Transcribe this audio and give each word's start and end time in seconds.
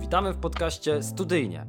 Witamy 0.00 0.32
w 0.32 0.40
podcaście 0.40 1.02
Studyjnie. 1.02 1.66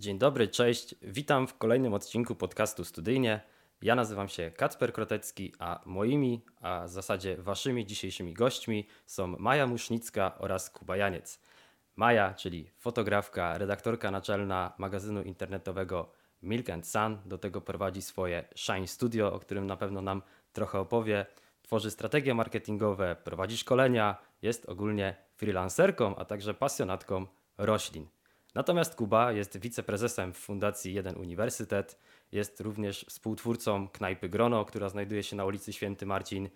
Dzień 0.00 0.18
dobry, 0.18 0.48
cześć. 0.48 0.94
Witam 1.02 1.46
w 1.46 1.58
kolejnym 1.58 1.94
odcinku 1.94 2.34
podcastu 2.34 2.84
Studyjnie. 2.84 3.40
Ja 3.82 3.94
nazywam 3.94 4.28
się 4.28 4.50
Kacper 4.50 4.92
Krotecki, 4.92 5.52
a 5.58 5.80
moimi, 5.86 6.44
a 6.60 6.84
w 6.86 6.90
zasadzie 6.90 7.36
waszymi 7.36 7.86
dzisiejszymi 7.86 8.34
gośćmi 8.34 8.86
są 9.06 9.26
Maja 9.26 9.66
Musznicka 9.66 10.38
oraz 10.38 10.70
Kuba 10.70 10.96
Janiec. 10.96 11.40
Maja, 11.96 12.34
czyli 12.34 12.70
fotografka, 12.78 13.58
redaktorka 13.58 14.10
naczelna 14.10 14.72
magazynu 14.78 15.22
internetowego 15.22 16.12
Milk 16.42 16.70
and 16.70 16.86
Sun, 16.86 17.18
do 17.26 17.38
tego 17.38 17.60
prowadzi 17.60 18.02
swoje 18.02 18.48
Shine 18.56 18.86
Studio, 18.86 19.32
o 19.32 19.38
którym 19.38 19.66
na 19.66 19.76
pewno 19.76 20.02
nam 20.02 20.22
trochę 20.52 20.78
opowie. 20.78 21.26
Tworzy 21.62 21.90
strategie 21.90 22.34
marketingowe, 22.34 23.16
prowadzi 23.24 23.56
szkolenia, 23.56 24.16
jest 24.42 24.66
ogólnie 24.66 25.16
freelancerką, 25.36 26.16
a 26.16 26.24
także 26.24 26.54
pasjonatką 26.54 27.26
roślin. 27.58 28.06
Natomiast 28.54 28.94
Kuba 28.94 29.32
jest 29.32 29.58
wiceprezesem 29.58 30.32
Fundacji 30.32 30.94
Jeden 30.94 31.16
Uniwersytet, 31.16 31.98
jest 32.32 32.60
również 32.60 33.04
współtwórcą 33.08 33.88
knajpy 33.88 34.28
Grono, 34.28 34.64
która 34.64 34.88
znajduje 34.88 35.22
się 35.22 35.36
na 35.36 35.44
ulicy 35.44 35.72
Święty 35.72 36.06
Marcin, 36.06 36.48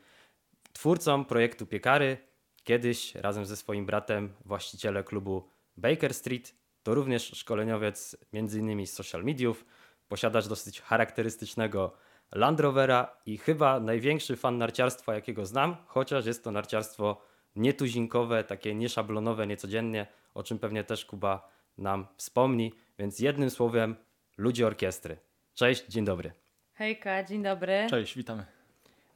twórcą 0.72 1.24
projektu 1.24 1.66
Piekary, 1.66 2.18
kiedyś 2.64 3.14
razem 3.14 3.46
ze 3.46 3.56
swoim 3.56 3.86
bratem 3.86 4.32
właściciele 4.44 5.04
klubu 5.04 5.48
Baker 5.76 6.14
Street, 6.14 6.54
to 6.82 6.94
również 6.94 7.22
szkoleniowiec 7.22 8.16
m.in. 8.32 8.86
z 8.86 8.92
social 8.92 9.24
mediów, 9.24 9.64
posiadacz 10.08 10.48
dosyć 10.48 10.80
charakterystycznego 10.80 11.92
Land 12.32 12.60
Rovera 12.60 13.16
i 13.26 13.38
chyba 13.38 13.80
największy 13.80 14.36
fan 14.36 14.58
narciarstwa, 14.58 15.14
jakiego 15.14 15.46
znam, 15.46 15.76
chociaż 15.86 16.26
jest 16.26 16.44
to 16.44 16.50
narciarstwo 16.50 17.31
nietuzinkowe, 17.56 18.44
takie 18.44 18.74
nieszablonowe, 18.74 19.46
niecodziennie, 19.46 20.06
o 20.34 20.42
czym 20.42 20.58
pewnie 20.58 20.84
też 20.84 21.04
Kuba 21.04 21.48
nam 21.78 22.06
wspomni. 22.16 22.72
Więc 22.98 23.18
jednym 23.18 23.50
słowem, 23.50 23.96
ludzie 24.36 24.66
orkiestry. 24.66 25.16
Cześć, 25.54 25.86
dzień 25.86 26.04
dobry. 26.04 26.32
Hejka, 26.74 27.24
dzień 27.24 27.42
dobry. 27.42 27.86
Cześć, 27.90 28.16
witamy. 28.16 28.44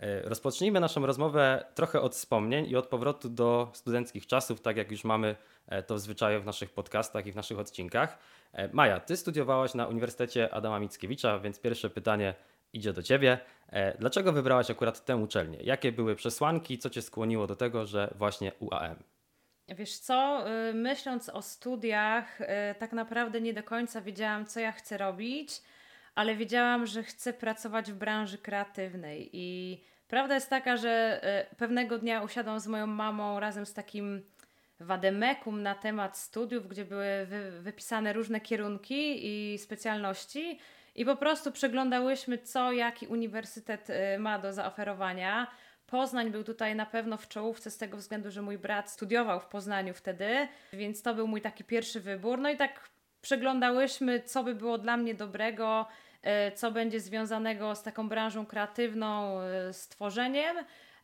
E, 0.00 0.22
rozpocznijmy 0.22 0.80
naszą 0.80 1.06
rozmowę 1.06 1.64
trochę 1.74 2.00
od 2.00 2.14
wspomnień 2.14 2.66
i 2.66 2.76
od 2.76 2.86
powrotu 2.86 3.28
do 3.28 3.70
studenckich 3.72 4.26
czasów, 4.26 4.60
tak 4.60 4.76
jak 4.76 4.90
już 4.90 5.04
mamy 5.04 5.36
e, 5.66 5.82
to 5.82 5.94
w 5.94 5.98
zwyczaju 5.98 6.42
w 6.42 6.44
naszych 6.44 6.70
podcastach 6.70 7.26
i 7.26 7.32
w 7.32 7.36
naszych 7.36 7.58
odcinkach. 7.58 8.18
E, 8.52 8.68
Maja, 8.72 9.00
ty 9.00 9.16
studiowałaś 9.16 9.74
na 9.74 9.86
Uniwersytecie 9.86 10.54
Adama 10.54 10.80
Mickiewicza, 10.80 11.38
więc 11.38 11.60
pierwsze 11.60 11.90
pytanie 11.90 12.34
idzie 12.72 12.92
do 12.92 13.02
ciebie. 13.02 13.38
Dlaczego 13.98 14.32
wybrałaś 14.32 14.70
akurat 14.70 15.04
tę 15.04 15.16
uczelnię? 15.16 15.58
Jakie 15.62 15.92
były 15.92 16.16
przesłanki? 16.16 16.78
Co 16.78 16.90
cię 16.90 17.02
skłoniło 17.02 17.46
do 17.46 17.56
tego, 17.56 17.86
że 17.86 18.14
właśnie 18.18 18.52
UAM? 18.58 18.96
Wiesz 19.68 19.98
co, 19.98 20.44
y, 20.68 20.74
myśląc 20.74 21.28
o 21.28 21.42
studiach, 21.42 22.40
y, 22.40 22.46
tak 22.78 22.92
naprawdę 22.92 23.40
nie 23.40 23.54
do 23.54 23.62
końca 23.62 24.00
wiedziałam, 24.00 24.46
co 24.46 24.60
ja 24.60 24.72
chcę 24.72 24.98
robić, 24.98 25.62
ale 26.14 26.36
wiedziałam, 26.36 26.86
że 26.86 27.02
chcę 27.02 27.32
pracować 27.32 27.92
w 27.92 27.94
branży 27.94 28.38
kreatywnej. 28.38 29.30
I 29.32 29.80
prawda 30.08 30.34
jest 30.34 30.50
taka, 30.50 30.76
że 30.76 31.20
y, 31.52 31.56
pewnego 31.56 31.98
dnia 31.98 32.22
usiadłam 32.22 32.60
z 32.60 32.66
moją 32.66 32.86
mamą 32.86 33.40
razem 33.40 33.66
z 33.66 33.74
takim 33.74 34.22
wademekum 34.80 35.62
na 35.62 35.74
temat 35.74 36.18
studiów, 36.18 36.68
gdzie 36.68 36.84
były 36.84 37.26
wy, 37.26 37.60
wypisane 37.60 38.12
różne 38.12 38.40
kierunki 38.40 39.26
i 39.26 39.58
specjalności. 39.58 40.58
I 40.96 41.04
po 41.04 41.16
prostu 41.16 41.52
przeglądałyśmy, 41.52 42.38
co 42.38 42.72
jaki 42.72 43.06
uniwersytet 43.06 43.88
ma 44.18 44.38
do 44.38 44.52
zaoferowania. 44.52 45.46
Poznań 45.86 46.30
był 46.30 46.44
tutaj 46.44 46.74
na 46.76 46.86
pewno 46.86 47.16
w 47.16 47.28
czołówce 47.28 47.70
z 47.70 47.78
tego 47.78 47.96
względu, 47.96 48.30
że 48.30 48.42
mój 48.42 48.58
brat 48.58 48.90
studiował 48.90 49.40
w 49.40 49.46
Poznaniu 49.46 49.94
wtedy, 49.94 50.48
więc 50.72 51.02
to 51.02 51.14
był 51.14 51.28
mój 51.28 51.40
taki 51.40 51.64
pierwszy 51.64 52.00
wybór. 52.00 52.38
No 52.38 52.50
i 52.50 52.56
tak 52.56 52.88
przeglądałyśmy, 53.22 54.22
co 54.22 54.44
by 54.44 54.54
było 54.54 54.78
dla 54.78 54.96
mnie 54.96 55.14
dobrego, 55.14 55.86
e, 56.22 56.52
co 56.52 56.70
będzie 56.70 57.00
związanego 57.00 57.74
z 57.74 57.82
taką 57.82 58.08
branżą 58.08 58.46
kreatywną, 58.46 59.40
e, 59.40 59.72
z 59.72 59.88
tworzeniem. 59.88 60.56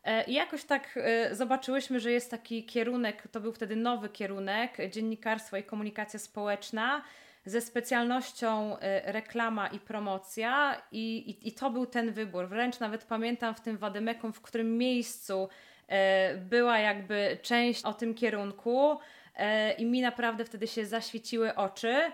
E, 0.05 0.25
I 0.25 0.35
jakoś 0.35 0.65
tak 0.65 0.99
zobaczyłyśmy, 1.33 2.01
że 2.01 2.13
jest 2.13 2.31
taki 2.31 2.65
kierunek, 2.65 3.29
to 3.29 3.41
był 3.41 3.53
wtedy 3.53 3.77
nowy 3.77 4.09
kierunek, 4.09 4.77
dziennikarstwo 4.91 5.57
i 5.57 5.63
komunikacja 5.63 6.19
społeczna 6.19 7.03
ze 7.45 7.61
specjalnością 7.61 8.77
y, 8.77 8.79
reklama 9.13 9.69
i 9.69 9.81
promocja 9.81 10.83
i, 10.93 11.17
i, 11.17 11.49
i 11.49 11.53
to 11.53 11.71
był 11.71 11.87
ten 11.87 12.13
wybór. 12.13 12.49
Wręcz 12.49 12.81
nawet 12.81 13.05
pamiętam 13.05 13.55
w 13.55 13.61
tym 13.61 13.79
Wademekum, 13.79 14.33
w 14.33 14.41
którym 14.41 14.79
miejscu 14.79 15.49
y, 15.49 16.39
była 16.39 16.79
jakby 16.79 17.39
część 17.43 17.85
o 17.85 17.95
tym 17.95 18.15
kierunku 18.15 18.93
y, 18.93 19.73
i 19.73 19.87
mi 19.87 20.01
naprawdę 20.01 20.45
wtedy 20.45 20.67
się 20.67 20.87
zaświeciły 20.87 21.55
oczy. 21.55 22.13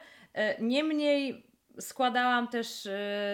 Niemniej 0.59 1.48
składałam 1.81 2.49
też 2.49 2.89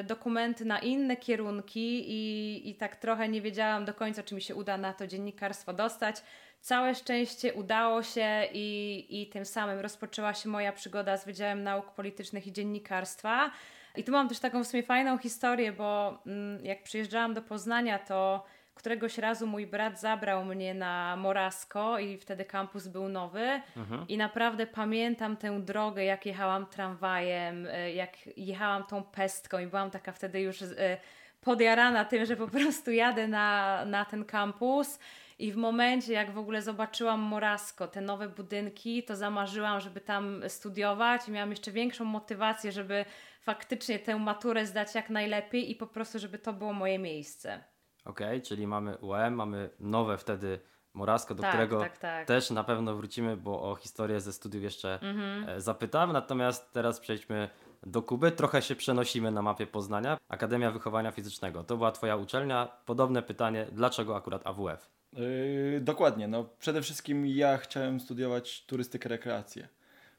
dokumenty 0.05 0.65
na 0.65 0.79
inne 0.79 1.17
kierunki 1.17 2.05
i, 2.11 2.71
i 2.71 2.75
tak 2.75 2.97
trochę 2.97 3.29
nie 3.29 3.43
wiedziałam 3.43 3.85
do 3.85 3.95
końca, 3.95 4.23
czy 4.23 4.35
mi 4.35 4.43
się 4.43 4.55
uda 4.55 4.77
na 4.77 4.93
to 4.93 5.07
dziennikarstwo 5.07 5.73
dostać. 5.73 6.17
Całe 6.61 6.95
szczęście 6.95 7.55
udało 7.55 8.03
się 8.03 8.49
i, 8.53 9.07
i 9.11 9.27
tym 9.27 9.45
samym 9.45 9.79
rozpoczęła 9.79 10.35
się 10.35 10.49
moja 10.49 10.73
przygoda 10.73 11.17
z 11.17 11.25
Wydziałem 11.25 11.63
Nauk 11.63 11.91
Politycznych 11.91 12.47
i 12.47 12.53
Dziennikarstwa. 12.53 13.51
I 13.97 14.05
tu 14.05 14.13
mam 14.13 14.29
też 14.29 14.39
taką 14.39 14.65
w 14.65 14.67
sumie 14.67 14.83
fajną 14.83 15.19
historię, 15.19 15.73
bo 15.73 16.19
mm, 16.27 16.65
jak 16.65 16.83
przyjeżdżałam 16.83 17.35
do 17.35 17.43
Poznania, 17.43 17.99
to 17.99 18.45
któregoś 18.75 19.19
razu 19.19 19.47
mój 19.47 19.67
brat 19.67 20.01
zabrał 20.01 20.45
mnie 20.45 20.75
na 20.75 21.17
Morasko 21.17 21.99
i 21.99 22.19
wtedy 22.19 22.45
kampus 22.45 22.89
był 22.89 23.09
nowy 23.09 23.61
mhm. 23.77 24.09
i 24.09 24.17
naprawdę 24.17 24.67
pamiętam 24.67 25.37
tę 25.37 25.61
drogę, 25.61 26.05
jak 26.05 26.27
jechałam 26.27 26.67
tramwajem, 26.67 27.67
e, 27.67 27.93
jak 27.93 28.13
jechałam 28.37 28.85
tą 28.85 29.03
pestką 29.03 29.59
i 29.59 29.67
byłam 29.67 29.91
taka 29.91 30.13
wtedy 30.13 30.41
już 30.41 30.63
e, 30.63 30.97
podjarana 31.41 32.05
tym, 32.05 32.27
że 32.27 32.37
po 32.37 32.49
prostu 32.49 32.91
jadę 32.91 33.29
na, 33.29 33.85
na 33.85 34.05
ten 34.05 34.25
kampus 34.25 34.99
i 35.39 35.53
w 35.53 35.57
momencie, 35.57 36.13
jak 36.13 36.31
w 36.31 36.39
ogóle 36.39 36.63
zobaczyłam 36.63 37.21
Morasko, 37.21 37.89
te 37.89 38.01
nowe 38.01 38.29
budynki, 38.29 39.03
to 39.03 39.17
zamarzyłam, 39.17 39.81
żeby 39.81 40.01
tam 40.01 40.43
studiować 40.49 41.29
i 41.29 41.33
miałam 41.33 41.51
jeszcze 41.51 41.73
większą 41.73 42.05
motywację, 42.05 42.73
żeby 42.73 43.05
faktycznie 43.41 43.99
tę 43.99 44.17
maturę 44.17 44.67
zdać 44.67 44.95
jak 44.95 45.11
najlepiej 45.11 45.71
i 45.71 45.75
po 45.75 45.87
prostu, 45.87 46.19
żeby 46.19 46.39
to 46.39 46.53
było 46.53 46.73
moje 46.73 46.99
miejsce. 46.99 47.74
Okej, 48.05 48.27
okay, 48.27 48.41
czyli 48.41 48.67
mamy 48.67 48.97
UM, 48.97 49.35
mamy 49.35 49.71
nowe 49.81 50.19
wtedy 50.19 50.61
Morasko, 50.95 51.35
do 51.35 51.43
tak, 51.43 51.51
którego 51.51 51.81
tak, 51.81 51.99
tak. 51.99 52.27
też 52.27 52.51
na 52.51 52.65
pewno 52.65 52.95
wrócimy, 52.97 53.37
bo 53.37 53.71
o 53.71 53.77
historię 53.77 54.21
ze 54.21 54.33
studiów 54.33 54.65
jeszcze 54.65 54.99
mhm. 55.03 55.49
E, 55.49 55.61
zapytam. 55.61 56.13
Natomiast 56.13 56.73
teraz 56.73 57.01
przejdźmy 57.01 57.49
do 57.83 58.03
Kuby. 58.03 58.31
Trochę 58.31 58.63
się 58.63 58.77
przenosimy 58.77 59.31
na 59.31 59.43
mapie 59.43 59.67
Poznania. 59.67 60.17
Akademia 60.29 60.71
Wychowania 60.71 61.11
Fizycznego. 61.11 61.65
To 61.65 61.77
była 61.77 61.93
Twoja 61.93 62.17
uczelnia. 62.17 62.69
Podobne 62.87 63.23
pytanie, 63.23 63.67
dlaczego 63.73 64.17
akurat 64.17 64.47
AWF? 64.47 64.91
Yy, 65.13 65.81
dokładnie. 65.81 66.29
No, 66.29 66.45
przede 66.59 66.83
wszystkim 66.83 67.27
ja 67.27 67.57
chciałem 67.57 68.01
studiować 68.01 68.67
turystykę, 68.67 69.09
rekreację, 69.09 69.69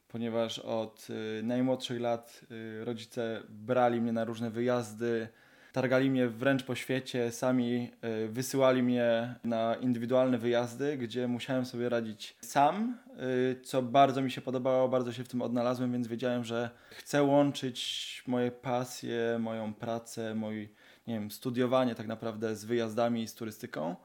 ponieważ 0.08 0.58
od 0.58 1.08
yy, 1.08 1.42
najmłodszych 1.42 2.00
lat 2.00 2.40
yy, 2.50 2.84
rodzice 2.84 3.42
brali 3.48 4.00
mnie 4.00 4.12
na 4.12 4.24
różne 4.24 4.50
wyjazdy, 4.50 5.28
targali 5.76 6.10
mnie 6.10 6.28
wręcz 6.28 6.62
po 6.62 6.74
świecie, 6.74 7.32
sami 7.32 7.90
yy, 8.02 8.28
wysyłali 8.28 8.82
mnie 8.82 9.34
na 9.44 9.74
indywidualne 9.74 10.38
wyjazdy, 10.38 10.96
gdzie 10.96 11.28
musiałem 11.28 11.64
sobie 11.64 11.88
radzić 11.88 12.36
sam, 12.40 12.98
yy, 13.16 13.60
co 13.62 13.82
bardzo 13.82 14.22
mi 14.22 14.30
się 14.30 14.40
podobało, 14.40 14.88
bardzo 14.88 15.12
się 15.12 15.24
w 15.24 15.28
tym 15.28 15.42
odnalazłem, 15.42 15.92
więc 15.92 16.06
wiedziałem, 16.06 16.44
że 16.44 16.70
chcę 16.90 17.22
łączyć 17.22 18.22
moje 18.26 18.50
pasje, 18.50 19.38
moją 19.40 19.74
pracę, 19.74 20.34
mój 20.34 20.68
nie 21.06 21.14
wiem, 21.14 21.30
studiowanie 21.30 21.94
tak 21.94 22.06
naprawdę 22.06 22.56
z 22.56 22.64
wyjazdami 22.64 23.22
i 23.22 23.28
z 23.28 23.34
turystyką. 23.34 23.96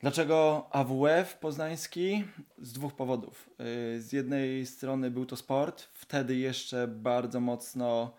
Dlaczego 0.00 0.68
AWF 0.70 1.38
poznański? 1.38 2.24
Z 2.58 2.72
dwóch 2.72 2.94
powodów. 2.94 3.50
Y, 3.96 4.02
z 4.02 4.12
jednej 4.12 4.66
strony 4.66 5.10
był 5.10 5.26
to 5.26 5.36
sport, 5.36 5.82
wtedy 5.92 6.36
jeszcze 6.36 6.88
bardzo 6.88 7.40
mocno 7.40 8.12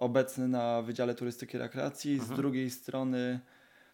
obecny 0.00 0.48
na 0.48 0.82
Wydziale 0.82 1.14
Turystyki 1.14 1.56
i 1.56 1.60
Rekreacji. 1.60 2.18
Z 2.18 2.20
mhm. 2.20 2.36
drugiej 2.36 2.70
strony, 2.70 3.40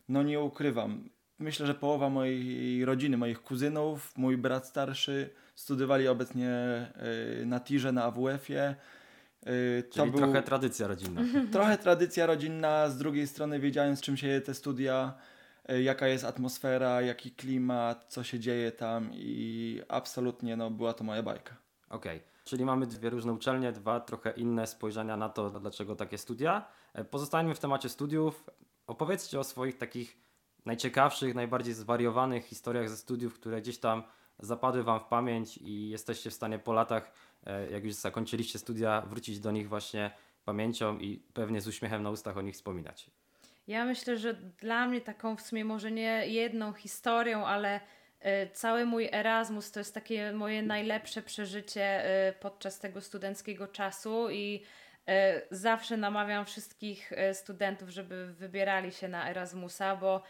no 0.08 0.22
nie 0.22 0.40
ukrywam, 0.40 1.08
myślę, 1.38 1.66
że 1.66 1.74
połowa 1.74 2.10
mojej 2.10 2.84
rodziny, 2.84 3.16
moich 3.16 3.42
kuzynów, 3.42 4.12
mój 4.16 4.36
brat 4.36 4.66
starszy 4.66 5.30
studiowali 5.54 6.08
obecnie 6.08 6.50
y, 7.42 7.46
na 7.46 7.60
TIRze, 7.60 7.92
na 7.92 8.04
AWF-ie. 8.04 8.74
Y, 9.46 9.82
to 9.82 9.94
Czyli 9.94 10.10
był... 10.10 10.20
trochę 10.20 10.42
tradycja 10.42 10.86
rodzinna. 10.86 11.20
Trochę 11.52 11.78
tradycja 11.78 12.26
rodzinna, 12.26 12.90
z 12.90 12.98
drugiej 12.98 13.26
strony 13.26 13.60
wiedziałem 13.60 13.96
z 13.96 14.00
czym 14.00 14.16
się 14.16 14.40
te 14.44 14.54
studia 14.54 15.14
E, 15.68 15.82
jaka 15.82 16.08
jest 16.08 16.24
atmosfera, 16.24 17.02
jaki 17.02 17.30
klimat, 17.30 18.04
co 18.08 18.24
się 18.24 18.38
dzieje 18.38 18.72
tam 18.72 19.10
i 19.12 19.82
absolutnie 19.88 20.56
no, 20.56 20.70
była 20.70 20.94
to 20.94 21.04
moja 21.04 21.22
bajka. 21.22 21.56
Okej, 21.88 22.16
okay. 22.16 22.28
Czyli 22.46 22.64
mamy 22.64 22.86
dwie 22.86 23.10
różne 23.10 23.32
uczelnie, 23.32 23.72
dwa 23.72 24.00
trochę 24.00 24.30
inne 24.30 24.66
spojrzenia 24.66 25.16
na 25.16 25.28
to, 25.28 25.50
dlaczego 25.50 25.96
takie 25.96 26.18
studia. 26.18 26.68
E, 26.94 27.04
pozostańmy 27.04 27.54
w 27.54 27.58
temacie 27.58 27.88
studiów. 27.88 28.50
Opowiedzcie 28.86 29.40
o 29.40 29.44
swoich 29.44 29.78
takich 29.78 30.16
najciekawszych, 30.64 31.34
najbardziej 31.34 31.74
zwariowanych 31.74 32.44
historiach 32.44 32.88
ze 32.88 32.96
studiów, 32.96 33.34
które 33.34 33.60
gdzieś 33.60 33.78
tam 33.78 34.02
zapadły 34.38 34.82
Wam 34.82 35.00
w 35.00 35.04
pamięć 35.04 35.56
i 35.58 35.88
jesteście 35.88 36.30
w 36.30 36.34
stanie 36.34 36.58
po 36.58 36.72
latach, 36.72 37.12
e, 37.46 37.70
jak 37.70 37.84
już 37.84 37.94
zakończyliście 37.94 38.58
studia, 38.58 39.00
wrócić 39.00 39.40
do 39.40 39.50
nich 39.50 39.68
właśnie 39.68 40.10
pamięcią 40.44 40.98
i 40.98 41.18
pewnie 41.34 41.60
z 41.60 41.68
uśmiechem 41.68 42.02
na 42.02 42.10
ustach 42.10 42.36
o 42.36 42.42
nich 42.42 42.54
wspominać? 42.54 43.10
Ja 43.66 43.84
myślę, 43.84 44.18
że 44.18 44.34
dla 44.34 44.88
mnie 44.88 45.00
taką 45.00 45.36
w 45.36 45.40
sumie 45.40 45.64
może 45.64 45.90
nie 45.90 46.26
jedną 46.26 46.72
historią, 46.72 47.46
ale 47.46 47.80
cały 48.52 48.84
mój 48.84 49.08
Erasmus 49.12 49.72
to 49.72 49.80
jest 49.80 49.94
takie 49.94 50.32
moje 50.32 50.62
najlepsze 50.62 51.22
przeżycie 51.22 52.04
y, 52.28 52.32
podczas 52.32 52.78
tego 52.78 53.00
studenckiego 53.00 53.68
czasu 53.68 54.30
i 54.30 54.62
y, 55.08 55.12
zawsze 55.50 55.96
namawiam 55.96 56.44
wszystkich 56.44 57.12
studentów, 57.32 57.88
żeby 57.88 58.26
wybierali 58.32 58.92
się 58.92 59.08
na 59.08 59.30
Erasmusa, 59.30 59.96
bo 59.96 60.22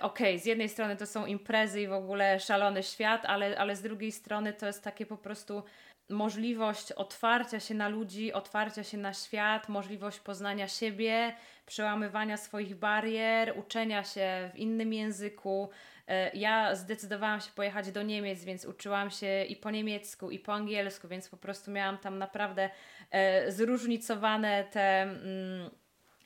okej, 0.00 0.38
z 0.38 0.46
jednej 0.46 0.68
strony 0.68 0.96
to 0.96 1.06
są 1.06 1.26
imprezy 1.26 1.80
i 1.82 1.88
w 1.88 1.92
ogóle 1.92 2.40
szalony 2.40 2.82
świat, 2.82 3.24
ale, 3.24 3.58
ale 3.58 3.76
z 3.76 3.82
drugiej 3.82 4.12
strony 4.12 4.52
to 4.52 4.66
jest 4.66 4.84
takie 4.84 5.06
po 5.06 5.16
prostu 5.16 5.62
możliwość 6.08 6.92
otwarcia 6.92 7.60
się 7.60 7.74
na 7.74 7.88
ludzi, 7.88 8.32
otwarcia 8.32 8.84
się 8.84 8.98
na 8.98 9.14
świat, 9.14 9.68
możliwość 9.68 10.20
poznania 10.20 10.68
siebie, 10.68 11.34
przełamywania 11.66 12.36
swoich 12.36 12.74
barier, 12.74 13.54
uczenia 13.56 14.04
się 14.04 14.50
w 14.54 14.58
innym 14.58 14.92
języku. 14.92 15.70
E, 16.08 16.30
Ja 16.36 16.74
zdecydowałam 16.74 17.40
się 17.40 17.50
pojechać 17.54 17.92
do 17.92 18.02
Niemiec, 18.02 18.44
więc 18.44 18.64
uczyłam 18.64 19.10
się 19.10 19.44
i 19.44 19.56
po 19.56 19.70
niemiecku, 19.70 20.30
i 20.30 20.38
po 20.38 20.52
angielsku, 20.52 21.08
więc 21.08 21.28
po 21.28 21.36
prostu 21.36 21.70
miałam 21.70 21.98
tam 21.98 22.18
naprawdę 22.18 22.70
e, 23.10 23.52
zróżnicowane 23.52 24.64
te 24.64 25.02
mm, 25.02 25.70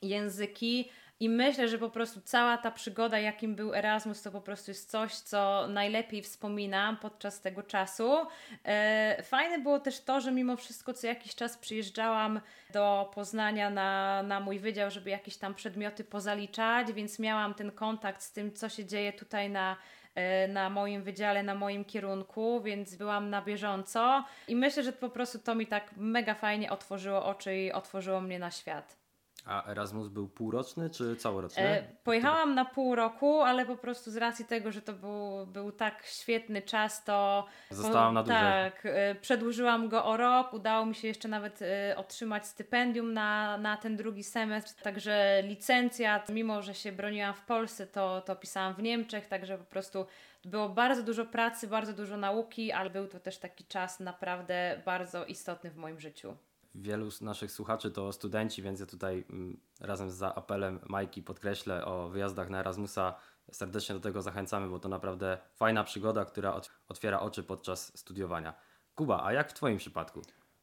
języki. 0.02 0.90
I 1.20 1.28
myślę, 1.28 1.68
że 1.68 1.78
po 1.78 1.90
prostu 1.90 2.20
cała 2.20 2.58
ta 2.58 2.70
przygoda, 2.70 3.18
jakim 3.18 3.54
był 3.54 3.74
Erasmus, 3.74 4.22
to 4.22 4.30
po 4.30 4.40
prostu 4.40 4.70
jest 4.70 4.90
coś, 4.90 5.14
co 5.14 5.66
najlepiej 5.68 6.22
wspominam 6.22 6.96
podczas 6.96 7.40
tego 7.40 7.62
czasu. 7.62 8.26
E, 8.64 9.22
fajne 9.22 9.58
było 9.58 9.80
też 9.80 10.00
to, 10.00 10.20
że 10.20 10.32
mimo 10.32 10.56
wszystko 10.56 10.94
co 10.94 11.06
jakiś 11.06 11.34
czas 11.34 11.58
przyjeżdżałam 11.58 12.40
do 12.72 13.10
Poznania 13.14 13.70
na, 13.70 14.22
na 14.22 14.40
mój 14.40 14.58
wydział, 14.58 14.90
żeby 14.90 15.10
jakieś 15.10 15.36
tam 15.36 15.54
przedmioty 15.54 16.04
pozaliczać, 16.04 16.92
więc 16.92 17.18
miałam 17.18 17.54
ten 17.54 17.70
kontakt 17.70 18.22
z 18.22 18.32
tym, 18.32 18.52
co 18.52 18.68
się 18.68 18.84
dzieje 18.84 19.12
tutaj 19.12 19.50
na, 19.50 19.76
e, 20.14 20.48
na 20.48 20.70
moim 20.70 21.02
wydziale, 21.02 21.42
na 21.42 21.54
moim 21.54 21.84
kierunku, 21.84 22.60
więc 22.60 22.94
byłam 22.94 23.30
na 23.30 23.42
bieżąco 23.42 24.24
i 24.48 24.56
myślę, 24.56 24.82
że 24.82 24.92
po 24.92 25.08
prostu 25.08 25.38
to 25.38 25.54
mi 25.54 25.66
tak 25.66 25.90
mega 25.96 26.34
fajnie 26.34 26.70
otworzyło 26.70 27.24
oczy 27.24 27.56
i 27.56 27.72
otworzyło 27.72 28.20
mnie 28.20 28.38
na 28.38 28.50
świat. 28.50 29.07
A 29.44 29.70
Erasmus 29.70 30.08
był 30.08 30.28
półroczny 30.28 30.90
czy 30.90 31.16
całoroczny? 31.16 31.62
E, 31.62 31.82
pojechałam 32.04 32.54
na 32.54 32.64
pół 32.64 32.94
roku, 32.94 33.40
ale 33.40 33.66
po 33.66 33.76
prostu 33.76 34.10
z 34.10 34.16
racji 34.16 34.44
tego, 34.44 34.72
że 34.72 34.82
to 34.82 34.92
był, 34.92 35.46
był 35.46 35.72
tak 35.72 36.06
świetny 36.06 36.62
czas, 36.62 37.04
to. 37.04 37.46
Zostałam 37.70 38.14
na 38.14 38.22
dłużej. 38.22 38.40
Tak, 38.40 38.86
e, 38.86 39.14
przedłużyłam 39.14 39.88
go 39.88 40.04
o 40.04 40.16
rok. 40.16 40.52
Udało 40.52 40.86
mi 40.86 40.94
się 40.94 41.08
jeszcze 41.08 41.28
nawet 41.28 41.62
e, 41.62 41.96
otrzymać 41.96 42.46
stypendium 42.46 43.12
na, 43.12 43.58
na 43.58 43.76
ten 43.76 43.96
drugi 43.96 44.24
semestr. 44.24 44.82
Także 44.82 45.42
licencjat, 45.44 46.28
mimo 46.28 46.62
że 46.62 46.74
się 46.74 46.92
broniłam 46.92 47.34
w 47.34 47.42
Polsce, 47.42 47.86
to, 47.86 48.20
to 48.20 48.36
pisałam 48.36 48.74
w 48.74 48.82
Niemczech. 48.82 49.26
Także 49.26 49.58
po 49.58 49.64
prostu 49.64 50.06
było 50.44 50.68
bardzo 50.68 51.02
dużo 51.02 51.26
pracy, 51.26 51.68
bardzo 51.68 51.92
dużo 51.92 52.16
nauki, 52.16 52.72
ale 52.72 52.90
był 52.90 53.06
to 53.06 53.20
też 53.20 53.38
taki 53.38 53.64
czas 53.64 54.00
naprawdę 54.00 54.82
bardzo 54.84 55.24
istotny 55.24 55.70
w 55.70 55.76
moim 55.76 56.00
życiu. 56.00 56.36
Wielu 56.74 57.10
z 57.10 57.20
naszych 57.20 57.52
słuchaczy 57.52 57.90
to 57.90 58.12
studenci, 58.12 58.62
więc 58.62 58.80
ja 58.80 58.86
tutaj 58.86 59.24
mm, 59.30 59.60
razem 59.80 60.10
z 60.10 60.22
apelem 60.22 60.80
Majki 60.88 61.22
podkreślę 61.22 61.84
o 61.84 62.08
wyjazdach 62.08 62.50
na 62.50 62.60
Erasmusa. 62.60 63.14
Serdecznie 63.52 63.94
do 63.94 64.00
tego 64.00 64.22
zachęcamy, 64.22 64.68
bo 64.68 64.78
to 64.78 64.88
naprawdę 64.88 65.38
fajna 65.54 65.84
przygoda, 65.84 66.24
która 66.24 66.52
ot- 66.52 66.70
otwiera 66.88 67.20
oczy 67.20 67.42
podczas 67.42 67.98
studiowania. 67.98 68.54
Kuba, 68.94 69.24
a 69.24 69.32
jak 69.32 69.50
w 69.50 69.54
Twoim 69.54 69.78
przypadku? 69.78 70.22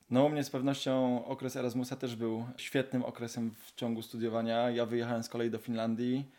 No 0.09 0.25
u 0.25 0.29
mnie 0.29 0.43
z 0.43 0.49
pewnością 0.49 1.25
okres 1.25 1.55
Erasmusa 1.55 1.95
też 1.95 2.15
był 2.15 2.45
świetnym 2.57 3.03
okresem 3.03 3.51
w 3.51 3.75
ciągu 3.75 4.01
studiowania. 4.01 4.69
Ja 4.69 4.85
wyjechałem 4.85 5.23
z 5.23 5.29
kolei 5.29 5.49
do 5.51 5.57
Finlandii. 5.57 6.31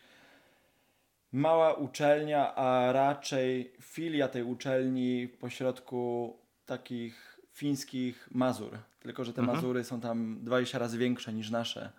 Mała 1.31 1.73
uczelnia, 1.73 2.55
a 2.55 2.91
raczej 2.91 3.73
filia 3.81 4.27
tej 4.27 4.43
uczelni 4.43 5.27
pośrodku 5.27 6.37
takich 6.65 7.36
fińskich 7.57 8.29
Mazur. 8.31 8.77
Tylko, 8.99 9.23
że 9.23 9.33
te 9.33 9.41
Mhm. 9.41 9.57
Mazury 9.57 9.83
są 9.83 10.01
tam 10.01 10.39
20 10.41 10.79
razy 10.79 10.97
większe 10.97 11.33
niż 11.33 11.49
nasze. 11.49 11.91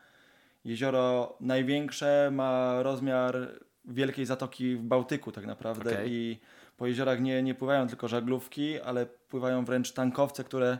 Jezioro 0.64 1.36
największe 1.40 2.30
ma 2.32 2.82
rozmiar 2.82 3.58
wielkiej 3.84 4.26
zatoki 4.26 4.76
w 4.76 4.82
Bałtyku 4.82 5.32
tak 5.32 5.46
naprawdę 5.46 5.90
Okej. 5.90 6.12
i 6.12 6.40
po 6.76 6.86
jeziorach 6.86 7.20
nie, 7.20 7.42
nie 7.42 7.54
pływają 7.54 7.88
tylko 7.88 8.08
żaglówki, 8.08 8.80
ale 8.80 9.06
pływają 9.06 9.64
wręcz 9.64 9.92
tankowce, 9.92 10.44
które 10.44 10.78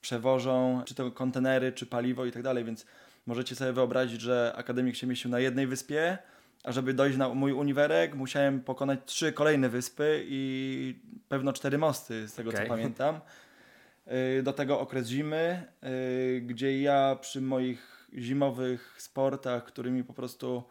przewożą 0.00 0.82
czy 0.86 0.94
to 0.94 1.10
kontenery, 1.10 1.72
czy 1.72 1.86
paliwo 1.86 2.26
i 2.26 2.32
tak 2.32 2.42
dalej, 2.42 2.64
więc 2.64 2.86
możecie 3.26 3.54
sobie 3.54 3.72
wyobrazić, 3.72 4.20
że 4.20 4.52
akademik 4.56 4.96
się 4.96 5.06
mieścił 5.06 5.30
na 5.30 5.40
jednej 5.40 5.66
wyspie, 5.66 6.18
a 6.64 6.72
żeby 6.72 6.94
dojść 6.94 7.18
na 7.18 7.28
mój 7.28 7.52
uniwerek, 7.52 8.14
musiałem 8.14 8.60
pokonać 8.60 9.00
trzy 9.04 9.32
kolejne 9.32 9.68
wyspy 9.68 10.24
i 10.28 10.94
pewno 11.28 11.52
cztery 11.52 11.78
mosty, 11.78 12.28
z 12.28 12.34
tego 12.34 12.50
Okej. 12.50 12.62
co 12.62 12.68
pamiętam. 12.68 13.20
Y, 14.12 14.42
Do 14.42 14.52
tego 14.52 14.80
okres 14.80 15.08
zimy, 15.08 15.64
y, 15.84 16.40
gdzie 16.46 16.80
ja 16.80 17.16
przy 17.20 17.40
moich 17.40 18.08
zimowych 18.18 18.94
sportach, 18.98 19.64
którymi 19.64 20.04
po 20.04 20.12
prostu, 20.12 20.62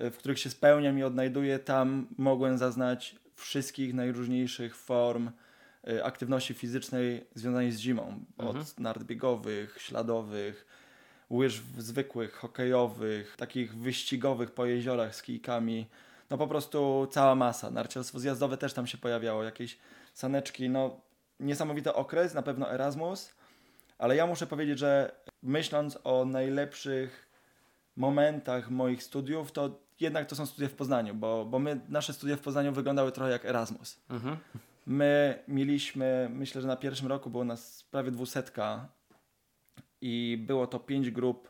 y, 0.00 0.10
w 0.10 0.16
których 0.16 0.38
się 0.38 0.50
spełniam 0.50 0.98
i 0.98 1.02
odnajduję, 1.02 1.58
tam 1.58 2.06
mogłem 2.18 2.58
zaznać 2.58 3.16
wszystkich 3.34 3.94
najróżniejszych 3.94 4.76
form 4.76 5.30
aktywności 6.02 6.54
fizycznej 6.54 7.26
związanej 7.34 7.72
z 7.72 7.78
zimą. 7.78 8.24
Mhm. 8.38 8.58
Od 8.60 8.80
nart 8.80 9.04
biegowych, 9.04 9.76
śladowych, 9.80 10.66
łyż 11.30 11.62
zwykłych, 11.78 12.34
hokejowych, 12.34 13.36
takich 13.36 13.76
wyścigowych 13.76 14.50
po 14.50 14.66
jeziorach 14.66 15.16
z 15.16 15.22
kijkami. 15.22 15.86
No 16.30 16.38
po 16.38 16.46
prostu 16.46 17.08
cała 17.10 17.34
masa. 17.34 17.70
Narciarstwo 17.70 18.18
zjazdowe 18.18 18.56
też 18.56 18.72
tam 18.72 18.86
się 18.86 18.98
pojawiało, 18.98 19.42
jakieś 19.42 19.78
saneczki. 20.14 20.70
No 20.70 21.00
niesamowity 21.40 21.94
okres, 21.94 22.34
na 22.34 22.42
pewno 22.42 22.72
Erasmus, 22.72 23.34
ale 23.98 24.16
ja 24.16 24.26
muszę 24.26 24.46
powiedzieć, 24.46 24.78
że 24.78 25.16
myśląc 25.42 25.98
o 26.04 26.24
najlepszych 26.24 27.30
momentach 27.96 28.70
moich 28.70 29.02
studiów, 29.02 29.52
to 29.52 29.80
jednak 30.00 30.26
to 30.26 30.36
są 30.36 30.46
studia 30.46 30.68
w 30.68 30.72
Poznaniu, 30.72 31.14
bo, 31.14 31.44
bo 31.44 31.58
my, 31.58 31.80
nasze 31.88 32.12
studia 32.12 32.36
w 32.36 32.40
Poznaniu 32.40 32.72
wyglądały 32.72 33.12
trochę 33.12 33.30
jak 33.30 33.44
Erasmus. 33.44 34.00
Mhm. 34.10 34.36
My 34.86 35.42
mieliśmy, 35.48 36.28
myślę, 36.32 36.60
że 36.60 36.68
na 36.68 36.76
pierwszym 36.76 37.08
roku 37.08 37.30
było 37.30 37.44
nas 37.44 37.84
prawie 37.90 38.10
dwusetka 38.10 38.88
i 40.00 40.44
było 40.46 40.66
to 40.66 40.80
pięć 40.80 41.10
grup 41.10 41.48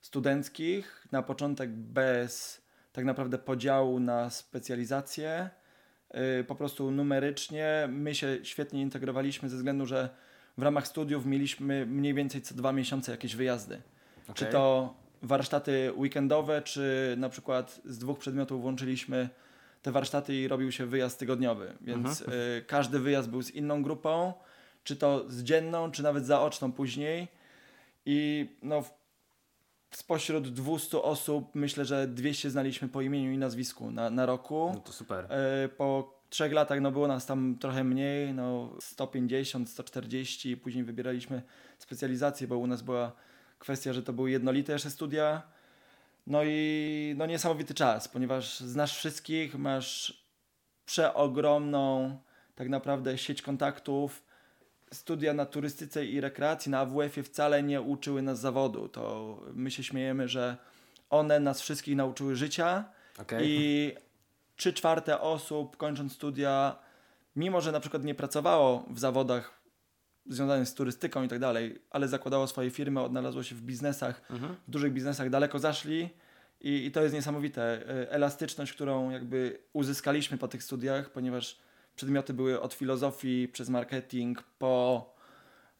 studenckich. 0.00 1.06
Na 1.12 1.22
początek 1.22 1.70
bez 1.70 2.62
tak 2.92 3.04
naprawdę 3.04 3.38
podziału 3.38 4.00
na 4.00 4.30
specjalizacje, 4.30 5.50
po 6.46 6.54
prostu 6.54 6.90
numerycznie. 6.90 7.88
My 7.92 8.14
się 8.14 8.38
świetnie 8.42 8.82
integrowaliśmy 8.82 9.48
ze 9.48 9.56
względu, 9.56 9.86
że 9.86 10.08
w 10.58 10.62
ramach 10.62 10.86
studiów 10.86 11.26
mieliśmy 11.26 11.86
mniej 11.86 12.14
więcej 12.14 12.42
co 12.42 12.54
dwa 12.54 12.72
miesiące 12.72 13.12
jakieś 13.12 13.36
wyjazdy. 13.36 13.82
Czy 14.26 14.32
Okej. 14.32 14.52
to 14.52 14.94
warsztaty 15.22 15.92
weekendowe, 15.96 16.62
czy 16.62 17.14
na 17.18 17.28
przykład 17.28 17.80
z 17.84 17.98
dwóch 17.98 18.18
przedmiotów 18.18 18.64
łączyliśmy 18.64 19.28
te 19.82 19.92
warsztaty 19.92 20.34
i 20.34 20.48
robił 20.48 20.72
się 20.72 20.86
wyjazd 20.86 21.18
tygodniowy. 21.18 21.72
Więc 21.80 22.20
Mhm. 22.20 22.38
y, 22.58 22.64
każdy 22.66 22.98
wyjazd 22.98 23.28
był 23.30 23.42
z 23.42 23.50
inną 23.50 23.82
grupą, 23.82 24.32
czy 24.84 24.96
to 24.96 25.24
z 25.30 25.42
dzienną, 25.42 25.90
czy 25.90 26.02
nawet 26.02 26.26
zaoczną 26.26 26.72
później. 26.72 27.28
I 28.06 28.48
no, 28.62 28.82
w- 28.82 29.01
spośród 29.92 30.48
200 30.48 31.02
osób 31.02 31.54
myślę, 31.54 31.84
że 31.84 32.06
200 32.06 32.50
znaliśmy 32.50 32.88
po 32.88 33.02
imieniu 33.02 33.32
i 33.32 33.38
nazwisku 33.38 33.90
na, 33.90 34.10
na 34.10 34.26
roku. 34.26 34.70
No 34.74 34.80
to 34.80 34.92
super. 34.92 35.26
E, 35.32 35.68
Po 35.68 36.20
trzech 36.30 36.52
latach 36.52 36.80
no 36.80 36.92
było 36.92 37.08
nas 37.08 37.26
tam 37.26 37.58
trochę 37.60 37.84
mniej, 37.84 38.34
no 38.34 38.76
150, 38.80 39.70
140, 39.70 40.56
później 40.56 40.84
wybieraliśmy 40.84 41.42
specjalizację, 41.78 42.46
bo 42.48 42.58
u 42.58 42.66
nas 42.66 42.82
była 42.82 43.12
kwestia, 43.58 43.92
że 43.92 44.02
to 44.02 44.12
były 44.12 44.30
jednolite 44.30 44.72
jeszcze 44.72 44.90
studia. 44.90 45.42
No 46.26 46.44
i 46.44 47.14
no 47.18 47.26
niesamowity 47.26 47.74
czas, 47.74 48.08
ponieważ 48.08 48.60
znasz 48.60 48.96
wszystkich, 48.96 49.58
masz 49.58 50.22
przeogromną 50.84 52.18
tak 52.54 52.68
naprawdę 52.68 53.18
sieć 53.18 53.42
kontaktów. 53.42 54.22
Studia 54.92 55.34
na 55.34 55.46
turystyce 55.46 56.06
i 56.06 56.20
rekreacji 56.20 56.70
na 56.70 56.78
AWF-ie 56.78 57.24
wcale 57.24 57.62
nie 57.62 57.80
uczyły 57.80 58.22
nas 58.22 58.40
zawodu. 58.40 58.88
To 58.88 59.38
my 59.54 59.70
się 59.70 59.82
śmiejemy, 59.84 60.28
że 60.28 60.56
one 61.10 61.40
nas 61.40 61.60
wszystkich 61.60 61.96
nauczyły 61.96 62.36
życia. 62.36 62.84
Okej. 63.18 63.46
I 63.48 63.92
trzy 64.56 64.72
czwarte 64.72 65.20
osób 65.20 65.76
kończąc 65.76 66.12
studia, 66.12 66.76
mimo 67.36 67.60
że 67.60 67.72
na 67.72 67.80
przykład 67.80 68.04
nie 68.04 68.14
pracowało 68.14 68.84
w 68.90 68.98
zawodach 68.98 69.62
związanych 70.26 70.68
z 70.68 70.74
turystyką 70.74 71.22
i 71.22 71.28
tak 71.28 71.38
dalej, 71.38 71.78
ale 71.90 72.08
zakładało 72.08 72.46
swoje 72.46 72.70
firmy, 72.70 73.00
odnalazło 73.00 73.42
się 73.42 73.54
w 73.54 73.62
biznesach, 73.62 74.22
Mhm. 74.30 74.56
w 74.68 74.70
dużych 74.70 74.92
biznesach, 74.92 75.30
daleko 75.30 75.58
zaszli 75.58 76.08
i, 76.60 76.86
i 76.86 76.90
to 76.92 77.02
jest 77.02 77.14
niesamowite. 77.14 77.62
E, 77.88 78.10
Elastyczność, 78.10 78.72
którą 78.72 79.10
jakby 79.10 79.58
uzyskaliśmy 79.72 80.38
po 80.38 80.48
tych 80.48 80.62
studiach, 80.62 81.10
ponieważ 81.10 81.58
Przedmioty 81.96 82.34
były 82.34 82.60
od 82.60 82.74
filozofii 82.74 83.48
przez 83.48 83.68
marketing 83.68 84.42
po 84.58 85.06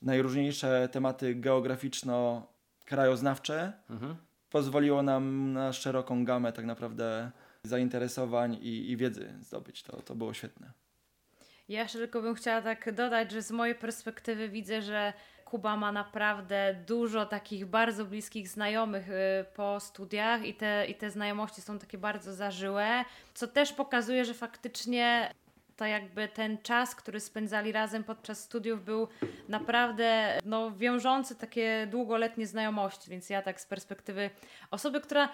najróżniejsze 0.02 0.88
tematy 0.92 1.34
geograficzno-krajoznawcze. 1.34 3.72
Mhm. 3.90 4.16
Pozwoliło 4.50 5.02
nam 5.02 5.52
na 5.52 5.72
szeroką 5.72 6.24
gamę 6.24 6.52
tak 6.52 6.64
naprawdę 6.64 7.30
zainteresowań 7.64 8.54
i, 8.54 8.90
i 8.90 8.96
wiedzy 8.96 9.34
zdobyć. 9.40 9.82
To, 9.82 10.02
to 10.02 10.14
było 10.14 10.34
świetne. 10.34 10.72
Ja 11.68 11.82
jeszcze 11.82 11.98
tylko 11.98 12.22
bym 12.22 12.34
chciała 12.34 12.62
tak 12.62 12.94
dodać, 12.94 13.32
że 13.32 13.42
z 13.42 13.50
mojej 13.50 13.74
perspektywy 13.74 14.48
widzę, 14.48 14.82
że 14.82 15.12
Kuba 15.44 15.76
ma 15.76 15.92
naprawdę 15.92 16.76
dużo 16.86 17.26
takich 17.26 17.66
bardzo 17.66 18.04
bliskich 18.04 18.48
znajomych 18.48 19.10
y, 19.10 19.44
po 19.54 19.80
studiach 19.80 20.44
i 20.44 20.54
te, 20.54 20.86
i 20.86 20.94
te 20.94 21.10
znajomości 21.10 21.60
są 21.60 21.78
takie 21.78 21.98
bardzo 21.98 22.34
zażyłe, 22.34 23.04
co 23.34 23.46
też 23.46 23.72
pokazuje, 23.72 24.24
że 24.24 24.34
faktycznie 24.34 25.32
to 25.82 25.86
jakby 25.86 26.28
ten 26.28 26.58
czas, 26.58 26.94
który 26.94 27.20
spędzali 27.20 27.72
razem 27.72 28.04
podczas 28.04 28.44
studiów 28.44 28.84
był 28.84 29.08
naprawdę 29.48 30.38
no, 30.44 30.76
wiążący 30.76 31.36
takie 31.36 31.88
długoletnie 31.90 32.46
znajomości, 32.46 33.10
więc 33.10 33.30
ja 33.30 33.42
tak 33.42 33.60
z 33.60 33.66
perspektywy 33.66 34.30
osoby, 34.70 35.00
która 35.00 35.28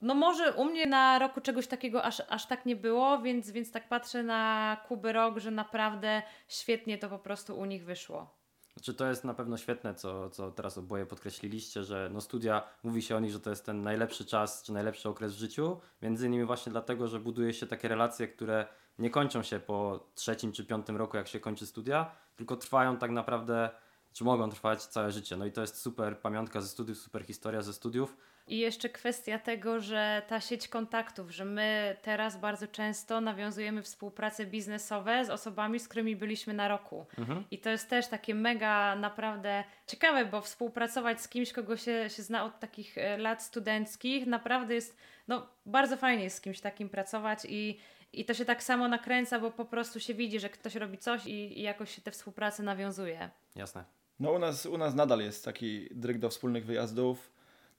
no 0.00 0.14
może 0.14 0.52
u 0.52 0.64
mnie 0.64 0.86
na 0.86 1.18
roku 1.18 1.40
czegoś 1.40 1.66
takiego 1.66 2.02
aż, 2.02 2.22
aż 2.28 2.46
tak 2.46 2.66
nie 2.66 2.76
było, 2.76 3.18
więc, 3.18 3.50
więc 3.50 3.72
tak 3.72 3.88
patrzę 3.88 4.22
na 4.22 4.76
Kuby 4.88 5.12
rok, 5.12 5.38
że 5.38 5.50
naprawdę 5.50 6.22
świetnie 6.48 6.98
to 6.98 7.08
po 7.08 7.18
prostu 7.18 7.58
u 7.58 7.64
nich 7.64 7.84
wyszło. 7.84 8.40
Znaczy 8.74 8.94
to 8.94 9.06
jest 9.06 9.24
na 9.24 9.34
pewno 9.34 9.56
świetne, 9.56 9.94
co, 9.94 10.30
co 10.30 10.50
teraz 10.50 10.78
oboje 10.78 11.06
podkreśliliście, 11.06 11.84
że 11.84 12.10
no 12.12 12.20
studia, 12.20 12.62
mówi 12.82 13.02
się 13.02 13.16
o 13.16 13.20
nich, 13.20 13.32
że 13.32 13.40
to 13.40 13.50
jest 13.50 13.66
ten 13.66 13.82
najlepszy 13.82 14.24
czas, 14.24 14.62
czy 14.62 14.72
najlepszy 14.72 15.08
okres 15.08 15.34
w 15.34 15.38
życiu, 15.38 15.80
między 16.02 16.26
innymi 16.26 16.44
właśnie 16.44 16.72
dlatego, 16.72 17.08
że 17.08 17.20
buduje 17.20 17.52
się 17.52 17.66
takie 17.66 17.88
relacje, 17.88 18.28
które 18.28 18.66
nie 19.00 19.10
kończą 19.10 19.42
się 19.42 19.60
po 19.60 20.06
trzecim 20.14 20.52
czy 20.52 20.64
piątym 20.64 20.96
roku, 20.96 21.16
jak 21.16 21.28
się 21.28 21.40
kończy 21.40 21.66
studia, 21.66 22.10
tylko 22.36 22.56
trwają 22.56 22.96
tak 22.96 23.10
naprawdę, 23.10 23.70
czy 24.12 24.24
mogą 24.24 24.50
trwać 24.50 24.82
całe 24.82 25.12
życie. 25.12 25.36
No 25.36 25.46
i 25.46 25.52
to 25.52 25.60
jest 25.60 25.80
super 25.80 26.18
pamiątka 26.18 26.60
ze 26.60 26.68
studiów, 26.68 26.98
super 26.98 27.24
historia 27.24 27.62
ze 27.62 27.72
studiów. 27.72 28.16
I 28.46 28.58
jeszcze 28.58 28.88
kwestia 28.88 29.38
tego, 29.38 29.80
że 29.80 30.22
ta 30.28 30.40
sieć 30.40 30.68
kontaktów, 30.68 31.30
że 31.30 31.44
my 31.44 31.96
teraz 32.02 32.40
bardzo 32.40 32.66
często 32.66 33.20
nawiązujemy 33.20 33.82
współprace 33.82 34.46
biznesowe 34.46 35.24
z 35.24 35.30
osobami, 35.30 35.80
z 35.80 35.88
którymi 35.88 36.16
byliśmy 36.16 36.54
na 36.54 36.68
roku. 36.68 37.06
Mhm. 37.18 37.44
I 37.50 37.58
to 37.58 37.70
jest 37.70 37.90
też 37.90 38.06
takie 38.06 38.34
mega 38.34 38.96
naprawdę 38.96 39.64
ciekawe, 39.86 40.24
bo 40.24 40.40
współpracować 40.40 41.20
z 41.20 41.28
kimś, 41.28 41.52
kogo 41.52 41.76
się, 41.76 42.10
się 42.10 42.22
zna 42.22 42.44
od 42.44 42.60
takich 42.60 42.98
e, 42.98 43.18
lat 43.18 43.42
studenckich, 43.42 44.26
naprawdę 44.26 44.74
jest, 44.74 44.96
no 45.28 45.46
bardzo 45.66 45.96
fajnie 45.96 46.24
jest 46.24 46.36
z 46.36 46.40
kimś 46.40 46.60
takim 46.60 46.88
pracować 46.88 47.38
i, 47.48 47.78
i 48.12 48.24
to 48.24 48.34
się 48.34 48.44
tak 48.44 48.62
samo 48.62 48.88
nakręca, 48.88 49.40
bo 49.40 49.50
po 49.50 49.64
prostu 49.64 50.00
się 50.00 50.14
widzi, 50.14 50.40
że 50.40 50.48
ktoś 50.48 50.74
robi 50.74 50.98
coś 50.98 51.26
i, 51.26 51.58
i 51.58 51.62
jakoś 51.62 51.94
się 51.94 52.02
te 52.02 52.10
współprace 52.10 52.62
nawiązuje. 52.62 53.30
Jasne. 53.56 53.84
No 54.20 54.32
u 54.32 54.38
nas, 54.38 54.66
u 54.66 54.78
nas 54.78 54.94
nadal 54.94 55.20
jest 55.20 55.44
taki 55.44 55.88
dryg 55.90 56.18
do 56.18 56.28
wspólnych 56.28 56.66
wyjazdów. 56.66 57.30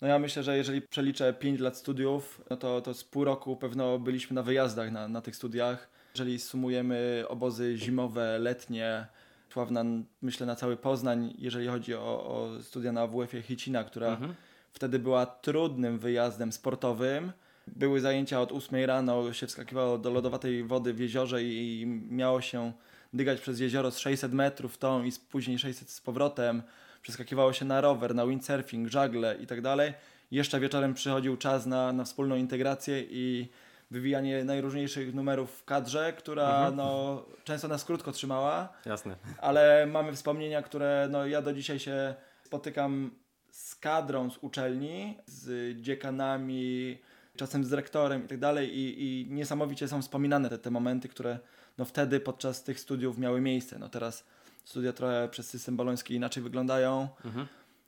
No 0.01 0.07
ja 0.07 0.19
myślę, 0.19 0.43
że 0.43 0.57
jeżeli 0.57 0.81
przeliczę 0.81 1.33
5 1.33 1.59
lat 1.59 1.77
studiów, 1.77 2.41
no 2.49 2.57
to, 2.57 2.81
to 2.81 2.93
z 2.93 3.03
pół 3.03 3.23
roku 3.23 3.55
pewno 3.55 3.99
byliśmy 3.99 4.35
na 4.35 4.43
wyjazdach 4.43 4.91
na, 4.91 5.07
na 5.07 5.21
tych 5.21 5.35
studiach. 5.35 5.89
Jeżeli 6.15 6.39
sumujemy 6.39 7.23
obozy 7.27 7.77
zimowe, 7.77 8.39
letnie, 8.39 9.07
Sławna, 9.49 9.83
myślę 10.21 10.45
na 10.45 10.55
cały 10.55 10.77
Poznań, 10.77 11.33
jeżeli 11.37 11.67
chodzi 11.67 11.95
o, 11.95 11.99
o 12.25 12.49
studia 12.61 12.91
na 12.91 13.07
WF-ie 13.07 13.43
Hicina, 13.43 13.83
która 13.83 14.07
Mhm. 14.07 14.35
wtedy 14.73 14.99
była 14.99 15.25
trudnym 15.25 15.99
wyjazdem 15.99 16.51
sportowym. 16.51 17.31
Były 17.67 17.99
zajęcia 17.99 18.41
od 18.41 18.51
8 18.51 18.85
rano, 18.85 19.33
się 19.33 19.47
wskakiwało 19.47 19.97
do 19.97 20.09
lodowatej 20.11 20.63
wody 20.63 20.93
w 20.93 20.99
jeziorze 20.99 21.43
i, 21.43 21.85
miało 22.09 22.41
się 22.41 22.71
dygać 23.13 23.41
przez 23.41 23.59
jezioro 23.59 23.91
z 23.91 23.97
600 23.97 24.33
metrów 24.33 24.77
tą 24.77 25.03
i 25.03 25.11
później 25.29 25.59
600 25.59 25.89
z 25.89 26.01
powrotem. 26.01 26.63
Przeskakiwało 27.01 27.53
się 27.53 27.65
na 27.65 27.81
rower, 27.81 28.15
na 28.15 28.25
windsurfing, 28.27 28.87
żagle 28.89 29.35
i 29.41 29.47
tak 29.47 29.61
dalej. 29.61 29.93
Jeszcze 30.31 30.59
wieczorem 30.59 30.93
przychodził 30.93 31.37
czas 31.37 31.65
na, 31.65 31.93
na 31.93 32.03
wspólną 32.03 32.35
integrację 32.35 33.03
i 33.09 33.49
wywijanie 33.91 34.43
najróżniejszych 34.43 35.13
numerów 35.13 35.51
w 35.51 35.65
kadrze, 35.65 36.13
która 36.13 36.55
Mhm. 36.55 36.75
no, 36.75 37.25
często 37.43 37.67
nas 37.67 37.85
krótko 37.85 38.11
trzymała 38.11 38.69
Jasne. 38.85 39.15
ale 39.41 39.85
mamy 39.85 40.13
wspomnienia, 40.13 40.61
które 40.61 41.07
no, 41.11 41.25
ja 41.25 41.41
do 41.41 41.53
dzisiaj 41.53 41.79
się 41.79 42.15
spotykam 42.43 43.11
z 43.51 43.75
kadrą 43.75 44.29
z 44.31 44.37
uczelni, 44.41 45.17
z 45.25 45.77
dziekanami, 45.81 46.97
czasem 47.37 47.65
z 47.65 47.73
rektorem 47.73 48.25
i 48.25 48.27
tak 48.27 48.39
dalej 48.39 48.69
i, 48.73 49.27
niesamowicie 49.29 49.87
są 49.87 50.01
wspominane 50.01 50.49
te, 50.49 50.57
te 50.57 50.71
momenty, 50.71 51.09
które 51.09 51.39
no, 51.77 51.85
wtedy 51.85 52.19
podczas 52.19 52.63
tych 52.63 52.79
studiów 52.79 53.17
miały 53.17 53.41
miejsce. 53.41 53.79
No, 53.79 53.89
teraz 53.89 54.25
studia 54.65 54.93
trochę 54.93 55.27
przez 55.31 55.49
system 55.49 55.77
boloński 55.77 56.13
inaczej 56.13 56.43
wyglądają. 56.43 57.07
Mhm. 57.25 57.47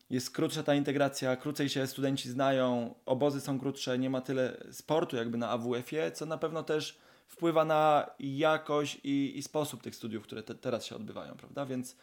Jest 0.10 0.32
krótsza 0.32 0.64
ta 0.64 0.76
integracja, 0.76 1.36
krócej 1.36 1.70
się 1.70 1.88
studenci 1.88 2.30
znają, 2.30 2.96
obozy 3.06 3.42
są 3.42 3.60
krótsze, 3.60 4.00
nie 4.00 4.10
ma 4.10 4.22
tyle 4.22 4.58
sportu 4.72 5.16
jakby 5.16 5.38
na 5.38 5.50
AWF-ie, 5.50 6.12
co 6.12 6.26
na 6.26 6.38
pewno 6.38 6.64
też 6.64 6.98
wpływa 7.28 7.66
na 7.66 8.10
jakość 8.20 9.00
i, 9.04 9.38
i 9.38 9.44
sposób 9.44 9.84
tych 9.84 9.96
studiów, 9.96 10.24
które 10.24 10.44
te, 10.44 10.56
teraz 10.56 10.86
się 10.86 10.96
odbywają, 10.96 11.36
prawda? 11.36 11.66
Więc 11.66 11.96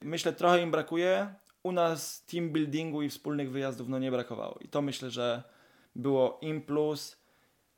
myślę, 0.00 0.32
trochę 0.32 0.62
im 0.62 0.70
brakuje. 0.70 1.34
U 1.62 1.72
nas 1.72 2.24
team 2.24 2.50
buildingu 2.50 3.02
i 3.02 3.08
wspólnych 3.08 3.50
wyjazdów 3.50 3.88
no 3.88 3.98
nie 3.98 4.10
brakowało. 4.10 4.58
I 4.60 4.68
to 4.68 4.82
myślę, 4.82 5.10
że 5.10 5.42
było 5.96 6.38
im 6.42 6.62
plus 6.62 7.16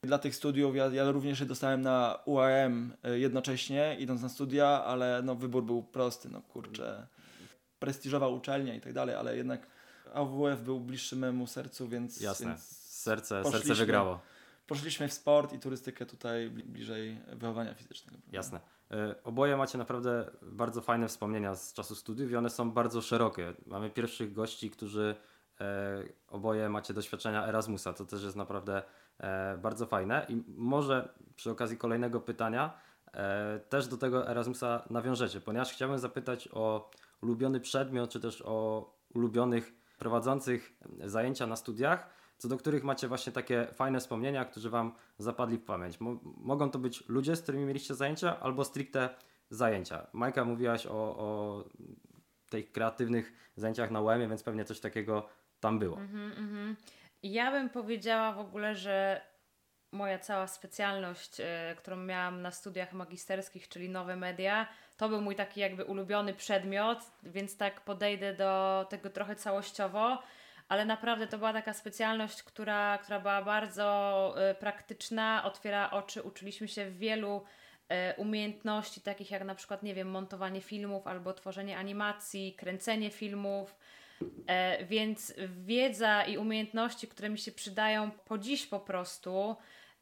dla 0.02 0.18
tych 0.18 0.36
studiów. 0.36 0.76
Ja, 0.76 0.86
ja 0.86 1.10
również 1.10 1.38
się 1.38 1.46
dostałem 1.46 1.82
na 1.82 2.18
UAM 2.24 2.92
y, 3.08 3.18
jednocześnie, 3.18 3.96
idąc 4.00 4.22
na 4.22 4.28
studia, 4.28 4.84
ale 4.84 5.22
no 5.24 5.34
wybór 5.34 5.64
był 5.64 5.82
prosty, 5.82 6.28
no 6.28 6.42
kurczę. 6.42 7.06
Prestiżowa 7.78 8.28
uczelnia 8.28 8.74
i 8.74 8.80
tak 8.80 8.92
dalej, 8.92 9.14
ale 9.14 9.36
jednak 9.36 9.66
AWF 10.14 10.62
był 10.62 10.80
bliższy 10.80 11.16
memu 11.16 11.46
sercu, 11.46 11.88
więc, 11.88 12.20
Jasne. 12.20 12.46
więc 12.46 12.62
Serce, 12.78 13.44
serce 13.44 13.74
wygrało. 13.74 14.20
poszliśmy 14.66 15.08
w 15.08 15.12
sport 15.12 15.52
i 15.52 15.58
turystykę 15.58 16.06
tutaj 16.06 16.50
bli- 16.50 16.64
bliżej 16.64 17.20
wychowania 17.32 17.74
fizycznego. 17.74 18.18
Jasne. 18.32 18.60
E, 18.90 19.14
Oboje 19.24 19.56
macie 19.56 19.78
naprawdę 19.78 20.30
bardzo 20.42 20.80
fajne 20.80 21.08
wspomnienia 21.08 21.54
z 21.54 21.72
czasu 21.72 21.94
studiów 21.94 22.30
i 22.30 22.36
one 22.36 22.50
są 22.50 22.70
bardzo 22.70 23.02
szerokie. 23.02 23.52
Mamy 23.66 23.90
pierwszych 23.90 24.32
gości, 24.32 24.70
którzy 24.70 25.16
e, 25.18 25.33
oboje 26.28 26.68
macie 26.68 26.94
doświadczenia 26.94 27.46
Erasmusa, 27.46 27.92
to 27.92 28.04
też 28.04 28.22
jest 28.22 28.36
naprawdę 28.36 28.82
e, 29.18 29.58
bardzo 29.58 29.86
fajne. 29.86 30.26
I 30.28 30.42
może 30.48 31.14
przy 31.36 31.50
okazji 31.50 31.76
kolejnego 31.76 32.20
pytania 32.20 32.78
e, 33.12 33.60
też 33.68 33.88
do 33.88 33.96
tego 33.96 34.30
Erasmusa 34.30 34.84
nawiążecie, 34.90 35.40
ponieważ 35.40 35.72
chciałbym 35.72 35.98
zapytać 35.98 36.48
o 36.52 36.90
ulubiony 37.22 37.60
przedmiot, 37.60 38.10
czy 38.10 38.20
też 38.20 38.42
o 38.46 38.90
ulubionych 39.14 39.74
prowadzących 39.98 40.78
zajęcia 41.04 41.46
na 41.46 41.56
studiach, 41.56 42.08
co 42.38 42.48
do 42.48 42.56
których 42.56 42.84
macie 42.84 43.08
właśnie 43.08 43.32
takie 43.32 43.66
fajne 43.74 44.00
wspomnienia, 44.00 44.44
którzy 44.44 44.70
Wam 44.70 44.92
zapadli 45.18 45.58
w 45.58 45.64
pamięć. 45.64 46.00
Mo- 46.00 46.18
mogą 46.22 46.70
to 46.70 46.78
być 46.78 47.08
ludzie, 47.08 47.36
z 47.36 47.42
którymi 47.42 47.64
mieliście 47.64 47.94
zajęcia, 47.94 48.40
albo 48.40 48.64
stricte 48.64 49.08
zajęcia. 49.50 50.06
Majka, 50.12 50.44
mówiłaś 50.44 50.86
o, 50.86 50.92
o 50.92 51.64
tych 52.50 52.72
kreatywnych 52.72 53.32
zajęciach 53.56 53.90
na 53.90 54.00
UEM-ie, 54.00 54.28
więc 54.28 54.42
pewnie 54.42 54.64
coś 54.64 54.80
takiego 54.80 55.28
tam 55.64 55.78
było. 55.78 55.96
Mhm, 55.98 56.32
mhm. 56.32 56.76
Ja 57.22 57.50
bym 57.50 57.70
powiedziała 57.70 58.32
w 58.32 58.38
ogóle, 58.38 58.74
że 58.74 59.20
moja 59.92 60.18
cała 60.18 60.46
specjalność, 60.46 61.40
e, 61.40 61.74
którą 61.78 61.96
miałam 61.96 62.42
na 62.42 62.50
studiach 62.50 62.92
magisterskich, 62.92 63.68
czyli 63.68 63.88
nowe 63.88 64.16
media, 64.16 64.66
to 64.96 65.08
był 65.08 65.20
mój 65.20 65.36
taki 65.36 65.60
jakby 65.60 65.84
ulubiony 65.84 66.34
przedmiot, 66.34 66.98
więc 67.22 67.56
tak 67.56 67.80
podejdę 67.80 68.34
do 68.34 68.86
tego 68.90 69.10
trochę 69.10 69.36
całościowo, 69.36 70.22
ale 70.68 70.84
naprawdę 70.84 71.26
to 71.26 71.38
była 71.38 71.52
taka 71.52 71.72
specjalność, 71.72 72.42
która, 72.42 72.98
która 72.98 73.20
była 73.20 73.42
bardzo 73.42 74.34
e, 74.36 74.54
praktyczna, 74.54 75.44
otwiera 75.44 75.90
oczy, 75.90 76.22
uczyliśmy 76.22 76.68
się 76.68 76.90
wielu 76.90 77.44
e, 77.88 78.14
umiejętności, 78.16 79.00
takich 79.00 79.30
jak 79.30 79.44
na 79.44 79.54
przykład, 79.54 79.82
nie 79.82 79.94
wiem, 79.94 80.10
montowanie 80.10 80.60
filmów 80.60 81.06
albo 81.06 81.32
tworzenie 81.32 81.78
animacji, 81.78 82.54
kręcenie 82.58 83.10
filmów. 83.10 83.76
E, 84.46 84.84
więc 84.84 85.34
wiedza 85.48 86.24
i 86.24 86.38
umiejętności, 86.38 87.08
które 87.08 87.30
mi 87.30 87.38
się 87.38 87.52
przydają 87.52 88.10
po 88.10 88.38
dziś 88.38 88.66
po 88.66 88.80
prostu. 88.80 89.56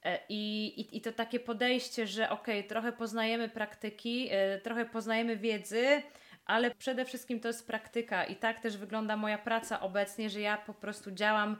e, 0.04 0.18
I, 0.28 0.66
i, 0.80 0.96
I 0.96 1.00
to 1.00 1.12
takie 1.12 1.40
podejście, 1.40 2.06
że 2.06 2.30
okej, 2.30 2.66
trochę 2.66 2.92
poznajemy 2.92 3.48
praktyki, 3.48 4.28
e, 4.30 4.60
trochę 4.60 4.84
poznajemy 4.84 5.36
wiedzy, 5.36 6.02
ale 6.46 6.70
przede 6.70 7.04
wszystkim 7.04 7.40
to 7.40 7.48
jest 7.48 7.66
praktyka. 7.66 8.24
I 8.24 8.36
tak 8.36 8.60
też 8.60 8.76
wygląda 8.76 9.16
moja 9.16 9.38
praca 9.38 9.80
obecnie, 9.80 10.30
że 10.30 10.40
ja 10.40 10.56
po 10.56 10.74
prostu 10.74 11.10
działam 11.10 11.56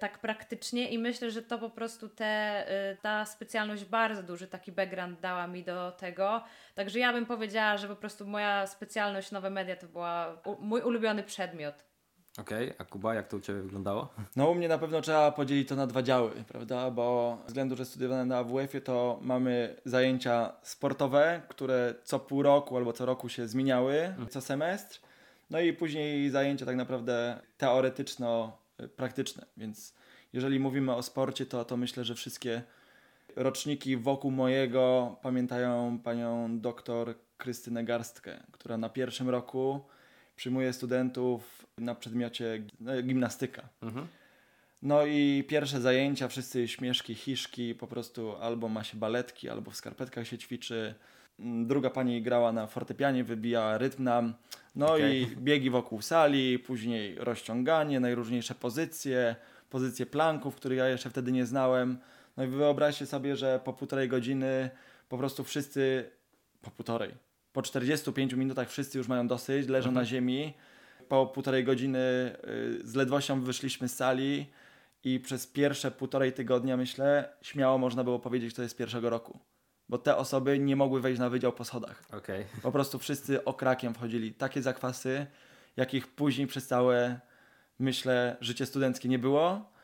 tak 0.00 0.18
praktycznie 0.18 0.90
i 0.90 0.98
myślę, 0.98 1.30
że 1.30 1.42
to 1.42 1.58
po 1.58 1.70
prostu 1.70 2.08
te, 2.08 2.24
e, 2.68 2.96
ta 2.96 3.24
specjalność 3.24 3.84
bardzo 3.84 4.22
duży 4.22 4.46
taki 4.46 4.72
background 4.72 5.20
dała 5.20 5.46
mi 5.46 5.64
do 5.64 5.92
tego. 5.92 6.44
Także 6.74 6.98
ja 6.98 7.12
bym 7.12 7.26
powiedziała, 7.26 7.76
że 7.76 7.88
po 7.88 7.96
prostu 7.96 8.26
moja 8.26 8.66
specjalność 8.66 9.30
nowe 9.30 9.50
media 9.50 9.76
to 9.76 9.86
była 9.86 10.42
mój 10.60 10.80
ulubiony 10.80 11.22
przedmiot. 11.22 11.74
Okej, 12.38 12.64
okay. 12.64 12.78
a 12.78 12.84
Kuba, 12.84 13.14
jak 13.14 13.28
to 13.28 13.36
u 13.36 13.40
Ciebie 13.40 13.60
wyglądało? 13.60 14.08
No 14.36 14.50
u 14.50 14.54
mnie 14.54 14.68
na 14.68 14.78
pewno 14.78 15.00
trzeba 15.00 15.32
podzielić 15.32 15.68
to 15.68 15.76
na 15.76 15.86
dwa 15.86 16.02
działy, 16.02 16.44
prawda? 16.48 16.90
Bo 16.90 17.36
ze 17.40 17.46
względu, 17.46 17.76
że 17.76 17.84
studiowałem 17.84 18.28
na 18.28 18.38
AWF-ie, 18.38 18.80
to 18.80 19.18
mamy 19.22 19.76
zajęcia 19.84 20.52
sportowe, 20.62 21.42
które 21.48 21.94
co 22.04 22.18
pół 22.18 22.42
roku 22.42 22.76
albo 22.76 22.92
co 22.92 23.06
roku 23.06 23.28
się 23.28 23.48
zmieniały, 23.48 24.00
mhm. 24.00 24.28
co 24.28 24.40
semestr. 24.40 25.00
No 25.50 25.60
i 25.60 25.72
później 25.72 26.30
zajęcia 26.30 26.66
tak 26.66 26.76
naprawdę 26.76 27.40
teoretyczno-praktyczne, 28.76 29.46
więc 29.56 29.94
jeżeli 30.32 30.60
mówimy 30.60 30.94
o 30.94 31.02
sporcie, 31.02 31.46
to, 31.46 31.64
to 31.64 31.76
myślę, 31.76 32.04
że 32.04 32.14
wszystkie 32.14 32.62
roczniki 33.36 33.96
wokół 33.96 34.30
mojego 34.30 35.16
pamiętają 35.22 35.98
panią 35.98 36.60
doktor 36.60 37.14
Krystynę 37.38 37.84
Garstkę, 37.84 38.42
która 38.52 38.78
na 38.78 38.88
pierwszym 38.88 39.28
roku 39.28 39.80
przyjmuje 40.36 40.72
studentów 40.72 41.66
na 41.78 41.94
przedmiocie 41.94 42.62
gimnastyka. 43.02 43.68
Mhm. 43.82 44.06
No 44.82 45.06
i 45.06 45.44
pierwsze 45.48 45.80
zajęcia, 45.80 46.28
wszyscy 46.28 46.68
śmieszki, 46.68 47.14
hiszki, 47.14 47.74
po 47.74 47.86
prostu 47.86 48.36
albo 48.36 48.68
ma 48.68 48.84
się 48.84 48.98
baletki, 48.98 49.48
albo 49.48 49.70
w 49.70 49.76
skarpetkach 49.76 50.26
się 50.26 50.38
ćwiczy. 50.38 50.94
Druga 51.38 51.90
pani 51.90 52.22
grała 52.22 52.52
na 52.52 52.66
fortepianie, 52.66 53.24
wybijała 53.24 53.78
rytm 53.78 54.04
nam. 54.04 54.34
No 54.76 54.94
okay. 54.94 55.14
i 55.14 55.26
biegi 55.36 55.70
wokół 55.70 56.02
sali, 56.02 56.58
później 56.58 57.16
rozciąganie, 57.18 58.00
najróżniejsze 58.00 58.54
pozycje, 58.54 59.36
pozycje 59.70 60.06
planków, 60.06 60.56
których 60.56 60.78
ja 60.78 60.88
jeszcze 60.88 61.10
wtedy 61.10 61.32
nie 61.32 61.46
znałem. 61.46 61.98
No 62.36 62.44
i 62.44 62.46
wyobraźcie 62.46 63.06
sobie, 63.06 63.36
że 63.36 63.60
po 63.64 63.72
półtorej 63.72 64.08
godziny 64.08 64.70
po 65.08 65.18
prostu 65.18 65.44
wszyscy, 65.44 66.10
po 66.62 66.70
półtorej, 66.70 67.14
po 67.52 67.62
45 67.62 68.32
minutach 68.32 68.70
wszyscy 68.70 68.98
już 68.98 69.08
mają 69.08 69.28
dosyć, 69.28 69.68
leżą 69.68 69.88
mhm. 69.88 69.94
na 69.94 70.04
ziemi. 70.04 70.54
Po 71.08 71.26
półtorej 71.26 71.64
godziny 71.64 71.98
y, 71.98 72.88
z 72.88 72.94
ledwością 72.94 73.40
wyszliśmy 73.40 73.88
z 73.88 73.96
sali 73.96 74.46
i 75.04 75.20
przez 75.20 75.46
pierwsze 75.46 75.90
półtorej 75.90 76.32
tygodnia, 76.32 76.76
myślę, 76.76 77.28
śmiało 77.42 77.78
można 77.78 78.04
było 78.04 78.18
powiedzieć, 78.18 78.50
że 78.50 78.56
to 78.56 78.62
jest 78.62 78.76
pierwszego 78.76 79.10
roku. 79.10 79.38
Bo 79.88 79.98
te 79.98 80.16
osoby 80.16 80.58
nie 80.58 80.76
mogły 80.76 81.00
wejść 81.00 81.20
na 81.20 81.30
wydział 81.30 81.52
po 81.52 81.64
schodach. 81.64 82.02
Okay. 82.12 82.44
Po 82.62 82.72
prostu 82.72 82.98
wszyscy 82.98 83.44
okrakiem 83.44 83.94
wchodzili. 83.94 84.34
Takie 84.34 84.62
zakwasy, 84.62 85.26
jakich 85.76 86.08
później 86.08 86.46
przez 86.46 86.66
całe, 86.66 87.20
myślę, 87.78 88.36
życie 88.40 88.66
studenckie 88.66 89.08
nie 89.08 89.18
było. 89.18 89.74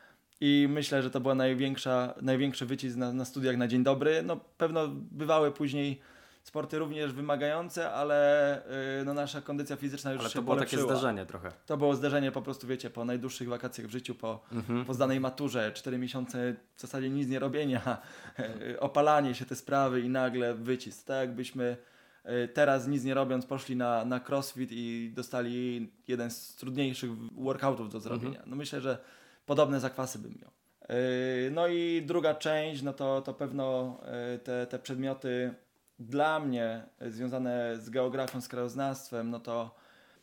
I 0.41 0.67
myślę, 0.69 1.03
że 1.03 1.11
to 1.11 1.19
była 1.19 1.35
największa, 1.35 2.13
największy 2.21 2.65
wycisk 2.65 2.97
na, 2.97 3.13
na 3.13 3.25
studiach 3.25 3.57
na 3.57 3.67
dzień 3.67 3.83
dobry. 3.83 4.23
No 4.23 4.37
pewno 4.57 4.87
bywały 4.87 5.51
później 5.51 6.01
sporty 6.43 6.79
również 6.79 7.13
wymagające, 7.13 7.91
ale 7.91 8.61
yy, 8.97 9.05
no, 9.05 9.13
nasza 9.13 9.41
kondycja 9.41 9.75
fizyczna 9.75 10.11
już 10.11 10.21
ale 10.21 10.29
się 10.29 10.35
to 10.35 10.41
było 10.41 10.55
polepszyła. 10.55 10.81
takie 10.81 10.91
zdarzenie 10.91 11.25
trochę. 11.25 11.51
To 11.65 11.77
było 11.77 11.95
zdarzenie 11.95 12.31
po 12.31 12.41
prostu, 12.41 12.67
wiecie, 12.67 12.89
po 12.89 13.05
najdłuższych 13.05 13.49
wakacjach 13.49 13.87
w 13.87 13.89
życiu, 13.89 14.15
po, 14.15 14.43
mhm. 14.51 14.85
po 14.85 14.93
zdanej 14.93 15.19
maturze, 15.19 15.71
cztery 15.71 15.97
miesiące 15.97 16.55
w 16.75 16.81
zasadzie 16.81 17.09
nic 17.09 17.29
nie 17.29 17.39
robienia, 17.39 17.97
opalanie 18.79 19.35
się 19.35 19.45
te 19.45 19.55
sprawy 19.55 20.01
i 20.01 20.09
nagle 20.09 20.53
wycisk. 20.53 21.07
Tak 21.07 21.19
jakbyśmy 21.19 21.77
y, 22.25 22.47
teraz 22.47 22.87
nic 22.87 23.03
nie 23.03 23.13
robiąc 23.13 23.45
poszli 23.45 23.75
na, 23.75 24.05
na 24.05 24.19
crossfit 24.29 24.69
i 24.71 25.11
dostali 25.15 25.91
jeden 26.07 26.31
z 26.31 26.55
trudniejszych 26.55 27.11
workoutów 27.33 27.89
do 27.89 27.99
zrobienia. 27.99 28.29
Mhm. 28.29 28.49
No 28.49 28.55
myślę, 28.55 28.81
że 28.81 28.97
podobne 29.45 29.79
zakwasy 29.79 30.19
bym 30.19 30.37
miał. 30.41 30.51
Y, 30.97 31.51
no 31.51 31.67
i 31.67 32.03
druga 32.05 32.35
część, 32.35 32.81
no 32.81 32.93
to, 32.93 33.21
to 33.21 33.33
pewno 33.33 33.97
y, 34.35 34.39
te, 34.39 34.67
te 34.67 34.79
przedmioty 34.79 35.53
dla 36.01 36.39
mnie 36.39 36.83
związane 37.01 37.77
z 37.77 37.89
geografią, 37.89 38.41
z 38.41 38.47
krajoznawstwem, 38.47 39.29
no 39.29 39.39
to 39.39 39.75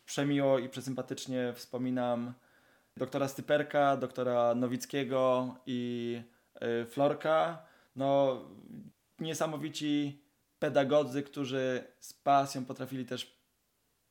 przemiło 0.04 0.58
i 0.58 0.68
przesympatycznie 0.68 1.52
wspominam 1.54 2.34
doktora 2.96 3.28
Styperka, 3.28 3.96
doktora 3.96 4.54
Nowickiego 4.54 5.54
i 5.66 6.22
y, 6.82 6.86
Florka. 6.86 7.62
No, 7.96 8.40
niesamowici 9.18 10.22
pedagodzy, 10.58 11.22
którzy 11.22 11.84
z 12.00 12.12
pasją 12.12 12.64
potrafili 12.64 13.06
też 13.06 13.38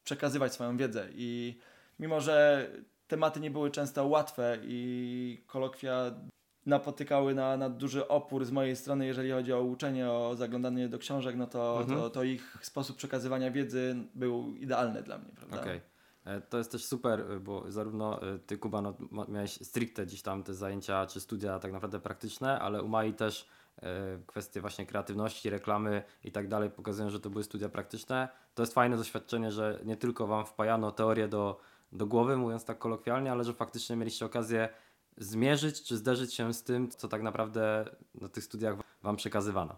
przekazywać 0.04 0.54
swoją 0.54 0.78
wiedzę 0.78 1.08
i 1.12 1.60
mimo, 2.00 2.22
że 2.22 2.68
tematy 3.08 3.40
nie 3.40 3.52
były 3.52 3.72
często 3.72 4.08
łatwe 4.08 4.58
i 4.64 5.44
kolokwia 5.48 6.12
napotykały 6.68 7.36
na, 7.36 7.58
na 7.58 7.70
duży 7.70 8.08
opór 8.08 8.46
z 8.46 8.52
mojej 8.52 8.76
strony, 8.76 9.06
jeżeli 9.06 9.32
chodzi 9.32 9.54
o 9.54 9.62
uczenie, 9.62 10.12
o 10.12 10.36
zaglądanie 10.36 10.90
do 10.90 11.00
książek, 11.00 11.36
no 11.36 11.48
to, 11.48 11.80
mhm. 11.82 12.00
to, 12.00 12.10
to, 12.10 12.24
ich 12.24 12.58
sposób 12.62 12.98
przekazywania 12.98 13.52
wiedzy 13.52 13.96
był 14.16 14.56
idealny 14.56 15.04
dla 15.04 15.18
mnie, 15.18 15.32
prawda? 15.36 15.62
Okay. 15.62 15.82
E, 16.26 16.42
to 16.42 16.58
jest 16.58 16.72
też 16.72 16.86
super, 16.86 17.26
bo 17.42 17.72
zarówno 17.72 18.22
e, 18.22 18.40
ty, 18.40 18.58
Kuba, 18.58 18.82
no, 18.82 18.94
miałeś 19.28 19.52
stricte 19.52 20.06
gdzieś 20.06 20.22
tam 20.22 20.44
te 20.44 20.54
zajęcia 20.54 21.06
czy 21.06 21.20
studia 21.20 21.60
tak 21.60 21.72
naprawdę 21.72 22.00
praktyczne, 22.00 22.60
ale 22.60 22.84
u 22.84 22.88
Mai 22.88 23.14
też 23.14 23.48
e, 23.78 24.20
kwestie 24.28 24.62
właśnie 24.62 24.86
kreatywności, 24.86 25.50
reklamy 25.50 26.04
i 26.24 26.32
tak 26.32 26.48
dalej 26.48 26.70
pokazują, 26.70 27.10
że 27.10 27.20
to 27.20 27.30
były 27.30 27.44
studia 27.44 27.70
praktyczne. 27.70 28.30
To 28.56 28.64
jest 28.64 28.74
fajne 28.74 28.98
doświadczenie, 28.98 29.52
że 29.52 29.80
nie 29.86 29.98
tylko 29.98 30.28
Wam 30.28 30.46
wpajano 30.46 30.92
teorię 30.92 31.28
do, 31.28 31.60
do 31.92 32.06
głowy, 32.06 32.38
mówiąc 32.38 32.66
tak 32.66 32.80
kolokwialnie, 32.80 33.32
ale 33.32 33.44
że 33.44 33.54
faktycznie 33.54 33.96
mieliście 33.96 34.26
okazję 34.26 34.70
zmierzyć 35.18 35.84
czy 35.84 35.98
zderzyć 35.98 36.34
się 36.34 36.54
z 36.54 36.64
tym, 36.64 36.90
co 36.90 37.08
tak 37.08 37.22
naprawdę 37.22 37.86
na 38.16 38.30
tych 38.30 38.44
studiach 38.44 38.76
Wam 39.04 39.16
przekazywano. 39.16 39.78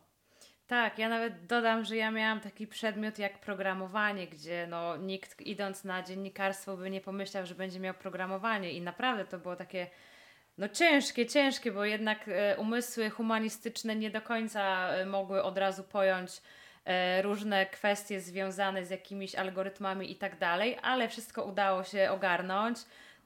Tak, 0.68 1.00
ja 1.00 1.10
nawet 1.10 1.46
dodam, 1.46 1.86
że 1.86 1.96
ja 1.96 2.12
miałam 2.12 2.40
taki 2.40 2.68
przedmiot 2.68 3.20
jak 3.20 3.42
programowanie, 3.42 4.28
gdzie 4.28 4.68
no, 4.70 4.98
nikt 4.98 5.42
idąc 5.42 5.84
na 5.84 6.04
dziennikarstwo 6.04 6.78
by 6.78 6.90
nie 6.90 7.02
pomyślał, 7.02 7.46
że 7.46 7.56
będzie 7.56 7.80
miał 7.80 7.94
programowanie 7.94 8.72
i 8.72 8.82
naprawdę 8.82 9.26
to 9.26 9.40
było 9.40 9.56
takie 9.56 9.88
no 10.58 10.70
ciężkie, 10.70 11.26
ciężkie, 11.26 11.72
bo 11.72 11.86
jednak 11.86 12.28
e, 12.28 12.58
umysły 12.58 13.10
humanistyczne 13.10 13.96
nie 13.96 14.10
do 14.10 14.22
końca 14.22 14.90
e, 14.90 15.06
mogły 15.06 15.44
od 15.44 15.58
razu 15.58 15.84
pojąć 15.84 16.32
e, 16.86 17.22
różne 17.22 17.66
kwestie 17.66 18.22
związane 18.22 18.86
z 18.86 18.90
jakimiś 18.90 19.36
algorytmami 19.36 20.12
i 20.12 20.16
tak 20.16 20.40
dalej, 20.40 20.78
ale 20.82 21.10
wszystko 21.10 21.44
udało 21.44 21.84
się 21.84 22.12
ogarnąć. 22.12 22.78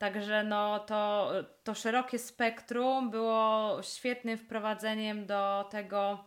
Także 0.04 0.44
no, 0.44 0.80
to, 0.80 1.32
to 1.63 1.74
szerokie 1.74 2.20
spektrum 2.20 3.10
było 3.10 3.80
świetnym 3.84 4.38
wprowadzeniem 4.38 5.26
do 5.26 5.68
tego, 5.72 6.24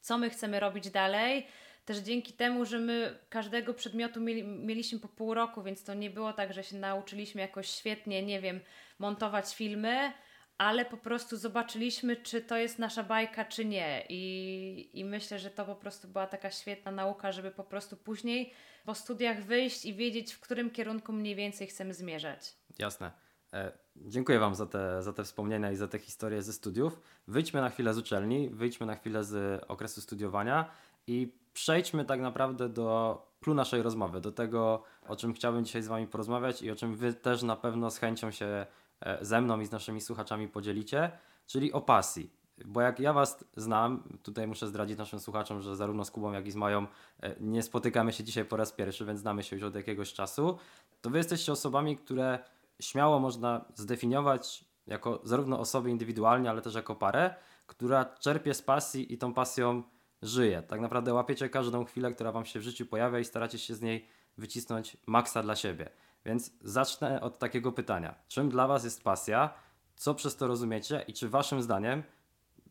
co 0.00 0.18
my 0.18 0.30
chcemy 0.30 0.60
robić 0.60 0.90
dalej. 0.90 1.46
Też 1.84 1.98
dzięki 1.98 2.32
temu, 2.32 2.64
że 2.64 2.78
my 2.78 3.18
każdego 3.28 3.74
przedmiotu 3.74 4.20
mieli, 4.20 4.44
mieliśmy 4.44 4.98
po 4.98 5.08
pół 5.08 5.34
roku, 5.34 5.62
więc 5.62 5.84
to 5.84 5.94
nie 5.94 6.10
było 6.10 6.32
tak, 6.32 6.52
że 6.52 6.64
się 6.64 6.76
nauczyliśmy 6.76 7.40
jakoś 7.40 7.68
świetnie, 7.68 8.22
nie 8.22 8.40
wiem, 8.40 8.60
montować 8.98 9.54
filmy, 9.54 10.12
ale 10.58 10.84
po 10.84 10.96
prostu 10.96 11.36
zobaczyliśmy, 11.36 12.16
czy 12.16 12.40
to 12.40 12.56
jest 12.56 12.78
nasza 12.78 13.02
bajka, 13.02 13.44
czy 13.44 13.64
nie. 13.64 14.06
I, 14.08 14.90
I 14.92 15.04
myślę, 15.04 15.38
że 15.38 15.50
to 15.50 15.64
po 15.64 15.74
prostu 15.74 16.08
była 16.08 16.26
taka 16.26 16.50
świetna 16.50 16.92
nauka, 16.92 17.32
żeby 17.32 17.50
po 17.50 17.64
prostu 17.64 17.96
później 17.96 18.52
po 18.84 18.94
studiach 18.94 19.42
wyjść 19.42 19.84
i 19.84 19.94
wiedzieć, 19.94 20.32
w 20.32 20.40
którym 20.40 20.70
kierunku 20.70 21.12
mniej 21.12 21.34
więcej 21.34 21.66
chcemy 21.66 21.94
zmierzać. 21.94 22.63
Jasne. 22.78 23.12
E, 23.52 23.72
dziękuję 23.96 24.38
Wam 24.38 24.54
za 24.54 24.66
te, 24.66 25.02
za 25.02 25.12
te 25.12 25.24
wspomnienia 25.24 25.72
i 25.72 25.76
za 25.76 25.88
te 25.88 25.98
historie 25.98 26.42
ze 26.42 26.52
studiów. 26.52 27.00
Wyjdźmy 27.28 27.60
na 27.60 27.70
chwilę 27.70 27.94
z 27.94 27.98
uczelni, 27.98 28.50
wyjdźmy 28.50 28.86
na 28.86 28.94
chwilę 28.94 29.24
z 29.24 29.64
okresu 29.68 30.00
studiowania 30.00 30.70
i 31.06 31.32
przejdźmy 31.52 32.04
tak 32.04 32.20
naprawdę 32.20 32.68
do 32.68 33.18
klu 33.40 33.54
naszej 33.54 33.82
rozmowy, 33.82 34.20
do 34.20 34.32
tego, 34.32 34.82
o 35.08 35.16
czym 35.16 35.34
chciałbym 35.34 35.64
dzisiaj 35.64 35.82
z 35.82 35.88
Wami 35.88 36.06
porozmawiać 36.06 36.62
i 36.62 36.70
o 36.70 36.76
czym 36.76 36.94
Wy 36.96 37.14
też 37.14 37.42
na 37.42 37.56
pewno 37.56 37.90
z 37.90 37.98
chęcią 37.98 38.30
się 38.30 38.66
e, 39.00 39.24
ze 39.24 39.40
mną 39.40 39.60
i 39.60 39.66
z 39.66 39.70
naszymi 39.70 40.00
słuchaczami 40.00 40.48
podzielicie, 40.48 41.10
czyli 41.46 41.72
o 41.72 41.80
pasji. 41.80 42.30
Bo 42.64 42.80
jak 42.80 43.00
ja 43.00 43.12
Was 43.12 43.44
znam, 43.56 44.18
tutaj 44.22 44.46
muszę 44.46 44.66
zdradzić 44.66 44.98
naszym 44.98 45.20
słuchaczom, 45.20 45.60
że 45.60 45.76
zarówno 45.76 46.04
z 46.04 46.10
Kubą, 46.10 46.32
jak 46.32 46.46
i 46.46 46.50
z 46.50 46.56
Mają 46.56 46.86
e, 47.22 47.34
nie 47.40 47.62
spotykamy 47.62 48.12
się 48.12 48.24
dzisiaj 48.24 48.44
po 48.44 48.56
raz 48.56 48.72
pierwszy, 48.72 49.04
więc 49.04 49.20
znamy 49.20 49.42
się 49.42 49.56
już 49.56 49.64
od 49.64 49.74
jakiegoś 49.74 50.12
czasu, 50.12 50.58
to 51.00 51.10
Wy 51.10 51.18
jesteście 51.18 51.52
osobami, 51.52 51.96
które 51.96 52.38
śmiało 52.80 53.20
można 53.20 53.64
zdefiniować 53.74 54.64
jako 54.86 55.20
zarówno 55.24 55.58
osoby 55.58 55.90
indywidualnie, 55.90 56.50
ale 56.50 56.62
też 56.62 56.74
jako 56.74 56.94
parę, 56.94 57.34
która 57.66 58.04
czerpie 58.04 58.54
z 58.54 58.62
pasji 58.62 59.12
i 59.14 59.18
tą 59.18 59.34
pasją 59.34 59.82
żyje. 60.22 60.62
Tak 60.62 60.80
naprawdę 60.80 61.14
łapiecie 61.14 61.48
każdą 61.48 61.84
chwilę, 61.84 62.12
która 62.12 62.32
Wam 62.32 62.44
się 62.44 62.60
w 62.60 62.62
życiu 62.62 62.86
pojawia 62.86 63.18
i 63.18 63.24
staracie 63.24 63.58
się 63.58 63.74
z 63.74 63.80
niej 63.80 64.08
wycisnąć 64.38 64.96
maksa 65.06 65.42
dla 65.42 65.56
siebie. 65.56 65.90
Więc 66.24 66.50
zacznę 66.60 67.20
od 67.20 67.38
takiego 67.38 67.72
pytania. 67.72 68.14
Czym 68.28 68.48
dla 68.48 68.66
Was 68.66 68.84
jest 68.84 69.04
pasja? 69.04 69.54
Co 69.94 70.14
przez 70.14 70.36
to 70.36 70.46
rozumiecie? 70.46 71.04
I 71.08 71.12
czy 71.12 71.28
Waszym 71.28 71.62
zdaniem, 71.62 72.02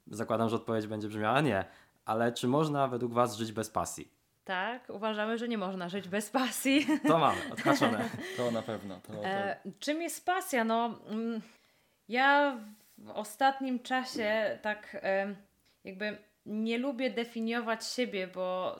zakładam, 0.08 0.50
że 0.50 0.56
odpowiedź 0.56 0.88
będzie 0.88 1.08
brzmiała 1.08 1.42
nie, 1.42 1.66
ale 2.06 2.32
czy 2.32 2.48
można 2.48 2.88
według 2.88 3.13
Was 3.13 3.36
żyć 3.36 3.52
bez 3.52 3.70
pasji? 3.70 4.23
Tak, 4.45 4.89
uważamy, 4.89 5.38
że 5.38 5.47
nie 5.47 5.58
można 5.58 5.89
żyć 5.89 6.08
bez 6.08 6.29
pasji. 6.29 6.88
To 7.08 7.17
mamy, 7.17 7.41
odhaczone. 7.51 8.10
To 8.38 8.51
na 8.51 8.62
pewno. 8.62 8.99
To, 9.01 9.13
to... 9.13 9.25
E, 9.25 9.58
czym 9.79 10.01
jest 10.01 10.25
pasja? 10.25 10.63
No, 10.63 10.99
mm, 11.10 11.41
ja 12.10 12.58
w 12.97 13.10
ostatnim 13.10 13.79
czasie 13.79 14.60
tak 14.62 14.97
e, 15.03 15.36
jakby 15.84 16.17
nie 16.45 16.77
lubię 16.77 17.10
definiować 17.10 17.88
siebie, 17.88 18.27
bo 18.27 18.75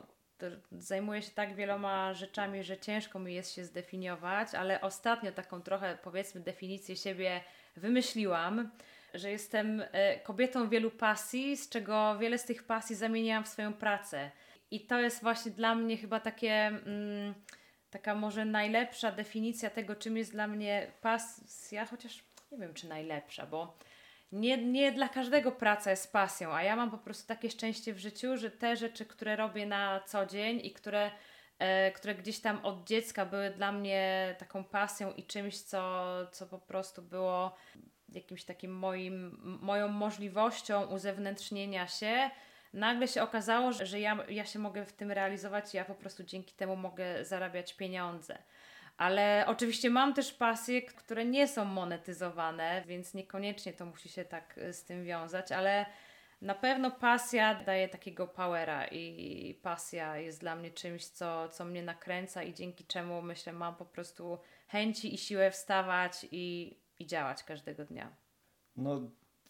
zajmuję 0.72 1.22
się 1.22 1.32
tak 1.32 1.56
wieloma 1.56 2.14
rzeczami, 2.14 2.64
że 2.64 2.78
ciężko 2.78 3.20
mi 3.20 3.34
jest 3.34 3.54
się 3.54 3.66
zdefiniować, 3.66 4.56
ale 4.56 4.82
ostatnio 4.82 5.32
taką 5.32 5.62
trochę 5.62 5.98
powiedzmy 6.04 6.42
definicję 6.42 6.96
siebie 6.96 7.42
wymyśliłam, 7.76 8.70
że 9.14 9.32
jestem 9.32 9.84
e, 9.92 10.20
kobietą 10.20 10.70
wielu 10.70 10.92
pasji, 10.92 11.58
z 11.58 11.70
czego 11.70 12.18
wiele 12.18 12.38
z 12.38 12.46
tych 12.46 12.64
pasji 12.64 12.96
zamieniłam 12.96 13.44
w 13.44 13.48
swoją 13.48 13.74
pracę. 13.74 14.32
I 14.74 14.80
to 14.80 15.00
jest 15.00 15.22
właśnie 15.22 15.52
dla 15.52 15.76
mnie 15.76 15.98
chyba 15.98 16.20
takie, 16.20 16.54
mm, 16.68 17.34
taka 17.90 18.16
może 18.16 18.46
najlepsza 18.46 19.12
definicja 19.12 19.70
tego, 19.70 19.96
czym 19.96 20.18
jest 20.18 20.32
dla 20.32 20.48
mnie 20.48 20.92
pasja, 21.02 21.86
chociaż 21.86 22.24
nie 22.52 22.58
wiem, 22.58 22.74
czy 22.74 22.88
najlepsza, 22.88 23.46
bo 23.46 23.78
nie, 24.32 24.58
nie 24.58 24.92
dla 24.92 25.10
każdego 25.10 25.52
praca 25.52 25.92
jest 25.92 26.14
pasją, 26.14 26.54
a 26.54 26.64
ja 26.64 26.76
mam 26.76 26.92
po 26.92 26.98
prostu 26.98 27.28
takie 27.28 27.50
szczęście 27.50 27.94
w 27.94 28.00
życiu, 28.00 28.38
że 28.38 28.52
te 28.52 28.76
rzeczy, 28.76 29.06
które 29.06 29.36
robię 29.36 29.66
na 29.66 30.00
co 30.00 30.26
dzień 30.26 30.60
i 30.64 30.74
które, 30.74 31.12
e, 31.60 31.92
które 31.92 32.16
gdzieś 32.16 32.40
tam 32.40 32.66
od 32.66 32.88
dziecka 32.88 33.26
były 33.26 33.50
dla 33.50 33.72
mnie 33.72 34.36
taką 34.40 34.64
pasją 34.64 35.12
i 35.12 35.24
czymś, 35.24 35.62
co, 35.62 36.06
co 36.32 36.48
po 36.48 36.60
prostu 36.60 37.02
było 37.02 37.56
jakimś 38.10 38.44
takim 38.44 38.76
moim, 38.76 39.40
moją 39.62 39.88
możliwością 39.88 40.86
uzewnętrznienia 40.86 41.88
się, 41.88 42.30
nagle 42.74 43.08
się 43.08 43.24
okazało, 43.24 43.72
że 43.72 44.00
ja, 44.00 44.18
ja 44.30 44.46
się 44.46 44.60
mogę 44.60 44.86
w 44.86 44.94
tym 44.94 45.12
realizować 45.12 45.74
ja 45.74 45.86
po 45.86 45.96
prostu 45.96 46.24
dzięki 46.24 46.54
temu 46.54 46.76
mogę 46.76 47.26
zarabiać 47.26 47.74
pieniądze. 47.74 48.38
Ale 48.98 49.46
oczywiście 49.48 49.90
mam 49.90 50.14
też 50.14 50.34
pasje, 50.34 50.82
które 50.82 51.26
nie 51.26 51.48
są 51.48 51.66
monetyzowane, 51.66 52.84
więc 52.88 53.14
niekoniecznie 53.14 53.74
to 53.74 53.86
musi 53.86 54.10
się 54.10 54.26
tak 54.26 54.58
y, 54.58 54.74
z 54.74 54.84
tym 54.84 55.06
wiązać, 55.06 55.52
ale 55.52 55.86
na 56.42 56.56
pewno 56.56 56.92
pasja 56.92 57.64
daje 57.64 57.90
takiego 57.90 58.28
powera 58.28 58.88
i 58.88 59.60
pasja 59.62 60.18
jest 60.18 60.40
dla 60.40 60.56
mnie 60.56 60.72
czymś, 60.72 61.06
co, 61.06 61.50
co 61.50 61.66
mnie 61.66 61.84
nakręca 61.84 62.44
i 62.44 62.54
dzięki 62.54 62.86
czemu 62.86 63.22
myślę, 63.22 63.54
mam 63.54 63.76
po 63.76 63.86
prostu 63.86 64.40
chęci 64.68 65.14
i 65.14 65.18
siłę 65.18 65.52
wstawać 65.52 66.28
i, 66.32 66.78
i 67.00 67.06
działać 67.06 67.44
każdego 67.44 67.86
dnia. 67.86 68.16
No, 68.76 69.02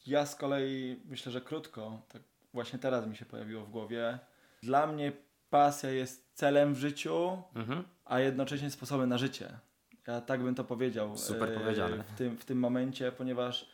ja 0.05 0.25
z 0.25 0.35
kolei 0.35 1.01
myślę, 1.05 1.31
że 1.31 1.41
krótko, 1.41 2.01
tak 2.09 2.21
właśnie 2.53 2.79
teraz 2.79 3.07
mi 3.07 3.15
się 3.15 3.25
pojawiło 3.25 3.65
w 3.65 3.69
głowie. 3.69 4.19
Dla 4.63 4.87
mnie 4.87 5.11
pasja 5.49 5.89
jest 5.89 6.31
celem 6.33 6.73
w 6.73 6.77
życiu, 6.77 7.43
mhm. 7.55 7.83
a 8.05 8.19
jednocześnie 8.19 8.71
sposobem 8.71 9.09
na 9.09 9.17
życie. 9.17 9.59
Ja 10.07 10.21
tak 10.21 10.43
bym 10.43 10.55
to 10.55 10.63
powiedział. 10.63 11.17
Super 11.17 11.51
e, 11.51 11.59
powiedziane. 11.59 12.03
W 12.03 12.17
tym, 12.17 12.37
w 12.37 12.45
tym 12.45 12.59
momencie, 12.59 13.11
ponieważ 13.11 13.69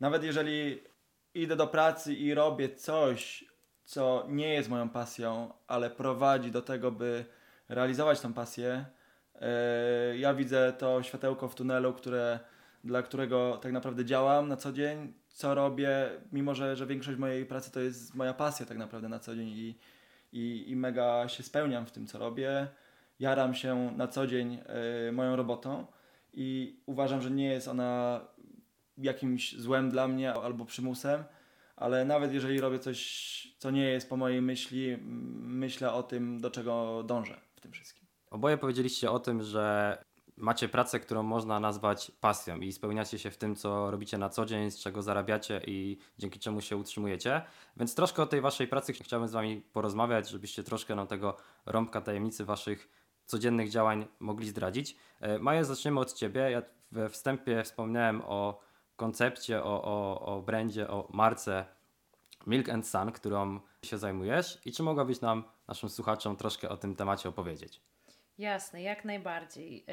nawet 0.00 0.24
jeżeli 0.24 0.82
idę 1.34 1.56
do 1.56 1.66
pracy 1.66 2.14
i 2.14 2.34
robię 2.34 2.74
coś, 2.74 3.44
co 3.84 4.26
nie 4.28 4.54
jest 4.54 4.68
moją 4.68 4.88
pasją, 4.88 5.52
ale 5.66 5.90
prowadzi 5.90 6.50
do 6.50 6.62
tego, 6.62 6.92
by 6.92 7.24
realizować 7.68 8.20
tą 8.20 8.32
pasję, 8.32 8.84
e, 9.34 10.18
ja 10.18 10.34
widzę 10.34 10.72
to 10.72 11.02
światełko 11.02 11.48
w 11.48 11.54
tunelu, 11.54 11.92
które, 11.92 12.38
dla 12.84 13.02
którego 13.02 13.58
tak 13.62 13.72
naprawdę 13.72 14.04
działam 14.04 14.48
na 14.48 14.56
co 14.56 14.72
dzień, 14.72 15.14
co 15.38 15.54
robię, 15.54 16.10
mimo 16.32 16.54
że, 16.54 16.76
że 16.76 16.86
większość 16.86 17.18
mojej 17.18 17.46
pracy 17.46 17.72
to 17.72 17.80
jest 17.80 18.14
moja 18.14 18.34
pasja 18.34 18.66
tak 18.66 18.78
naprawdę 18.78 19.08
na 19.08 19.18
co 19.18 19.36
dzień 19.36 19.48
i, 19.48 19.78
i, 20.32 20.64
i 20.70 20.76
mega 20.76 21.28
się 21.28 21.42
spełniam 21.42 21.86
w 21.86 21.90
tym, 21.90 22.06
co 22.06 22.18
robię. 22.18 22.68
Jaram 23.20 23.54
się 23.54 23.92
na 23.96 24.08
co 24.08 24.26
dzień 24.26 24.58
y, 25.08 25.12
moją 25.12 25.36
robotą 25.36 25.86
i 26.34 26.80
uważam, 26.86 27.22
że 27.22 27.30
nie 27.30 27.48
jest 27.48 27.68
ona 27.68 28.20
jakimś 28.96 29.52
złem 29.56 29.90
dla 29.90 30.08
mnie 30.08 30.34
albo 30.34 30.64
przymusem, 30.64 31.24
ale 31.76 32.04
nawet 32.04 32.32
jeżeli 32.32 32.60
robię 32.60 32.78
coś, 32.78 33.54
co 33.58 33.70
nie 33.70 33.84
jest 33.84 34.08
po 34.08 34.16
mojej 34.16 34.42
myśli, 34.42 34.96
myślę 35.42 35.92
o 35.92 36.02
tym, 36.02 36.40
do 36.40 36.50
czego 36.50 37.02
dążę 37.02 37.40
w 37.54 37.60
tym 37.60 37.72
wszystkim. 37.72 38.06
Oboje 38.30 38.58
powiedzieliście 38.58 39.10
o 39.10 39.18
tym, 39.18 39.42
że 39.42 39.98
macie 40.40 40.68
pracę, 40.68 41.00
którą 41.00 41.22
można 41.22 41.60
nazwać 41.60 42.12
pasją 42.20 42.56
i 42.56 42.72
spełniacie 42.72 43.18
się 43.18 43.30
w 43.30 43.36
tym, 43.36 43.56
co 43.56 43.90
robicie 43.90 44.18
na 44.18 44.28
co 44.28 44.46
dzień, 44.46 44.70
z 44.70 44.78
czego 44.78 45.02
zarabiacie 45.02 45.60
i 45.66 45.98
dzięki 46.18 46.38
czemu 46.38 46.60
się 46.60 46.76
utrzymujecie. 46.76 47.42
Więc 47.76 47.94
troszkę 47.94 48.22
o 48.22 48.26
tej 48.26 48.40
waszej 48.40 48.68
pracy 48.68 48.92
chciałbym 48.92 49.28
z 49.28 49.32
wami 49.32 49.60
porozmawiać, 49.72 50.28
żebyście 50.28 50.62
troszkę 50.62 50.94
nam 50.94 51.06
tego 51.06 51.36
rąbka 51.66 52.00
tajemnicy 52.00 52.44
waszych 52.44 52.88
codziennych 53.26 53.70
działań 53.70 54.06
mogli 54.20 54.48
zdradzić. 54.48 54.96
E, 55.20 55.38
Maja, 55.38 55.64
zaczniemy 55.64 56.00
od 56.00 56.12
ciebie. 56.12 56.40
Ja 56.50 56.62
we 56.92 57.08
wstępie 57.08 57.64
wspomniałem 57.64 58.22
o 58.26 58.60
koncepcie, 58.96 59.64
o, 59.64 59.82
o, 59.84 60.20
o 60.20 60.42
brandzie, 60.42 60.88
o 60.88 61.08
marce 61.12 61.64
Milk 62.46 62.68
and 62.68 62.88
Sun, 62.88 63.12
którą 63.12 63.60
się 63.84 63.98
zajmujesz 63.98 64.58
i 64.64 64.72
czy 64.72 64.82
mogłabyś 64.82 65.20
nam, 65.20 65.44
naszym 65.68 65.88
słuchaczom, 65.88 66.36
troszkę 66.36 66.68
o 66.68 66.76
tym 66.76 66.96
temacie 66.96 67.28
opowiedzieć? 67.28 67.80
Jasne, 68.38 68.82
jak 68.82 69.04
najbardziej. 69.04 69.84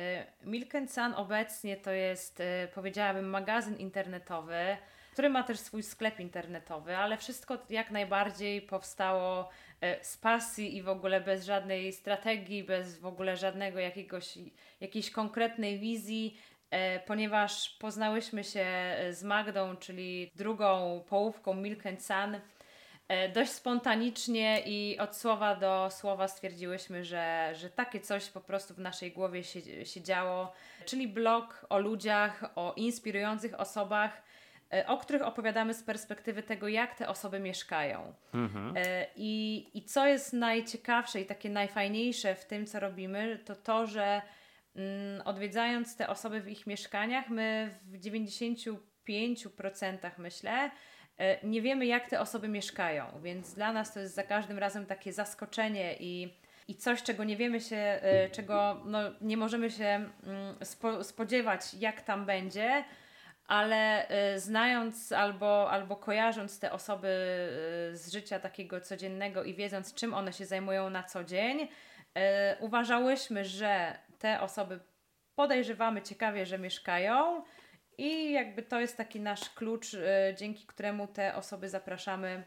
Y, 0.43 0.47
Milk 0.49 0.71
Sun 0.87 1.13
obecnie 1.15 1.77
to 1.77 1.91
jest, 1.91 2.39
y, 2.39 2.43
powiedziałabym, 2.75 3.29
magazyn 3.29 3.77
internetowy, 3.77 4.77
który 5.13 5.29
ma 5.29 5.43
też 5.43 5.59
swój 5.59 5.83
sklep 5.83 6.19
internetowy, 6.19 6.97
ale 6.97 7.17
wszystko 7.17 7.57
jak 7.69 7.91
najbardziej 7.91 8.61
powstało 8.61 9.49
y, 9.83 9.97
z 10.01 10.17
pasji 10.17 10.77
i 10.77 10.81
w 10.83 10.89
ogóle 10.89 11.21
bez 11.21 11.45
żadnej 11.45 11.93
strategii, 11.93 12.63
bez 12.63 12.99
w 12.99 13.05
ogóle 13.05 13.37
żadnego 13.37 13.79
jakiegoś, 13.79 14.37
jakiejś 14.79 15.11
konkretnej 15.11 15.79
wizji, 15.79 16.37
ponieważ 17.05 17.69
poznałyśmy 17.69 18.43
się 18.43 18.65
z 19.11 19.23
Magdą, 19.23 19.75
czyli 19.75 20.31
drugą 20.35 21.03
połówką 21.09 21.53
Milk 21.53 21.83
Sun 21.99 22.35
E, 22.35 22.41
dość 23.33 23.51
spontanicznie 23.51 24.61
i 24.65 24.99
od 24.99 25.15
słowa 25.15 25.55
do 25.55 25.89
słowa 25.91 26.27
stwierdziłyśmy, 26.27 27.03
że, 27.03 27.51
że 27.55 27.69
takie 27.69 27.99
coś 27.99 28.29
po 28.29 28.41
prostu 28.41 28.73
w 28.73 28.79
naszej 28.79 29.11
głowie 29.11 29.43
się, 29.43 29.85
się 29.85 30.01
działo, 30.01 30.53
czyli 30.85 31.07
blog 31.07 31.65
o 31.69 31.79
ludziach, 31.79 32.43
o 32.55 32.73
inspirujących 32.75 33.59
osobach, 33.59 34.21
e, 34.73 34.87
o 34.87 34.97
których 34.97 35.21
opowiadamy 35.21 35.73
z 35.73 35.83
perspektywy 35.83 36.43
tego, 36.43 36.67
jak 36.67 36.95
te 36.95 37.07
osoby 37.07 37.39
mieszkają. 37.39 38.13
Mhm. 38.33 38.73
E, 38.77 39.07
I, 39.15 39.65
I 39.73 39.83
co 39.83 40.07
jest 40.07 40.33
najciekawsze 40.33 41.21
i 41.21 41.25
takie 41.25 41.49
najfajniejsze 41.49 42.35
w 42.35 42.45
tym, 42.45 42.65
co 42.65 42.79
robimy, 42.79 43.39
to 43.45 43.55
to, 43.55 43.87
że 43.87 44.21
mm, 44.75 45.21
odwiedzając 45.25 45.97
te 45.97 46.07
osoby 46.07 46.41
w 46.41 46.49
ich 46.49 46.67
mieszkaniach, 46.67 47.29
my 47.29 47.75
w 47.83 47.99
95% 47.99 48.77
myślę, 50.17 50.69
E, 50.69 50.71
nie 51.43 51.61
wiemy, 51.61 51.85
jak 51.85 52.09
te 52.09 52.19
osoby 52.19 52.47
mieszkają, 52.47 53.05
więc 53.23 53.53
dla 53.53 53.73
nas 53.73 53.93
to 53.93 53.99
jest 53.99 54.15
za 54.15 54.23
każdym 54.23 54.57
razem 54.57 54.85
takie 54.85 55.13
zaskoczenie 55.13 55.95
i, 55.99 56.33
i 56.67 56.75
coś, 56.75 57.03
czego 57.03 57.23
nie 57.23 57.37
wiemy 57.37 57.61
się, 57.61 57.77
e, 57.77 58.29
czego 58.29 58.81
no, 58.85 58.99
nie 59.21 59.37
możemy 59.37 59.71
się 59.71 59.85
mm, 59.85 60.55
spo, 60.63 61.03
spodziewać, 61.03 61.73
jak 61.73 62.01
tam 62.01 62.25
będzie, 62.25 62.83
ale 63.47 64.07
e, 64.07 64.39
znając 64.39 65.11
albo, 65.11 65.71
albo 65.71 65.95
kojarząc 65.95 66.59
te 66.59 66.71
osoby 66.71 67.07
z 67.93 68.11
życia 68.11 68.39
takiego 68.39 68.81
codziennego 68.81 69.43
i 69.43 69.53
wiedząc, 69.53 69.93
czym 69.93 70.13
one 70.13 70.33
się 70.33 70.45
zajmują 70.45 70.89
na 70.89 71.03
co 71.03 71.23
dzień, 71.23 71.67
uważałyśmy, 72.59 73.45
że 73.45 73.97
te 74.19 74.41
osoby 74.41 74.79
podejrzewamy 75.35 76.01
ciekawie, 76.01 76.45
że 76.45 76.59
mieszkają 76.59 77.43
i 77.97 78.31
jakby 78.31 78.63
to 78.63 78.79
jest 78.79 78.97
taki 78.97 79.19
nasz 79.19 79.49
klucz, 79.49 79.93
y, 79.93 80.35
dzięki 80.37 80.65
któremu 80.65 81.07
te 81.07 81.35
osoby 81.35 81.69
zapraszamy, 81.69 82.43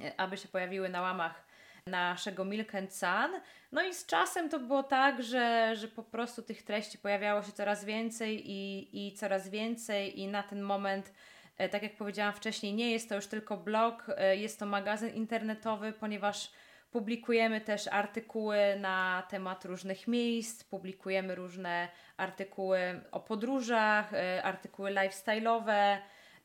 y, 0.00 0.16
aby 0.16 0.36
się 0.36 0.48
pojawiły 0.48 0.88
na 0.88 1.00
łamach 1.00 1.46
naszego 1.86 2.44
Milk 2.44 2.74
and 2.74 2.94
Sun. 2.94 3.40
No 3.72 3.82
i 3.82 3.94
z 3.94 4.06
czasem 4.06 4.48
to 4.48 4.58
było 4.58 4.82
tak, 4.82 5.22
że, 5.22 5.76
że 5.76 5.88
po 5.88 6.02
prostu 6.02 6.42
tych 6.42 6.62
treści 6.62 6.98
pojawiało 6.98 7.42
się 7.42 7.52
coraz 7.52 7.84
więcej 7.84 8.50
i, 8.50 8.88
i 9.06 9.14
coraz 9.14 9.48
więcej 9.48 10.20
i 10.20 10.28
na 10.28 10.42
ten 10.42 10.62
moment 10.62 11.12
y, 11.60 11.68
tak 11.68 11.82
jak 11.82 11.96
powiedziałam 11.96 12.34
wcześniej, 12.34 12.74
nie 12.74 12.90
jest 12.92 13.08
to 13.08 13.14
już 13.14 13.26
tylko 13.26 13.56
blog, 13.56 14.06
jest 14.32 14.58
to 14.58 14.66
magazyn 14.66 15.14
internetowy, 15.14 15.92
ponieważ 15.92 16.50
Publikujemy 16.92 17.60
też 17.60 17.88
artykuły 17.88 18.58
na 18.80 19.22
temat 19.30 19.64
różnych 19.64 20.08
miejsc, 20.08 20.64
publikujemy 20.64 21.34
różne 21.34 21.88
artykuły 22.16 23.00
o 23.12 23.20
podróżach, 23.20 24.14
e, 24.14 24.42
artykuły 24.42 24.90
lifestyle'owe, 24.90 25.96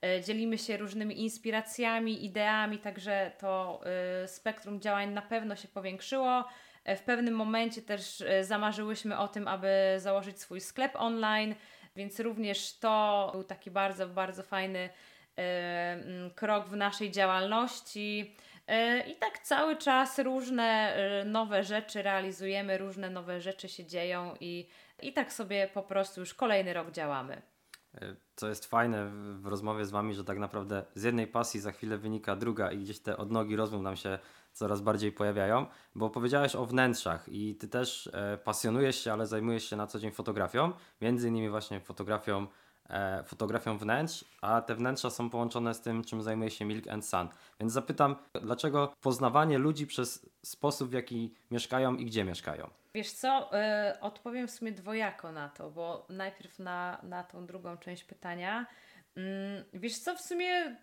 e, 0.02 0.22
dzielimy 0.22 0.58
się 0.58 0.78
różnymi 0.78 1.22
inspiracjami, 1.22 2.26
ideami, 2.26 2.78
także 2.78 3.32
to 3.40 3.82
e, 4.24 4.28
spektrum 4.28 4.82
działań 4.82 5.14
na 5.14 5.22
pewno 5.22 5.56
się 5.56 5.68
powiększyło. 5.68 6.48
W 6.86 7.02
pewnym 7.02 7.34
momencie 7.34 7.82
też 7.82 8.24
zamarzyłyśmy 8.42 9.18
o 9.18 9.28
tym, 9.28 9.48
aby 9.48 9.70
założyć 9.98 10.42
swój 10.42 10.62
sklep 10.62 10.92
online, 10.96 11.56
więc 11.96 12.20
również 12.20 12.80
to 12.80 13.30
był 13.34 13.44
taki 13.44 13.72
bardzo, 13.72 14.08
bardzo 14.08 14.44
fajny 14.44 14.90
krok 16.36 16.68
w 16.68 16.76
naszej 16.76 17.12
działalności. 17.12 18.36
E, 18.68 19.00
I 19.00 19.16
tak 19.16 19.40
cały 19.40 19.76
czas 19.76 20.20
różne 20.20 20.64
e, 20.64 21.26
nowe 21.26 21.64
rzeczy 21.64 22.02
realizujemy, 22.02 22.78
różne 22.78 23.10
nowe 23.10 23.42
rzeczy 23.42 23.70
się 23.70 23.86
dzieją 23.86 24.36
i, 24.40 24.68
i 25.02 25.14
tak 25.14 25.34
sobie 25.34 25.70
po 25.74 25.84
prostu 25.84 26.20
już 26.20 26.34
kolejny 26.34 26.74
rok 26.74 26.92
działamy. 26.92 27.42
E, 28.02 28.16
co 28.36 28.50
jest 28.50 28.66
fajne 28.66 29.10
w 29.40 29.46
rozmowie 29.46 29.86
z 29.86 29.92
Wami, 29.92 30.14
że 30.14 30.24
tak 30.24 30.40
naprawdę 30.40 30.84
z 30.96 31.04
jednej 31.04 31.28
pasji 31.28 31.60
za 31.60 31.72
chwilę 31.72 31.98
wynika 31.98 32.36
druga 32.36 32.72
i 32.72 32.78
gdzieś 32.78 33.00
te 33.00 33.18
odnogi 33.18 33.56
rozmów 33.56 33.82
nam 33.82 33.96
się 33.96 34.20
coraz 34.54 34.82
bardziej 34.82 35.12
pojawiają, 35.12 35.66
bo 35.96 36.10
powiedziałeś 36.10 36.56
o 36.56 36.66
wnętrzach 36.66 37.30
i 37.30 37.56
Ty 37.56 37.68
też 37.68 38.12
pasjonujesz 38.44 39.04
się, 39.04 39.14
ale 39.14 39.28
zajmujesz 39.28 39.70
się 39.70 39.76
na 39.76 39.88
co 39.88 40.00
dzień 40.00 40.12
fotografią, 40.12 40.72
między 41.02 41.28
innymi 41.28 41.50
właśnie 41.50 41.80
fotografią 41.80 42.48
fotografią 43.26 43.78
wnętrz, 43.78 44.26
a 44.42 44.62
te 44.62 44.76
wnętrza 44.76 45.10
są 45.10 45.30
połączone 45.30 45.74
z 45.74 45.82
tym, 45.82 46.04
czym 46.04 46.22
zajmuje 46.22 46.52
się 46.52 46.66
Milk 46.66 46.88
and 46.88 47.06
Sun. 47.06 47.28
Więc 47.60 47.74
zapytam, 47.74 48.16
dlaczego 48.42 48.94
poznawanie 49.02 49.58
ludzi 49.58 49.88
przez 49.88 50.30
sposób, 50.46 50.90
w 50.90 50.94
jaki 50.94 51.34
mieszkają 51.52 51.96
i 51.96 52.06
gdzie 52.06 52.24
mieszkają? 52.24 52.70
Wiesz 52.94 53.12
co, 53.12 53.52
y, 53.94 54.00
odpowiem 54.00 54.48
w 54.48 54.52
sumie 54.52 54.72
dwojako 54.72 55.32
na 55.32 55.50
to, 55.50 55.72
bo 55.72 56.06
najpierw 56.10 56.60
na, 56.60 57.00
na 57.04 57.24
tą 57.24 57.46
drugą 57.46 57.78
część 57.78 58.04
pytania. 58.04 58.66
Mm, 59.16 59.64
wiesz 59.74 60.00
co, 60.00 60.16
w 60.16 60.22
sumie 60.22 60.78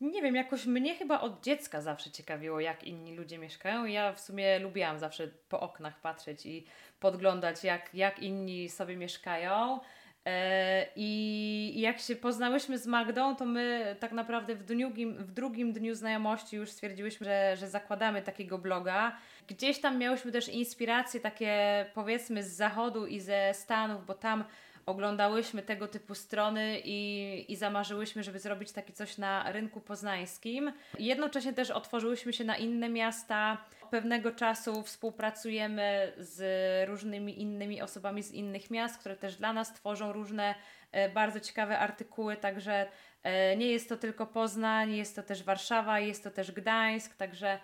nie 0.00 0.22
wiem, 0.22 0.34
jakoś 0.34 0.66
mnie 0.66 0.94
chyba 0.94 1.20
od 1.20 1.44
dziecka 1.44 1.80
zawsze 1.80 2.10
ciekawiło, 2.10 2.60
jak 2.60 2.84
inni 2.84 3.16
ludzie 3.16 3.38
mieszkają. 3.38 3.84
Ja 3.84 4.12
w 4.12 4.20
sumie 4.20 4.58
lubiłam 4.58 4.98
zawsze 4.98 5.28
po 5.48 5.60
oknach 5.60 6.00
patrzeć 6.00 6.46
i 6.46 6.66
podglądać, 7.00 7.64
jak, 7.64 7.94
jak 7.94 8.18
inni 8.18 8.68
sobie 8.68 8.96
mieszkają. 8.96 9.80
E, 10.26 10.86
I 10.96 11.80
jak 11.80 11.98
się 11.98 12.16
poznałyśmy 12.16 12.78
z 12.78 12.86
Magdą, 12.86 13.36
to 13.36 13.44
my 13.44 13.96
tak 14.00 14.12
naprawdę 14.12 14.54
w, 14.54 14.64
drugim, 14.64 15.14
w 15.16 15.30
drugim 15.30 15.72
dniu 15.72 15.94
znajomości 15.94 16.56
już 16.56 16.70
stwierdziłyśmy, 16.70 17.24
że, 17.24 17.56
że 17.56 17.68
zakładamy 17.68 18.22
takiego 18.22 18.58
bloga. 18.58 19.16
Gdzieś 19.48 19.80
tam 19.80 19.98
miałyśmy 19.98 20.32
też 20.32 20.48
inspiracje 20.48 21.20
takie 21.20 21.86
powiedzmy 21.94 22.42
z 22.42 22.56
zachodu 22.56 23.06
i 23.06 23.20
ze 23.20 23.54
Stanów, 23.54 24.06
bo 24.06 24.14
tam 24.14 24.44
oglądałyśmy 24.86 25.62
tego 25.62 25.88
typu 25.88 26.14
strony 26.14 26.80
i, 26.84 27.44
i 27.52 27.56
zamarzyłyśmy, 27.56 28.22
żeby 28.22 28.38
zrobić 28.38 28.72
takie 28.72 28.92
coś 28.92 29.18
na 29.18 29.52
rynku 29.52 29.80
poznańskim. 29.80 30.72
Jednocześnie 30.98 31.52
też 31.52 31.70
otworzyłyśmy 31.70 32.32
się 32.32 32.44
na 32.44 32.56
inne 32.56 32.88
miasta. 32.88 33.64
Pewnego 33.90 34.32
czasu 34.32 34.82
współpracujemy 34.82 36.12
z 36.18 36.88
różnymi 36.88 37.40
innymi 37.40 37.82
osobami 37.82 38.22
z 38.22 38.32
innych 38.32 38.70
miast, 38.70 38.98
które 38.98 39.16
też 39.16 39.36
dla 39.36 39.52
nas 39.52 39.72
tworzą 39.72 40.12
różne 40.12 40.54
e, 40.92 41.08
bardzo 41.08 41.40
ciekawe 41.40 41.78
artykuły, 41.78 42.36
także 42.36 42.86
e, 43.22 43.56
nie 43.56 43.66
jest 43.66 43.88
to 43.88 43.96
tylko 43.96 44.26
Poznań, 44.26 44.94
jest 44.94 45.16
to 45.16 45.22
też 45.22 45.42
Warszawa, 45.42 46.00
jest 46.00 46.24
to 46.24 46.30
też 46.30 46.52
Gdańsk, 46.52 47.16
także 47.16 47.58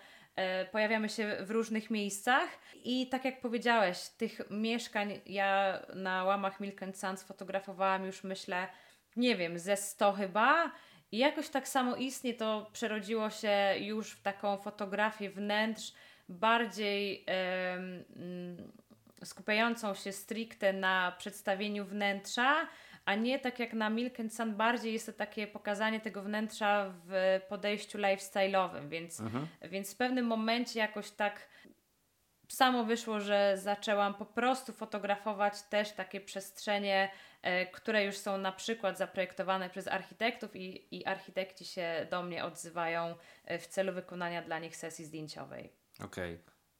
pojawiamy 0.71 1.09
się 1.09 1.37
w 1.41 1.51
różnych 1.51 1.89
miejscach 1.89 2.49
i 2.83 3.07
tak 3.09 3.25
jak 3.25 3.41
powiedziałeś, 3.41 4.09
tych 4.17 4.41
mieszkań 4.49 5.21
ja 5.25 5.79
na 5.95 6.23
łamach 6.23 6.59
Milk 6.59 6.83
and 6.83 6.97
Sons 6.97 7.23
fotografowałam 7.23 8.05
już 8.05 8.23
myślę, 8.23 8.67
nie 9.15 9.35
wiem, 9.35 9.59
ze 9.59 9.77
100 9.77 10.13
chyba. 10.13 10.71
I 11.11 11.17
jakoś 11.17 11.49
tak 11.49 11.67
samo 11.67 11.95
istnie 11.95 12.33
to 12.33 12.69
przerodziło 12.73 13.29
się 13.29 13.73
już 13.79 14.11
w 14.11 14.21
taką 14.21 14.57
fotografię 14.57 15.29
wnętrz, 15.29 15.93
bardziej 16.29 17.25
um, 17.75 18.71
skupiającą 19.23 19.93
się 19.93 20.11
stricte 20.11 20.73
na 20.73 21.15
przedstawieniu 21.17 21.85
wnętrza, 21.85 22.67
a 23.05 23.15
nie 23.15 23.39
tak 23.39 23.59
jak 23.59 23.73
na 23.73 23.89
Milk 23.89 24.19
and 24.19 24.35
Sun, 24.35 24.55
bardziej 24.55 24.93
jest 24.93 25.05
to 25.05 25.13
takie 25.13 25.47
pokazanie 25.47 25.99
tego 25.99 26.21
wnętrza 26.21 26.93
w 27.05 27.41
podejściu 27.49 27.97
lifestyle'owym, 27.97 28.89
więc, 28.89 29.19
mhm. 29.19 29.47
więc 29.61 29.93
w 29.93 29.97
pewnym 29.97 30.25
momencie 30.25 30.79
jakoś 30.79 31.11
tak 31.11 31.47
samo 32.47 32.83
wyszło, 32.83 33.19
że 33.19 33.57
zaczęłam 33.57 34.13
po 34.13 34.25
prostu 34.25 34.73
fotografować 34.73 35.61
też 35.61 35.91
takie 35.91 36.21
przestrzenie, 36.21 37.11
e, 37.41 37.65
które 37.65 38.05
już 38.05 38.17
są 38.17 38.37
na 38.37 38.51
przykład 38.51 38.97
zaprojektowane 38.97 39.69
przez 39.69 39.87
architektów 39.87 40.55
i, 40.55 40.97
i 40.97 41.05
architekci 41.05 41.65
się 41.65 42.07
do 42.11 42.23
mnie 42.23 42.45
odzywają 42.45 43.15
e, 43.45 43.59
w 43.59 43.67
celu 43.67 43.93
wykonania 43.93 44.41
dla 44.41 44.59
nich 44.59 44.75
sesji 44.75 45.05
zdjęciowej. 45.05 45.73
Okej. 46.03 46.33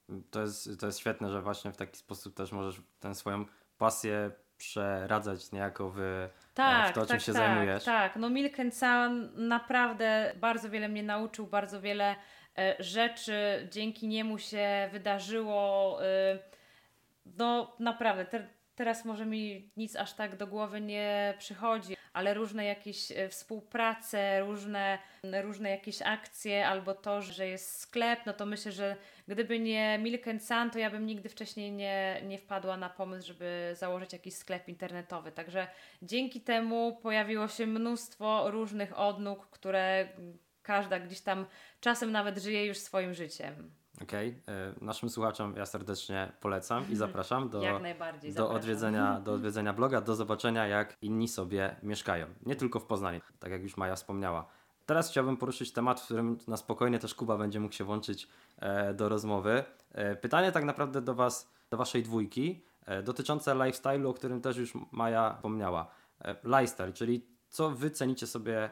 Okay. 0.07 0.23
To 0.31 0.41
jest, 0.41 0.79
to 0.79 0.85
jest 0.85 0.99
świetne, 0.99 1.31
że 1.31 1.41
właśnie 1.41 1.71
w 1.71 1.77
taki 1.77 1.97
sposób 1.97 2.35
też 2.35 2.51
możesz 2.51 2.81
tę 2.99 3.15
swoją 3.15 3.45
pasję 3.77 4.31
przeradzać 4.61 5.51
niejako 5.51 5.91
w, 5.95 6.29
tak, 6.53 6.91
w 6.91 6.93
to, 6.93 7.01
czym 7.01 7.07
tak, 7.07 7.21
się 7.21 7.33
tak, 7.33 7.41
zajmujesz. 7.41 7.83
Tak, 7.83 8.15
no 8.15 8.29
Milk 8.29 8.59
and 8.59 8.77
Sun 8.77 9.31
naprawdę 9.47 10.33
bardzo 10.35 10.69
wiele 10.69 10.89
mnie 10.89 11.03
nauczył, 11.03 11.47
bardzo 11.47 11.81
wiele 11.81 12.15
e, 12.57 12.75
rzeczy 12.79 13.67
dzięki 13.71 14.07
niemu 14.07 14.37
się 14.39 14.89
wydarzyło. 14.91 15.99
E, 16.05 16.39
no 17.25 17.75
naprawdę, 17.79 18.25
te, 18.25 18.47
teraz 18.75 19.05
może 19.05 19.25
mi 19.25 19.71
nic 19.77 19.95
aż 19.95 20.13
tak 20.13 20.35
do 20.35 20.47
głowy 20.47 20.81
nie 20.81 21.33
przychodzi, 21.37 21.97
ale 22.13 22.33
różne 22.33 22.65
jakieś 22.65 23.11
e, 23.11 23.29
współprace, 23.29 24.39
różne, 24.39 24.99
różne 25.41 25.69
jakieś 25.69 26.01
akcje, 26.01 26.67
albo 26.67 26.93
to, 26.93 27.21
że 27.21 27.47
jest 27.47 27.79
sklep, 27.79 28.19
no 28.25 28.33
to 28.33 28.45
myślę, 28.45 28.71
że 28.71 28.95
gdyby 29.31 29.59
nie 29.59 29.99
Milk 29.99 30.27
and 30.27 30.43
Sun, 30.43 30.69
to 30.69 30.79
ja 30.79 30.89
bym 30.89 31.05
nigdy 31.05 31.29
wcześniej 31.29 31.71
nie, 31.71 32.21
nie 32.25 32.37
wpadła 32.37 32.77
na 32.77 32.89
pomysł, 32.89 33.27
żeby 33.27 33.73
założyć 33.77 34.13
jakiś 34.13 34.35
sklep 34.35 34.67
internetowy. 34.67 35.31
Także 35.31 35.67
dzięki 36.01 36.41
temu 36.41 36.99
pojawiło 37.01 37.47
się 37.47 37.67
mnóstwo 37.67 38.51
różnych 38.51 38.99
odnóg, 38.99 39.47
które 39.49 40.07
każda 40.61 40.99
gdzieś 40.99 41.21
tam 41.21 41.45
czasem 41.79 42.11
nawet 42.11 42.37
żyje 42.37 42.65
już 42.65 42.77
swoim 42.77 43.13
życiem. 43.13 43.71
Okej, 44.03 44.35
okay. 44.43 44.85
naszym 44.85 45.09
słuchaczom 45.09 45.55
ja 45.57 45.65
serdecznie 45.65 46.31
polecam 46.39 46.85
i 46.89 46.95
zapraszam 46.95 47.49
do, 47.49 47.61
do, 48.35 48.51
odwiedzenia, 48.51 49.19
do 49.19 49.33
odwiedzenia 49.33 49.73
bloga, 49.73 50.01
do 50.01 50.15
zobaczenia 50.15 50.67
jak 50.67 50.97
inni 51.01 51.27
sobie 51.27 51.75
mieszkają. 51.83 52.25
Nie 52.45 52.55
tylko 52.55 52.79
w 52.79 52.85
Poznaniu, 52.85 53.21
tak 53.39 53.51
jak 53.51 53.63
już 53.63 53.77
Maja 53.77 53.95
wspomniała. 53.95 54.47
Teraz 54.91 55.09
chciałbym 55.09 55.37
poruszyć 55.37 55.71
temat, 55.71 56.01
w 56.01 56.05
którym 56.05 56.37
na 56.47 56.57
spokojnie 56.57 56.99
też 56.99 57.15
Kuba 57.15 57.37
będzie 57.37 57.59
mógł 57.59 57.73
się 57.73 57.83
włączyć 57.83 58.27
e, 58.57 58.93
do 58.93 59.09
rozmowy. 59.09 59.63
E, 59.91 60.15
pytanie 60.15 60.51
tak 60.51 60.63
naprawdę 60.63 61.01
do 61.01 61.15
Was, 61.15 61.51
do 61.69 61.77
Waszej 61.77 62.03
dwójki, 62.03 62.63
e, 62.85 63.03
dotyczące 63.03 63.51
lifestyle'u, 63.51 64.07
o 64.07 64.13
którym 64.13 64.41
też 64.41 64.57
już 64.57 64.73
Maja 64.91 65.33
wspomniała. 65.35 65.91
Lifestyle, 66.43 66.93
czyli 66.93 67.25
co 67.49 67.69
Wy 67.69 67.91
cenicie 67.91 68.27
sobie, 68.27 68.69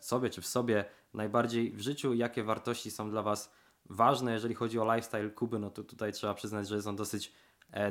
sobie 0.00 0.30
czy 0.30 0.40
w 0.40 0.46
sobie 0.46 0.84
najbardziej 1.12 1.72
w 1.72 1.80
życiu, 1.80 2.14
jakie 2.14 2.44
wartości 2.44 2.90
są 2.90 3.10
dla 3.10 3.22
Was 3.22 3.52
ważne, 3.84 4.32
jeżeli 4.32 4.54
chodzi 4.54 4.78
o 4.78 4.94
lifestyle 4.94 5.30
Kuby, 5.30 5.58
no 5.58 5.70
to 5.70 5.84
tutaj 5.84 6.12
trzeba 6.12 6.34
przyznać, 6.34 6.68
że 6.68 6.74
jest 6.74 6.86
on 6.86 6.96
dosyć 6.96 7.32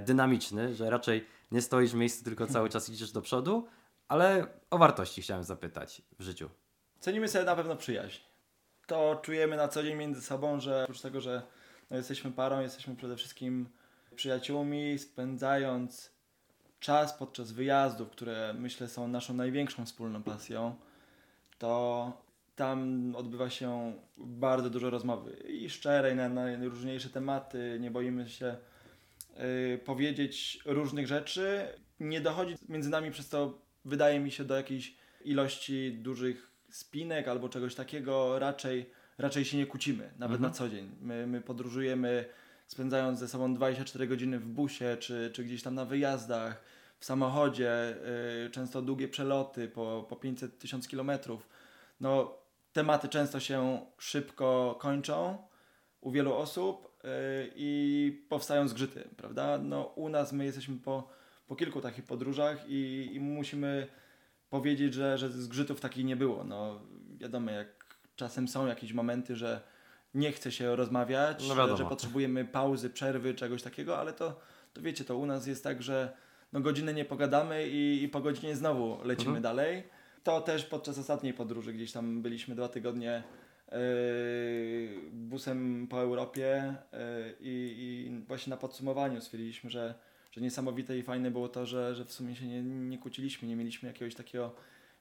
dynamiczny, 0.05 0.75
że 0.75 0.89
raczej 0.89 1.25
nie 1.51 1.61
stoisz 1.61 1.91
w 1.91 1.95
miejscu, 1.95 2.23
tylko 2.23 2.47
cały 2.47 2.69
czas 2.69 2.89
idziesz 2.89 3.11
do 3.11 3.21
przodu, 3.21 3.67
ale 4.07 4.47
o 4.69 4.77
wartości 4.77 5.21
chciałem 5.21 5.43
zapytać 5.43 6.01
w 6.19 6.23
życiu. 6.23 6.49
Cenimy 7.03 7.27
sobie 7.27 7.45
na 7.45 7.55
pewno 7.55 7.75
przyjaźń. 7.75 8.21
To 8.87 9.19
czujemy 9.23 9.57
na 9.57 9.67
co 9.67 9.83
dzień 9.83 9.95
między 9.95 10.21
sobą, 10.21 10.59
że 10.59 10.83
oprócz 10.83 11.01
tego, 11.01 11.21
że 11.21 11.41
no 11.91 11.97
jesteśmy 11.97 12.31
parą, 12.31 12.61
jesteśmy 12.61 12.95
przede 12.95 13.15
wszystkim 13.15 13.69
przyjaciółmi, 14.15 14.99
spędzając 14.99 16.11
czas 16.79 17.13
podczas 17.13 17.51
wyjazdów, 17.51 18.09
które 18.09 18.55
myślę 18.59 18.87
są 18.87 19.07
naszą 19.07 19.33
największą 19.33 19.85
wspólną 19.85 20.23
pasją, 20.23 20.75
to 21.57 22.11
tam 22.55 23.13
odbywa 23.15 23.49
się 23.49 23.93
bardzo 24.17 24.69
dużo 24.69 24.89
rozmowy 24.89 25.31
i 25.31 25.69
szczerej 25.69 26.15
na 26.15 26.29
najróżniejsze 26.29 27.09
tematy. 27.09 27.77
Nie 27.79 27.91
boimy 27.91 28.29
się 28.29 28.57
y, 29.75 29.77
powiedzieć 29.85 30.59
różnych 30.65 31.07
rzeczy. 31.07 31.67
Nie 31.99 32.21
dochodzi 32.21 32.55
między 32.69 32.89
nami 32.89 33.11
przez 33.11 33.29
to, 33.29 33.59
wydaje 33.85 34.19
mi 34.19 34.31
się, 34.31 34.43
do 34.43 34.55
jakiejś 34.55 34.95
ilości 35.25 35.91
dużych 35.91 36.52
spinek 36.73 37.27
albo 37.27 37.49
czegoś 37.49 37.75
takiego. 37.75 38.39
Raczej, 38.39 38.89
raczej 39.17 39.45
się 39.45 39.57
nie 39.57 39.65
kłócimy, 39.65 40.03
nawet 40.19 40.35
mhm. 40.35 40.41
na 40.41 40.49
co 40.49 40.69
dzień. 40.69 40.91
My, 41.01 41.27
my 41.27 41.41
podróżujemy 41.41 42.25
spędzając 42.67 43.19
ze 43.19 43.27
sobą 43.27 43.53
24 43.53 44.07
godziny 44.07 44.39
w 44.39 44.45
busie 44.45 44.97
czy, 44.99 45.31
czy 45.33 45.43
gdzieś 45.43 45.63
tam 45.63 45.75
na 45.75 45.85
wyjazdach, 45.85 46.63
w 46.99 47.05
samochodzie, 47.05 47.95
y, 48.45 48.49
często 48.49 48.81
długie 48.81 49.07
przeloty 49.07 49.67
po, 49.67 50.05
po 50.09 50.15
500 50.15 50.59
tysiąc 50.59 50.87
kilometrów. 50.87 51.49
No, 51.99 52.37
tematy 52.73 53.09
często 53.09 53.39
się 53.39 53.85
szybko 53.97 54.77
kończą 54.79 55.37
u 56.01 56.11
wielu 56.11 56.33
osób 56.33 56.99
yy, 57.03 57.09
i 57.55 58.25
powstają 58.29 58.67
zgrzyty, 58.67 59.07
prawda? 59.17 59.57
No, 59.57 59.83
u 59.83 60.09
nas 60.09 60.33
my 60.33 60.45
jesteśmy 60.45 60.77
po, 60.77 61.09
po 61.47 61.55
kilku 61.55 61.81
takich 61.81 62.05
podróżach 62.05 62.69
i, 62.69 63.09
i 63.13 63.19
musimy 63.19 63.87
powiedzieć, 64.53 64.93
że, 64.93 65.17
że 65.17 65.29
zgrzytów 65.29 65.81
takich 65.81 66.05
nie 66.05 66.15
było. 66.15 66.43
No, 66.43 66.81
wiadomo, 67.17 67.51
jak 67.51 67.67
czasem 68.15 68.47
są 68.47 68.67
jakieś 68.67 68.93
momenty, 68.93 69.35
że 69.35 69.61
nie 70.13 70.31
chce 70.31 70.51
się 70.51 70.75
rozmawiać, 70.75 71.47
no 71.47 71.55
że, 71.55 71.77
że, 71.77 71.85
potrzebujemy 71.85 72.45
pauzy, 72.45 72.89
przerwy, 72.89 73.33
czegoś 73.33 73.63
takiego, 73.63 73.97
ale 73.97 74.13
to, 74.13 74.39
to 74.73 74.81
wiecie, 74.81 75.05
to 75.05 75.17
u 75.17 75.25
nas 75.25 75.47
jest 75.47 75.63
tak, 75.63 75.81
że 75.81 76.13
no 76.51 76.59
godzinę 76.59 76.93
nie 76.93 77.05
pogadamy 77.05 77.67
i, 77.67 78.03
i 78.03 78.09
po 78.09 78.19
godzinie 78.21 78.55
znowu 78.55 79.03
lecimy 79.03 79.37
mhm. 79.37 79.43
dalej 79.43 79.83
to 80.23 80.41
też 80.41 80.65
podczas 80.65 80.97
ostatniej 80.97 81.33
podróży, 81.33 81.73
gdzieś 81.73 81.91
tam 81.91 82.21
byliśmy 82.21 82.55
dwa 82.55 82.67
tygodnie 82.67 83.23
yy, 83.71 83.77
busem 85.11 85.87
po 85.87 86.01
Europie 86.01 86.75
yy, 86.91 86.99
i 87.39 88.21
właśnie 88.27 88.49
na 88.49 88.57
podsumowaniu 88.57 89.21
stwierdziliśmy, 89.21 89.69
że, 89.69 89.93
że 90.35 90.41
niesamowite 90.41 90.97
i 90.97 91.03
fajne 91.03 91.31
było 91.31 91.49
to, 91.49 91.65
że, 91.65 91.95
że 91.95 92.05
w 92.05 92.11
sumie 92.11 92.35
się 92.35 92.45
nie, 92.47 92.61
nie 92.63 92.97
kłóciliśmy, 92.97 93.47
nie 93.47 93.55
mieliśmy 93.55 93.87
jakiegoś 93.87 94.15
takiego, 94.15 94.55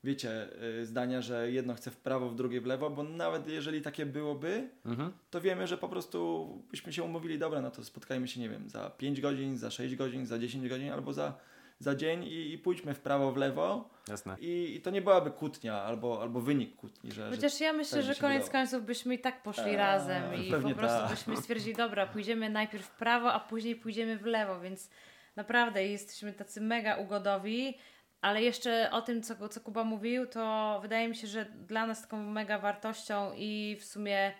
wiecie, 0.04 0.48
y, 0.80 0.86
zdania, 0.86 1.20
że 1.22 1.52
jedno 1.52 1.74
chce 1.74 1.90
w 1.90 1.96
prawo, 1.96 2.28
w 2.28 2.34
drugie 2.34 2.60
w 2.60 2.66
lewo, 2.66 2.90
bo 2.90 3.02
nawet 3.02 3.48
jeżeli 3.48 3.82
takie 3.82 4.06
byłoby, 4.06 4.68
Mhm. 4.86 5.12
to 5.30 5.40
wiemy, 5.40 5.66
że 5.66 5.78
po 5.78 5.88
prostu 5.88 6.48
byśmy 6.70 6.92
się 6.92 7.02
umówili, 7.02 7.38
dobra, 7.38 7.60
no 7.60 7.70
to 7.70 7.84
spotkajmy 7.84 8.28
się, 8.28 8.40
nie 8.40 8.48
wiem, 8.48 8.68
za 8.68 8.90
5 8.90 9.20
godzin, 9.20 9.56
za 9.58 9.70
6 9.70 9.96
godzin, 9.96 10.26
za 10.26 10.38
10 10.38 10.68
godzin 10.68 10.92
albo 10.92 11.12
za, 11.12 11.34
za 11.78 11.94
dzień 11.94 12.24
i, 12.24 12.52
i 12.52 12.58
pójdźmy 12.58 12.94
w 12.94 13.00
prawo, 13.00 13.32
w 13.32 13.36
lewo 13.36 13.90
Jasne. 14.08 14.36
i, 14.40 14.74
i 14.76 14.80
to 14.80 14.90
nie 14.90 15.02
byłaby 15.02 15.30
kłótnia 15.30 15.82
albo, 15.82 16.22
albo 16.22 16.40
wynik 16.40 16.76
kłótni, 16.76 17.12
że, 17.12 17.30
że 17.30 17.36
Chociaż 17.36 17.60
ja 17.60 17.72
myślę, 17.72 17.98
tak 17.98 18.08
mi 18.08 18.14
że 18.14 18.20
koniec 18.20 18.44
wydało. 18.46 18.64
końców 18.64 18.86
byśmy 18.86 19.14
i 19.14 19.18
tak 19.18 19.42
poszli 19.42 19.74
A, 19.74 19.76
razem 19.76 20.22
i 20.34 20.50
po 20.50 20.60
prostu 20.74 20.98
tak. 21.00 21.10
byśmy 21.10 21.36
stwierdzili, 21.36 21.74
dobra, 21.76 22.06
pójdziemy 22.06 22.50
najpierw 22.50 22.86
w 22.86 22.90
prawo, 22.96 23.32
a 23.32 23.40
później 23.40 23.76
pójdziemy 23.76 24.18
w 24.18 24.26
lewo, 24.26 24.60
więc 24.60 24.90
naprawdę 25.36 25.86
jesteśmy 25.86 26.32
tacy 26.32 26.60
mega 26.60 26.96
ugodowi. 26.96 27.78
Ale 28.20 28.42
jeszcze 28.42 28.90
o 28.90 29.02
tym, 29.02 29.22
co, 29.22 29.48
co 29.48 29.60
Kuba 29.60 29.84
mówił, 29.84 30.26
to 30.26 30.78
wydaje 30.82 31.08
mi 31.08 31.16
się, 31.16 31.26
że 31.26 31.44
dla 31.44 31.86
nas 31.86 32.02
taką 32.02 32.22
mega 32.22 32.58
wartością 32.58 33.32
i 33.36 33.76
w 33.80 33.84
sumie 33.84 34.32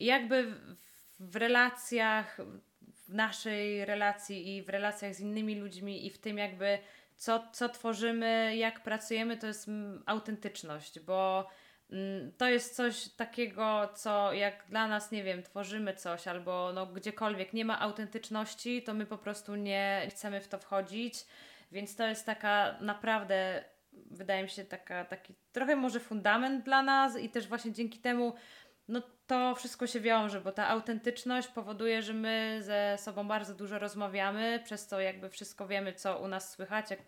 jakby 0.00 0.46
w, 0.46 0.76
w 1.20 1.36
relacjach, 1.36 2.38
w 3.06 3.14
naszej 3.14 3.84
relacji 3.84 4.56
i 4.56 4.62
w 4.62 4.68
relacjach 4.68 5.14
z 5.14 5.20
innymi 5.20 5.54
ludźmi 5.54 6.06
i 6.06 6.10
w 6.10 6.18
tym 6.18 6.38
jakby 6.38 6.78
co, 7.16 7.48
co 7.52 7.68
tworzymy, 7.68 8.56
jak 8.56 8.82
pracujemy, 8.82 9.36
to 9.36 9.46
jest 9.46 9.70
autentyczność, 10.06 11.00
bo 11.00 11.48
to 12.38 12.48
jest 12.48 12.76
coś 12.76 13.08
takiego, 13.08 13.88
co 13.94 14.32
jak 14.32 14.64
dla 14.68 14.88
nas, 14.88 15.10
nie 15.10 15.24
wiem, 15.24 15.42
tworzymy 15.42 15.94
coś 15.94 16.28
albo 16.28 16.72
no, 16.74 16.86
gdziekolwiek 16.86 17.52
nie 17.52 17.64
ma 17.64 17.80
autentyczności, 17.80 18.82
to 18.82 18.94
my 18.94 19.06
po 19.06 19.18
prostu 19.18 19.56
nie 19.56 20.06
chcemy 20.10 20.40
w 20.40 20.48
to 20.48 20.58
wchodzić, 20.58 21.14
więc 21.72 21.96
to 21.96 22.06
jest 22.06 22.26
taka 22.26 22.76
naprawdę, 22.80 23.64
wydaje 23.92 24.42
mi 24.42 24.48
się, 24.48 24.64
taka, 24.64 25.04
taki 25.04 25.34
trochę 25.52 25.76
może 25.76 26.00
fundament 26.00 26.64
dla 26.64 26.82
nas 26.82 27.18
i 27.18 27.28
też 27.28 27.48
właśnie 27.48 27.72
dzięki 27.72 27.98
temu 27.98 28.32
no 28.90 29.02
to 29.26 29.54
wszystko 29.54 29.86
się 29.86 30.00
wiąże, 30.00 30.40
bo 30.40 30.52
ta 30.52 30.68
autentyczność 30.68 31.48
powoduje, 31.48 32.02
że 32.02 32.14
my 32.14 32.58
ze 32.62 32.96
sobą 32.98 33.28
bardzo 33.28 33.54
dużo 33.54 33.78
rozmawiamy, 33.78 34.60
przez 34.64 34.86
to 34.86 35.00
jakby 35.00 35.30
wszystko 35.30 35.66
wiemy, 35.66 35.92
co 35.92 36.18
u 36.18 36.28
nas 36.28 36.52
słychać. 36.52 36.90
Jak 36.90 37.00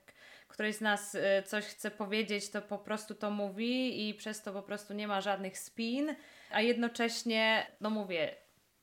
któryś 0.53 0.77
z 0.77 0.81
nas 0.81 1.15
y, 1.15 1.43
coś 1.47 1.65
chce 1.65 1.91
powiedzieć, 1.91 2.51
to 2.51 2.63
po 2.63 2.79
prostu 2.79 3.15
to 3.15 3.31
mówi 3.31 4.09
i 4.09 4.15
przez 4.15 4.43
to 4.43 4.53
po 4.53 4.63
prostu 4.63 4.95
nie 4.95 5.09
ma 5.09 5.21
żadnych 5.21 5.59
spin, 5.59 6.15
a 6.51 6.61
jednocześnie, 6.61 7.67
no 7.81 7.91
mówię, 7.91 8.37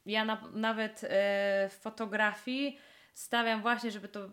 ja 0.05 0.25
na, 0.25 0.43
nawet 0.53 1.03
y, 1.03 1.07
w 1.69 1.77
fotografii 1.81 2.79
stawiam 3.13 3.61
właśnie, 3.61 3.91
żeby 3.91 4.07
to, 4.07 4.31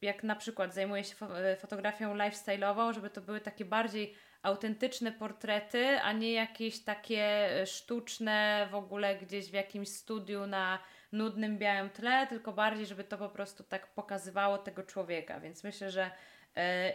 jak 0.00 0.22
na 0.22 0.36
przykład 0.36 0.74
zajmuję 0.74 1.04
się 1.04 1.14
y, 1.52 1.56
fotografią 1.56 2.14
lifestyle'ową, 2.14 2.94
żeby 2.94 3.10
to 3.10 3.20
były 3.20 3.40
takie 3.40 3.64
bardziej 3.64 4.14
autentyczne 4.42 5.12
portrety, 5.12 6.00
a 6.00 6.12
nie 6.12 6.32
jakieś 6.32 6.84
takie 6.84 7.48
sztuczne 7.66 8.68
w 8.70 8.74
ogóle 8.74 9.16
gdzieś 9.16 9.50
w 9.50 9.54
jakimś 9.54 9.88
studiu 9.88 10.46
na 10.46 10.78
nudnym 11.12 11.58
białym 11.58 11.90
tle, 11.90 12.26
tylko 12.26 12.52
bardziej, 12.52 12.86
żeby 12.86 13.04
to 13.04 13.18
po 13.18 13.28
prostu 13.28 13.64
tak 13.64 13.94
pokazywało 13.94 14.58
tego 14.58 14.82
człowieka. 14.82 15.40
Więc 15.40 15.64
myślę, 15.64 15.90
że 15.90 16.10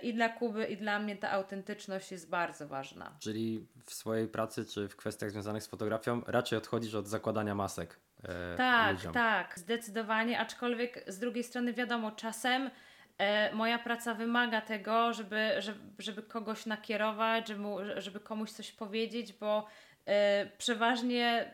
i 0.02 0.14
dla 0.14 0.30
Kuby, 0.30 0.66
i 0.66 0.78
dla 0.78 1.00
mnie 1.00 1.16
ta 1.16 1.32
autentyczność 1.32 2.12
jest 2.12 2.30
bardzo 2.30 2.68
ważna. 2.68 3.16
Czyli 3.20 3.68
w 3.86 3.94
swojej 3.94 4.28
pracy, 4.28 4.66
czy 4.66 4.88
w 4.88 4.96
kwestiach 4.96 5.32
związanych 5.32 5.64
z 5.64 5.68
fotografią, 5.68 6.22
raczej 6.28 6.58
odchodzisz 6.58 6.96
od 6.96 7.08
zakładania 7.08 7.56
masek. 7.56 8.00
E, 8.24 8.56
Tak, 8.58 8.96
ludziom. 8.96 9.14
tak, 9.14 9.60
zdecydowanie, 9.60 10.40
aczkolwiek 10.40 11.04
z 11.08 11.20
drugiej 11.20 11.44
strony 11.44 11.74
wiadomo, 11.74 12.12
czasem 12.12 12.70
e, 13.18 13.54
moja 13.56 13.80
praca 13.80 14.14
wymaga 14.14 14.62
tego, 14.62 15.14
żeby, 15.14 15.52
żeby, 15.60 15.80
żeby 16.00 16.24
kogoś 16.24 16.66
nakierować, 16.66 17.48
żeby, 17.48 17.60
mu, 17.60 17.78
żeby 17.98 18.20
komuś 18.20 18.52
coś 18.52 18.72
powiedzieć, 18.72 19.34
bo 19.34 19.68
e, 20.06 20.46
przeważnie, 20.58 21.52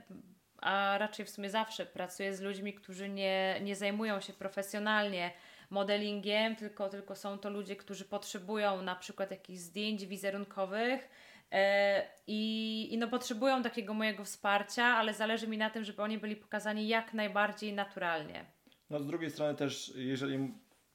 a 0.62 0.98
raczej 0.98 1.26
w 1.26 1.30
sumie 1.30 1.50
zawsze 1.50 1.86
pracuję 1.86 2.34
z 2.36 2.42
ludźmi, 2.42 2.74
którzy 2.74 3.10
nie, 3.10 3.60
nie 3.62 3.76
zajmują 3.76 4.22
się 4.22 4.34
profesjonalnie 4.34 5.32
modelingiem, 5.74 6.56
tylko, 6.56 6.90
tylko 6.90 7.16
są 7.16 7.38
to 7.38 7.50
ludzie, 7.50 7.76
którzy 7.76 8.06
potrzebują 8.06 8.82
na 8.82 8.96
przykład 8.96 9.32
jakichś 9.32 9.60
zdjęć 9.60 10.06
wizerunkowych, 10.06 11.10
E, 11.54 12.04
I, 12.28 12.94
I 12.94 12.98
no 12.98 13.08
potrzebują 13.08 13.64
takiego 13.64 13.94
mojego 13.94 14.24
wsparcia, 14.24 14.86
ale 14.86 15.14
zależy 15.14 15.48
mi 15.48 15.58
na 15.58 15.70
tym, 15.70 15.84
żeby 15.84 16.02
oni 16.02 16.18
byli 16.18 16.36
pokazani 16.36 16.88
jak 16.88 17.14
najbardziej 17.14 17.74
naturalnie. 17.74 18.46
No 18.90 19.00
z 19.00 19.08
drugiej 19.08 19.32
strony 19.32 19.56
też, 19.56 19.94
jeżeli 19.96 20.54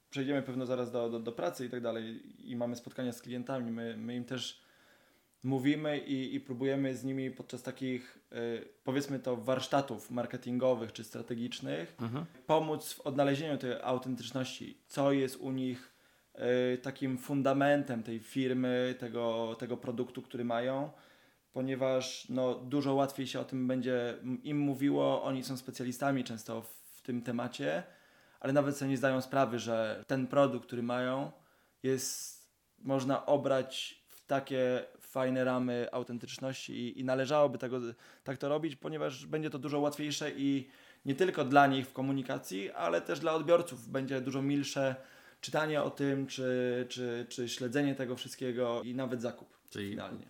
przejdziemy 0.09 0.41
pewno 0.41 0.65
zaraz 0.65 0.91
do, 0.91 1.09
do, 1.09 1.19
do 1.19 1.31
pracy 1.31 1.65
i 1.65 1.69
tak 1.69 1.81
dalej 1.81 2.21
i 2.51 2.55
mamy 2.55 2.75
spotkania 2.75 3.11
z 3.11 3.21
klientami, 3.21 3.71
my, 3.71 3.97
my 3.97 4.15
im 4.15 4.25
też 4.25 4.61
mówimy 5.43 5.97
i, 5.97 6.35
i 6.35 6.39
próbujemy 6.39 6.95
z 6.95 7.03
nimi 7.03 7.31
podczas 7.31 7.63
takich, 7.63 8.19
y, 8.31 8.67
powiedzmy 8.83 9.19
to, 9.19 9.37
warsztatów 9.37 10.11
marketingowych 10.11 10.93
czy 10.93 11.03
strategicznych 11.03 11.95
Mhm. 12.01 12.25
pomóc 12.47 12.93
w 12.93 13.01
odnalezieniu 13.01 13.57
tej 13.57 13.71
autentyczności, 13.81 14.77
co 14.87 15.11
jest 15.11 15.35
u 15.35 15.51
nich 15.51 15.93
y, 16.73 16.77
takim 16.77 17.17
fundamentem 17.17 18.03
tej 18.03 18.19
firmy, 18.19 18.95
tego, 18.99 19.55
tego 19.59 19.77
produktu, 19.77 20.21
który 20.21 20.45
mają, 20.45 20.91
ponieważ 21.51 22.29
no, 22.29 22.55
dużo 22.55 22.93
łatwiej 22.93 23.27
się 23.27 23.39
o 23.39 23.45
tym 23.45 23.67
będzie 23.67 24.17
im 24.43 24.57
mówiło, 24.59 25.23
oni 25.23 25.43
są 25.43 25.57
specjalistami 25.57 26.23
często 26.23 26.61
w 26.93 27.01
tym 27.01 27.21
temacie, 27.21 27.83
ale 28.39 28.53
nawet 28.53 28.77
sobie 28.77 28.91
nie 28.91 28.97
zdają 28.97 29.21
sprawy, 29.21 29.59
że 29.59 30.03
ten 30.07 30.27
produkt, 30.27 30.67
który 30.67 30.83
mają, 30.83 31.31
jest 31.83 32.39
można 32.79 33.25
obrać 33.25 34.03
w 34.07 34.25
takie 34.25 34.85
fajne 35.09 35.43
ramy 35.43 35.87
autentyczności 35.91 36.73
i, 36.73 36.99
i 36.99 37.03
należałoby 37.03 37.57
tego, 37.57 37.79
tak 38.23 38.37
to 38.37 38.49
robić, 38.49 38.75
ponieważ 38.75 39.25
będzie 39.25 39.49
to 39.49 39.59
dużo 39.59 39.79
łatwiejsze 39.79 40.31
i 40.31 40.67
nie 41.05 41.15
tylko 41.15 41.45
dla 41.45 41.67
nich 41.67 41.87
w 41.87 41.93
komunikacji, 41.93 42.71
ale 42.71 43.01
też 43.01 43.19
dla 43.19 43.33
odbiorców 43.33 43.87
będzie 43.87 44.21
dużo 44.21 44.41
milsze 44.41 44.95
czytanie 45.41 45.83
o 45.83 45.89
tym, 45.89 46.27
czy, 46.27 46.85
czy, 46.89 47.25
czy 47.29 47.49
śledzenie 47.49 47.95
tego 47.95 48.15
wszystkiego 48.15 48.81
i 48.83 48.95
nawet 48.95 49.21
zakup 49.21 49.57
Czyli 49.69 49.89
finalnie. 49.89 50.25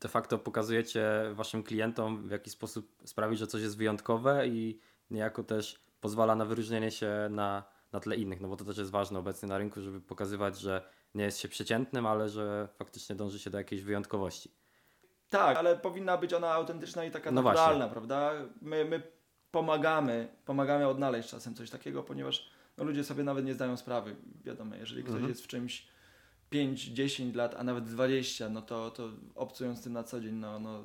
de 0.00 0.08
facto 0.08 0.38
pokazujecie 0.38 1.04
waszym 1.32 1.62
klientom, 1.62 2.28
w 2.28 2.30
jaki 2.30 2.50
sposób 2.50 2.96
sprawić, 3.04 3.38
że 3.38 3.46
coś 3.46 3.62
jest 3.62 3.76
wyjątkowe 3.76 4.48
i 4.48 4.78
niejako 5.10 5.44
też 5.44 5.80
pozwala 6.00 6.34
na 6.36 6.44
wyróżnienie 6.44 6.90
się 6.90 7.28
na, 7.30 7.64
na 7.92 8.00
tle 8.00 8.16
innych, 8.16 8.40
no 8.40 8.48
bo 8.48 8.56
to 8.56 8.64
też 8.64 8.78
jest 8.78 8.90
ważne 8.90 9.18
obecnie 9.18 9.48
na 9.48 9.58
rynku, 9.58 9.80
żeby 9.80 10.00
pokazywać, 10.00 10.58
że 10.58 10.88
nie 11.16 11.24
jest 11.24 11.38
się 11.38 11.48
przeciętnym, 11.48 12.06
ale 12.06 12.28
że 12.28 12.68
faktycznie 12.78 13.16
dąży 13.16 13.38
się 13.38 13.50
do 13.50 13.58
jakiejś 13.58 13.82
wyjątkowości. 13.82 14.50
Tak, 15.28 15.56
ale 15.56 15.76
powinna 15.76 16.16
być 16.16 16.32
ona 16.34 16.52
autentyczna 16.52 17.04
i 17.04 17.10
taka 17.10 17.30
No 17.30 17.42
naturalna, 17.42 17.88
prawda? 17.88 18.32
My, 18.62 18.84
my 18.84 19.02
pomagamy, 19.50 20.28
pomagamy 20.44 20.88
odnaleźć 20.88 21.28
czasem 21.28 21.54
coś 21.54 21.70
takiego, 21.70 22.02
ponieważ 22.02 22.50
no, 22.76 22.84
ludzie 22.84 23.04
sobie 23.04 23.24
nawet 23.24 23.44
nie 23.44 23.54
zdają 23.54 23.76
sprawy. 23.76 24.16
Wiadomo, 24.44 24.74
jeżeli 24.76 25.02
ktoś 25.02 25.14
Mhm. 25.14 25.28
jest 25.30 25.44
w 25.44 25.46
czymś 25.46 25.88
5-10 26.52 27.34
lat, 27.34 27.54
a 27.58 27.64
nawet 27.64 27.84
20, 27.84 28.48
no 28.48 28.62
to, 28.62 28.90
to 28.90 29.08
obcując 29.34 29.82
tym 29.82 29.92
na 29.92 30.04
co 30.04 30.20
dzień, 30.20 30.34
no, 30.34 30.58
no 30.58 30.82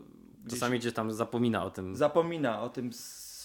Czasami 0.50 0.80
gdzieś 0.80 0.94
tam 0.94 1.12
zapomina 1.14 1.64
o 1.66 1.72
tym. 1.72 1.96
zapomina 1.96 2.62
o 2.62 2.70
tym, 2.70 2.92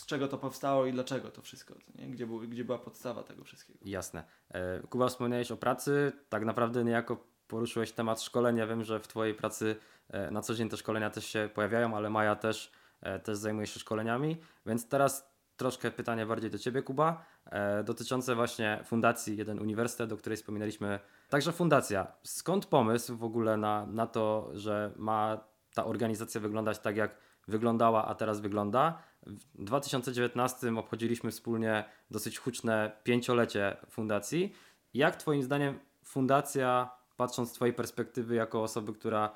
z 0.07 0.09
czego 0.09 0.29
to 0.29 0.39
powstało 0.39 0.87
i 0.87 0.93
dlaczego 0.93 1.31
to 1.31 1.43
wszystko, 1.43 1.75
nie? 1.95 2.09
Gdzie, 2.09 2.27
był, 2.27 2.41
gdzie 2.41 2.65
była 2.65 2.79
podstawa 2.79 3.23
tego 3.23 3.45
wszystkiego. 3.45 3.79
Jasne. 3.85 4.25
E, 4.51 4.81
Kuba, 4.81 5.09
wspomniałeś 5.09 5.51
o 5.51 5.57
pracy, 5.57 6.13
tak 6.29 6.45
naprawdę 6.45 6.85
niejako 6.85 7.27
poruszyłeś 7.49 7.93
temat 7.93 8.23
szkolenia. 8.23 8.67
Wiem, 8.67 8.85
że 8.85 9.01
w 9.01 9.09
Twojej 9.09 9.35
pracy 9.35 9.77
e, 10.09 10.31
na 10.31 10.43
co 10.43 10.55
dzień 10.55 10.69
te 10.69 10.77
szkolenia 10.77 11.11
też 11.11 11.27
się 11.27 11.49
pojawiają, 11.55 11.97
ale 11.97 12.11
Maja 12.11 12.37
też, 12.37 12.73
e, 13.01 13.19
też 13.19 13.39
zajmuje 13.39 13.67
się 13.67 13.81
szkoleniami, 13.81 14.37
więc 14.67 14.89
teraz 14.89 15.31
troszkę 15.57 15.91
pytanie 15.91 16.27
bardziej 16.27 16.51
do 16.51 16.59
Ciebie, 16.59 16.83
Kuba, 16.83 17.25
e, 17.47 17.85
dotyczące 17.85 18.35
właśnie 18.35 18.81
Fundacji 18.85 19.37
Jeden 19.37 19.61
Uniwersytet, 19.61 20.13
o 20.13 20.17
której 20.17 20.37
wspominaliśmy. 20.37 21.01
Także 21.29 21.53
fundacja, 21.53 22.07
skąd 22.23 22.67
pomysł 22.67 23.17
w 23.17 23.25
ogóle 23.25 23.57
na, 23.57 23.87
na 23.87 24.07
to, 24.07 24.51
że 24.53 24.93
ma 24.97 25.45
ta 25.75 25.85
organizacja 25.85 26.41
wyglądać 26.41 26.79
tak, 26.79 26.97
jak 26.97 27.27
wyglądała, 27.49 28.07
a 28.07 28.15
teraz 28.15 28.41
wygląda? 28.41 28.99
W 29.27 29.65
2019 29.65 30.79
obchodziliśmy 30.79 31.31
wspólnie 31.31 31.85
dosyć 32.11 32.39
huczne 32.39 32.93
pięciolecie 33.05 33.77
fundacji. 33.91 34.53
Jak 34.95 35.17
Twoim 35.17 35.43
zdaniem 35.43 35.79
fundacja, 36.05 36.91
patrząc 37.17 37.51
z 37.51 37.53
Twojej 37.53 37.75
perspektywy 37.75 38.35
jako 38.35 38.63
osoby, 38.63 38.93
która 38.93 39.31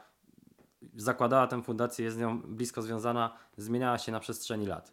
zakładała 0.96 1.46
tę 1.46 1.62
fundację, 1.62 2.04
jest 2.04 2.16
z 2.16 2.20
nią 2.20 2.42
blisko 2.42 2.82
związana, 2.82 3.36
zmieniała 3.56 3.98
się 3.98 4.12
na 4.12 4.20
przestrzeni 4.20 4.66
lat? 4.66 4.92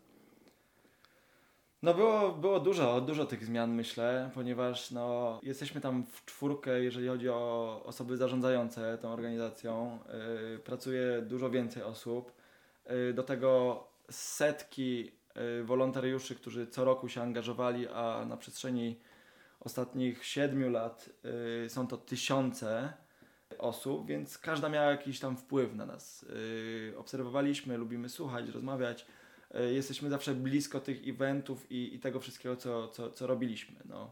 No 1.82 1.93
było, 1.93 2.32
było 2.32 2.60
dużo, 2.60 3.02
dużo 3.02 3.26
tych 3.26 3.45
zmian 3.45 3.74
myślę, 3.74 4.30
ponieważ 4.34 4.91
no, 4.91 5.39
jesteśmy 5.43 5.82
tam 5.82 6.06
w 6.06 6.26
czwórkę, 6.26 6.84
jeżeli 6.84 7.08
chodzi 7.08 7.30
o 7.30 7.82
osoby 7.86 8.18
zarządzające 8.18 8.98
tą 8.98 9.14
organizacją. 9.14 10.00
Yy, 10.52 10.60
pracuje 10.60 11.22
dużo 11.22 11.50
więcej 11.50 11.84
osób. 11.84 12.32
Yy, 12.89 13.14
do 13.14 13.24
tego 13.24 13.84
setki 14.12 15.12
yy, 15.36 15.64
wolontariuszy, 15.64 16.36
którzy 16.36 16.68
co 16.68 16.86
roku 16.86 17.10
się 17.10 17.22
angażowali, 17.22 17.88
a 17.88 18.26
na 18.26 18.38
przestrzeni 18.38 18.99
ostatnich 19.60 20.26
siedmiu 20.26 20.70
lat 20.70 21.10
y, 21.66 21.70
są 21.70 21.88
to 21.88 21.97
tysiące 21.97 22.93
osób, 23.58 24.08
więc 24.08 24.38
każda 24.38 24.70
miała 24.70 24.91
jakiś 24.91 25.20
tam 25.20 25.38
wpływ 25.38 25.76
na 25.76 25.86
nas. 25.86 26.24
Y, 26.24 26.93
obserwowaliśmy, 26.97 27.78
lubimy 27.78 28.10
słuchać, 28.10 28.49
rozmawiać. 28.49 29.05
Y, 29.55 29.74
jesteśmy 29.74 30.10
zawsze 30.10 30.34
blisko 30.34 30.80
tych 30.80 31.08
eventów 31.08 31.72
i, 31.72 31.95
i 31.95 31.99
tego 31.99 32.20
wszystkiego, 32.20 32.55
co, 32.55 32.88
co, 32.88 33.12
co 33.12 33.28
robiliśmy. 33.28 33.76
No. 33.86 34.12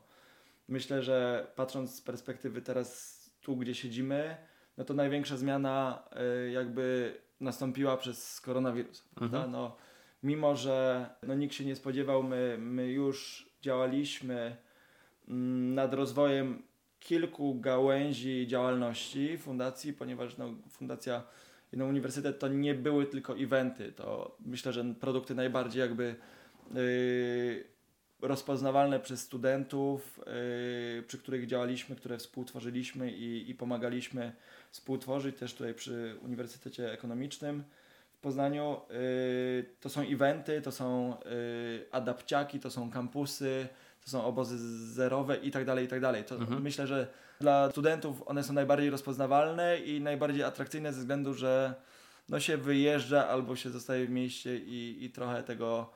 Myślę, 0.68 1.04
że 1.04 1.48
patrząc 1.56 1.96
z 1.96 2.02
perspektywy 2.02 2.62
teraz 2.62 3.20
tu, 3.42 3.56
gdzie 3.56 3.76
siedzimy, 3.76 4.38
no 4.78 4.86
to 4.86 4.94
największa 4.94 5.38
zmiana 5.38 6.04
y, 6.48 6.52
jakby 6.52 7.14
nastąpiła 7.40 7.98
przez 7.98 8.42
koronawirusa. 8.42 9.04
Mhm. 9.22 9.52
No, 9.52 9.76
mimo, 10.24 10.56
że 10.56 11.10
no, 11.24 11.36
nikt 11.36 11.54
się 11.54 11.66
nie 11.66 11.76
spodziewał, 11.76 12.24
my, 12.24 12.58
my 12.60 12.92
już 12.92 13.50
działaliśmy 13.62 14.58
mm, 15.28 15.74
nad 15.74 15.94
rozwojem 15.94 16.64
kilku 17.00 17.56
gałęzi 17.56 18.48
działalności 18.48 19.38
fundacji, 19.38 19.94
ponieważ 19.94 20.38
no, 20.38 20.54
fundacja 20.70 21.24
no, 21.74 21.86
Uniwersytet 21.86 22.40
to 22.40 22.48
nie 22.48 22.76
były 22.76 23.06
tylko 23.06 23.38
eventy, 23.38 23.92
to 23.92 24.38
myślę, 24.46 24.74
że 24.74 24.84
produkty 25.00 25.36
najbardziej 25.36 25.80
jakby 25.80 26.16
yy, 26.74 27.64
rozpoznawalne 28.22 29.00
przez 29.00 29.22
studentów, 29.22 30.20
yy, 30.98 31.04
przy 31.04 31.18
których 31.18 31.48
działaliśmy, 31.48 31.96
które 31.96 32.18
współtworzyliśmy 32.18 33.12
i, 33.12 33.50
i 33.50 33.56
pomagaliśmy 33.56 34.34
współtworzyć 34.76 35.38
też 35.38 35.54
tutaj 35.54 35.74
przy 35.74 36.16
Uniwersytecie 36.22 36.92
Ekonomicznym 36.92 37.64
w 38.14 38.18
Poznaniu. 38.18 38.82
Yy, 38.90 39.66
to 39.80 39.90
są 39.90 40.02
eventy, 40.02 40.62
to 40.62 40.72
są 40.72 41.18
yy, 41.26 41.86
adapciaki, 41.92 42.60
to 42.60 42.72
są 42.72 42.92
kampusy, 42.92 43.68
to 44.04 44.10
są 44.10 44.26
obozy 44.26 44.58
zerowe 44.94 45.38
i 45.38 45.52
tak 45.52 45.66
dalej, 45.66 45.86
i 45.86 45.88
tak 45.88 46.02
dalej. 46.02 46.24
To 46.24 46.36
Mhm. 46.36 46.62
Myślę, 46.62 46.88
że 46.88 47.08
dla 47.40 47.72
studentów 47.72 48.24
one 48.26 48.44
są 48.44 48.54
najbardziej 48.54 48.90
rozpoznawalne 48.90 49.80
i 49.80 50.02
najbardziej 50.02 50.44
atrakcyjne 50.44 50.94
ze 50.94 51.00
względu, 51.00 51.34
że 51.34 51.76
no 52.30 52.40
się 52.40 52.58
wyjeżdża 52.58 53.28
albo 53.28 53.56
się 53.56 53.70
zostaje 53.70 54.06
w 54.06 54.10
mieście 54.10 54.58
i, 54.58 55.06
i 55.06 55.10
trochę 55.10 55.44
tego 55.44 55.90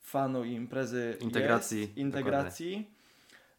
fanu 0.00 0.44
i 0.44 0.52
imprezy 0.52 1.16
Integracji, 1.20 1.80
jest, 1.80 1.96
integracji. 1.96 2.90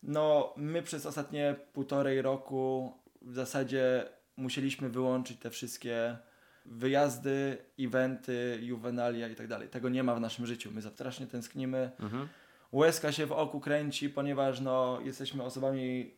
No 0.03 0.53
my 0.57 0.81
przez 0.81 1.05
ostatnie 1.05 1.55
półtorej 1.73 2.21
roku 2.21 2.93
w 3.21 3.33
zasadzie 3.33 4.16
musieliśmy 4.37 4.89
wyłączyć 4.89 5.39
te 5.39 5.49
wszystkie 5.49 6.17
wyjazdy, 6.65 7.57
eventy, 7.79 8.59
juwenalia 8.61 9.27
i 9.27 9.35
tak 9.35 9.47
dalej. 9.47 9.69
Tego 9.69 9.89
nie 9.89 10.03
ma 10.03 10.15
w 10.15 10.19
naszym 10.19 10.45
życiu. 10.45 10.71
My 10.71 10.81
strasznie 10.81 11.27
tęsknimy. 11.27 11.91
Mhm. 11.99 12.27
Łezka 12.71 13.11
się 13.11 13.25
w 13.25 13.31
oku 13.31 13.59
kręci, 13.59 14.09
ponieważ 14.09 14.59
no, 14.59 14.99
jesteśmy 15.03 15.43
osobami 15.43 16.11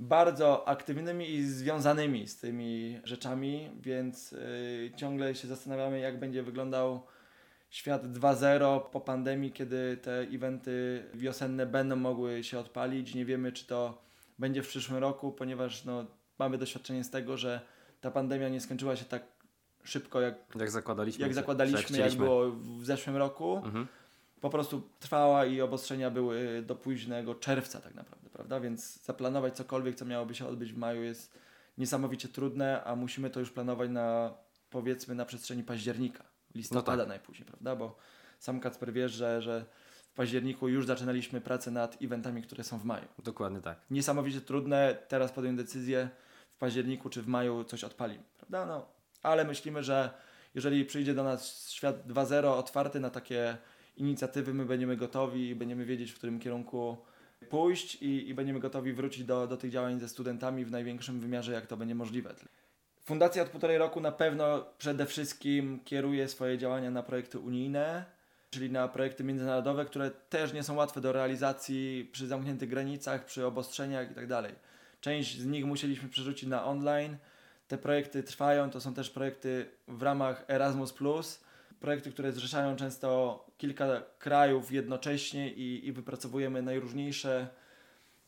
bardzo 0.00 0.68
aktywnymi 0.68 1.30
i 1.30 1.44
związanymi 1.44 2.28
z 2.28 2.40
tymi 2.40 3.00
rzeczami, 3.04 3.70
więc 3.80 4.32
y, 4.32 4.92
ciągle 4.96 5.34
się 5.34 5.48
zastanawiamy, 5.48 5.98
jak 6.00 6.18
będzie 6.18 6.42
wyglądał 6.42 7.02
świat 7.70 8.06
2.0 8.06 8.80
po 8.80 9.00
pandemii, 9.00 9.52
kiedy 9.52 9.96
te 9.96 10.20
eventy 10.20 11.04
wiosenne 11.14 11.66
będą 11.66 11.96
mogły 11.96 12.44
się 12.44 12.58
odpalić. 12.58 13.14
Nie 13.14 13.24
wiemy, 13.24 13.52
czy 13.52 13.66
to 13.66 14.02
będzie 14.38 14.62
w 14.62 14.68
przyszłym 14.68 14.98
roku, 14.98 15.32
ponieważ 15.32 15.84
no, 15.84 16.06
mamy 16.38 16.58
doświadczenie 16.58 17.04
z 17.04 17.10
tego, 17.10 17.36
że 17.36 17.60
ta 18.00 18.10
pandemia 18.10 18.48
nie 18.48 18.60
skończyła 18.60 18.96
się 18.96 19.04
tak 19.04 19.22
szybko, 19.84 20.20
jak, 20.20 20.34
Jak 20.60 20.70
zakładaliśmy. 20.70 21.22
jak 21.22 21.34
zakładaliśmy, 21.34 21.98
jak 21.98 22.14
było 22.14 22.50
w 22.50 22.84
zeszłym 22.84 23.16
roku 23.16 23.56
Mhm. 23.64 23.86
po 24.40 24.50
prostu 24.50 24.82
trwała 25.00 25.44
i 25.46 25.60
obostrzenia 25.60 26.10
były 26.10 26.62
do 26.66 26.74
późnego 26.76 27.34
czerwca 27.34 27.80
tak 27.80 27.94
naprawdę, 27.94 28.30
prawda? 28.30 28.60
Więc 28.60 29.02
zaplanować 29.04 29.56
cokolwiek, 29.56 29.96
co 29.96 30.04
miałoby 30.04 30.34
się 30.34 30.46
odbyć 30.46 30.72
w 30.72 30.76
maju 30.76 31.02
jest 31.02 31.38
niesamowicie 31.78 32.28
trudne, 32.28 32.84
a 32.84 32.96
musimy 32.96 33.30
to 33.30 33.40
już 33.40 33.50
planować 33.50 33.90
na 33.90 34.34
powiedzmy 34.70 35.14
na 35.14 35.24
przestrzeni 35.24 35.62
października, 35.64 36.24
listopada 36.54 36.92
No 36.96 36.98
tak. 37.02 37.08
najpóźniej, 37.08 37.46
prawda? 37.46 37.76
Bo 37.76 37.96
sam 38.38 38.60
Kacper 38.60 38.92
wiesz, 38.92 39.12
że, 39.12 39.42
że 39.42 39.64
w 40.12 40.14
październiku 40.14 40.68
już 40.68 40.86
zaczynaliśmy 40.86 41.40
pracę 41.40 41.70
nad 41.70 42.02
eventami, 42.02 42.42
które 42.42 42.64
są 42.64 42.78
w 42.78 42.84
maju. 42.84 43.04
Dokładnie 43.24 43.60
tak. 43.60 43.78
Niesamowicie 43.90 44.40
trudne, 44.40 44.96
teraz 45.08 45.32
podjąć 45.32 45.56
decyzję 45.56 46.08
październiku 46.58 47.10
czy 47.10 47.22
w 47.22 47.26
maju 47.26 47.64
coś 47.64 47.84
odpalimy, 47.84 48.24
prawda? 48.38 48.66
No, 48.66 48.86
ale 49.22 49.44
myślimy, 49.44 49.82
że 49.82 50.10
jeżeli 50.54 50.84
przyjdzie 50.84 51.14
do 51.14 51.24
nas 51.24 51.70
świat 51.70 52.06
2.0 52.06 52.46
otwarty 52.46 53.00
na 53.00 53.10
takie 53.10 53.56
inicjatywy, 53.96 54.54
my 54.54 54.64
będziemy 54.64 54.96
gotowi 54.96 55.48
i 55.48 55.54
będziemy 55.54 55.84
wiedzieć, 55.84 56.12
w 56.12 56.14
którym 56.14 56.40
kierunku 56.40 56.96
pójść 57.50 57.94
i, 57.94 58.28
i 58.28 58.34
będziemy 58.34 58.60
gotowi 58.60 58.92
wrócić 58.92 59.24
do, 59.24 59.46
do 59.46 59.56
tych 59.56 59.70
działań 59.70 60.00
ze 60.00 60.08
studentami 60.08 60.64
w 60.64 60.70
największym 60.70 61.20
wymiarze, 61.20 61.52
jak 61.52 61.66
to 61.66 61.76
będzie 61.76 61.94
możliwe. 61.94 62.34
Fundacja 63.04 63.42
od 63.42 63.48
półtorej 63.48 63.78
roku 63.78 64.00
na 64.00 64.12
pewno 64.12 64.66
przede 64.78 65.06
wszystkim 65.06 65.80
kieruje 65.84 66.28
swoje 66.28 66.58
działania 66.58 66.90
na 66.90 67.02
projekty 67.02 67.38
unijne, 67.38 68.04
czyli 68.50 68.70
na 68.70 68.88
projekty 68.88 69.24
międzynarodowe, 69.24 69.84
które 69.84 70.10
też 70.10 70.52
nie 70.52 70.62
są 70.62 70.74
łatwe 70.74 71.00
do 71.00 71.12
realizacji 71.12 72.08
przy 72.12 72.26
zamkniętych 72.26 72.68
granicach, 72.68 73.24
przy 73.24 73.46
obostrzeniach 73.46 74.08
itd. 74.08 74.52
Część 75.00 75.38
z 75.38 75.46
nich 75.46 75.64
musieliśmy 75.64 76.08
przerzucić 76.08 76.48
na 76.48 76.64
online. 76.64 77.16
Te 77.68 77.78
projekty 77.78 78.22
trwają, 78.22 78.70
to 78.70 78.80
są 78.80 78.94
też 78.94 79.10
projekty 79.10 79.70
w 79.88 80.02
ramach 80.02 80.44
Erasmus+, 80.48 80.94
projekty, 81.80 82.10
które 82.10 82.32
zrzeszają 82.32 82.76
często 82.76 83.44
kilka 83.58 84.02
krajów 84.18 84.72
jednocześnie 84.72 85.52
i, 85.52 85.86
i 85.86 85.92
wypracowujemy 85.92 86.62
najróżniejsze 86.62 87.48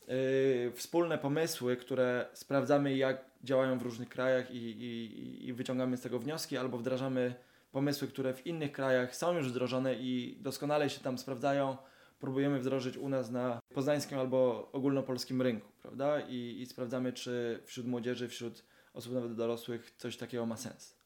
yy, 0.08 0.72
wspólne 0.74 1.18
pomysły, 1.18 1.76
które 1.76 2.26
sprawdzamy, 2.32 2.96
jak 2.96 3.24
działają 3.44 3.78
w 3.78 3.82
różnych 3.82 4.08
krajach 4.08 4.50
i, 4.50 4.56
i, 4.56 5.48
i 5.48 5.52
wyciągamy 5.52 5.96
z 5.96 6.00
tego 6.00 6.18
wnioski, 6.18 6.56
albo 6.56 6.78
wdrażamy 6.78 7.34
pomysły, 7.72 8.08
które 8.08 8.34
w 8.34 8.46
innych 8.46 8.72
krajach 8.72 9.16
są 9.16 9.36
już 9.36 9.48
wdrożone 9.48 9.94
i 9.94 10.36
doskonale 10.40 10.90
się 10.90 11.00
tam 11.00 11.18
sprawdzają. 11.18 11.76
Próbujemy 12.20 12.58
wdrożyć 12.58 12.96
u 12.96 13.08
nas 13.08 13.30
na 13.30 13.60
poznańskim 13.74 14.18
albo 14.18 14.68
ogólnopolskim 14.72 15.42
rynku, 15.42 15.68
prawda? 15.82 16.20
I, 16.20 16.60
i 16.60 16.66
sprawdzamy, 16.66 17.12
czy 17.12 17.62
wśród 17.64 17.86
młodzieży, 17.86 18.28
wśród 18.28 18.64
osób 18.94 19.12
nawet 19.12 19.34
dorosłych 19.34 19.90
coś 19.96 20.16
takiego 20.16 20.46
ma 20.46 20.56
sens. 20.56 20.96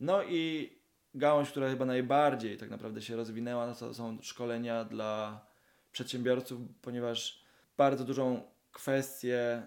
No 0.00 0.22
i 0.22 0.72
gałąź, 1.14 1.50
która 1.50 1.70
chyba 1.70 1.84
najbardziej 1.84 2.58
tak 2.58 2.70
naprawdę 2.70 3.02
się 3.02 3.16
rozwinęła, 3.16 3.66
no 3.66 3.74
to 3.74 3.94
są 3.94 4.18
szkolenia 4.22 4.84
dla 4.84 5.40
przedsiębiorców, 5.92 6.60
ponieważ 6.82 7.44
bardzo 7.76 8.04
dużą 8.04 8.42
kwestię 8.72 9.66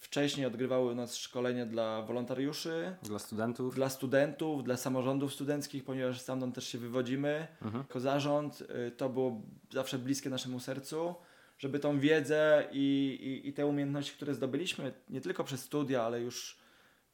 wcześniej 0.00 0.46
odgrywały 0.46 0.92
u 0.92 0.94
nas 0.94 1.16
szkolenia 1.16 1.66
dla 1.66 2.02
wolontariuszy, 2.02 2.96
Dla 3.02 3.18
studentów. 3.18 3.74
dla 3.74 3.88
studentów, 3.88 4.64
dla 4.64 4.76
samorządów 4.76 5.34
studenckich, 5.34 5.84
ponieważ 5.84 6.20
stamtąd 6.20 6.54
też 6.54 6.66
się 6.68 6.78
wywodzimy. 6.78 7.46
Mhm. 7.62 7.84
Jako 7.88 8.00
zarząd 8.00 8.60
y, 8.60 8.90
to 8.90 9.08
było 9.08 9.42
zawsze 9.72 9.98
bliskie 9.98 10.30
naszemu 10.30 10.60
sercu, 10.60 11.14
żeby 11.58 11.78
tą 11.78 11.98
wiedzę 12.00 12.68
i, 12.72 13.18
i, 13.44 13.48
i 13.48 13.52
te 13.52 13.66
umiejętności, 13.66 14.12
które 14.12 14.34
zdobyliśmy 14.34 14.92
nie 15.10 15.20
tylko 15.20 15.44
przez 15.44 15.60
studia, 15.62 16.02
ale 16.02 16.20
już 16.20 16.58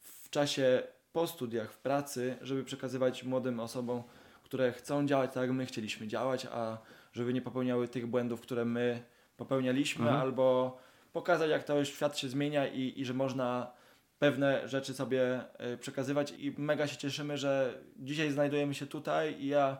w 0.01 0.31
czasie 0.31 0.83
po 1.13 1.27
studiach, 1.27 1.73
w 1.73 1.79
pracy, 1.79 2.37
żeby 2.43 2.65
przekazywać 2.65 3.25
młodym 3.25 3.61
osobom, 3.61 4.03
które 4.43 4.73
chcą 4.73 5.07
działać 5.07 5.33
tak, 5.33 5.43
jak 5.43 5.53
my 5.53 5.67
chcieliśmy 5.67 6.07
działać, 6.09 6.47
a 6.53 6.79
żeby 7.13 7.33
nie 7.33 7.43
popełniały 7.43 7.89
tych 7.89 8.07
błędów, 8.07 8.41
które 8.41 8.65
my 8.65 9.03
popełnialiśmy, 9.37 10.03
Mhm. 10.05 10.21
albo 10.23 10.79
pokazać, 11.17 11.51
jak 11.51 11.65
to 11.65 11.85
świat 11.85 12.19
się 12.19 12.29
zmienia 12.29 12.67
i, 12.67 13.01
i 13.01 13.05
że 13.05 13.15
można 13.15 13.73
pewne 14.19 14.69
rzeczy 14.69 14.95
sobie 14.95 15.41
y, 15.75 15.79
przekazywać. 15.79 16.35
I 16.39 16.55
mega 16.59 16.87
się 16.87 16.97
cieszymy, 16.97 17.39
że 17.39 17.79
dzisiaj 17.97 18.31
znajdujemy 18.31 18.75
się 18.75 18.87
tutaj 18.87 19.41
i 19.41 19.47
ja 19.47 19.77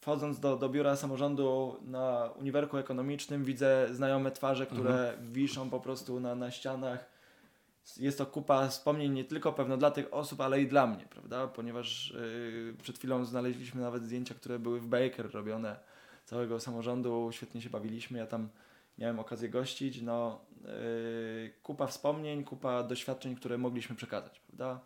wchodząc 0.00 0.40
do, 0.40 0.56
do 0.56 0.68
biura 0.68 0.96
samorządu 0.96 1.76
na 1.82 2.30
uniwerku 2.38 2.78
ekonomicznym 2.78 3.44
widzę 3.44 3.88
znajome 3.92 4.30
twarze, 4.30 4.66
które 4.66 5.14
wiszą 5.20 5.70
po 5.70 5.80
prostu 5.80 6.20
na, 6.20 6.34
na 6.34 6.50
ścianach. 6.50 7.06
Jest 7.96 8.18
to 8.18 8.26
kupa 8.26 8.68
wspomnień 8.68 9.12
nie 9.12 9.24
tylko 9.24 9.52
pewno 9.52 9.76
dla 9.76 9.90
tych 9.90 10.14
osób, 10.14 10.40
ale 10.40 10.60
i 10.60 10.66
dla 10.66 10.86
mnie, 10.86 11.04
prawda? 11.10 11.46
Ponieważ 11.46 12.10
y, 12.10 12.74
przed 12.82 12.98
chwilą 12.98 13.24
znaleźliśmy 13.24 13.80
nawet 13.80 14.04
zdjęcia, 14.04 14.34
które 14.34 14.58
były 14.58 14.80
w 14.80 14.86
Baker 14.86 15.30
robione 15.32 15.76
całego 16.24 16.60
samorządu, 16.60 17.28
świetnie 17.32 17.62
się 17.62 17.70
bawiliśmy, 17.70 18.18
ja 18.18 18.26
tam 18.26 18.48
miałem 18.98 19.18
okazję 19.18 19.48
gościć, 19.48 20.02
no 20.02 20.40
yy, 20.50 20.53
kupa 21.62 21.86
wspomnień, 21.86 22.44
kupa 22.44 22.82
doświadczeń, 22.82 23.36
które 23.36 23.58
mogliśmy 23.58 23.96
przekazać, 23.96 24.40
prawda? 24.40 24.80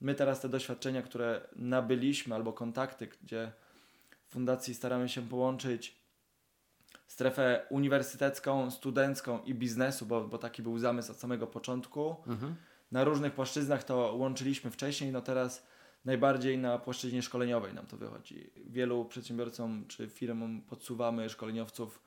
My 0.00 0.14
teraz 0.14 0.40
te 0.40 0.48
doświadczenia, 0.48 1.02
które 1.02 1.40
nabyliśmy, 1.56 2.34
albo 2.34 2.52
kontakty, 2.52 3.08
gdzie 3.22 3.52
w 4.28 4.32
fundacji 4.32 4.74
staramy 4.74 5.08
się 5.08 5.28
połączyć 5.28 6.00
strefę 7.06 7.66
uniwersytecką, 7.70 8.70
studencką 8.70 9.42
i 9.42 9.54
biznesu, 9.54 10.06
bo, 10.06 10.28
bo 10.28 10.38
taki 10.38 10.62
był 10.62 10.78
zamysł 10.78 11.12
od 11.12 11.18
samego 11.18 11.46
początku. 11.46 12.16
Mhm. 12.26 12.54
Na 12.92 13.04
różnych 13.04 13.32
płaszczyznach 13.32 13.84
to 13.84 14.14
łączyliśmy 14.16 14.70
wcześniej, 14.70 15.12
no 15.12 15.20
teraz 15.20 15.66
najbardziej 16.04 16.58
na 16.58 16.78
płaszczyźnie 16.78 17.22
szkoleniowej 17.22 17.74
nam 17.74 17.86
to 17.86 17.96
wychodzi. 17.96 18.50
Wielu 18.66 19.04
przedsiębiorcom 19.04 19.84
czy 19.88 20.08
firmom 20.08 20.62
podsuwamy 20.62 21.28
szkoleniowców 21.28 22.02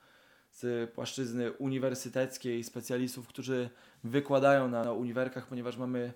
z 0.53 0.91
płaszczyzny 0.91 1.51
uniwersyteckiej, 1.51 2.63
specjalistów, 2.63 3.27
którzy 3.27 3.69
wykładają 4.03 4.67
na, 4.67 4.83
na 4.83 4.91
uniwerkach, 4.93 5.47
ponieważ 5.47 5.77
mamy 5.77 6.13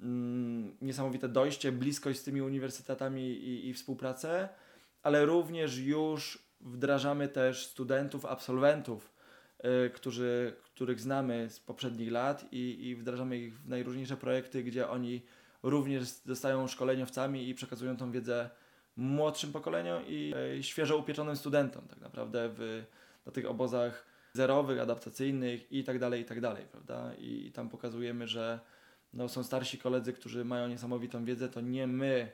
mm, 0.00 0.76
niesamowite 0.82 1.28
dojście, 1.28 1.72
bliskość 1.72 2.18
z 2.18 2.22
tymi 2.22 2.42
uniwersytetami 2.42 3.22
i, 3.22 3.68
i 3.68 3.74
współpracę, 3.74 4.48
ale 5.02 5.26
również 5.26 5.78
już 5.78 6.46
wdrażamy 6.60 7.28
też 7.28 7.66
studentów, 7.66 8.24
absolwentów, 8.24 9.12
y, 9.86 9.90
którzy, 9.90 10.56
których 10.62 11.00
znamy 11.00 11.50
z 11.50 11.60
poprzednich 11.60 12.12
lat 12.12 12.46
i, 12.52 12.88
i 12.88 12.96
wdrażamy 12.96 13.38
ich 13.38 13.60
w 13.60 13.68
najróżniejsze 13.68 14.16
projekty, 14.16 14.62
gdzie 14.62 14.88
oni 14.88 15.22
również 15.62 16.08
zostają 16.08 16.68
szkoleniowcami 16.68 17.48
i 17.48 17.54
przekazują 17.54 17.96
tą 17.96 18.12
wiedzę 18.12 18.50
młodszym 18.96 19.52
pokoleniom 19.52 20.02
i 20.06 20.34
y, 20.58 20.62
świeżo 20.62 20.98
upieczonym 20.98 21.36
studentom 21.36 21.88
tak 21.88 22.00
naprawdę 22.00 22.50
w, 22.52 22.84
na 23.26 23.32
tych 23.32 23.46
obozach 23.46 24.06
zerowych, 24.32 24.80
adaptacyjnych 24.80 25.72
i 25.72 25.84
tak 25.84 25.98
dalej, 25.98 26.22
i 26.22 26.24
tak 26.24 26.40
dalej, 26.40 26.64
prawda? 26.70 27.14
I, 27.14 27.46
i 27.46 27.52
tam 27.52 27.68
pokazujemy, 27.68 28.28
że 28.28 28.60
no, 29.12 29.28
są 29.28 29.42
starsi 29.42 29.78
koledzy, 29.78 30.12
którzy 30.12 30.44
mają 30.44 30.68
niesamowitą 30.68 31.24
wiedzę, 31.24 31.48
to 31.48 31.60
nie 31.60 31.86
my, 31.86 32.32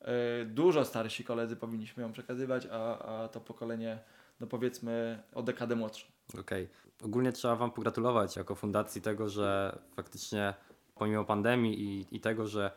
y, 0.00 0.44
dużo 0.46 0.84
starsi 0.84 1.24
koledzy 1.24 1.56
powinniśmy 1.56 2.02
ją 2.02 2.12
przekazywać, 2.12 2.68
a, 2.70 2.98
a 2.98 3.28
to 3.28 3.40
pokolenie, 3.40 3.98
no 4.40 4.46
powiedzmy, 4.46 5.22
o 5.34 5.42
dekadę 5.42 5.76
młodsze. 5.76 6.06
Okej. 6.40 6.68
Ogólnie 7.04 7.32
trzeba 7.32 7.56
Wam 7.56 7.70
pogratulować 7.70 8.36
jako 8.36 8.54
fundacji 8.54 9.02
tego, 9.02 9.28
że 9.28 9.78
faktycznie 9.96 10.54
pomimo 10.94 11.24
pandemii 11.24 11.80
i, 11.80 12.16
i 12.16 12.20
tego, 12.20 12.46
że 12.46 12.70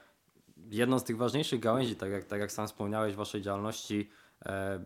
jedną 0.58 1.00
z 1.00 1.04
tych 1.04 1.18
ważniejszych 1.18 1.60
gałęzi, 1.60 1.96
tak 1.96 2.12
jak, 2.12 2.24
tak 2.24 2.40
jak 2.40 2.52
sam 2.52 2.68
wspomniałeś 2.68 3.16
Waszej 3.16 3.42
działalności, 3.42 4.10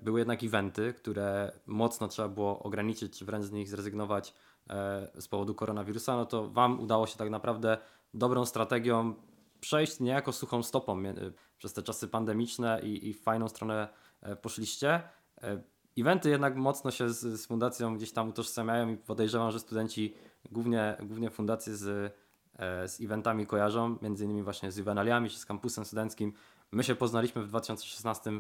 były 0.02 0.20
jednak 0.20 0.44
eventy, 0.44 0.94
które 0.94 1.52
mocno 1.66 2.08
trzeba 2.08 2.28
było 2.28 2.60
ograniczyć, 2.60 3.18
czy 3.18 3.26
wręcz 3.26 3.46
z 3.46 3.52
nich 3.52 3.70
zrezygnować 3.70 4.34
e, 4.70 5.12
z 5.22 5.28
powodu 5.28 5.56
koronawirusa, 5.56 6.16
no 6.16 6.26
to 6.26 6.50
Wam 6.50 6.80
udało 6.80 7.08
się 7.08 7.18
tak 7.18 7.30
naprawdę 7.30 7.78
dobrą 8.14 8.46
strategią 8.46 9.14
przejść 9.60 10.00
niejako 10.00 10.32
suchą 10.32 10.64
stopą 10.64 10.96
mie- 10.96 11.32
przez 11.58 11.74
te 11.74 11.84
czasy 11.84 12.08
pandemiczne 12.08 12.82
i, 12.84 13.10
i 13.10 13.14
w 13.14 13.22
fajną 13.22 13.50
stronę 13.50 13.88
e, 14.22 14.36
poszliście. 14.36 15.02
E, 15.42 15.62
Eventy 15.98 16.30
jednak 16.30 16.56
mocno 16.56 16.92
się 16.92 17.10
z, 17.10 17.42
z 17.42 17.46
fundacją 17.48 17.96
gdzieś 17.96 18.12
tam 18.12 18.30
utożsamiają 18.30 18.90
i 18.90 18.98
podejrzewam, 18.98 19.52
że 19.52 19.60
studenci 19.60 20.14
głównie, 20.52 20.98
głównie 21.00 21.30
fundacje 21.30 21.76
z, 21.76 22.14
e, 22.60 22.88
z 22.88 23.02
eventami 23.02 23.48
kojarzą, 23.48 23.98
między 24.02 24.26
innymi 24.26 24.44
właśnie 24.44 24.72
z 24.72 24.78
Juvenaliami 24.78 25.30
czy 25.30 25.40
z 25.40 25.46
kampusem 25.46 25.86
studenckim. 25.86 26.34
My 26.72 26.84
się 26.84 26.96
poznaliśmy 26.96 27.44
w 27.44 27.48
2016 27.48 28.32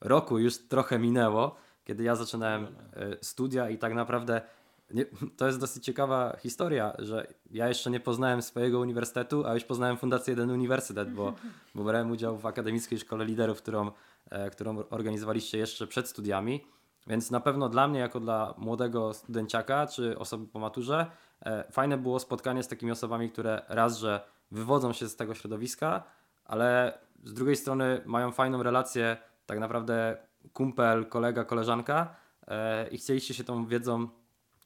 roku, 0.00 0.38
już 0.38 0.58
trochę 0.58 0.98
minęło, 0.98 1.56
kiedy 1.84 2.04
ja 2.04 2.16
zaczynałem 2.16 2.64
e, 2.64 3.16
studia 3.22 3.70
i 3.70 3.78
tak 3.78 3.94
naprawdę 3.94 4.42
nie, 4.90 5.04
to 5.38 5.46
jest 5.46 5.60
dosyć 5.60 5.84
ciekawa 5.84 6.36
historia, 6.40 6.92
że 6.98 7.26
ja 7.50 7.68
jeszcze 7.68 7.90
nie 7.90 8.00
poznałem 8.00 8.42
swojego 8.42 8.80
uniwersytetu, 8.80 9.46
a 9.46 9.54
już 9.54 9.64
poznałem 9.64 9.96
Fundację 9.96 10.32
Jeden 10.32 10.50
Uniwersytet, 10.50 11.12
bo, 11.12 11.32
bo 11.74 11.84
brałem 11.84 12.10
udział 12.10 12.38
w 12.38 12.46
Akademickiej 12.46 12.98
Szkole 12.98 13.24
Liderów, 13.24 13.62
którą, 13.62 13.90
e, 14.30 14.50
którą 14.50 14.78
organizowaliście 14.90 15.58
jeszcze 15.58 15.86
przed 15.86 16.08
studiami. 16.08 16.64
Więc 17.06 17.30
na 17.30 17.40
pewno 17.40 17.68
dla 17.68 17.88
mnie, 17.88 18.00
jako 18.00 18.20
dla 18.20 18.54
młodego 18.58 19.14
studenciaka 19.14 19.86
czy 19.86 20.18
osoby 20.18 20.46
po 20.46 20.58
maturze, 20.58 21.06
e, 21.42 21.72
fajne 21.72 21.98
było 21.98 22.20
spotkanie 22.20 22.62
z 22.62 22.68
takimi 22.68 22.92
osobami, 22.92 23.30
które 23.30 23.62
raz, 23.68 23.98
że 23.98 24.20
wywodzą 24.50 24.92
się 24.92 25.08
z 25.08 25.16
tego 25.16 25.34
środowiska, 25.34 26.02
ale 26.44 26.98
z 27.24 27.34
drugiej 27.34 27.56
strony 27.56 28.00
mają 28.06 28.32
fajną 28.32 28.62
relację, 28.62 29.16
tak 29.46 29.58
naprawdę 29.58 30.16
kumpel, 30.52 31.06
kolega, 31.06 31.44
koleżanka 31.44 32.16
e, 32.46 32.88
i 32.88 32.98
chcieliście 32.98 33.34
się 33.34 33.44
tą 33.44 33.66
wiedzą, 33.66 34.08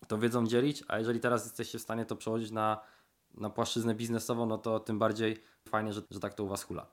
tą 0.09 0.21
wiedzą 0.21 0.47
dzielić, 0.47 0.85
a 0.89 0.99
jeżeli 0.99 1.21
teraz 1.21 1.45
jesteście 1.45 1.79
w 1.79 1.83
stanie 1.83 2.05
to 2.05 2.17
przełożyć 2.17 2.51
na, 2.51 2.81
na 3.35 3.51
płaszczyznę 3.51 3.95
biznesową, 3.95 4.47
no 4.47 4.59
to 4.59 4.81
tym 4.81 4.99
bardziej 4.99 5.43
fajnie, 5.69 5.93
że, 5.93 6.03
że 6.11 6.21
tak 6.21 6.35
to 6.35 6.45
u 6.45 6.49
Was 6.49 6.63
hula. 6.63 6.87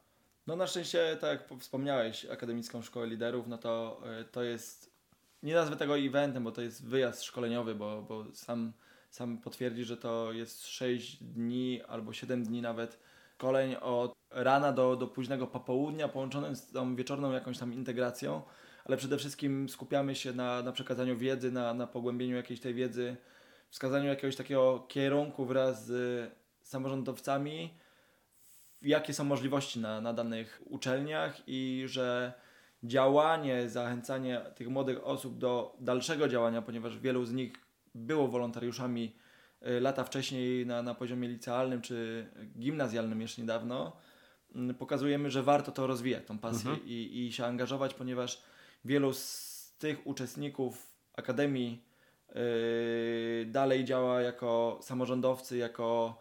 No 0.47 0.55
na 0.55 0.67
szczęście, 0.67 1.17
tak 1.21 1.49
jak 1.51 1.59
wspomniałeś, 1.59 2.25
Akademicką 2.25 2.81
Szkołę 2.81 3.07
Liderów, 3.07 3.47
no 3.47 3.57
to 3.57 4.01
y, 4.21 4.25
to 4.25 4.43
jest, 4.43 4.93
nie 5.43 5.53
nazwę 5.53 5.75
tego 5.75 5.97
eventem, 5.97 6.43
bo 6.43 6.51
to 6.51 6.61
jest 6.61 6.85
wyjazd 6.87 7.23
szkoleniowy, 7.23 7.75
bo, 7.75 8.01
bo 8.01 8.25
sam, 8.33 8.73
sam 9.09 9.37
potwierdzi, 9.37 9.83
że 9.83 9.97
to 9.97 10.31
jest 10.31 10.67
6 10.67 11.23
dni 11.23 11.81
albo 11.87 12.13
7 12.13 12.43
dni 12.43 12.61
nawet 12.61 12.99
szkoleń 13.35 13.75
od 13.81 14.15
rana 14.35 14.71
do, 14.71 14.95
do 14.95 15.07
późnego 15.07 15.47
popołudnia, 15.47 16.07
połączonym 16.07 16.55
z 16.55 16.71
tą 16.71 16.95
wieczorną 16.95 17.31
jakąś 17.31 17.57
tam 17.57 17.73
integracją, 17.73 18.41
ale 18.85 18.97
przede 18.97 19.17
wszystkim 19.17 19.69
skupiamy 19.69 20.15
się 20.15 20.33
na, 20.33 20.61
na 20.61 20.71
przekazaniu 20.71 21.17
wiedzy, 21.17 21.51
na, 21.51 21.73
na 21.73 21.87
pogłębieniu 21.87 22.35
jakiejś 22.35 22.59
tej 22.59 22.73
wiedzy, 22.73 23.17
wskazaniu 23.69 24.07
jakiegoś 24.07 24.35
takiego 24.35 24.85
kierunku 24.87 25.45
wraz 25.45 25.85
z 25.85 26.31
samorządowcami, 26.61 27.73
jakie 28.81 29.13
są 29.13 29.23
możliwości 29.23 29.79
na, 29.79 30.01
na 30.01 30.13
danych 30.13 30.61
uczelniach 30.65 31.41
i 31.47 31.83
że 31.85 32.33
działanie, 32.83 33.69
zachęcanie 33.69 34.41
tych 34.55 34.69
młodych 34.69 35.07
osób 35.07 35.37
do 35.37 35.77
dalszego 35.79 36.27
działania, 36.27 36.61
ponieważ 36.61 36.99
wielu 36.99 37.25
z 37.25 37.33
nich 37.33 37.53
było 37.95 38.27
wolontariuszami 38.27 39.15
y, 39.67 39.79
lata 39.79 40.03
wcześniej 40.03 40.65
na, 40.65 40.81
na 40.81 40.95
poziomie 40.95 41.27
licealnym 41.27 41.81
czy 41.81 42.27
gimnazjalnym 42.59 43.21
jeszcze 43.21 43.41
niedawno, 43.41 43.97
pokazujemy, 44.77 45.31
że 45.31 45.43
warto 45.43 45.71
to 45.71 45.87
rozwijać, 45.87 46.25
tą 46.25 46.37
pasję 46.39 46.69
Mhm. 46.69 46.87
i, 46.87 47.25
i 47.27 47.33
się 47.33 47.45
angażować, 47.45 47.93
ponieważ 47.93 48.41
wielu 48.85 49.13
z 49.13 49.75
tych 49.79 50.07
uczestników 50.07 50.95
Akademii 51.13 51.83
yy, 52.35 53.45
dalej 53.45 53.85
działa 53.85 54.21
jako 54.21 54.79
samorządowcy, 54.81 55.57
jako 55.57 56.17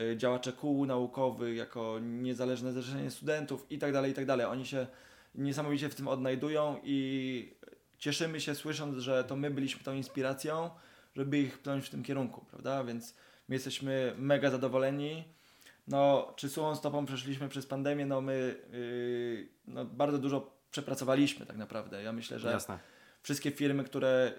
y, 0.00 0.16
działacze 0.16 0.52
kół 0.52 0.86
naukowych, 0.86 1.56
jako 1.56 1.98
niezależne 2.02 2.72
zrzeszenie 2.72 3.10
studentów 3.10 3.66
i 3.70 3.78
tak 3.78 3.92
dalej, 3.92 4.12
i 4.12 4.14
tak 4.14 4.26
dalej. 4.26 4.46
Oni 4.46 4.66
się 4.66 4.86
niesamowicie 5.34 5.88
w 5.88 5.94
tym 5.94 6.08
odnajdują 6.08 6.80
i 6.84 7.54
cieszymy 7.98 8.40
się 8.40 8.54
słysząc, 8.54 8.98
że 8.98 9.24
to 9.24 9.36
my 9.36 9.50
byliśmy 9.50 9.84
tą 9.84 9.94
inspiracją, 9.94 10.70
żeby 11.16 11.38
ich 11.38 11.58
pchnąć 11.58 11.86
w 11.86 11.90
tym 11.90 12.02
kierunku, 12.02 12.44
prawda? 12.50 12.84
Więc 12.84 13.14
my 13.48 13.54
jesteśmy 13.54 14.14
mega 14.18 14.50
zadowoleni. 14.50 15.24
No, 15.88 16.32
czy 16.36 16.48
suchą 16.48 16.76
stopą 16.76 17.06
przeszliśmy 17.06 17.48
przez 17.48 17.66
pandemię? 17.66 18.06
No, 18.06 18.20
my 18.20 18.56
yy, 18.72 19.48
no, 19.66 19.84
bardzo 19.84 20.18
dużo 20.18 20.58
przepracowaliśmy 20.70 21.46
tak 21.46 21.56
naprawdę. 21.56 22.02
Ja 22.02 22.12
myślę, 22.12 22.38
że 22.38 22.50
Jasne. 22.50 22.78
wszystkie 23.22 23.50
firmy, 23.50 23.84
które 23.84 24.32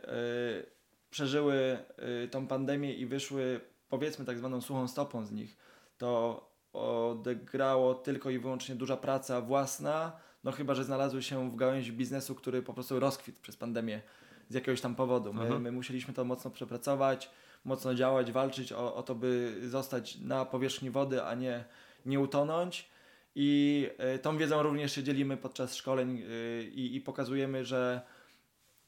y, 0.63 1.09
przeżyły 1.09 1.77
y, 2.23 2.27
tą 2.27 2.47
pandemię 2.47 2.93
i 2.93 3.05
wyszły, 3.05 3.61
powiedzmy, 3.89 4.25
tak 4.25 4.37
zwaną 4.37 4.61
suchą 4.61 4.87
stopą 4.87 5.25
z 5.25 5.31
nich, 5.31 5.57
to 5.97 6.49
odegrało 6.73 7.95
tylko 7.95 8.29
i 8.29 8.39
wyłącznie 8.39 8.75
duża 8.75 8.97
praca 8.97 9.41
własna, 9.41 10.11
no 10.43 10.51
chyba, 10.51 10.75
że 10.75 10.83
znalazły 10.83 11.23
się 11.23 11.51
w 11.51 11.55
gałęzi 11.55 11.93
biznesu, 11.93 12.35
który 12.35 12.61
po 12.61 12.73
prostu 12.73 12.99
rozkwitł 12.99 13.41
przez 13.41 13.57
pandemię 13.57 14.01
z 14.49 14.53
jakiegoś 14.53 14.81
tam 14.81 14.95
powodu. 14.95 15.33
My, 15.33 15.41
Mhm. 15.41 15.61
my 15.61 15.71
musieliśmy 15.71 16.13
to 16.13 16.25
mocno 16.25 16.51
przepracować, 16.51 17.29
mocno 17.65 17.95
działać, 17.95 18.31
walczyć 18.31 18.71
o, 18.73 18.95
o 18.95 19.03
to, 19.03 19.15
by 19.15 19.55
zostać 19.69 20.17
na 20.19 20.45
powierzchni 20.45 20.89
wody, 20.91 21.23
a 21.23 21.35
nie, 21.35 21.65
nie 22.05 22.19
utonąć. 22.19 22.89
I 23.35 23.87
y, 24.15 24.19
tą 24.19 24.37
wiedzą 24.37 24.63
również 24.63 24.91
się 24.95 25.03
dzielimy 25.03 25.37
podczas 25.37 25.75
szkoleń 25.75 26.17
y, 26.21 26.71
i, 26.73 26.95
i 26.95 27.01
pokazujemy, 27.01 27.65
że 27.65 28.01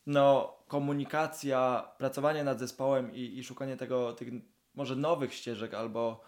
no, 0.06 0.56
komunikacja, 0.68 1.90
pracowanie 1.98 2.44
nad 2.44 2.60
zespołem 2.60 3.14
i, 3.16 3.38
i 3.38 3.44
szukanie 3.44 3.78
tego, 3.78 4.14
tych 4.14 4.30
może 4.76 4.96
nowych 4.96 5.34
ścieżek 5.34 5.74
albo 5.74 6.22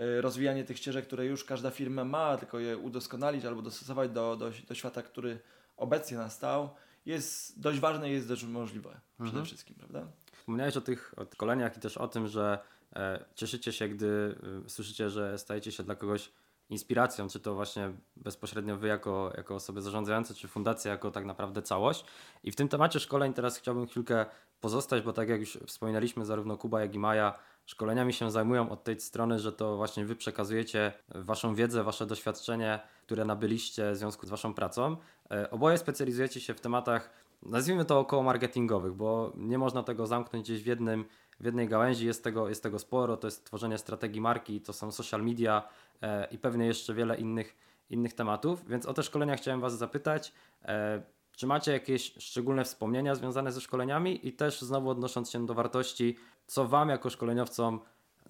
y, 0.00 0.20
rozwijanie 0.20 0.64
tych 0.64 0.78
ścieżek, 0.78 1.06
które 1.06 1.26
już 1.26 1.44
każda 1.44 1.70
firma 1.70 2.04
ma, 2.04 2.36
tylko 2.36 2.58
je 2.58 2.78
udoskonalić 2.78 3.44
albo 3.44 3.62
dostosować 3.62 4.10
do, 4.10 4.36
do, 4.36 4.50
do 4.68 4.74
świata, 4.74 5.02
który 5.02 5.38
obecnie 5.76 6.16
nastał, 6.16 6.70
jest 7.06 7.60
dość 7.60 7.78
ważne 7.78 8.10
i 8.10 8.12
jest 8.12 8.28
dość 8.28 8.44
możliwe 8.44 9.00
przede 9.14 9.28
Mhm. 9.28 9.44
wszystkim, 9.46 9.76
prawda? 9.76 10.06
Wspomniałeś 10.50 10.76
o 10.76 10.80
tych 10.80 11.14
o 11.16 11.24
szkoleniach 11.34 11.76
i 11.76 11.80
też 11.80 11.96
o 11.96 12.08
tym, 12.08 12.28
że 12.28 12.58
e, 12.96 13.24
cieszycie 13.34 13.72
się, 13.72 13.88
gdy 13.88 14.36
y, 14.66 14.70
słyszycie, 14.70 15.10
że 15.10 15.38
stajecie 15.38 15.72
się 15.72 15.82
dla 15.82 15.94
kogoś 15.94 16.32
inspiracją, 16.70 17.28
czy 17.28 17.40
to 17.40 17.54
właśnie 17.54 17.92
bezpośrednio 18.16 18.76
wy 18.76 18.88
jako, 18.88 19.32
jako 19.36 19.54
osoby 19.54 19.82
zarządzające, 19.82 20.34
czy 20.34 20.48
fundacja 20.48 20.90
jako 20.90 21.10
tak 21.10 21.24
naprawdę 21.24 21.62
całość. 21.62 22.04
I 22.44 22.52
w 22.52 22.56
tym 22.56 22.68
temacie 22.68 23.00
szkoleń 23.00 23.32
teraz 23.32 23.58
chciałbym 23.58 23.86
chwilkę 23.86 24.26
pozostać, 24.60 25.02
bo 25.02 25.12
tak 25.12 25.28
jak 25.28 25.40
już 25.40 25.58
wspominaliśmy, 25.66 26.24
zarówno 26.24 26.56
Kuba, 26.56 26.80
jak 26.80 26.94
i 26.94 26.98
Maja 26.98 27.38
szkoleniami 27.66 28.12
się 28.12 28.30
zajmują 28.30 28.70
od 28.70 28.84
tej 28.84 29.00
strony, 29.00 29.38
że 29.38 29.52
to 29.52 29.76
właśnie 29.76 30.04
wy 30.04 30.16
przekazujecie 30.16 30.92
waszą 31.08 31.54
wiedzę, 31.54 31.84
wasze 31.84 32.06
doświadczenie, 32.06 32.80
które 33.06 33.24
nabyliście 33.24 33.92
w 33.92 33.96
związku 33.96 34.26
z 34.26 34.30
waszą 34.30 34.54
pracą. 34.54 34.96
E, 35.30 35.50
Oboje 35.50 35.78
specjalizujecie 35.78 36.40
się 36.40 36.54
w 36.54 36.60
tematach 36.60 37.10
nazwijmy 37.42 37.84
to 37.84 37.98
około 37.98 38.22
marketingowych, 38.22 38.92
bo 38.92 39.32
nie 39.36 39.58
można 39.58 39.82
tego 39.82 40.06
zamknąć 40.06 40.44
gdzieś 40.44 40.62
w, 40.62 40.66
jednym, 40.66 41.04
w 41.40 41.44
jednej 41.44 41.68
gałęzi, 41.68 42.06
jest 42.06 42.24
tego, 42.24 42.48
jest 42.48 42.62
tego 42.62 42.78
sporo, 42.78 43.16
to 43.16 43.26
jest 43.26 43.44
tworzenie 43.46 43.78
strategii 43.78 44.20
marki, 44.20 44.60
to 44.60 44.72
są 44.72 44.92
social 44.92 45.24
media 45.24 45.68
e, 46.02 46.28
i 46.30 46.38
pewnie 46.38 46.66
jeszcze 46.66 46.94
wiele 46.94 47.16
innych, 47.16 47.56
innych 47.90 48.14
tematów, 48.14 48.68
więc 48.68 48.86
o 48.86 48.94
te 48.94 49.02
szkolenia 49.02 49.36
chciałem 49.36 49.60
Was 49.60 49.78
zapytać. 49.78 50.32
E, 50.64 51.02
Czy 51.32 51.46
macie 51.46 51.72
jakieś 51.72 52.14
szczególne 52.18 52.64
wspomnienia 52.64 53.14
związane 53.14 53.52
ze 53.52 53.60
szkoleniami 53.60 54.28
i 54.28 54.32
też 54.32 54.60
znowu 54.60 54.90
odnosząc 54.90 55.30
się 55.30 55.46
do 55.46 55.54
wartości, 55.54 56.16
co 56.46 56.68
Wam 56.68 56.88
jako 56.88 57.10
szkoleniowcom 57.10 57.80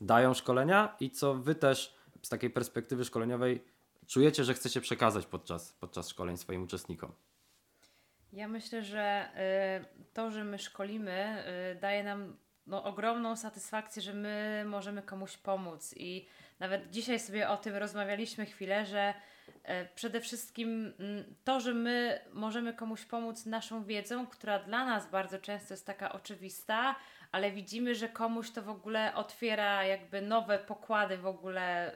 dają 0.00 0.34
szkolenia 0.34 0.96
i 1.00 1.10
co 1.10 1.34
Wy 1.34 1.54
też 1.54 1.94
z 2.22 2.28
takiej 2.28 2.50
perspektywy 2.50 3.04
szkoleniowej 3.04 3.64
czujecie, 4.06 4.44
że 4.44 4.54
chcecie 4.54 4.80
przekazać 4.80 5.26
podczas, 5.26 5.72
podczas 5.72 6.08
szkoleń 6.08 6.36
swoim 6.36 6.62
uczestnikom? 6.62 7.12
Ja 8.32 8.48
myślę, 8.48 8.82
że 8.82 9.28
y, 9.82 10.12
to, 10.12 10.30
że 10.30 10.44
my 10.44 10.58
szkolimy, 10.58 11.44
y, 11.72 11.80
daje 11.80 12.04
nam 12.04 12.36
no, 12.66 12.84
ogromną 12.84 13.36
satysfakcję, 13.36 14.02
że 14.02 14.14
my 14.14 14.62
możemy 14.66 15.02
komuś 15.02 15.36
pomóc. 15.36 15.94
I 15.96 16.26
nawet 16.58 16.90
dzisiaj 16.90 17.20
sobie 17.20 17.48
o 17.48 17.56
tym 17.56 17.76
rozmawialiśmy 17.76 18.46
chwilę, 18.46 18.86
że 18.86 19.14
y, 19.48 19.88
przede 19.94 20.20
wszystkim 20.20 20.94
mm, 20.98 21.34
to, 21.44 21.60
że 21.60 21.74
my 21.74 22.20
możemy 22.32 22.74
komuś 22.74 23.04
pomóc 23.04 23.46
naszą 23.46 23.84
wiedzą, 23.84 24.26
która 24.26 24.58
dla 24.58 24.84
nas 24.84 25.10
bardzo 25.10 25.38
często 25.38 25.74
jest 25.74 25.86
taka 25.86 26.12
oczywista, 26.12 26.96
ale 27.32 27.50
widzimy, 27.50 27.94
że 27.94 28.08
komuś 28.08 28.50
to 28.50 28.62
w 28.62 28.68
ogóle 28.68 29.14
otwiera 29.14 29.84
jakby 29.84 30.22
nowe 30.22 30.58
pokłady 30.58 31.18
w 31.18 31.26
ogóle 31.26 31.94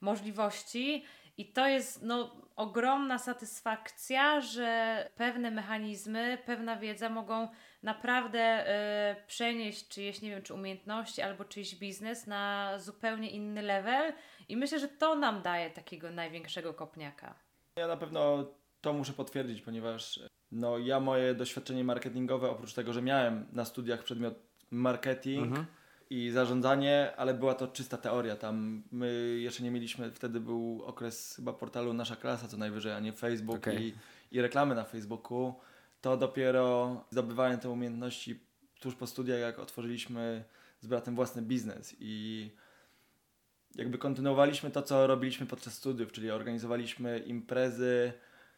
możliwości. 0.00 1.04
I 1.40 1.44
to 1.44 1.66
jest 1.66 2.02
no, 2.02 2.36
ogromna 2.56 3.18
satysfakcja, 3.18 4.40
że 4.40 5.10
pewne 5.16 5.50
mechanizmy, 5.50 6.38
pewna 6.46 6.76
wiedza 6.76 7.08
mogą 7.08 7.48
naprawdę 7.82 8.66
y, 9.12 9.26
przenieść 9.26 9.88
czyjeś, 9.88 10.22
nie 10.22 10.30
wiem, 10.30 10.42
czy 10.42 10.54
umiejętności 10.54 11.22
albo 11.22 11.44
czyjś 11.44 11.74
biznes 11.74 12.26
na 12.26 12.74
zupełnie 12.78 13.30
inny 13.30 13.62
level. 13.62 14.12
I 14.48 14.56
myślę, 14.56 14.78
że 14.78 14.88
to 14.88 15.14
nam 15.14 15.42
daje 15.42 15.70
takiego 15.70 16.10
największego 16.10 16.74
kopniaka. 16.74 17.34
Ja 17.76 17.86
na 17.86 17.96
pewno 17.96 18.44
to 18.80 18.92
muszę 18.92 19.12
potwierdzić, 19.12 19.62
ponieważ 19.62 20.20
no, 20.52 20.78
ja 20.78 21.00
moje 21.00 21.34
doświadczenie 21.34 21.84
marketingowe, 21.84 22.50
oprócz 22.50 22.74
tego, 22.74 22.92
że 22.92 23.02
miałem 23.02 23.46
na 23.52 23.64
studiach 23.64 24.02
przedmiot 24.02 24.34
marketing, 24.70 25.42
mhm 25.46 25.66
i 26.10 26.30
zarządzanie, 26.30 27.12
ale 27.16 27.34
była 27.34 27.54
to 27.54 27.68
czysta 27.68 27.96
teoria. 27.96 28.36
Tam 28.36 28.82
my 28.92 29.36
jeszcze 29.40 29.62
nie 29.62 29.70
mieliśmy, 29.70 30.10
wtedy 30.10 30.40
był 30.40 30.82
okres 30.86 31.36
chyba 31.36 31.52
portalu 31.52 31.92
Nasza 31.92 32.16
Klasa 32.16 32.48
co 32.48 32.56
najwyżej, 32.56 32.92
a 32.92 33.00
nie 33.00 33.12
Facebook 33.12 33.56
okay. 33.56 33.82
i, 33.82 33.94
i 34.32 34.40
reklamy 34.40 34.74
na 34.74 34.84
Facebooku. 34.84 35.54
To 36.00 36.16
dopiero 36.16 36.96
zdobywałem 37.10 37.58
te 37.58 37.70
umiejętności 37.70 38.40
tuż 38.80 38.94
po 38.94 39.06
studiach, 39.06 39.40
jak 39.40 39.58
otworzyliśmy 39.58 40.44
z 40.80 40.86
bratem 40.86 41.14
własny 41.14 41.42
biznes 41.42 41.96
i 42.00 42.50
jakby 43.74 43.98
kontynuowaliśmy 43.98 44.70
to, 44.70 44.82
co 44.82 45.06
robiliśmy 45.06 45.46
podczas 45.46 45.74
studiów, 45.74 46.12
czyli 46.12 46.30
organizowaliśmy 46.30 47.18
imprezy, 47.18 48.12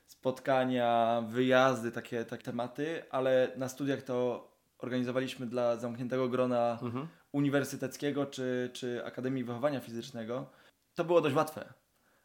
spotkania, 0.06 1.22
wyjazdy, 1.28 1.92
takie, 1.92 2.24
takie 2.24 2.44
tematy, 2.44 3.02
ale 3.10 3.52
na 3.56 3.68
studiach 3.68 4.02
to 4.02 4.48
organizowaliśmy 4.78 5.46
dla 5.46 5.76
zamkniętego 5.76 6.28
grona 6.28 6.78
mhm 6.82 7.08
uniwersyteckiego 7.32 8.26
czy, 8.26 8.70
czy 8.72 9.04
Akademii 9.04 9.44
Wychowania 9.44 9.80
Fizycznego, 9.80 10.50
to 10.94 11.04
było 11.04 11.20
dość 11.20 11.36
łatwe. 11.36 11.72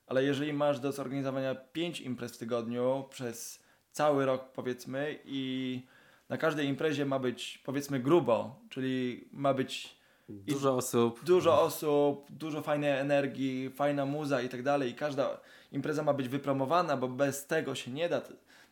Ale 0.07 0.23
jeżeli 0.23 0.53
masz 0.53 0.79
do 0.79 0.91
zorganizowania 0.91 1.55
pięć 1.55 2.01
imprez 2.01 2.35
w 2.35 2.37
tygodniu 2.37 3.05
przez 3.09 3.63
cały 3.91 4.25
rok, 4.25 4.51
powiedzmy, 4.51 5.19
i 5.25 5.81
na 6.29 6.37
każdej 6.37 6.67
imprezie 6.67 7.05
ma 7.05 7.19
być, 7.19 7.61
powiedzmy, 7.65 7.99
grubo, 7.99 8.59
czyli 8.69 9.27
ma 9.31 9.53
być 9.53 9.97
dużo 10.29 10.75
osób, 10.75 11.23
dużo 11.23 11.61
osób, 11.61 12.25
dużo 12.29 12.61
fajnej 12.61 12.99
energii, 12.99 13.69
fajna 13.69 14.05
muza 14.05 14.41
i 14.41 14.49
tak 14.49 14.63
dalej, 14.63 14.91
i 14.91 14.95
każda 14.95 15.39
impreza 15.71 16.03
ma 16.03 16.13
być 16.13 16.29
wypromowana, 16.29 16.97
bo 16.97 17.07
bez 17.07 17.47
tego 17.47 17.75
się 17.75 17.91
nie 17.91 18.09
da 18.09 18.21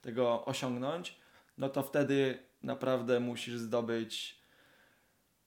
tego 0.02 0.46
osiągnąć, 0.46 1.20
no 1.58 1.70
to 1.70 1.84
wtedy 1.84 2.38
naprawdę 2.64 3.20
musisz 3.20 3.58
zdobyć 3.58 4.40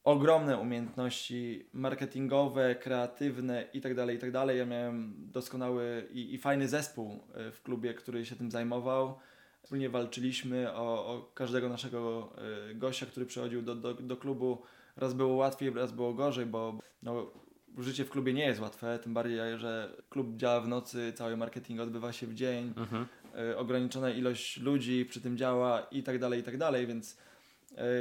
ogromne 0.08 0.58
umiejętności 0.58 1.66
marketingowe, 1.72 2.74
kreatywne 2.74 3.64
itd., 3.72 4.06
tak 4.06 4.14
itd. 4.14 4.32
Tak 4.32 4.56
ja 4.56 4.66
miałem 4.66 5.14
doskonały 5.18 6.08
i, 6.12 6.34
i 6.34 6.38
fajny 6.38 6.68
zespół 6.68 7.24
e, 7.34 7.50
w 7.52 7.62
klubie, 7.62 7.94
który 7.94 8.26
się 8.26 8.36
tym 8.36 8.50
zajmował. 8.50 9.18
Wspólnie 9.62 9.90
walczyliśmy 9.90 10.72
o, 10.72 11.06
o 11.06 11.30
każdego 11.34 11.68
naszego 11.68 12.32
e, 12.70 12.74
gościa, 12.74 13.06
który 13.06 13.26
przychodził 13.26 13.62
do, 13.62 13.74
do, 13.74 13.94
do 13.94 14.16
klubu. 14.16 14.62
Raz 14.96 15.14
było 15.14 15.34
łatwiej, 15.34 15.70
raz 15.70 15.92
było 15.92 16.14
gorzej, 16.14 16.46
bo 16.46 16.78
no, 17.02 17.30
życie 17.78 18.04
w 18.04 18.10
klubie 18.10 18.32
nie 18.32 18.46
jest 18.46 18.60
łatwe, 18.60 18.98
tym 18.98 19.14
bardziej, 19.14 19.38
że 19.56 19.96
klub 20.10 20.36
działa 20.36 20.60
w 20.60 20.68
nocy, 20.68 21.12
cały 21.16 21.36
marketing 21.36 21.80
odbywa 21.80 22.12
się 22.12 22.26
w 22.26 22.34
dzień, 22.34 22.72
mhm. 22.76 23.06
y, 23.50 23.56
ograniczona 23.56 24.10
ilość 24.10 24.60
ludzi 24.60 25.04
przy 25.04 25.20
tym 25.20 25.36
działa 25.36 25.80
i 25.80 26.02
tak 26.02 26.18
dalej, 26.18 26.40
i 26.40 26.42
tak 26.42 26.56
dalej, 26.56 26.86
więc 26.86 27.18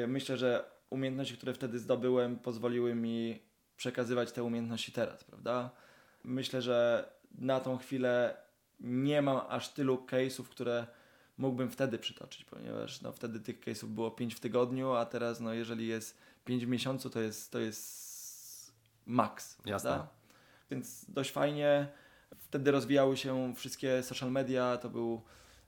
y, 0.03 0.07
myślę, 0.07 0.37
że 0.37 0.76
umiejętności, 0.89 1.38
które 1.38 1.53
wtedy 1.53 1.79
zdobyłem, 1.79 2.39
pozwoliły 2.39 2.95
mi 2.95 3.39
przekazywać 3.77 4.31
te 4.31 4.43
umiejętności 4.43 4.91
teraz, 4.91 5.23
prawda? 5.23 5.69
Myślę, 6.23 6.61
że 6.61 7.09
na 7.31 7.59
tą 7.59 7.77
chwilę 7.77 8.38
nie 8.79 9.21
mam 9.21 9.41
aż 9.49 9.73
tylu 9.73 10.05
case'ów, 10.05 10.43
które 10.43 10.88
mógłbym 11.38 11.69
wtedy 11.69 11.99
przytoczyć, 11.99 12.45
ponieważ 12.45 13.01
no, 13.01 13.11
wtedy 13.11 13.39
tych 13.39 13.59
case'ów 13.59 13.88
było 13.88 14.11
5 14.11 14.35
w 14.35 14.39
tygodniu, 14.39 14.93
a 14.93 15.05
teraz 15.05 15.39
no, 15.39 15.53
jeżeli 15.53 15.88
jest 15.88 16.17
5 16.45 16.65
w 16.65 16.69
miesiącu, 16.69 17.09
to 17.09 17.19
jest, 17.19 17.51
to 17.51 17.59
jest 17.59 18.73
max. 19.05 19.57
Jasne. 19.65 19.89
Prawda? 19.89 20.07
Więc 20.71 21.05
dość 21.09 21.31
fajnie. 21.31 21.88
Wtedy 22.38 22.71
rozwijały 22.71 23.17
się 23.17 23.53
wszystkie 23.55 24.03
social 24.03 24.31
media, 24.31 24.77
to 24.77 24.89
był 24.89 25.21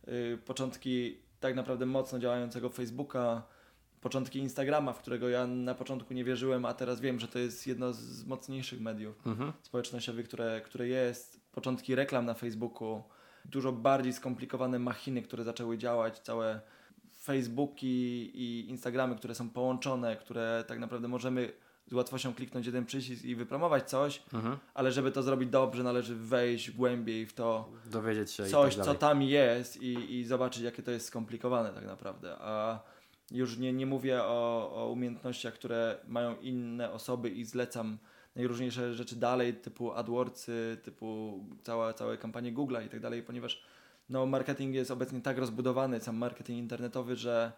y, 0.08 0.40
początki 0.46 1.18
tak 1.40 1.56
naprawdę 1.56 1.86
mocno 1.86 2.20
działającego 2.20 2.70
Facebooka, 2.70 3.44
początki 4.02 4.40
Instagrama, 4.40 4.94
w 4.94 5.00
którego 5.00 5.30
ja 5.30 5.48
na 5.48 5.76
początku 5.76 6.14
nie 6.14 6.24
wierzyłem, 6.24 6.66
a 6.66 6.74
teraz 6.74 7.02
wiem, 7.02 7.20
że 7.20 7.28
to 7.28 7.40
jest 7.40 7.68
jedno 7.68 7.94
z 7.94 8.26
mocniejszych 8.26 8.82
mediów 8.82 9.28
mhm. 9.28 9.54
społecznościowych, 9.62 10.28
które, 10.28 10.62
które 10.62 10.88
jest. 10.88 11.40
Początki 11.52 11.96
reklam 11.96 12.26
na 12.26 12.34
Facebooku, 12.34 13.04
dużo 13.46 13.72
bardziej 13.72 14.14
skomplikowane 14.14 14.80
machiny, 14.80 15.22
które 15.22 15.44
zaczęły 15.44 15.78
działać, 15.78 16.20
całe 16.20 16.62
Facebooki 17.22 18.32
i 18.34 18.70
Instagramy, 18.70 19.16
które 19.16 19.36
są 19.36 19.50
połączone, 19.50 20.16
które 20.16 20.64
tak 20.68 20.80
naprawdę 20.80 21.08
możemy 21.08 21.54
z 21.88 21.94
łatwością 21.94 22.34
kliknąć 22.34 22.66
jeden 22.66 22.86
przycisk 22.86 23.26
i 23.26 23.36
wypromować 23.36 23.90
coś, 23.90 24.24
mhm. 24.34 24.58
ale 24.74 24.92
żeby 24.92 25.12
to 25.12 25.24
zrobić 25.24 25.50
dobrze, 25.50 25.84
należy 25.84 26.16
wejść 26.16 26.72
głębiej 26.72 27.26
w 27.26 27.34
to, 27.34 27.70
dowiedzieć 27.86 28.32
się 28.32 28.46
coś, 28.46 28.76
tak 28.76 28.86
co 28.86 28.96
tam 28.96 29.22
jest 29.22 29.82
i, 29.82 30.20
i 30.20 30.26
zobaczyć, 30.26 30.64
jakie 30.64 30.84
to 30.84 30.92
jest 30.92 31.06
skomplikowane 31.06 31.74
tak 31.74 31.86
naprawdę. 31.86 32.36
A 32.40 32.80
już 33.32 33.58
nie, 33.58 33.74
nie 33.74 33.86
mówię 33.86 34.24
o, 34.24 34.72
o 34.76 34.90
umiejętnościach, 34.92 35.54
które 35.54 35.98
mają 36.08 36.40
inne 36.40 36.92
osoby 36.92 37.30
i 37.30 37.46
zlecam 37.46 37.98
najróżniejsze 38.36 38.94
rzeczy 38.94 39.16
dalej, 39.16 39.54
typu 39.54 39.92
AdWordsy, 39.92 40.78
typu 40.84 41.40
cała, 41.64 41.94
całe 41.94 42.18
kampanie 42.18 42.54
Google'a 42.54 42.86
i 42.86 42.90
tak 42.90 43.00
dalej, 43.00 43.24
ponieważ 43.24 43.64
no, 44.10 44.26
marketing 44.26 44.76
jest 44.76 44.92
obecnie 44.92 45.22
tak 45.22 45.38
rozbudowany, 45.38 46.00
sam 46.00 46.18
marketing 46.18 46.60
internetowy, 46.60 47.16
że 47.16 47.52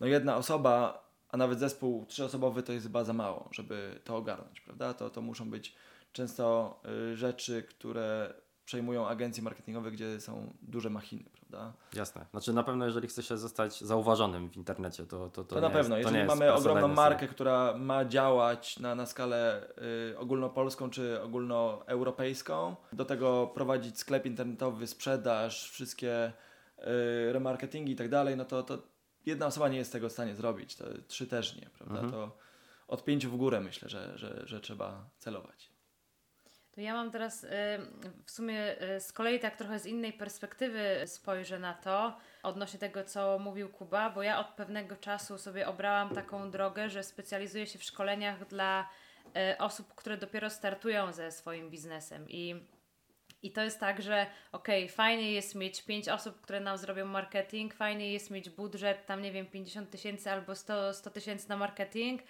no, 0.00 0.06
jedna 0.06 0.36
osoba, 0.36 1.04
a 1.28 1.36
nawet 1.36 1.58
zespół 1.58 2.06
trzyosobowy 2.06 2.62
to 2.62 2.72
jest 2.72 2.86
chyba 2.86 3.04
za 3.04 3.12
mało, 3.12 3.48
żeby 3.52 4.00
to 4.04 4.16
ogarnąć, 4.16 4.60
prawda? 4.60 4.94
To, 4.94 5.10
to 5.10 5.22
muszą 5.22 5.50
być 5.50 5.74
często 6.12 6.80
y, 7.12 7.16
rzeczy, 7.16 7.62
które 7.62 8.34
przejmują 8.64 9.08
agencje 9.08 9.42
marketingowe, 9.42 9.90
gdzie 9.90 10.20
są 10.20 10.54
duże 10.62 10.90
machiny, 10.90 11.24
prawda? 11.48 11.72
Jasne. 11.94 12.26
Znaczy 12.30 12.52
na 12.52 12.62
pewno 12.62 12.86
jeżeli 12.86 13.08
chce 13.08 13.22
się 13.22 13.38
zostać 13.38 13.80
zauważonym 13.80 14.50
w 14.50 14.56
internecie, 14.56 15.06
to 15.06 15.30
To, 15.30 15.44
to, 15.44 15.54
to 15.54 15.60
na 15.60 15.70
pewno. 15.70 15.98
Jest, 15.98 16.10
jeżeli 16.10 16.26
mamy 16.26 16.52
ogromną 16.52 16.88
markę, 16.88 17.28
która 17.28 17.74
ma 17.76 18.04
działać 18.04 18.78
na, 18.78 18.94
na 18.94 19.06
skalę 19.06 19.68
y, 20.12 20.18
ogólnopolską 20.18 20.90
czy 20.90 21.22
ogólnoeuropejską, 21.22 22.76
do 22.92 23.04
tego 23.04 23.46
prowadzić 23.54 23.98
sklep 23.98 24.26
internetowy, 24.26 24.86
sprzedaż, 24.86 25.70
wszystkie 25.70 26.32
y, 26.78 27.32
remarketingi 27.32 27.92
i 27.92 27.96
tak 27.96 28.08
dalej, 28.08 28.36
no 28.36 28.44
to, 28.44 28.62
to 28.62 28.78
jedna 29.26 29.46
osoba 29.46 29.68
nie 29.68 29.78
jest 29.78 29.92
tego 29.92 30.08
w 30.08 30.12
stanie 30.12 30.34
zrobić, 30.34 30.76
to 30.76 30.84
trzy 31.08 31.26
też 31.26 31.56
nie, 31.56 31.70
prawda? 31.78 32.00
Mhm. 32.00 32.12
To 32.12 32.36
od 32.88 33.04
pięciu 33.04 33.30
w 33.30 33.36
górę 33.36 33.60
myślę, 33.60 33.88
że, 33.88 34.18
że, 34.18 34.42
że 34.46 34.60
trzeba 34.60 35.10
celować. 35.18 35.77
To 36.78 36.82
ja 36.82 36.94
mam 36.94 37.10
teraz 37.10 37.44
y, 37.44 37.48
w 38.24 38.30
sumie 38.30 38.82
y, 38.96 39.00
z 39.00 39.12
kolei 39.12 39.40
tak 39.40 39.56
trochę 39.56 39.78
z 39.78 39.86
innej 39.86 40.12
perspektywy 40.12 41.02
spojrzę 41.06 41.58
na 41.58 41.74
to, 41.74 42.18
odnośnie 42.42 42.78
tego, 42.78 43.04
co 43.04 43.38
mówił 43.38 43.68
Kuba, 43.68 44.10
bo 44.10 44.22
ja 44.22 44.40
od 44.40 44.46
pewnego 44.46 44.96
czasu 44.96 45.38
sobie 45.38 45.68
obrałam 45.68 46.14
taką 46.14 46.50
drogę, 46.50 46.90
że 46.90 47.02
specjalizuję 47.02 47.66
się 47.66 47.78
w 47.78 47.84
szkoleniach 47.84 48.46
dla 48.46 48.88
y, 49.52 49.58
osób, 49.58 49.94
które 49.94 50.16
dopiero 50.16 50.50
startują 50.50 51.12
ze 51.12 51.32
swoim 51.32 51.70
biznesem. 51.70 52.28
I 52.28 52.54
i 53.42 53.52
to 53.52 53.62
jest 53.62 53.80
tak, 53.80 54.02
że 54.02 54.26
okej, 54.52 54.84
okay, 54.84 54.94
fajnie 54.94 55.32
jest 55.32 55.54
mieć 55.54 55.82
5 55.82 56.08
osób, 56.08 56.40
które 56.40 56.60
nam 56.60 56.78
zrobią 56.78 57.06
marketing, 57.06 57.74
fajnie 57.74 58.12
jest 58.12 58.30
mieć 58.30 58.50
budżet 58.50 59.06
tam, 59.06 59.22
nie 59.22 59.32
wiem, 59.32 59.46
50 59.46 59.90
tysięcy 59.90 60.30
albo 60.30 60.54
100 60.54 61.10
tysięcy 61.12 61.48
na 61.48 61.56
marketing, 61.56 62.22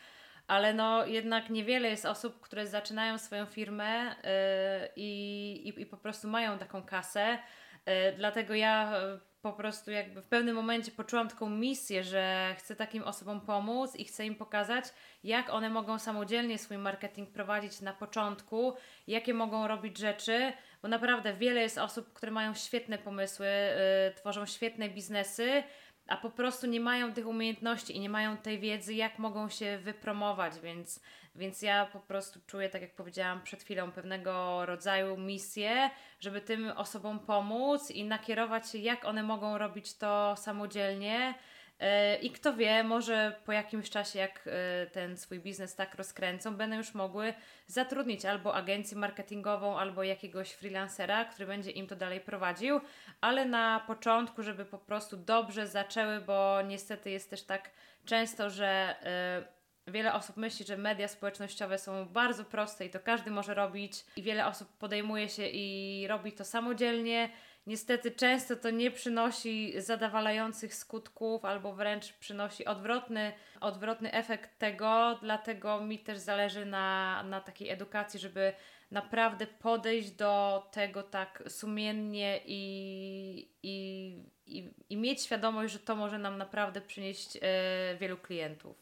ale 0.48 0.74
no 0.74 1.06
jednak 1.06 1.50
niewiele 1.50 1.88
jest 1.88 2.06
osób, 2.06 2.40
które 2.40 2.66
zaczynają 2.66 3.18
swoją 3.18 3.46
firmę 3.46 4.04
yy, 4.06 4.88
i, 4.96 5.72
i 5.76 5.86
po 5.86 5.96
prostu 5.96 6.28
mają 6.28 6.58
taką 6.58 6.82
kasę. 6.82 7.38
E, 7.84 8.12
dlatego 8.12 8.54
ja 8.54 8.92
e, 8.96 9.18
po 9.42 9.52
prostu 9.52 9.90
jakby 9.90 10.22
w 10.22 10.26
pewnym 10.26 10.56
momencie 10.56 10.90
poczułam 10.90 11.28
taką 11.28 11.50
misję, 11.50 12.04
że 12.04 12.54
chcę 12.58 12.76
takim 12.76 13.02
osobom 13.02 13.40
pomóc 13.40 13.96
i 13.96 14.04
chcę 14.04 14.26
im 14.26 14.34
pokazać, 14.34 14.84
jak 15.24 15.50
one 15.50 15.70
mogą 15.70 15.98
samodzielnie 15.98 16.58
swój 16.58 16.78
marketing 16.78 17.30
prowadzić 17.30 17.80
na 17.80 17.92
początku, 17.92 18.74
jakie 19.06 19.34
mogą 19.34 19.68
robić 19.68 19.98
rzeczy, 19.98 20.52
bo 20.82 20.88
naprawdę 20.88 21.34
wiele 21.34 21.60
jest 21.60 21.78
osób, 21.78 22.12
które 22.12 22.32
mają 22.32 22.54
świetne 22.54 22.98
pomysły, 22.98 23.46
yy, 23.46 24.14
tworzą 24.14 24.46
świetne 24.46 24.88
biznesy, 24.88 25.62
a 26.08 26.16
po 26.16 26.30
prostu 26.30 26.66
nie 26.66 26.80
mają 26.80 27.12
tych 27.12 27.26
umiejętności 27.26 27.96
i 27.96 28.00
nie 28.00 28.10
mają 28.10 28.36
tej 28.36 28.58
wiedzy, 28.58 28.94
jak 28.94 29.18
mogą 29.18 29.48
się 29.48 29.78
wypromować, 29.78 30.60
więc, 30.60 31.02
więc 31.34 31.62
ja 31.62 31.86
po 31.86 32.00
prostu 32.00 32.40
czuję, 32.46 32.68
tak 32.68 32.82
jak 32.82 32.94
powiedziałam 32.94 33.42
przed 33.42 33.62
chwilą, 33.62 33.92
pewnego 33.92 34.66
rodzaju 34.66 35.16
misję, 35.16 35.90
żeby 36.20 36.40
tym 36.40 36.70
osobom 36.76 37.18
pomóc 37.18 37.90
i 37.90 38.04
nakierować 38.04 38.70
się, 38.70 38.78
jak 38.78 39.04
one 39.04 39.22
mogą 39.22 39.58
robić 39.58 39.94
to 39.94 40.34
samodzielnie. 40.36 41.34
E, 41.80 42.16
I 42.16 42.30
kto 42.30 42.54
wie, 42.54 42.84
może 42.84 43.40
po 43.44 43.52
jakimś 43.52 43.90
czasie, 43.90 44.18
jak 44.18 44.44
e, 44.46 44.86
ten 44.86 45.16
swój 45.16 45.40
biznes 45.40 45.74
tak 45.74 45.94
rozkręcą, 45.94 46.56
będą 46.56 46.76
już 46.76 46.94
mogły 46.94 47.34
zatrudnić 47.66 48.24
albo 48.24 48.54
agencję 48.54 48.98
marketingową, 48.98 49.78
albo 49.78 50.02
jakiegoś 50.02 50.50
freelancera, 50.50 51.24
który 51.24 51.46
będzie 51.46 51.70
im 51.70 51.86
to 51.86 51.96
dalej 51.96 52.20
prowadził, 52.20 52.80
ale 53.20 53.44
na 53.44 53.80
początku, 53.86 54.42
żeby 54.42 54.64
po 54.64 54.78
prostu 54.78 55.16
dobrze 55.16 55.66
zaczęły, 55.66 56.20
bo 56.20 56.62
niestety 56.62 57.10
jest 57.10 57.30
też 57.30 57.42
tak 57.42 57.70
często, 58.04 58.50
że 58.50 58.96
e, 59.02 59.58
wiele 59.90 60.14
osób 60.14 60.36
myśli, 60.36 60.66
że 60.66 60.76
media 60.76 61.08
społecznościowe 61.08 61.78
są 61.78 62.04
bardzo 62.04 62.44
proste 62.44 62.86
i 62.86 62.90
to 62.90 63.00
każdy 63.00 63.30
może 63.30 63.54
robić, 63.54 64.04
i 64.16 64.22
wiele 64.22 64.46
osób 64.46 64.68
podejmuje 64.78 65.28
się 65.28 65.46
i 65.46 66.06
robi 66.08 66.32
to 66.32 66.44
samodzielnie 66.44 67.30
Niestety 67.68 68.10
często 68.10 68.56
to 68.56 68.70
nie 68.70 68.90
przynosi 68.90 69.80
zadowalających 69.80 70.74
skutków, 70.74 71.44
albo 71.44 71.72
wręcz 71.72 72.12
przynosi 72.12 72.64
odwrotny, 72.64 73.32
odwrotny 73.60 74.12
efekt 74.12 74.58
tego, 74.58 75.18
dlatego 75.22 75.80
mi 75.80 75.98
też 75.98 76.18
zależy 76.18 76.66
na, 76.66 77.22
na 77.22 77.40
takiej 77.40 77.68
edukacji, 77.68 78.20
żeby 78.20 78.52
naprawdę 78.90 79.46
podejść 79.46 80.10
do 80.10 80.62
tego 80.72 81.02
tak 81.02 81.42
sumiennie 81.48 82.40
i, 82.46 83.52
i, 83.62 84.24
i, 84.46 84.74
i 84.90 84.96
mieć 84.96 85.22
świadomość, 85.22 85.72
że 85.72 85.78
to 85.78 85.96
może 85.96 86.18
nam 86.18 86.38
naprawdę 86.38 86.80
przynieść 86.80 87.38
e, 87.42 87.96
wielu 88.00 88.16
klientów. 88.16 88.76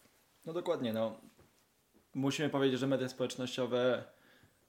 No 0.44 0.52
dokładnie, 0.52 0.92
no. 0.92 1.20
Musimy 2.14 2.48
powiedzieć, 2.48 2.80
że 2.80 2.86
media 2.86 3.08
społecznościowe 3.08 4.04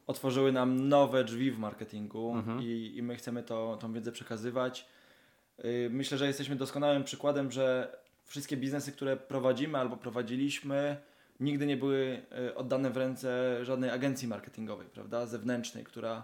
otworzyły 0.08 0.52
nam 0.52 0.90
nowe 0.90 1.24
drzwi 1.24 1.52
w 1.52 1.60
marketingu 1.60 2.34
mhm. 2.36 2.62
i, 2.62 2.94
i 2.96 3.04
my 3.04 3.16
chcemy 3.16 3.44
to, 3.44 3.78
tą 3.82 3.94
wiedzę 3.94 4.12
przekazywać. 4.12 4.86
Yy, 5.58 5.90
myślę, 5.92 6.18
że 6.18 6.28
jesteśmy 6.28 6.56
doskonałym 6.56 7.04
przykładem, 7.04 7.52
że 7.52 7.98
wszystkie 8.26 8.58
biznesy, 8.58 8.92
które 8.92 9.18
prowadzimy 9.18 9.78
albo 9.78 9.98
prowadziliśmy, 9.98 10.98
nigdy 11.40 11.66
nie 11.66 11.78
były 11.78 12.22
yy, 12.32 12.56
oddane 12.56 12.90
w 12.90 12.98
ręce 12.98 13.60
żadnej 13.66 13.90
agencji 13.90 14.28
marketingowej, 14.28 14.88
prawda, 14.88 15.26
zewnętrznej, 15.26 15.84
która 15.84 16.24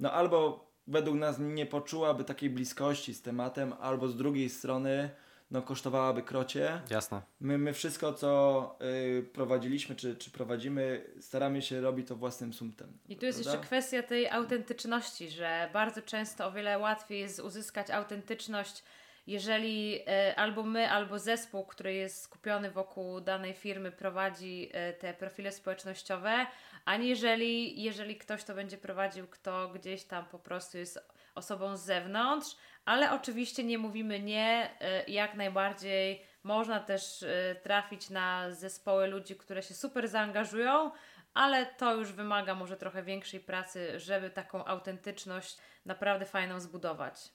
no 0.00 0.12
albo 0.12 0.70
według 0.86 1.16
nas 1.16 1.38
nie 1.38 1.66
poczułaby 1.66 2.24
takiej 2.24 2.50
bliskości 2.50 3.14
z 3.14 3.22
tematem, 3.22 3.74
albo 3.80 4.08
z 4.08 4.16
drugiej 4.16 4.48
strony 4.48 5.10
no, 5.50 5.62
kosztowałaby 5.62 6.22
krocie. 6.22 6.80
Jasne. 6.90 7.22
My, 7.40 7.58
my 7.58 7.72
wszystko, 7.72 8.12
co 8.12 8.78
y, 8.82 9.22
prowadziliśmy, 9.32 9.96
czy, 9.96 10.16
czy 10.16 10.30
prowadzimy, 10.30 11.06
staramy 11.20 11.62
się 11.62 11.80
robić 11.80 12.08
to 12.08 12.16
własnym 12.16 12.52
sumptem. 12.52 12.98
I 13.08 13.16
tu 13.16 13.26
jest 13.26 13.38
prawda? 13.38 13.52
jeszcze 13.52 13.66
kwestia 13.66 14.02
tej 14.02 14.28
autentyczności, 14.28 15.30
że 15.30 15.70
bardzo 15.72 16.02
często 16.02 16.46
o 16.46 16.52
wiele 16.52 16.78
łatwiej 16.78 17.20
jest 17.20 17.40
uzyskać 17.40 17.90
autentyczność, 17.90 18.84
jeżeli 19.26 20.00
y, 20.00 20.36
albo 20.36 20.62
my, 20.62 20.90
albo 20.90 21.18
zespół, 21.18 21.66
który 21.66 21.94
jest 21.94 22.22
skupiony 22.22 22.70
wokół 22.70 23.20
danej 23.20 23.54
firmy, 23.54 23.92
prowadzi 23.92 24.70
y, 24.90 24.98
te 24.98 25.14
profile 25.14 25.52
społecznościowe, 25.52 26.46
aniżeli 26.84 27.82
jeżeli 27.82 28.16
ktoś 28.16 28.44
to 28.44 28.54
będzie 28.54 28.78
prowadził, 28.78 29.26
kto 29.26 29.68
gdzieś 29.68 30.04
tam 30.04 30.24
po 30.24 30.38
prostu 30.38 30.78
jest 30.78 30.98
osobą 31.34 31.76
z 31.76 31.84
zewnątrz, 31.84 32.56
ale 32.84 33.12
oczywiście 33.12 33.64
nie 33.64 33.78
mówimy 33.78 34.20
nie, 34.20 34.70
y, 35.06 35.10
jak 35.10 35.34
najbardziej 35.34 36.22
można 36.42 36.80
też 36.80 37.22
y, 37.22 37.56
trafić 37.62 38.10
na 38.10 38.50
zespoły 38.50 39.06
ludzi, 39.06 39.36
które 39.36 39.62
się 39.62 39.74
super 39.74 40.08
zaangażują, 40.08 40.90
ale 41.34 41.66
to 41.66 41.94
już 41.94 42.12
wymaga 42.12 42.54
może 42.54 42.76
trochę 42.76 43.02
większej 43.02 43.40
pracy, 43.40 44.00
żeby 44.00 44.30
taką 44.30 44.64
autentyczność 44.64 45.58
naprawdę 45.86 46.26
fajną 46.26 46.60
zbudować. 46.60 47.32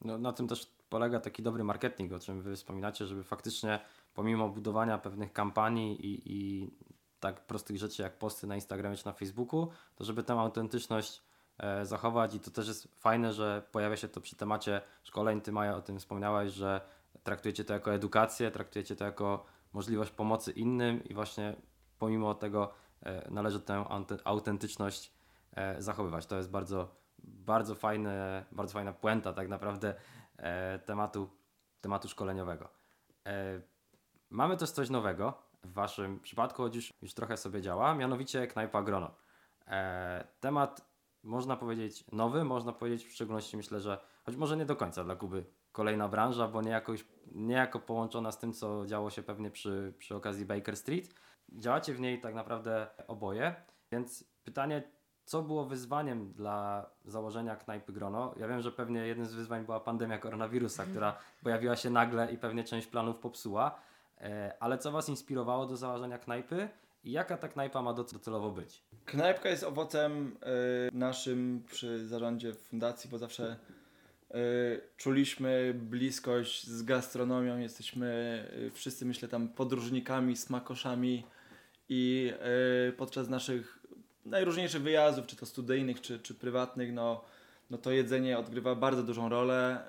No, 0.00 0.18
na 0.18 0.32
tym 0.32 0.48
też 0.48 0.66
polega 0.88 1.20
taki 1.20 1.42
dobry 1.42 1.64
marketing, 1.64 2.12
o 2.12 2.18
czym 2.18 2.42
Wy 2.42 2.56
wspominacie, 2.56 3.06
żeby 3.06 3.24
faktycznie 3.24 3.80
pomimo 4.14 4.48
budowania 4.48 4.98
pewnych 4.98 5.32
kampanii 5.32 6.06
i, 6.06 6.22
i 6.26 6.70
tak 7.20 7.46
prostych 7.46 7.76
rzeczy 7.76 8.02
jak 8.02 8.18
posty 8.18 8.46
na 8.46 8.54
Instagramie 8.54 8.96
czy 8.96 9.06
na 9.06 9.12
Facebooku, 9.12 9.70
to 9.94 10.04
żeby 10.04 10.22
tę 10.22 10.40
autentyczność 10.40 11.22
zachować 11.82 12.34
i 12.34 12.40
to 12.40 12.50
też 12.50 12.68
jest 12.68 12.88
fajne, 13.00 13.32
że 13.32 13.62
pojawia 13.72 13.96
się 13.96 14.08
to 14.08 14.20
przy 14.20 14.36
temacie 14.36 14.80
szkoleń. 15.02 15.40
Ty 15.40 15.52
Maja 15.52 15.76
o 15.76 15.82
tym 15.82 15.98
wspomniałaś, 15.98 16.52
że 16.52 16.80
traktujecie 17.24 17.64
to 17.64 17.72
jako 17.72 17.94
edukację, 17.94 18.50
traktujecie 18.50 18.96
to 18.96 19.04
jako 19.04 19.44
możliwość 19.72 20.10
pomocy 20.10 20.52
innym 20.52 21.04
i 21.04 21.14
właśnie 21.14 21.56
pomimo 21.98 22.34
tego 22.34 22.72
e, 23.02 23.30
należy 23.30 23.60
tę 23.60 23.84
autentyczność 24.24 25.12
e, 25.52 25.82
zachowywać. 25.82 26.26
To 26.26 26.36
jest 26.36 26.50
bardzo, 26.50 26.88
bardzo, 27.18 27.74
fajne, 27.74 28.44
bardzo 28.52 28.72
fajna 28.72 28.92
puenta 28.92 29.32
tak 29.32 29.48
naprawdę 29.48 29.94
tematu, 30.84 31.30
tematu 31.80 32.08
szkoleniowego. 32.08 32.68
Mamy 34.30 34.56
też 34.56 34.70
coś 34.70 34.90
nowego 34.90 35.42
w 35.64 35.72
Waszym 35.72 36.20
przypadku, 36.20 36.62
choć 36.62 36.76
już, 36.76 36.92
już 37.02 37.14
trochę 37.14 37.36
sobie 37.36 37.62
działa, 37.62 37.94
mianowicie 37.94 38.46
Knajpa 38.46 38.82
Grono. 38.82 39.10
Temat 40.40 40.93
można 41.24 41.56
powiedzieć 41.56 42.04
nowy, 42.12 42.44
można 42.44 42.72
powiedzieć 42.72 43.04
w 43.04 43.12
szczególności 43.12 43.56
myślę, 43.56 43.80
że 43.80 43.98
choć 44.24 44.36
może 44.36 44.56
nie 44.56 44.66
do 44.66 44.76
końca 44.76 45.04
dla 45.04 45.16
Kuby 45.16 45.44
kolejna 45.72 46.08
branża, 46.08 46.48
bo 46.48 46.62
niejako, 46.62 46.92
niejako 47.32 47.80
połączona 47.80 48.32
z 48.32 48.38
tym, 48.38 48.52
co 48.52 48.86
działo 48.86 49.10
się 49.10 49.22
pewnie 49.22 49.50
przy, 49.50 49.94
przy 49.98 50.16
okazji 50.16 50.44
Baker 50.44 50.76
Street. 50.76 51.14
Działacie 51.52 51.94
w 51.94 52.00
niej 52.00 52.20
tak 52.20 52.34
naprawdę 52.34 52.86
oboje, 53.06 53.54
więc 53.92 54.24
pytanie, 54.44 54.82
co 55.24 55.42
było 55.42 55.64
wyzwaniem 55.64 56.32
dla 56.32 56.90
założenia 57.04 57.56
knajpy 57.56 57.92
Grono? 57.92 58.34
Ja 58.36 58.48
wiem, 58.48 58.60
że 58.60 58.72
pewnie 58.72 59.06
jednym 59.06 59.26
z 59.26 59.34
wyzwań 59.34 59.64
była 59.64 59.80
pandemia 59.80 60.18
koronawirusa, 60.18 60.86
która 60.86 61.18
pojawiła 61.42 61.76
się 61.76 61.90
nagle 61.90 62.32
i 62.32 62.38
pewnie 62.38 62.64
część 62.64 62.86
planów 62.86 63.16
popsuła, 63.18 63.80
e, 64.18 64.56
ale 64.60 64.78
co 64.78 64.92
Was 64.92 65.08
inspirowało 65.08 65.66
do 65.66 65.76
założenia 65.76 66.18
knajpy 66.18 66.68
jaka 67.04 67.36
ta 67.36 67.48
knajpa 67.48 67.82
ma 67.82 67.92
docelowo 67.92 68.50
być? 68.50 68.82
Knajpka 69.04 69.48
jest 69.48 69.64
owocem 69.64 70.36
y, 70.92 70.96
naszym 70.96 71.62
przy 71.70 72.08
zarządzie 72.08 72.52
fundacji, 72.52 73.10
bo 73.10 73.18
zawsze 73.18 73.56
y, 74.30 74.34
czuliśmy 74.96 75.74
bliskość 75.74 76.66
z 76.66 76.82
gastronomią. 76.82 77.58
Jesteśmy 77.58 78.08
y, 78.66 78.70
wszyscy, 78.70 79.06
myślę, 79.06 79.28
tam 79.28 79.48
podróżnikami, 79.48 80.36
smakoszami 80.36 81.24
i 81.88 82.32
podczas 82.96 83.28
naszych 83.28 83.78
najróżniejszych 84.24 84.82
wyjazdów, 84.82 85.26
czy 85.26 85.36
to 85.36 85.46
studyjnych, 85.46 86.00
czy, 86.00 86.18
czy 86.18 86.34
prywatnych, 86.34 86.92
no, 86.92 87.24
no 87.70 87.78
to 87.78 87.90
jedzenie 87.90 88.38
odgrywa 88.38 88.74
bardzo 88.74 89.02
dużą 89.02 89.28
rolę. 89.28 89.84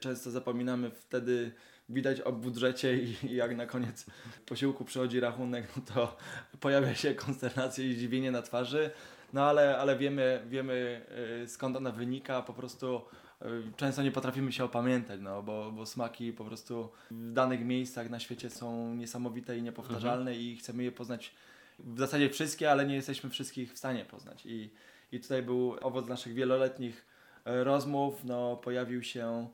Często 0.00 0.30
zapominamy 0.30 0.90
wtedy 0.90 1.52
widać 1.90 2.20
o 2.20 2.32
budżecie 2.32 2.96
i, 2.96 3.16
jak 3.42 3.56
na 3.56 3.66
koniec 3.66 4.06
posiłku 4.46 4.84
przychodzi 4.84 5.20
rachunek, 5.20 5.68
no 5.76 5.82
to 5.94 6.16
pojawia 6.60 6.94
się 6.94 7.14
konsternacja 7.14 7.84
i 7.84 7.94
zdziwienie 7.94 8.30
na 8.30 8.42
twarzy. 8.42 8.90
No 9.32 9.44
ale, 9.44 9.78
ale 9.78 9.96
wiemy, 9.96 10.42
wiemy 10.48 11.06
y, 11.42 11.48
skąd 11.48 11.76
ona 11.76 11.90
wynika, 11.90 12.42
po 12.42 12.52
prostu 12.52 13.00
y, 13.42 13.46
często 13.76 14.02
nie 14.02 14.10
potrafimy 14.10 14.52
się 14.52 14.64
opamiętać, 14.64 15.20
no, 15.20 15.42
bo, 15.42 15.72
bo 15.72 15.86
smaki 15.86 16.32
po 16.32 16.44
prostu 16.44 16.88
w 17.10 17.32
danych 17.32 17.64
miejscach 17.64 18.10
na 18.10 18.20
świecie 18.20 18.50
są 18.50 18.94
niesamowite 18.94 19.58
i 19.58 19.62
niepowtarzalne 19.62 20.30
mhm. 20.30 20.40
i 20.40 20.56
chcemy 20.56 20.82
je 20.82 20.92
poznać 20.92 21.34
w 21.78 21.98
zasadzie 21.98 22.30
wszystkie, 22.30 22.70
ale 22.70 22.86
nie 22.86 22.94
jesteśmy 22.94 23.30
wszystkich 23.30 23.72
w 23.72 23.78
stanie 23.78 24.04
poznać. 24.04 24.46
I, 24.46 24.70
i 25.12 25.20
tutaj 25.20 25.42
był 25.42 25.76
owoc 25.80 26.08
naszych 26.08 26.34
wieloletnich 26.34 27.06
y, 27.46 27.64
rozmów, 27.64 28.24
no, 28.24 28.56
pojawił 28.56 29.02
się 29.02 29.48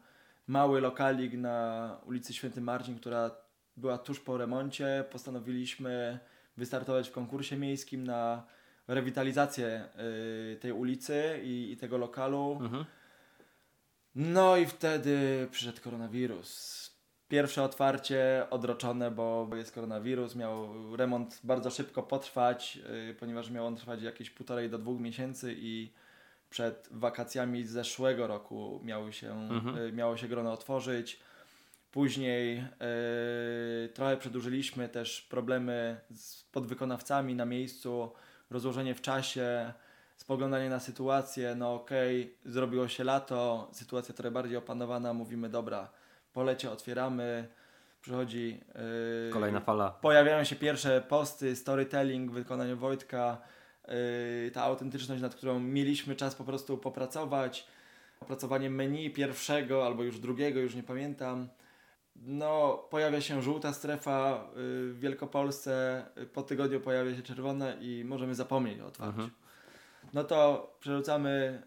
mały 0.47 0.81
lokalik 0.81 1.33
na 1.33 1.99
ulicy 2.07 2.35
Święty 2.35 2.61
Marcin, 2.61 2.99
która 2.99 3.31
była 3.77 3.99
tuż 3.99 4.21
po 4.21 4.37
remoncie. 4.37 5.05
Postanowiliśmy 5.11 6.19
wystartować 6.57 7.09
w 7.09 7.13
konkursie 7.13 7.57
miejskim 7.57 8.05
na 8.05 8.47
rewitalizację 8.89 9.89
y, 10.55 10.57
tej 10.57 10.73
ulicy 10.73 11.41
i, 11.43 11.73
i 11.73 11.77
tego 11.77 11.99
lokalu. 11.99 12.59
Mhm. 12.61 12.85
No 14.15 14.57
i 14.57 14.67
wtedy 14.67 15.49
przyszedł 15.51 15.83
koronawirus. 15.83 16.87
Pierwsze 17.29 17.63
otwarcie 17.63 18.47
odroczone, 18.51 19.11
bo 19.11 19.49
jest 19.57 19.73
koronawirus. 19.73 20.35
Miał 20.35 20.69
remont 20.97 21.41
bardzo 21.45 21.71
szybko 21.71 22.03
potrwać, 22.03 22.77
yy, 22.77 23.15
ponieważ 23.15 23.51
miał 23.51 23.67
on 23.67 23.77
trwać 23.77 24.03
jakieś 24.03 24.31
półtorej 24.31 24.71
do 24.71 24.79
dwóch 24.79 25.01
miesięcy 25.01 25.55
i 25.59 25.93
przed 26.57 26.89
wakacjami 26.91 27.65
z 27.65 27.71
zeszłego 27.71 28.27
roku 28.27 28.81
miały 28.85 29.13
się, 29.13 29.33
Mhm. 29.33 29.79
y, 29.79 29.93
miało 29.93 30.17
się 30.17 30.29
grono 30.29 30.53
otworzyć. 30.53 31.21
Później 31.91 32.59
y, 32.59 33.89
trochę 33.89 34.17
przedłużyliśmy 34.17 34.89
też 34.89 35.23
problemy 35.23 36.01
z 36.15 36.43
podwykonawcami 36.45 37.35
na 37.35 37.45
miejscu, 37.45 38.13
rozłożenie 38.51 38.95
w 38.95 39.01
czasie, 39.01 39.73
spoglądanie 40.17 40.71
na 40.71 40.81
sytuację. 40.81 41.55
No 41.55 41.75
okej, 41.75 42.35
zrobiło 42.45 42.89
się 42.89 43.05
lato, 43.05 43.71
sytuacja 43.73 44.15
trochę 44.15 44.31
bardziej 44.31 44.57
opanowana, 44.57 45.13
mówimy 45.13 45.49
dobra, 45.49 45.91
polecie 46.33 46.71
otwieramy, 46.71 47.49
przychodzi 48.01 48.61
y, 49.29 49.33
Kolejna 49.33 49.61
fala. 49.61 49.91
pojawiają 49.91 50.45
się 50.45 50.57
pierwsze 50.57 51.01
posty, 51.09 51.57
storytelling 51.57 52.31
w 52.31 52.35
wykonaniu 52.35 52.77
Wojtka, 52.77 53.39
yy, 53.41 53.47
ta 54.53 54.63
autentyczność, 54.63 55.23
nad 55.23 55.35
którą 55.35 55.61
mieliśmy 55.61 56.17
czas 56.17 56.35
po 56.35 56.45
prostu 56.45 56.79
popracować, 56.79 57.67
opracowanie 58.21 58.71
menu 58.71 59.11
pierwszego 59.11 59.87
albo 59.87 60.03
już 60.03 60.19
drugiego, 60.19 60.61
już 60.61 60.75
nie 60.75 60.83
pamiętam. 60.83 61.49
No, 62.17 62.85
pojawia 62.91 63.21
się 63.21 63.43
żółta 63.43 63.73
strefa 63.73 64.49
yy, 64.49 64.93
w 64.93 64.99
Wielkopolsce, 65.01 66.07
yy, 66.17 66.27
po 66.27 66.43
tygodniu 66.43 66.81
pojawia 66.81 67.17
się 67.17 67.23
czerwona 67.23 67.75
i 67.75 68.05
możemy 68.05 68.35
zapomnieć 68.35 68.81
o 68.81 68.87
otwarciu. 68.87 69.21
Mhm. 69.21 69.31
No 70.13 70.25
to 70.25 70.71
przerzucamy 70.81 71.63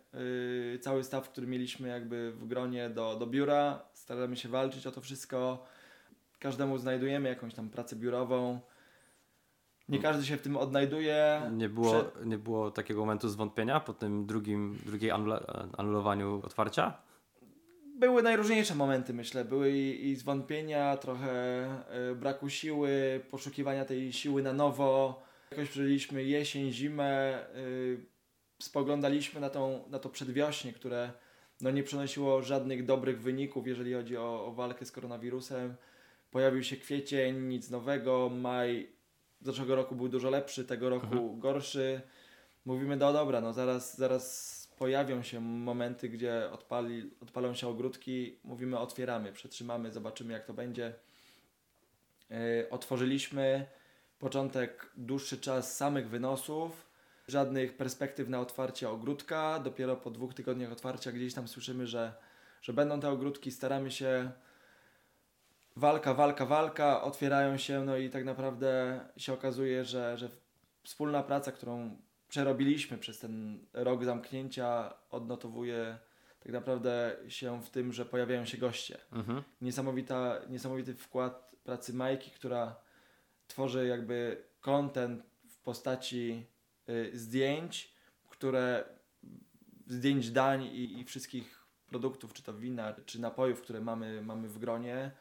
cały 0.81 1.03
staw, 1.03 1.29
który 1.29 1.47
mieliśmy 1.47 1.87
jakby 1.87 2.31
w 2.31 2.47
gronie 2.47 2.89
do, 2.89 3.15
do 3.15 3.27
biura, 3.27 3.85
staramy 3.93 4.37
się 4.37 4.49
walczyć 4.49 4.87
o 4.87 4.91
to 4.91 5.01
wszystko, 5.01 5.65
każdemu 6.39 6.77
znajdujemy 6.77 7.29
jakąś 7.29 7.53
tam 7.53 7.69
pracę 7.69 7.95
biurową. 7.95 8.59
Nie 9.89 9.99
każdy 9.99 10.25
się 10.25 10.37
w 10.37 10.41
tym 10.41 10.57
odnajduje. 10.57 11.41
Nie 11.51 11.69
było, 11.69 11.91
Prze- 11.91 12.25
nie 12.25 12.37
było 12.37 12.71
takiego 12.71 12.99
momentu 12.99 13.29
zwątpienia 13.29 13.79
po 13.79 13.93
tym 13.93 14.25
drugim, 14.25 14.79
drugiej 14.85 15.11
anula- 15.11 15.67
anulowaniu 15.77 16.41
otwarcia? 16.45 16.97
Były 17.95 18.23
najróżniejsze 18.23 18.75
momenty, 18.75 19.13
myślę. 19.13 19.45
Były 19.45 19.71
i, 19.71 20.09
i 20.09 20.15
zwątpienia, 20.15 20.97
trochę 20.97 21.65
y, 22.11 22.15
braku 22.15 22.49
siły, 22.49 23.21
poszukiwania 23.31 23.85
tej 23.85 24.13
siły 24.13 24.43
na 24.43 24.53
nowo. 24.53 25.21
Jakoś 25.51 25.69
przeżyliśmy 25.69 26.23
jesień, 26.23 26.71
zimę, 26.71 27.39
y, 27.55 28.05
spoglądaliśmy 28.61 29.41
na, 29.41 29.49
tą, 29.49 29.83
na 29.89 29.99
to 29.99 30.09
przedwiośnie, 30.09 30.73
które 30.73 31.11
no, 31.61 31.71
nie 31.71 31.83
przynosiło 31.83 32.41
żadnych 32.41 32.85
dobrych 32.85 33.21
wyników, 33.21 33.67
jeżeli 33.67 33.93
chodzi 33.93 34.17
o, 34.17 34.45
o 34.45 34.51
walkę 34.51 34.85
z 34.85 34.91
koronawirusem. 34.91 35.75
Pojawił 36.31 36.63
się 36.63 36.77
kwiecień, 36.77 37.39
nic 37.47 37.69
nowego, 37.69 38.29
maj 38.29 38.98
zeszłego 39.41 39.75
roku 39.75 39.95
był 39.95 40.09
dużo 40.09 40.29
lepszy, 40.29 40.65
tego 40.65 40.89
roku 40.89 41.05
Mhm. 41.05 41.39
gorszy. 41.39 42.01
Mówimy, 42.65 42.95
no 42.95 43.13
dobra, 43.13 43.41
no 43.41 43.53
zaraz, 43.53 43.97
zaraz 43.97 44.59
pojawią 44.77 45.23
się 45.23 45.39
momenty, 45.41 46.09
gdzie 46.09 46.51
odpali, 46.51 47.11
odpalą 47.21 47.53
się 47.53 47.67
ogródki, 47.67 48.39
mówimy 48.43 48.79
otwieramy, 48.79 49.33
przetrzymamy, 49.33 49.91
zobaczymy 49.91 50.33
jak 50.33 50.45
to 50.45 50.53
będzie. 50.53 50.93
Yy, 52.29 52.37
otworzyliśmy 52.69 53.65
początek, 54.19 54.91
dłuższy 54.97 55.37
czas 55.37 55.77
samych 55.77 56.09
wynosów, 56.09 56.89
żadnych 57.27 57.77
perspektyw 57.77 58.29
na 58.29 58.39
otwarcie 58.39 58.89
ogródka. 58.89 59.59
Dopiero 59.59 59.95
po 59.95 60.11
dwóch 60.11 60.33
tygodniach 60.33 60.71
otwarcia 60.71 61.11
gdzieś 61.11 61.33
tam 61.33 61.47
słyszymy, 61.47 61.87
że, 61.87 62.13
że 62.61 62.73
będą 62.73 62.99
te 62.99 63.09
ogródki, 63.09 63.51
staramy 63.51 63.91
się 63.91 64.31
walka, 65.79 66.13
walka, 66.13 66.45
walka, 66.45 67.01
otwierają 67.01 67.57
się, 67.57 67.83
no 67.85 67.97
i 67.97 68.09
tak 68.09 68.25
naprawdę 68.25 68.99
się 69.17 69.33
okazuje, 69.33 69.85
że, 69.85 70.17
że 70.17 70.29
wspólna 70.83 71.23
praca, 71.23 71.51
którą 71.51 71.97
przerobiliśmy 72.29 72.97
przez 72.97 73.19
ten 73.19 73.65
rok 73.73 74.05
zamknięcia, 74.05 74.93
odnotowuje 75.09 75.97
tak 76.39 76.51
naprawdę 76.51 77.17
się 77.27 77.61
w 77.61 77.69
tym, 77.69 77.93
że 77.93 78.05
pojawiają 78.05 78.45
się 78.45 78.57
goście. 78.57 78.97
Mhm. 79.11 79.43
Niesamowita, 79.61 80.39
niesamowity 80.49 80.95
wkład 80.95 81.55
pracy 81.63 81.93
Majki, 81.93 82.31
która 82.31 82.75
tworzy 83.47 83.87
jakby 83.87 84.43
content 84.59 85.23
w 85.47 85.57
postaci 85.57 86.45
y, 86.89 87.11
zdjęć, 87.13 87.93
które 88.29 88.83
zdjęć 89.87 90.31
dań 90.31 90.63
i, 90.63 90.99
i 90.99 91.05
wszystkich 91.05 91.65
produktów, 91.87 92.33
czy 92.33 92.43
to 92.43 92.53
wina, 92.53 92.93
czy 93.05 93.21
napojów, 93.21 93.61
które 93.61 93.81
mamy, 93.81 94.21
mamy 94.21 94.47
w 94.47 94.59
gronie, 94.59 95.11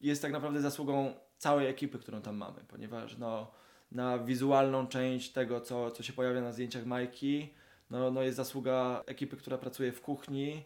jest 0.00 0.22
tak 0.22 0.32
naprawdę 0.32 0.60
zasługą 0.60 1.14
całej 1.38 1.66
ekipy, 1.66 1.98
którą 1.98 2.22
tam 2.22 2.36
mamy, 2.36 2.60
ponieważ 2.68 3.18
no, 3.18 3.50
na 3.92 4.18
wizualną 4.18 4.86
część 4.86 5.32
tego, 5.32 5.60
co, 5.60 5.90
co 5.90 6.02
się 6.02 6.12
pojawia 6.12 6.40
na 6.40 6.52
zdjęciach 6.52 6.86
Majki, 6.86 7.54
no, 7.90 8.10
no 8.10 8.22
jest 8.22 8.36
zasługa 8.36 9.02
ekipy, 9.06 9.36
która 9.36 9.58
pracuje 9.58 9.92
w 9.92 10.00
kuchni, 10.00 10.64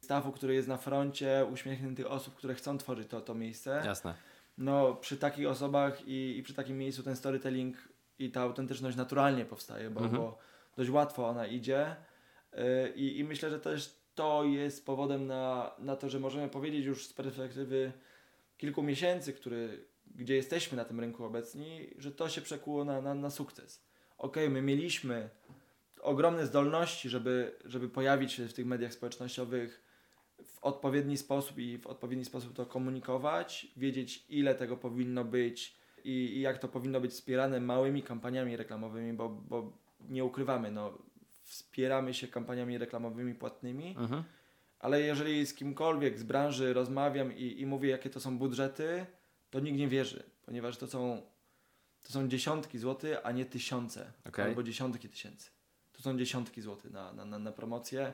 stawu, 0.00 0.32
który 0.32 0.54
jest 0.54 0.68
na 0.68 0.76
froncie, 0.76 1.46
uśmiechniętych 1.52 2.10
osób, 2.10 2.34
które 2.34 2.54
chcą 2.54 2.78
tworzyć 2.78 3.08
to, 3.08 3.20
to 3.20 3.34
miejsce. 3.34 3.82
Jasne. 3.84 4.14
No, 4.58 4.94
przy 4.94 5.16
takich 5.16 5.48
osobach 5.48 6.08
i, 6.08 6.38
i 6.38 6.42
przy 6.42 6.54
takim 6.54 6.78
miejscu 6.78 7.02
ten 7.02 7.16
storytelling 7.16 7.76
i 8.18 8.30
ta 8.30 8.40
autentyczność 8.40 8.96
naturalnie 8.96 9.44
powstaje, 9.44 9.90
bo, 9.90 10.00
Mhm. 10.00 10.22
bo 10.22 10.38
dość 10.76 10.90
łatwo 10.90 11.28
ona 11.28 11.46
idzie. 11.46 11.96
Yy, 12.52 12.88
I, 12.96 13.24
myślę, 13.24 13.50
że 13.50 13.60
też 13.60 13.94
to 14.14 14.44
jest 14.44 14.86
powodem 14.86 15.26
na, 15.26 15.70
na 15.78 15.96
to, 15.96 16.08
że 16.08 16.20
możemy 16.20 16.48
powiedzieć 16.48 16.84
już 16.84 17.06
z 17.06 17.12
perspektywy 17.12 17.92
kilku 18.60 18.82
miesięcy, 18.82 19.32
który, 19.32 19.84
gdzie 20.14 20.36
jesteśmy 20.36 20.76
na 20.76 20.84
tym 20.84 21.00
rynku 21.00 21.24
obecni, 21.24 21.90
że 21.98 22.12
to 22.12 22.28
się 22.28 22.40
przekuło 22.40 22.84
na, 22.84 23.00
na, 23.00 23.14
na 23.14 23.30
sukces. 23.30 23.84
Okej, 24.18 24.50
my 24.50 24.62
mieliśmy 24.62 25.30
ogromne 26.00 26.46
zdolności, 26.46 27.08
żeby, 27.08 27.56
żeby 27.64 27.88
pojawić 27.88 28.32
się 28.32 28.48
w 28.48 28.54
tych 28.54 28.66
mediach 28.66 28.92
społecznościowych 28.92 29.82
w 30.44 30.64
odpowiedni 30.64 31.16
sposób 31.16 31.58
i 31.58 31.78
w 31.78 31.86
odpowiedni 31.86 32.24
sposób 32.24 32.56
to 32.56 32.66
komunikować, 32.66 33.66
wiedzieć 33.76 34.24
ile 34.28 34.54
tego 34.54 34.76
powinno 34.76 35.24
być 35.24 35.76
i, 36.04 36.10
i 36.10 36.40
jak 36.40 36.58
to 36.58 36.68
powinno 36.68 37.00
być 37.00 37.12
wspierane 37.12 37.60
małymi 37.60 38.02
kampaniami 38.02 38.56
reklamowymi, 38.56 39.12
bo, 39.12 39.28
bo 39.28 39.72
nie 40.08 40.24
ukrywamy, 40.24 40.70
no, 40.70 40.98
wspieramy 41.44 42.14
się 42.14 42.28
kampaniami 42.28 42.78
reklamowymi 42.78 43.34
płatnymi, 43.34 43.96
Mhm. 43.98 44.24
Ale 44.80 45.00
jeżeli 45.00 45.46
z 45.46 45.54
kimkolwiek 45.54 46.18
z 46.18 46.22
branży 46.22 46.72
rozmawiam 46.72 47.36
i, 47.36 47.60
i 47.60 47.66
mówię, 47.66 47.88
jakie 47.90 48.10
to 48.10 48.20
są 48.20 48.38
budżety, 48.38 49.06
to 49.50 49.60
nikt 49.60 49.78
nie 49.78 49.88
wierzy, 49.88 50.22
ponieważ 50.46 50.76
to 50.76 50.86
są, 50.86 51.22
to 52.02 52.12
są 52.12 52.28
dziesiątki 52.28 52.78
złotych, 52.78 53.18
a 53.22 53.32
nie 53.32 53.44
tysiące 53.44 54.12
Okej. 54.28 54.44
albo 54.44 54.62
dziesiątki 54.62 55.08
tysięcy. 55.08 55.50
To 55.92 56.02
są 56.02 56.18
dziesiątki 56.18 56.60
złotych 56.62 56.92
na, 56.92 57.12
na, 57.12 57.24
na, 57.24 57.38
na 57.38 57.52
promocję. 57.52 58.12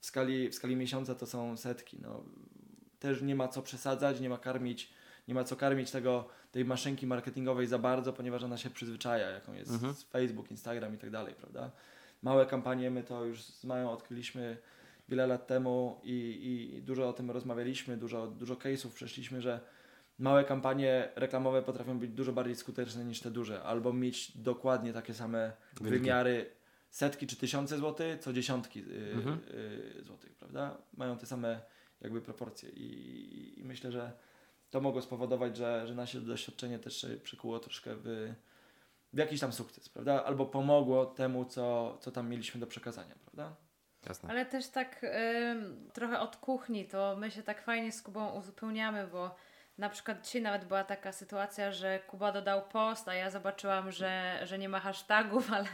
W 0.00 0.06
skali, 0.06 0.48
w 0.48 0.54
skali 0.54 0.76
miesiąca 0.76 1.14
to 1.14 1.26
są 1.26 1.56
setki. 1.56 1.98
No. 2.02 2.24
Też 2.98 3.22
nie 3.22 3.34
ma 3.34 3.48
co 3.48 3.62
przesadzać, 3.62 4.20
nie 4.20 4.28
ma 4.28 4.38
karmić, 4.38 4.90
nie 5.28 5.34
ma 5.34 5.44
co 5.44 5.56
karmić 5.56 5.90
tego, 5.90 6.28
tej 6.52 6.64
maszynki 6.64 7.06
marketingowej 7.06 7.66
za 7.66 7.78
bardzo, 7.78 8.12
ponieważ 8.12 8.42
ona 8.42 8.56
się 8.56 8.70
przyzwyczaja, 8.70 9.30
jaką 9.30 9.52
jest 9.52 9.70
Mhm. 9.70 9.94
Facebook, 9.94 10.50
Instagram 10.50 10.94
i 10.94 10.98
tak 10.98 11.10
dalej, 11.10 11.34
prawda? 11.34 11.70
Małe 12.22 12.46
kampanie, 12.46 12.90
my 12.90 13.02
to 13.02 13.24
już 13.24 13.42
z 13.42 13.64
Mają 13.64 13.90
odkryliśmy 13.90 14.56
wiele 15.08 15.26
lat 15.26 15.46
temu 15.46 16.00
i, 16.04 16.14
i 16.78 16.82
dużo 16.82 17.08
o 17.08 17.12
tym 17.12 17.30
rozmawialiśmy, 17.30 17.96
dużo, 17.96 18.26
dużo 18.26 18.54
case'ów 18.54 18.88
przeszliśmy, 18.90 19.42
że 19.42 19.60
małe 20.18 20.44
kampanie 20.44 21.08
reklamowe 21.16 21.62
potrafią 21.62 21.98
być 21.98 22.10
dużo 22.10 22.32
bardziej 22.32 22.56
skuteczne 22.56 23.04
niż 23.04 23.20
te 23.20 23.30
duże, 23.30 23.62
albo 23.62 23.92
mieć 23.92 24.38
dokładnie 24.38 24.92
takie 24.92 25.14
same 25.14 25.52
Wyniki. 25.74 25.90
wymiary 25.98 26.50
setki 26.90 27.26
czy 27.26 27.36
tysiące 27.36 27.78
złotych, 27.78 28.20
co 28.20 28.32
dziesiątki 28.32 28.80
y, 28.80 29.12
Mhm. 29.14 29.40
y, 29.98 30.02
złotych, 30.04 30.34
prawda? 30.34 30.78
Mają 30.96 31.18
te 31.18 31.26
same 31.26 31.60
jakby 32.00 32.20
proporcje 32.22 32.70
i, 32.70 33.60
i 33.60 33.64
myślę, 33.64 33.92
że 33.92 34.12
to 34.70 34.80
mogło 34.80 35.02
spowodować, 35.02 35.56
że, 35.56 35.86
że 35.86 35.94
nasze 35.94 36.20
doświadczenie 36.20 36.78
też 36.78 37.00
się 37.00 37.08
przykuło 37.08 37.58
troszkę 37.58 37.96
w, 37.96 38.32
w 39.12 39.18
jakiś 39.18 39.40
tam 39.40 39.52
sukces, 39.52 39.88
prawda? 39.88 40.24
Albo 40.24 40.46
pomogło 40.46 41.06
temu, 41.06 41.44
co, 41.44 41.98
co 42.00 42.10
tam 42.10 42.28
mieliśmy 42.30 42.60
do 42.60 42.66
przekazania, 42.66 43.14
prawda? 43.24 43.56
Jasne. 44.08 44.30
Ale 44.30 44.46
też 44.46 44.68
tak 44.68 45.04
ym, 45.04 45.90
trochę 45.92 46.20
od 46.20 46.36
kuchni, 46.36 46.84
to 46.84 47.16
my 47.18 47.30
się 47.30 47.42
tak 47.42 47.62
fajnie 47.62 47.92
z 47.92 48.02
Kubą 48.02 48.32
uzupełniamy, 48.32 49.06
bo 49.06 49.34
na 49.78 49.88
przykład 49.88 50.20
dzisiaj 50.26 50.42
nawet 50.42 50.64
była 50.64 50.84
taka 50.84 51.12
sytuacja, 51.12 51.72
że 51.72 51.98
Kuba 51.98 52.32
dodał 52.32 52.62
post, 52.68 53.08
a 53.08 53.14
ja 53.14 53.30
zobaczyłam, 53.30 53.92
że, 53.92 54.38
że 54.42 54.58
nie 54.58 54.68
ma 54.68 54.80
hashtagów, 54.80 55.52
ale, 55.56 55.68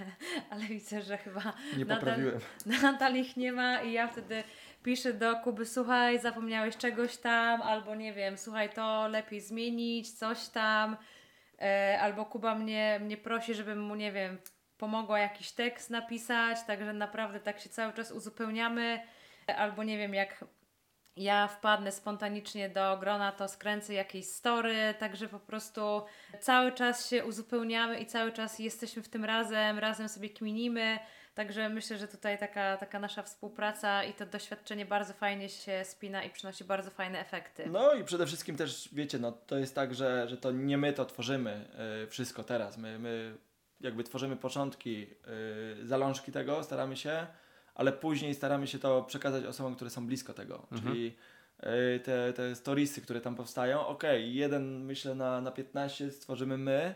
ale 0.51 0.61
widzę, 0.65 1.03
że 1.03 1.19
chyba 1.19 1.43
Nie 1.77 1.85
Nadal- 1.87 1.99
poprawiłem. 1.99 2.41
nadal 2.83 3.17
ich 3.17 3.37
nie 3.37 3.53
ma 3.53 3.83
i 3.83 3.93
ja 3.93 4.09
wtedy 4.09 4.45
piszę 4.83 5.13
do 5.13 5.37
Kuby, 5.37 5.67
słuchaj, 5.67 6.19
zapomniałeś 6.21 6.77
czegoś 6.77 7.17
tam, 7.17 7.63
albo 7.63 7.95
nie 7.95 8.13
wiem, 8.13 8.39
słuchaj, 8.39 8.71
to 8.71 9.09
lepiej 9.09 9.41
zmienić, 9.41 10.13
coś 10.13 10.49
tam, 10.49 10.97
e, 11.61 11.99
albo 12.01 12.25
Kuba 12.25 12.55
mnie, 12.55 12.99
mnie 13.03 13.17
prosi, 13.17 13.55
żebym 13.55 13.81
mu, 13.81 13.95
nie 13.95 14.13
wiem, 14.13 14.39
pomogła 14.83 15.19
jakiś 15.19 15.53
tekst 15.53 15.91
napisać, 15.91 16.59
także 16.67 16.93
naprawdę 16.93 17.41
tak 17.41 17.61
się 17.61 17.69
cały 17.69 17.93
czas 17.93 18.13
uzupełniamy, 18.13 19.01
albo 19.57 19.85
nie 19.85 19.99
wiem, 19.99 20.15
jak 20.15 20.45
ja 21.17 21.49
wpadnę 21.49 21.93
spontanicznie 21.93 22.69
do 22.69 22.97
grona, 23.01 23.33
to 23.33 23.49
skręcę 23.49 23.95
jakieś 23.95 24.27
story, 24.27 24.95
także 24.99 25.29
po 25.29 25.39
prostu 25.39 26.03
cały 26.41 26.73
czas 26.73 27.11
się 27.11 27.25
uzupełniamy 27.25 28.01
i 28.01 28.07
cały 28.07 28.33
czas 28.33 28.59
jesteśmy 28.59 29.03
w 29.03 29.09
tym 29.09 29.25
razem, 29.25 29.79
razem 29.79 30.09
sobie 30.09 30.31
kminimy, 30.31 30.99
Także 31.35 31.69
myślę, 31.69 31.99
że 31.99 32.09
tutaj 32.09 32.39
taka, 32.39 32.77
taka 32.77 32.99
nasza 32.99 33.23
współpraca 33.23 34.05
i 34.05 34.15
to 34.15 34.27
doświadczenie 34.27 34.87
bardzo 34.87 35.15
fajnie 35.15 35.49
się 35.49 35.85
spina 35.85 36.25
i 36.25 36.31
przynosi 36.31 36.65
bardzo 36.65 36.91
fajne 36.91 37.21
efekty. 37.21 37.65
No 37.71 37.95
i 37.95 38.05
przede 38.05 38.27
wszystkim 38.27 38.57
też, 38.57 38.89
wiecie, 38.93 39.19
no 39.19 39.33
to 39.33 39.59
jest 39.59 39.75
tak, 39.75 39.95
że, 39.95 40.29
że 40.29 40.37
to 40.37 40.53
nie 40.53 40.79
my 40.79 40.93
to 40.93 41.05
tworzymy 41.05 41.69
y, 42.05 42.07
wszystko 42.07 42.45
teraz. 42.45 42.79
My, 42.79 42.99
my 42.99 43.37
jakby 43.83 44.05
tworzymy 44.05 44.37
początki, 44.37 45.07
y, 45.83 45.87
zalążki 45.87 46.33
tego, 46.33 46.63
staramy 46.63 46.97
się, 46.97 47.27
ale 47.75 47.93
później 47.93 48.35
staramy 48.35 48.67
się 48.67 48.79
to 48.79 49.03
przekazać 49.03 49.45
osobom, 49.45 49.75
które 49.75 49.91
są 49.91 50.07
blisko 50.07 50.35
tego. 50.35 50.67
Mhm. 50.73 50.83
Czyli 50.83 51.17
y, 51.97 52.01
te, 52.01 52.33
te 52.33 52.55
storiesy, 52.55 53.01
które 53.01 53.21
tam 53.21 53.35
powstają, 53.35 53.87
okej, 53.87 54.35
jeden 54.35 54.85
myślę 54.85 55.15
na, 55.15 55.41
na 55.41 55.51
15 55.51 56.11
stworzymy 56.11 56.59
my, 56.59 56.95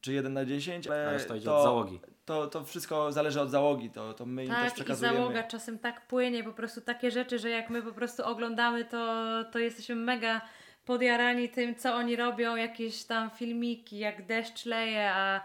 czy 0.00 0.12
jeden 0.12 0.32
na 0.32 0.44
10, 0.44 0.86
ale 0.86 1.12
reszta 1.12 1.36
idzie 1.36 1.44
to, 1.44 1.56
od 1.56 1.62
załogi. 1.62 2.00
To, 2.24 2.46
to 2.46 2.64
wszystko 2.64 3.12
zależy 3.12 3.40
od 3.40 3.50
załogi, 3.50 3.90
to, 3.90 4.14
to 4.14 4.26
my 4.26 4.44
im 4.44 4.50
też 4.50 4.58
Tak, 4.58 4.72
i 4.72 4.74
przekazujemy. 4.74 5.16
załoga 5.18 5.42
czasem 5.42 5.78
tak 5.78 6.06
płynie, 6.06 6.44
po 6.44 6.52
prostu 6.52 6.80
takie 6.80 7.10
rzeczy, 7.10 7.38
że 7.38 7.50
jak 7.50 7.70
my 7.70 7.82
po 7.82 7.92
prostu 7.92 8.24
oglądamy, 8.24 8.84
to, 8.84 9.24
to 9.52 9.58
jesteśmy 9.58 9.94
mega 9.94 10.40
podjarani 10.84 11.48
tym, 11.48 11.74
co 11.74 11.94
oni 11.94 12.16
robią, 12.16 12.56
jakieś 12.56 13.04
tam 13.04 13.30
filmiki, 13.30 13.98
jak 13.98 14.26
deszcz 14.26 14.66
leje, 14.66 15.10
a 15.10 15.40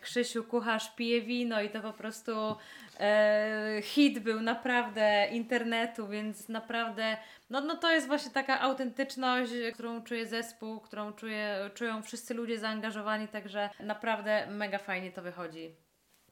Krzysiu 0.00 0.44
kucharz 0.44 0.94
pije 0.94 1.22
wino 1.22 1.62
i 1.62 1.70
to 1.70 1.80
po 1.80 1.92
prostu 1.92 2.32
e, 3.00 3.80
hit 3.82 4.18
był 4.18 4.40
naprawdę 4.40 5.28
internetu, 5.32 6.08
więc 6.08 6.48
naprawdę 6.48 7.16
no, 7.50 7.60
no 7.60 7.76
to 7.76 7.90
jest 7.90 8.06
właśnie 8.06 8.30
taka 8.30 8.60
autentyczność, 8.60 9.52
którą 9.74 10.02
czuje 10.02 10.26
zespół, 10.26 10.80
którą 10.80 11.12
czuje, 11.12 11.70
czują 11.74 12.02
wszyscy 12.02 12.34
ludzie 12.34 12.58
zaangażowani, 12.58 13.28
także 13.28 13.70
naprawdę 13.80 14.46
mega 14.50 14.78
fajnie 14.78 15.12
to 15.12 15.22
wychodzi. 15.22 15.74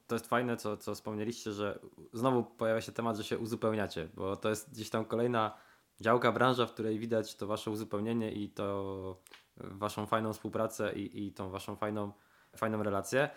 To 0.07 0.15
jest 0.15 0.27
fajne, 0.27 0.57
co, 0.57 0.77
co 0.77 0.95
wspomnieliście, 0.95 1.51
że 1.51 1.79
znowu 2.13 2.43
pojawia 2.43 2.81
się 2.81 2.91
temat, 2.91 3.17
że 3.17 3.23
się 3.23 3.37
uzupełniacie, 3.37 4.07
bo 4.13 4.35
to 4.35 4.49
jest 4.49 4.71
gdzieś 4.71 4.89
tam 4.89 5.05
kolejna 5.05 5.57
działka, 5.99 6.31
branża, 6.31 6.65
w 6.65 6.73
której 6.73 6.99
widać 6.99 7.35
to 7.35 7.47
wasze 7.47 7.71
uzupełnienie 7.71 8.31
i 8.31 8.49
to 8.49 9.21
waszą 9.57 10.05
fajną 10.05 10.33
współpracę 10.33 10.93
i, 10.93 11.27
i 11.27 11.31
tą 11.31 11.49
waszą 11.49 11.75
fajną, 11.75 12.11
fajną 12.55 12.83
relację. 12.83 13.29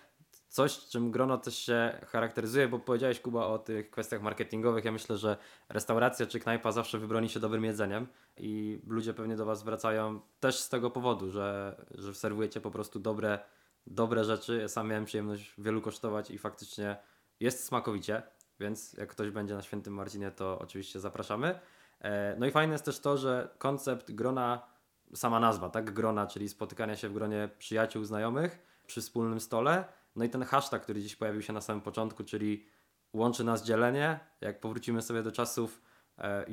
Coś, 0.49 0.79
czym 0.79 1.11
grono 1.11 1.39
też 1.39 1.59
się 1.59 2.01
charakteryzuje, 2.07 2.69
bo 2.69 2.79
powiedziałeś 2.79 3.21
Kuba 3.21 3.47
o 3.47 3.59
tych 3.59 3.91
kwestiach 3.91 4.23
marketingowych. 4.23 4.85
Ja 4.85 4.93
myślę, 4.93 5.17
że 5.17 5.37
restauracja 5.69 6.27
czy 6.27 6.41
knajpa 6.41 6.73
zawsze 6.73 6.99
wybroni 6.99 7.29
się 7.29 7.41
dobrym 7.41 7.65
jedzeniem 7.65 8.07
i 8.37 8.81
ludzie 8.87 9.15
pewnie 9.15 9.37
do 9.37 9.47
was 9.47 9.63
wracają 9.63 10.21
też 10.41 10.59
z 10.59 10.69
tego 10.69 10.91
powodu, 10.91 11.31
że, 11.31 11.77
że 11.91 12.15
serwujecie 12.15 12.61
po 12.61 12.71
prostu 12.71 12.99
dobre, 12.99 13.39
dobre 13.87 14.25
rzeczy. 14.25 14.59
Ja 14.61 14.69
sam 14.69 14.89
miałem 14.89 15.05
przyjemność 15.05 15.55
wielu 15.59 15.81
kosztować 15.81 16.31
i 16.31 16.39
faktycznie 16.39 16.97
jest 17.41 17.65
smakowicie, 17.65 18.23
więc 18.61 18.93
jak 18.93 19.09
ktoś 19.09 19.31
będzie 19.31 19.55
na 19.55 19.63
Świętym 19.63 19.95
Marcinie, 19.95 20.31
to 20.31 20.59
oczywiście 20.59 21.01
zapraszamy. 21.01 21.59
E, 22.01 22.37
No 22.39 22.47
i 22.47 22.51
fajne 22.51 22.73
jest 22.73 22.85
też 22.85 23.01
to, 23.01 23.17
że 23.17 23.49
koncept 23.59 24.13
grona, 24.13 24.67
sama 25.15 25.41
nazwa, 25.41 25.71
tak, 25.71 25.91
grona, 25.91 26.27
czyli 26.27 26.49
spotykania 26.49 26.97
się 26.97 27.09
w 27.09 27.13
gronie 27.13 27.49
przyjaciół, 27.59 28.05
znajomych 28.05 28.74
przy 28.87 29.01
wspólnym 29.01 29.41
stole. 29.41 29.85
No 30.17 30.25
i 30.25 30.29
ten 30.29 30.43
hashtag, 30.43 30.83
który 30.83 31.03
dziś 31.03 31.17
pojawił 31.17 31.43
się 31.43 31.53
na 31.53 31.61
samym 31.61 31.83
początku, 31.83 32.25
czyli 32.25 32.67
łączy 33.13 33.45
nas 33.45 33.65
dzielenie. 33.65 34.21
Jak 34.41 34.61
powrócimy 34.61 35.03
sobie 35.03 35.23
do 35.23 35.33
czasów 35.33 35.83
e, 36.19 36.47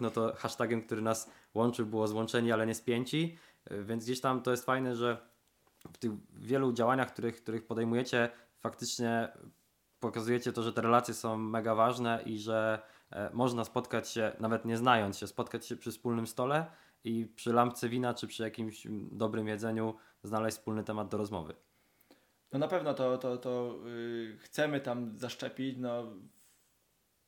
no 0.00 0.10
to 0.10 0.34
hashtagiem, 0.36 0.82
który 0.82 1.02
nas 1.02 1.30
łączył, 1.54 1.86
było 1.86 2.08
złączeni, 2.08 2.52
ale 2.52 2.66
nie 2.66 2.74
spięci. 2.74 3.38
E, 3.64 3.82
Więc 3.82 4.04
gdzieś 4.04 4.20
tam 4.20 4.42
to 4.42 4.50
jest 4.50 4.64
fajne, 4.64 4.96
że 4.96 5.18
w 5.92 5.98
tych 5.98 6.10
wielu 6.34 6.72
działaniach, 6.72 7.12
których, 7.12 7.42
których 7.42 7.66
podejmujecie, 7.66 8.30
faktycznie 8.60 9.28
pokazujecie 10.00 10.52
to, 10.52 10.62
że 10.62 10.72
te 10.72 10.82
relacje 10.82 11.14
są 11.14 11.36
mega 11.36 11.74
ważne 11.74 12.22
i 12.26 12.38
że 12.38 12.82
e, 13.10 13.30
można 13.32 13.64
spotkać 13.64 14.10
się, 14.10 14.32
nawet 14.40 14.64
nie 14.64 14.76
znając 14.76 15.18
się, 15.18 15.26
spotkać 15.26 15.66
się 15.66 15.76
przy 15.76 15.90
wspólnym 15.90 16.26
stole 16.26 16.66
i 17.04 17.26
przy 17.36 17.52
lampce 17.52 17.88
wina 17.88 18.14
czy 18.14 18.26
przy 18.26 18.42
jakimś 18.42 18.86
mm, 18.86 19.08
dobrym 19.12 19.48
jedzeniu 19.48 19.94
znaleźć 20.26 20.56
wspólny 20.56 20.84
temat 20.84 21.08
do 21.08 21.16
rozmowy. 21.16 21.54
No 22.52 22.58
na 22.58 22.68
pewno 22.68 22.94
to, 22.94 23.18
to, 23.18 23.36
to 23.36 23.78
yy, 23.84 24.38
chcemy 24.38 24.80
tam 24.80 25.18
zaszczepić. 25.18 25.76
No, 25.78 26.12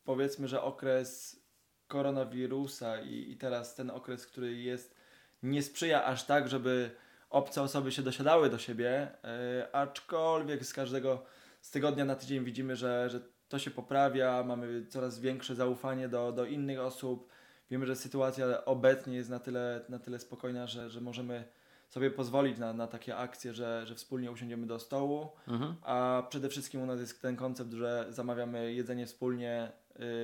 powiedzmy, 0.05 0.49
że 0.49 0.63
okres 0.63 1.41
koronawirusa 1.87 3.01
i, 3.01 3.31
i 3.31 3.37
teraz 3.37 3.75
ten 3.75 3.91
okres, 3.91 4.27
który 4.27 4.55
jest, 4.55 4.95
nie 5.43 5.63
sprzyja 5.63 6.05
aż 6.05 6.25
tak, 6.25 6.49
żeby 6.49 6.91
obce 7.31 7.63
osoby 7.63 7.93
się 7.93 8.03
dosiadały 8.03 8.51
do 8.51 8.59
siebie, 8.59 9.09
yy, 9.23 9.73
aczkolwiek 9.73 10.65
z 10.65 10.73
każdego, 10.73 11.25
z 11.61 11.71
tygodnia 11.71 12.05
na 12.05 12.15
tydzień 12.15 12.45
widzimy, 12.45 12.77
że, 12.77 13.11
że 13.11 13.21
to 13.49 13.59
się 13.59 13.71
poprawia, 13.71 14.43
mamy 14.43 14.87
coraz 14.87 15.21
większe 15.21 15.55
zaufanie 15.55 16.09
do, 16.09 16.33
do 16.33 16.45
innych 16.45 16.81
osób. 16.81 17.29
Wiemy, 17.71 17.87
że 17.87 17.97
sytuacja 17.97 18.65
obecnie 18.65 19.17
jest 19.17 19.31
na 19.31 19.39
tyle, 19.39 19.85
na 19.89 19.99
tyle 19.99 20.19
spokojna, 20.19 20.67
że, 20.67 20.91
że 20.91 21.01
możemy 21.01 21.45
sobie 21.89 22.11
pozwolić 22.11 22.59
na, 22.59 22.73
na 22.73 22.87
takie 22.87 23.17
akcje, 23.17 23.55
że, 23.55 23.87
że 23.87 23.95
wspólnie 23.95 24.31
usiądziemy 24.31 24.67
do 24.67 24.79
stołu, 24.79 25.29
Mhm. 25.49 25.75
a 25.83 26.23
przede 26.29 26.49
wszystkim 26.49 26.81
u 26.83 26.87
nas 26.87 27.01
jest 27.01 27.23
ten 27.23 27.37
koncept, 27.37 27.73
że 27.73 28.07
zamawiamy 28.09 28.73
jedzenie 28.75 29.07
wspólnie 29.07 29.73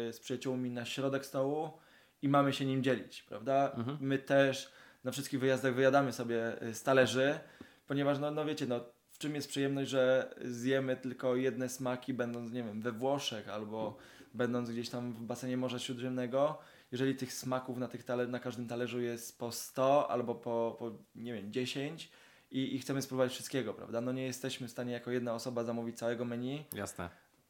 y, 0.08 0.12
z 0.12 0.20
przyjaciółmi 0.20 0.70
na 0.70 0.84
środek 0.84 1.26
stołu 1.26 1.70
i 2.22 2.28
mamy 2.28 2.52
się 2.52 2.64
nim 2.64 2.82
dzielić, 2.82 3.22
prawda? 3.22 3.72
Mhm. 3.76 3.98
My 4.00 4.18
też 4.18 4.72
na 5.04 5.10
wszystkich 5.10 5.40
wyjazdach 5.40 5.74
wyjadamy 5.74 6.12
sobie 6.12 6.62
y, 6.62 6.74
z 6.74 6.82
talerzy, 6.82 7.38
ponieważ 7.86 8.18
no, 8.18 8.30
no 8.30 8.44
wiecie, 8.44 8.66
no 8.66 8.80
w 9.10 9.18
czym 9.18 9.34
jest 9.34 9.48
przyjemność, 9.48 9.90
że 9.90 10.34
zjemy 10.44 10.96
tylko 10.96 11.36
jedne 11.36 11.68
smaki, 11.68 12.14
będąc, 12.14 12.52
nie 12.52 12.62
wiem, 12.62 12.80
we 12.80 12.92
Włoszech 12.92 13.48
albo 13.48 13.96
będąc 14.34 14.70
gdzieś 14.70 14.90
tam 14.90 15.12
w 15.12 15.22
basenie 15.22 15.56
Morza 15.56 15.78
Śródziemnego, 15.78 16.58
jeżeli 16.94 17.14
tych 17.14 17.32
smaków 17.32 17.78
na, 17.78 17.88
tych 17.88 18.04
taler- 18.04 18.28
na 18.28 18.40
każdym 18.40 18.68
talerzu 18.68 19.00
jest 19.00 19.38
po 19.38 19.52
100 19.52 20.10
albo 20.10 20.34
po, 20.34 20.76
po 20.78 20.90
nie 21.14 21.34
wiem, 21.34 21.52
10 21.52 22.10
i, 22.50 22.74
i 22.74 22.78
chcemy 22.78 23.02
spróbować 23.02 23.32
wszystkiego, 23.32 23.74
prawda? 23.74 24.00
No 24.00 24.12
nie 24.12 24.22
jesteśmy 24.22 24.68
w 24.68 24.70
stanie 24.70 24.92
jako 24.92 25.10
jedna 25.10 25.34
osoba 25.34 25.64
zamówić 25.64 25.98
całego 25.98 26.24
menu, 26.24 26.64
Jasne. 26.74 27.08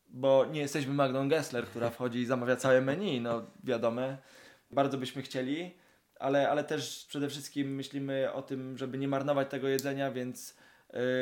bo 0.08 0.46
nie 0.46 0.60
jesteśmy 0.60 0.94
Magdą 0.94 1.28
Gessler, 1.28 1.66
która 1.66 1.90
wchodzi 1.90 2.18
i 2.18 2.26
zamawia 2.26 2.56
całe 2.56 2.80
menu, 2.80 3.20
no 3.20 3.46
wiadome. 3.64 4.18
Bardzo 4.70 4.98
byśmy 4.98 5.22
chcieli, 5.22 5.74
ale, 6.20 6.50
ale 6.50 6.64
też 6.64 7.06
przede 7.08 7.28
wszystkim 7.28 7.74
myślimy 7.74 8.32
o 8.32 8.42
tym, 8.42 8.78
żeby 8.78 8.98
nie 8.98 9.08
marnować 9.08 9.50
tego 9.50 9.68
jedzenia, 9.68 10.10
więc 10.10 10.56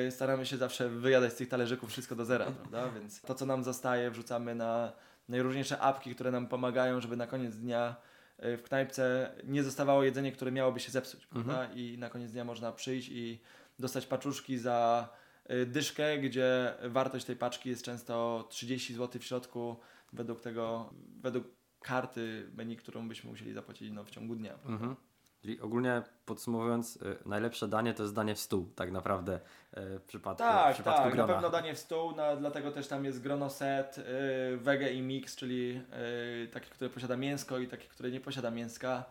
yy, 0.04 0.10
staramy 0.10 0.46
się 0.46 0.56
zawsze 0.56 0.88
wyjadać 0.88 1.32
z 1.32 1.36
tych 1.36 1.48
talerzyków 1.48 1.90
wszystko 1.90 2.16
do 2.16 2.24
zera, 2.24 2.44
prawda? 2.50 2.88
Więc 3.00 3.20
to, 3.20 3.34
co 3.34 3.46
nam 3.46 3.64
zostaje, 3.64 4.10
wrzucamy 4.10 4.54
na 4.54 4.92
najróżniejsze 5.28 5.78
apki, 5.78 6.14
które 6.14 6.30
nam 6.30 6.48
pomagają, 6.48 7.00
żeby 7.00 7.16
na 7.16 7.26
koniec 7.26 7.56
dnia 7.56 7.96
w 8.38 8.62
knajpce 8.62 9.34
nie 9.44 9.62
zostawało 9.62 10.02
jedzenie, 10.02 10.32
które 10.32 10.52
miałoby 10.52 10.80
się 10.80 10.92
zepsuć, 10.92 11.26
prawda? 11.26 11.72
I 11.74 11.98
na 11.98 12.10
koniec 12.10 12.32
dnia 12.32 12.44
można 12.44 12.72
przyjść 12.72 13.08
i 13.08 13.40
dostać 13.78 14.06
paczuszki 14.06 14.58
za 14.58 15.08
y, 15.50 15.66
dyszkę, 15.66 16.18
gdzie 16.18 16.74
wartość 16.88 17.24
tej 17.24 17.36
paczki 17.36 17.68
jest 17.68 17.84
często 17.84 18.46
30 18.50 18.94
zł 18.94 19.20
w 19.20 19.24
środku 19.24 19.76
według 20.12 20.40
tego, 20.40 20.94
według 21.20 21.46
karty 21.80 22.50
menu, 22.54 22.76
którą 22.76 23.08
byśmy 23.08 23.30
musieli 23.30 23.52
zapłacić 23.52 23.90
no, 23.92 24.04
w 24.04 24.10
ciągu 24.10 24.36
dnia. 24.36 24.58
Mhm. 24.64 24.96
Czyli 25.42 25.60
ogólnie 25.60 26.02
podsumowując, 26.26 26.96
y, 26.96 27.16
najlepsze 27.26 27.68
danie 27.68 27.94
to 27.94 28.02
jest 28.02 28.14
danie 28.14 28.34
w 28.34 28.38
stół, 28.40 28.68
tak 28.76 28.92
naprawdę 28.92 29.34
y, 29.36 29.98
w 29.98 30.02
przypadku, 30.06 30.44
w 30.44 30.46
Tak, 30.46 30.74
przypadku 30.74 31.02
tak, 31.02 31.12
grona. 31.12 31.26
na 31.26 31.34
pewno 31.34 31.50
danie 31.50 31.74
w 31.74 31.78
stół, 31.78 32.16
na, 32.16 32.36
dlatego 32.36 32.70
też 32.72 32.88
tam 32.88 33.04
jest 33.04 33.22
grono 33.22 33.50
set, 33.50 33.98
y, 33.98 34.56
wege 34.56 34.92
i 34.92 35.02
mix, 35.02 35.36
czyli 35.36 35.80
takie, 36.52 36.66
które 36.66 36.90
posiada 36.90 37.16
mięsko 37.16 37.58
i 37.58 37.68
takie, 37.68 37.88
które 37.88 38.10
nie 38.10 38.20
posiada 38.20 38.50
mięska, 38.50 39.04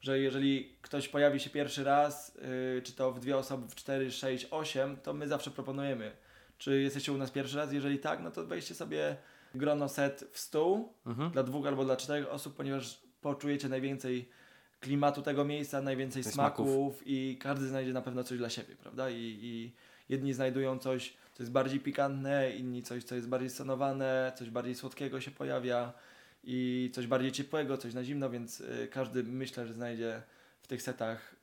że 0.00 0.18
jeżeli 0.18 0.76
ktoś 0.82 1.08
pojawi 1.08 1.40
się 1.40 1.50
pierwszy 1.50 1.84
raz, 1.84 2.38
czy 2.84 2.92
to 2.92 3.12
w 3.12 3.20
dwie 3.20 3.36
osoby, 3.36 3.68
w 3.68 3.74
4, 3.74 4.10
6, 4.10 4.46
8, 4.50 4.96
to 4.96 5.12
my 5.12 5.28
zawsze 5.28 5.50
proponujemy, 5.50 6.12
czy 6.58 6.80
jesteście 6.80 7.12
u 7.12 7.16
nas 7.18 7.30
pierwszy 7.30 7.56
raz, 7.56 7.72
jeżeli 7.72 7.98
tak, 7.98 8.20
no 8.22 8.30
to 8.30 8.46
weźcie 8.46 8.74
sobie 8.74 9.16
grono 9.54 9.88
set 9.88 10.24
w 10.32 10.38
stół, 10.38 10.92
Mhm. 11.06 11.30
dla 11.30 11.42
dwóch 11.42 11.66
albo 11.66 11.84
dla 11.84 11.96
czterech 11.96 12.28
osób, 12.32 12.54
ponieważ 12.56 13.00
poczujecie 13.20 13.68
najwięcej 13.68 14.28
klimatu 14.84 15.22
tego 15.22 15.44
miejsca, 15.44 15.82
najwięcej 15.82 16.24
smaków, 16.24 16.66
smaków. 16.66 17.02
i 17.06 17.38
każdy 17.40 17.68
znajdzie 17.68 17.92
na 17.92 18.02
pewno 18.02 18.24
coś 18.24 18.38
dla 18.38 18.50
siebie, 18.50 18.76
prawda? 18.76 19.10
I, 19.10 19.38
I 19.42 19.72
jedni 20.08 20.34
znajdują 20.34 20.78
coś, 20.78 21.14
co 21.32 21.42
jest 21.42 21.52
bardziej 21.52 21.80
pikantne, 21.80 22.50
inni 22.50 22.82
coś, 22.82 23.04
co 23.04 23.14
jest 23.14 23.28
bardziej 23.28 23.50
stonowane, 23.50 24.32
coś 24.38 24.50
bardziej 24.50 24.74
słodkiego 24.74 25.20
się 25.20 25.30
pojawia 25.30 25.92
i 26.44 26.90
coś 26.94 27.06
bardziej 27.06 27.32
ciepłego, 27.32 27.78
coś 27.78 27.94
na 27.94 28.04
zimno, 28.04 28.30
więc 28.30 28.60
y, 28.60 28.88
każdy 28.92 29.24
myślę, 29.24 29.66
że 29.66 29.74
znajdzie 29.74 30.22
w 30.60 30.66
tych 30.66 30.82
setach 30.82 31.34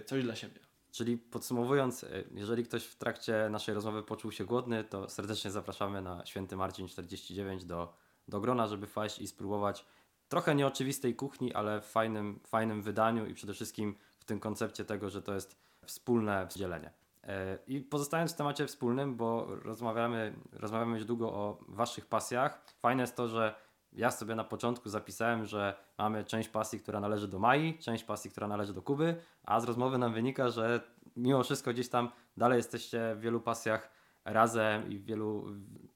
y, 0.00 0.04
coś 0.04 0.22
dla 0.24 0.36
siebie. 0.36 0.60
Czyli 0.92 1.16
podsumowując, 1.16 2.02
y, 2.02 2.24
jeżeli 2.34 2.64
ktoś 2.64 2.84
w 2.84 2.96
trakcie 2.96 3.48
naszej 3.50 3.74
rozmowy 3.74 4.02
poczuł 4.02 4.32
się 4.32 4.44
głodny, 4.44 4.84
to 4.84 5.08
serdecznie 5.08 5.50
zapraszamy 5.50 6.02
na 6.02 6.26
Święty 6.26 6.56
Marcin 6.56 6.88
49 6.88 7.64
do, 7.64 7.94
do 8.28 8.40
grona, 8.40 8.66
żeby 8.66 8.86
wejść 8.86 9.18
i 9.18 9.26
spróbować 9.26 9.84
trochę 10.28 10.54
nieoczywistej 10.54 11.14
kuchni, 11.14 11.54
ale 11.54 11.80
w 11.80 11.86
fajnym, 11.86 12.40
fajnym 12.46 12.82
wydaniu 12.82 13.26
i 13.26 13.34
przede 13.34 13.54
wszystkim 13.54 13.94
w 14.18 14.24
tym 14.24 14.40
koncepcie 14.40 14.84
tego, 14.84 15.10
że 15.10 15.22
to 15.22 15.34
jest 15.34 15.56
wspólne 15.86 16.46
dzielenie. 16.56 16.92
E, 17.24 17.58
I 17.66 17.80
pozostając 17.80 18.32
w 18.32 18.36
temacie 18.36 18.66
wspólnym, 18.66 19.16
bo 19.16 19.46
rozmawiamy, 19.62 20.34
rozmawiamy 20.52 20.96
już 20.96 21.04
długo 21.04 21.32
o 21.32 21.58
Waszych 21.68 22.06
pasjach, 22.06 22.64
fajne 22.80 23.02
jest 23.02 23.16
to, 23.16 23.28
że 23.28 23.54
ja 23.92 24.10
sobie 24.10 24.34
na 24.34 24.44
początku 24.44 24.88
zapisałem, 24.88 25.46
że 25.46 25.74
mamy 25.98 26.24
część 26.24 26.48
pasji, 26.48 26.80
która 26.80 27.00
należy 27.00 27.28
do 27.28 27.38
Mai, 27.38 27.78
część 27.78 28.04
pasji, 28.04 28.30
która 28.30 28.48
należy 28.48 28.74
do 28.74 28.82
Kuby, 28.82 29.16
a 29.44 29.60
z 29.60 29.64
rozmowy 29.64 29.98
nam 29.98 30.12
wynika, 30.12 30.48
że 30.48 30.80
mimo 31.16 31.42
wszystko 31.42 31.72
gdzieś 31.72 31.88
tam 31.88 32.10
dalej 32.36 32.56
jesteście 32.56 33.14
w 33.14 33.20
wielu 33.20 33.40
pasjach 33.40 33.90
razem 34.24 34.90
i 34.90 34.98
w 34.98 35.04
wielu 35.04 35.46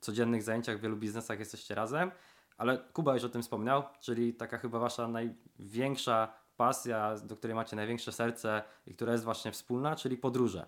codziennych 0.00 0.42
zajęciach, 0.42 0.78
w 0.78 0.80
wielu 0.80 0.96
biznesach 0.96 1.38
jesteście 1.38 1.74
razem. 1.74 2.10
Ale 2.56 2.78
Kuba 2.78 3.14
już 3.14 3.24
o 3.24 3.28
tym 3.28 3.42
wspomniał, 3.42 3.82
czyli 4.00 4.34
taka 4.34 4.58
chyba 4.58 4.78
wasza 4.78 5.08
największa 5.08 6.32
pasja, 6.56 7.14
do 7.24 7.36
której 7.36 7.54
macie 7.54 7.76
największe 7.76 8.12
serce 8.12 8.62
i 8.86 8.94
która 8.94 9.12
jest 9.12 9.24
właśnie 9.24 9.52
wspólna, 9.52 9.96
czyli 9.96 10.16
podróże. 10.16 10.66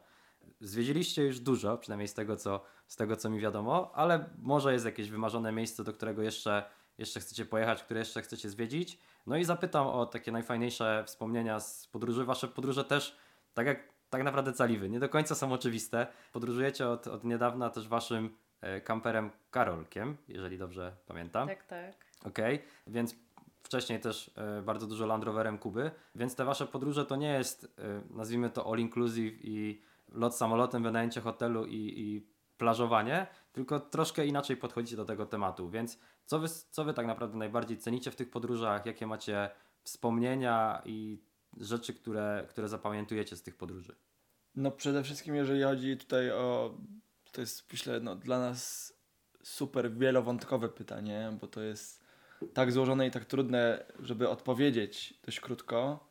Zwiedziliście 0.61 1.24
już 1.24 1.41
dużo, 1.41 1.78
przynajmniej 1.78 2.09
z 2.09 2.14
tego, 2.14 2.37
co, 2.37 2.62
z 2.87 2.97
tego, 2.97 3.16
co 3.16 3.30
mi 3.30 3.41
wiadomo, 3.41 3.91
ale 3.95 4.30
może 4.39 4.72
jest 4.72 4.85
jakieś 4.85 5.11
wymarzone 5.11 5.53
miejsce, 5.53 5.85
do 5.85 5.93
którego 5.93 6.22
jeszcze, 6.22 6.64
jeszcze 6.99 7.20
chcecie 7.20 7.47
pojechać, 7.47 7.82
które 7.82 8.01
jeszcze 8.01 8.22
chcecie 8.22 8.51
zwiedzić. 8.51 8.99
No 9.26 9.37
i 9.37 9.45
zapytam 9.45 9.87
o 9.87 10.07
takie 10.07 10.32
najfajniejsze 10.32 11.05
wspomnienia 11.07 11.61
z 11.61 11.87
podróży. 11.87 12.24
Wasze 12.24 12.49
podróże 12.49 12.85
też, 12.85 13.16
tak 13.55 13.66
jak 13.66 13.95
tak 14.11 14.22
naprawdę 14.24 14.53
caliwy, 14.53 14.91
nie 14.91 15.01
do 15.01 15.09
końca 15.09 15.35
są 15.35 15.53
oczywiste. 15.53 16.07
Podróżujecie 16.32 16.89
od, 16.89 17.07
od 17.07 17.24
niedawna 17.24 17.70
też 17.70 17.89
waszym 17.89 18.37
kamperem 18.85 19.31
Karolkiem, 19.51 20.17
jeżeli 20.29 20.59
dobrze 20.59 20.97
pamiętam. 21.07 21.49
Tak, 21.49 21.65
tak. 21.65 21.95
Okej, 22.25 22.55
okay. 22.55 22.69
więc 22.87 23.15
wcześniej 23.62 24.01
też 24.01 24.31
e, 24.37 24.62
bardzo 24.62 24.87
dużo 24.87 25.07
Land 25.07 25.25
Roverem 25.25 25.59
Kuby, 25.59 25.91
więc 26.15 26.35
te 26.35 26.45
wasze 26.45 26.67
podróże 26.67 27.07
to 27.07 27.17
nie 27.17 27.33
jest, 27.33 27.65
e, 27.79 28.03
nazwijmy 28.11 28.51
to 28.51 28.73
all 28.73 28.79
inclusive 28.79 29.45
i 29.45 29.83
lot 30.09 30.37
samolotem, 30.37 30.83
wynajęcie 30.83 31.21
hotelu 31.21 31.67
i, 31.67 31.93
i 31.97 32.27
plażowanie, 32.59 33.27
tylko 33.53 33.81
troszkę 33.81 34.27
inaczej 34.27 34.57
podchodzicie 34.57 34.97
do 34.97 35.05
tego 35.05 35.27
tematu. 35.27 35.71
Więc 35.71 35.99
co 36.25 36.39
wy, 36.39 36.49
co 36.49 36.85
wy 36.85 36.95
tak 36.95 37.07
naprawdę 37.07 37.39
najbardziej 37.39 37.79
cenicie 37.79 38.11
w 38.11 38.17
tych 38.17 38.31
podróżach? 38.31 38.87
Jakie 38.87 39.07
macie 39.07 39.51
wspomnienia 39.83 40.83
i 40.85 41.23
rzeczy, 41.61 41.95
które, 41.95 42.47
które 42.49 42.69
zapamiętujecie 42.69 43.37
z 43.37 43.43
tych 43.43 43.57
podróży? 43.57 43.97
No 44.55 44.71
przede 44.71 45.03
wszystkim 45.03 45.35
jeżeli 45.35 45.62
chodzi 45.62 45.97
tutaj 45.97 46.31
o, 46.31 46.79
to 47.35 47.41
jest 47.41 47.72
myślę 47.72 48.01
no, 48.01 48.16
dla 48.16 48.39
nas 48.39 48.93
super 49.43 49.93
wielowątkowe 49.93 50.68
pytanie, 50.68 51.37
bo 51.41 51.47
to 51.47 51.62
jest 51.62 52.05
tak 52.55 52.72
złożone 52.72 53.07
i 53.07 53.11
tak 53.11 53.24
trudne, 53.24 53.85
żeby 53.99 54.28
odpowiedzieć 54.28 55.20
dość 55.24 55.41
krótko. 55.41 56.09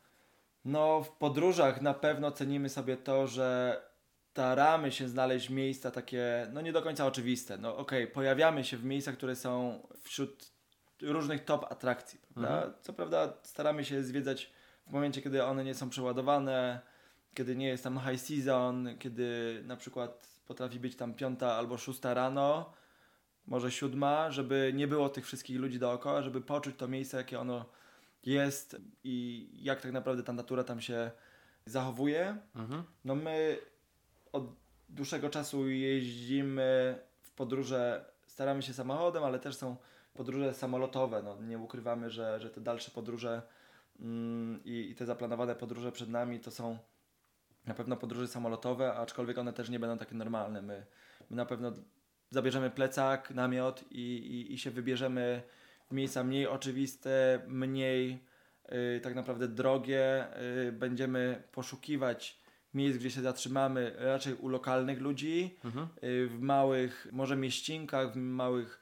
No 0.64 1.02
w 1.02 1.10
podróżach 1.10 1.82
na 1.82 1.94
pewno 1.94 2.32
cenimy 2.32 2.68
sobie 2.68 2.96
to, 2.96 3.26
że 3.26 3.80
staramy 4.30 4.92
się 4.92 5.08
znaleźć 5.08 5.50
miejsca 5.50 5.90
takie, 5.90 6.46
no 6.52 6.60
nie 6.60 6.72
do 6.72 6.82
końca 6.82 7.06
oczywiste. 7.06 7.58
No 7.58 7.76
okej, 7.76 8.02
okay, 8.02 8.14
pojawiamy 8.14 8.64
się 8.64 8.76
w 8.76 8.84
miejscach, 8.84 9.16
które 9.16 9.36
są 9.36 9.82
wśród 10.02 10.52
różnych 11.02 11.44
top 11.44 11.72
atrakcji, 11.72 12.20
prawda? 12.34 12.56
Mhm. 12.56 12.74
Co 12.80 12.92
prawda 12.92 13.32
staramy 13.42 13.84
się 13.84 14.02
zwiedzać 14.02 14.52
w 14.86 14.92
momencie, 14.92 15.22
kiedy 15.22 15.44
one 15.44 15.64
nie 15.64 15.74
są 15.74 15.90
przeładowane, 15.90 16.80
kiedy 17.34 17.56
nie 17.56 17.68
jest 17.68 17.84
tam 17.84 18.00
high 18.00 18.20
season, 18.20 18.88
kiedy 18.98 19.60
na 19.64 19.76
przykład 19.76 20.33
potrafi 20.46 20.80
być 20.80 20.96
tam 20.96 21.14
piąta 21.14 21.52
albo 21.52 21.78
szósta 21.78 22.14
rano, 22.14 22.72
może 23.46 23.70
siódma, 23.70 24.30
żeby 24.30 24.72
nie 24.74 24.88
było 24.88 25.08
tych 25.08 25.24
wszystkich 25.24 25.58
ludzi 25.58 25.78
dookoła, 25.78 26.22
żeby 26.22 26.40
poczuć 26.40 26.76
to 26.76 26.88
miejsce, 26.88 27.16
jakie 27.16 27.40
ono 27.40 27.64
jest 28.22 28.76
i 29.04 29.48
jak 29.52 29.80
tak 29.80 29.92
naprawdę 29.92 30.22
ta 30.22 30.32
natura 30.32 30.64
tam 30.64 30.80
się 30.80 31.10
zachowuje. 31.66 32.36
Mhm. 32.56 32.84
No 33.04 33.14
my 33.14 33.58
od 34.32 34.44
dłuższego 34.88 35.30
czasu 35.30 35.68
jeździmy 35.68 36.98
w 37.20 37.30
podróże, 37.30 38.04
staramy 38.26 38.62
się 38.62 38.72
samochodem, 38.72 39.24
ale 39.24 39.38
też 39.38 39.56
są 39.56 39.76
podróże 40.14 40.54
samolotowe. 40.54 41.22
No, 41.22 41.42
nie 41.42 41.58
ukrywamy, 41.58 42.10
że, 42.10 42.40
że 42.40 42.50
te 42.50 42.60
dalsze 42.60 42.90
podróże 42.90 43.42
mm, 44.00 44.64
i, 44.64 44.90
i 44.90 44.94
te 44.94 45.06
zaplanowane 45.06 45.54
podróże 45.54 45.92
przed 45.92 46.08
nami 46.08 46.40
to 46.40 46.50
są 46.50 46.78
na 47.66 47.74
pewno 47.74 47.96
podróże 47.96 48.28
samolotowe, 48.28 48.94
aczkolwiek 48.94 49.38
one 49.38 49.52
też 49.52 49.68
nie 49.68 49.78
będą 49.78 49.98
takie 49.98 50.14
normalne. 50.14 50.62
My, 50.62 50.86
my 51.30 51.36
na 51.36 51.46
pewno 51.46 51.72
zabierzemy 52.30 52.70
plecak, 52.70 53.30
namiot 53.30 53.84
i, 53.90 54.16
i, 54.16 54.54
i 54.54 54.58
się 54.58 54.70
wybierzemy 54.70 55.42
w 55.90 55.94
miejsca 55.94 56.24
mniej 56.24 56.46
oczywiste, 56.46 57.40
mniej 57.46 58.24
y, 58.96 59.00
tak 59.00 59.14
naprawdę 59.14 59.48
drogie. 59.48 60.26
Y, 60.68 60.72
będziemy 60.72 61.42
poszukiwać 61.52 62.40
miejsc, 62.74 62.98
gdzie 62.98 63.10
się 63.10 63.22
zatrzymamy, 63.22 63.94
raczej 63.98 64.34
u 64.34 64.48
lokalnych 64.48 65.00
ludzi, 65.00 65.58
mhm. 65.64 65.88
y, 66.04 66.26
w 66.26 66.40
małych, 66.40 67.08
może 67.12 67.36
mieścinkach, 67.36 68.12
w 68.12 68.16
małych 68.16 68.80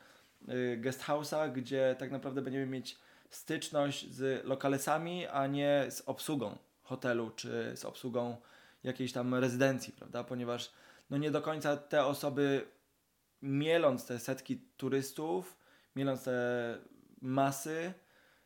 guest 0.77 1.05
house'ach, 1.05 1.53
gdzie 1.53 1.97
tak 1.99 2.11
naprawdę 2.11 2.43
będziemy 2.43 2.67
mieć 2.67 2.99
styczność 3.31 4.15
z 4.15 4.45
lokalesami, 4.45 5.27
a 5.27 5.47
nie 5.47 5.87
z 5.91 6.01
obsługą 6.01 6.59
hotelu 6.83 7.31
czy 7.31 7.73
z 7.77 7.85
obsługą 7.85 8.37
jakiejś 8.85 9.13
tam 9.13 9.35
rezydencji, 9.35 9.93
prawda? 9.93 10.25
Ponieważ 10.25 10.73
no 11.11 11.19
nie 11.19 11.31
do 11.31 11.43
końca 11.43 11.77
te 11.77 12.05
osoby, 12.05 12.67
mieląc 13.43 14.07
te 14.07 14.19
setki 14.19 14.59
turystów, 14.77 15.57
mieląc 15.97 16.25
te 16.25 16.79
masy, 17.21 17.95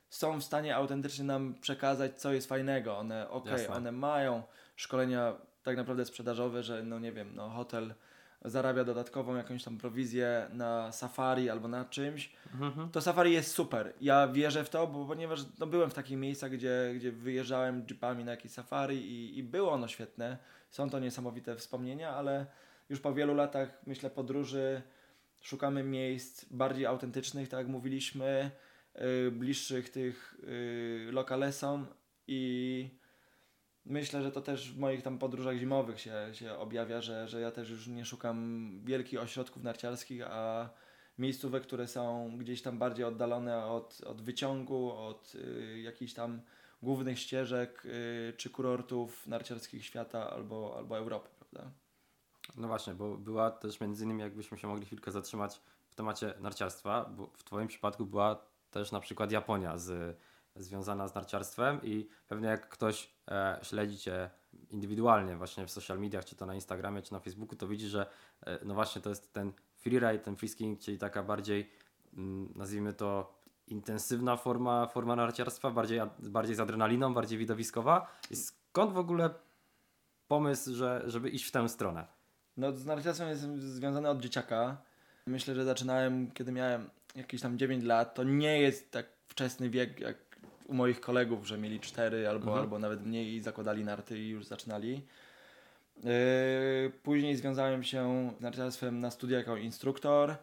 są 0.09 0.41
w 0.41 0.45
stanie 0.45 0.77
autentycznie 0.77 1.25
nam 1.25 1.55
przekazać, 1.55 2.21
co 2.21 2.33
jest 2.33 2.49
fajnego. 2.49 2.99
One, 2.99 3.31
okej, 3.31 3.65
okay, 3.65 3.77
one 3.77 3.93
mają 3.93 4.43
szkolenia 4.77 5.37
tak 5.63 5.77
naprawdę 5.77 6.05
sprzedażowe, 6.05 6.63
że 6.63 6.83
no 6.83 6.99
nie 6.99 7.13
wiem, 7.13 7.35
no 7.35 7.49
hotel 7.49 7.95
zarabia 8.47 8.85
dodatkową 8.85 9.37
jakąś 9.37 9.65
tam 9.65 9.79
prowizję 9.79 10.49
na 10.53 10.93
safari 10.93 11.51
albo 11.51 11.69
na 11.69 11.85
czymś, 11.85 12.33
mhm. 12.61 12.91
to 12.91 13.01
safari 13.01 13.33
jest 13.33 13.53
super. 13.53 13.93
Ja 14.01 14.29
wierzę 14.29 14.65
w 14.65 14.71
to, 14.71 14.87
bo 14.87 15.07
ponieważ 15.07 15.41
no, 15.59 15.67
byłem 15.67 15.91
w 15.91 15.95
takich 15.95 16.19
miejscach, 16.19 16.51
gdzie, 16.51 16.93
gdzie 16.97 17.13
wyjeżdżałem 17.13 17.87
jeepami 17.91 18.25
na 18.25 18.31
jakieś 18.31 18.53
safari 18.53 18.97
i, 18.97 19.39
i 19.39 19.43
było 19.43 19.73
ono 19.73 19.89
świetne. 19.89 20.39
Są 20.71 20.91
to 20.91 20.99
niesamowite 20.99 21.57
wspomnienia, 21.57 22.11
ale 22.11 22.47
już 22.89 23.01
po 23.01 23.15
wielu 23.15 23.35
latach, 23.35 23.83
myślę, 23.87 24.11
podróży 24.11 24.83
szukamy 25.41 25.83
miejsc 25.83 26.45
bardziej 26.45 26.87
autentycznych, 26.87 27.49
tak 27.49 27.59
jak 27.59 27.69
mówiliśmy, 27.69 28.51
yy, 28.95 29.31
bliższych 29.31 29.91
tych 29.91 30.37
yy, 30.43 31.13
lokalesom 31.13 31.87
i 32.27 32.91
myślę, 33.87 34.23
że 34.23 34.33
to 34.33 34.41
też 34.41 34.73
w 34.73 34.79
moich 34.79 35.03
tam 35.03 35.19
podróżach 35.19 35.57
zimowych 35.57 36.01
się, 36.01 36.29
się 36.33 36.55
objawia, 36.59 37.01
że, 37.01 37.29
że 37.29 37.41
ja 37.41 37.51
też 37.51 37.71
już 37.71 37.87
nie 37.87 38.05
szukam 38.05 38.71
wielkich 38.85 39.21
ośrodków 39.21 39.63
narciarskich, 39.63 40.23
a 40.27 40.69
miejscówek, 41.19 41.63
które 41.63 41.89
są 41.89 42.31
gdzieś 42.39 42.63
tam 42.63 42.79
bardziej 42.79 43.05
oddalone 43.05 43.67
od, 43.67 44.01
od 44.07 44.23
wyciągu, 44.23 44.93
od 44.93 45.35
y, 45.35 45.81
jakichś 45.81 46.13
tam 46.13 46.41
głównych 46.83 47.19
ścieżek 47.19 47.83
y, 47.85 48.35
czy 48.37 48.51
kurortów 48.51 49.27
narciarskich 49.27 49.85
świata 49.85 50.31
albo, 50.31 50.75
albo 50.77 50.99
Europy, 50.99 51.29
prawda? 51.39 51.71
No 52.57 52.69
właśnie, 52.69 52.95
bo 52.95 53.17
była 53.17 53.51
też 53.51 53.81
między 53.81 54.05
innymi, 54.05 54.21
jakbyśmy 54.21 54.59
się 54.59 54.69
mogli 54.69 54.87
chwilkę 54.87 55.13
zatrzymać 55.13 55.61
w 55.89 55.95
temacie 55.95 56.35
narciarstwa, 56.41 57.05
bo 57.17 57.27
w 57.27 57.45
Twoim 57.45 57.69
przypadku 57.69 58.07
była 58.07 58.47
też 58.71 58.93
na 58.93 59.01
przykład 59.01 59.33
Japonia 59.33 59.79
z 59.79 60.17
związana 60.59 61.09
z 61.09 61.15
narciarstwem 61.15 61.81
i 61.83 62.09
pewnie 62.29 62.49
jak 62.49 62.69
ktoś 62.69 63.11
e, 63.29 63.59
śledzi 63.63 63.99
Cię 63.99 64.31
indywidualnie 64.71 65.37
właśnie 65.37 65.67
w 65.67 65.71
social 65.71 65.99
mediach, 65.99 66.25
czy 66.25 66.37
to 66.37 66.47
na 66.47 66.55
Instagramie, 66.55 67.03
czy 67.03 67.13
na 67.13 67.21
Facebooku, 67.21 67.57
to 67.57 67.69
widzi, 67.69 67.89
że 67.89 68.07
e, 68.47 68.59
no 68.65 68.75
właśnie 68.75 69.03
to 69.03 69.09
jest 69.09 69.33
ten 69.33 69.53
freeride, 69.77 70.19
ten 70.19 70.37
freeskiing, 70.37 70.81
czyli 70.81 70.99
taka 70.99 71.23
bardziej 71.23 71.71
mm, 72.15 72.53
nazwijmy 72.57 72.93
to 72.93 73.37
intensywna 73.67 74.37
forma, 74.37 74.87
forma 74.87 75.17
narciarstwa, 75.17 75.71
bardziej, 75.71 76.01
bardziej 76.19 76.57
z 76.57 76.61
adrenaliną, 76.61 77.15
bardziej 77.15 77.39
widowiskowa. 77.39 78.19
I 78.31 78.37
skąd 78.37 78.93
w 78.93 78.99
ogóle 78.99 79.31
pomysł, 80.29 80.75
że, 80.75 81.03
żeby 81.07 81.31
iść 81.31 81.45
w 81.45 81.51
tę 81.51 81.69
stronę? 81.69 82.07
No 82.57 82.73
z 82.73 82.85
narciarstwem 82.85 83.29
jestem 83.29 83.61
związany 83.61 84.09
od 84.09 84.21
dzieciaka. 84.21 84.77
Myślę, 85.27 85.55
że 85.55 85.65
zaczynałem, 85.65 86.31
kiedy 86.31 86.53
miałem 86.53 86.91
jakieś 87.15 87.41
tam 87.41 87.59
9 87.59 87.85
lat. 87.85 88.15
To 88.15 88.23
nie 88.25 88.61
jest 88.61 88.91
tak 88.91 89.07
wczesny 89.29 89.71
wiek, 89.71 90.01
jak 90.01 90.17
u 90.69 90.75
moich 90.75 91.01
kolegów, 91.01 91.47
że 91.47 91.59
mieli 91.59 91.81
cztery 91.81 92.29
albo, 92.29 92.47
mhm. 92.47 92.59
albo 92.59 92.79
nawet 92.79 93.07
mniej 93.07 93.35
i 93.35 93.41
zakładali 93.41 93.85
narty 93.85 94.19
i 94.19 94.29
już 94.29 94.45
zaczynali. 94.45 95.03
Yy, 95.97 96.93
później 97.03 97.37
związałem 97.37 97.85
się 97.85 98.31
z 98.39 98.41
narciarstwem 98.41 99.01
na 99.01 99.11
studiach 99.11 99.39
jako 99.39 99.57
instruktor. 99.57 100.37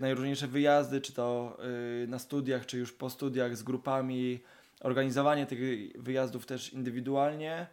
Najróżniejsze 0.00 0.46
wyjazdy, 0.46 1.00
czy 1.00 1.12
to 1.12 1.58
yy, 2.00 2.06
na 2.08 2.18
studiach, 2.18 2.66
czy 2.66 2.78
już 2.78 2.92
po 2.92 3.10
studiach 3.10 3.56
z 3.56 3.62
grupami, 3.62 4.40
organizowanie 4.80 5.46
tych 5.46 5.58
wyjazdów 6.02 6.46
też 6.46 6.72
indywidualnie. 6.72 7.66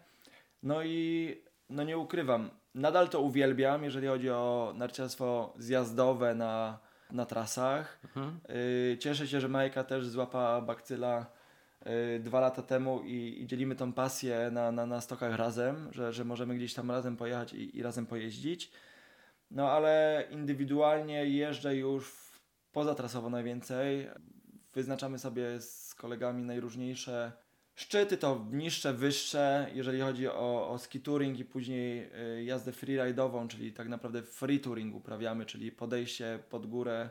No 0.63 0.84
i 0.84 1.35
no 1.69 1.84
nie 1.84 1.97
ukrywam, 1.97 2.49
nadal 2.75 3.09
to 3.09 3.21
uwielbiam, 3.21 3.84
jeżeli 3.84 4.07
chodzi 4.07 4.30
o 4.30 4.73
narciarstwo 4.75 5.53
zjazdowe 5.57 6.35
na, 6.35 6.80
na 7.11 7.25
trasach. 7.25 7.99
Mhm. 8.03 8.39
Yy, 8.89 8.97
cieszę 8.97 9.27
się, 9.27 9.39
że 9.39 9.47
Majka 9.47 9.84
też 9.84 10.07
złapała 10.07 10.61
bakcyla 10.61 11.25
dwa 12.19 12.39
lata 12.39 12.61
temu 12.61 13.01
i, 13.05 13.41
i 13.41 13.47
dzielimy 13.47 13.76
tą 13.76 13.93
pasję 13.93 14.49
na, 14.51 14.72
na, 14.72 14.85
na 14.85 15.01
stokach 15.01 15.35
razem, 15.35 15.89
że, 15.91 16.14
że 16.14 16.26
możemy 16.26 16.55
gdzieś 16.55 16.73
tam 16.73 16.91
razem 16.91 17.18
pojechać 17.18 17.53
i, 17.53 17.77
i 17.77 17.84
razem 17.84 18.05
pojeździć. 18.05 18.72
No 19.51 19.72
ale 19.72 20.23
indywidualnie 20.31 21.26
jeżdżę 21.26 21.76
już 21.76 22.31
pozatrasowo 22.72 23.30
najwięcej. 23.30 24.07
Wyznaczamy 24.73 25.19
sobie 25.19 25.61
z 25.61 25.95
kolegami 25.95 26.43
najróżniejsze 26.43 27.31
szczyty, 27.76 28.18
to 28.18 28.45
niższe, 28.51 28.93
wyższe, 28.93 29.68
jeżeli 29.73 30.01
chodzi 30.01 30.27
o, 30.27 30.69
o 30.69 30.77
ski 30.77 30.99
touring 30.99 31.39
i 31.39 31.45
później 31.45 32.10
y, 32.39 32.43
jazdę 32.43 32.72
freeride'ową, 32.72 33.47
czyli 33.47 33.73
tak 33.73 33.88
naprawdę 33.88 34.23
free 34.23 34.60
touring 34.60 34.95
uprawiamy, 34.95 35.45
czyli 35.45 35.72
podejście 35.72 36.39
pod 36.49 36.68
górę 36.68 37.10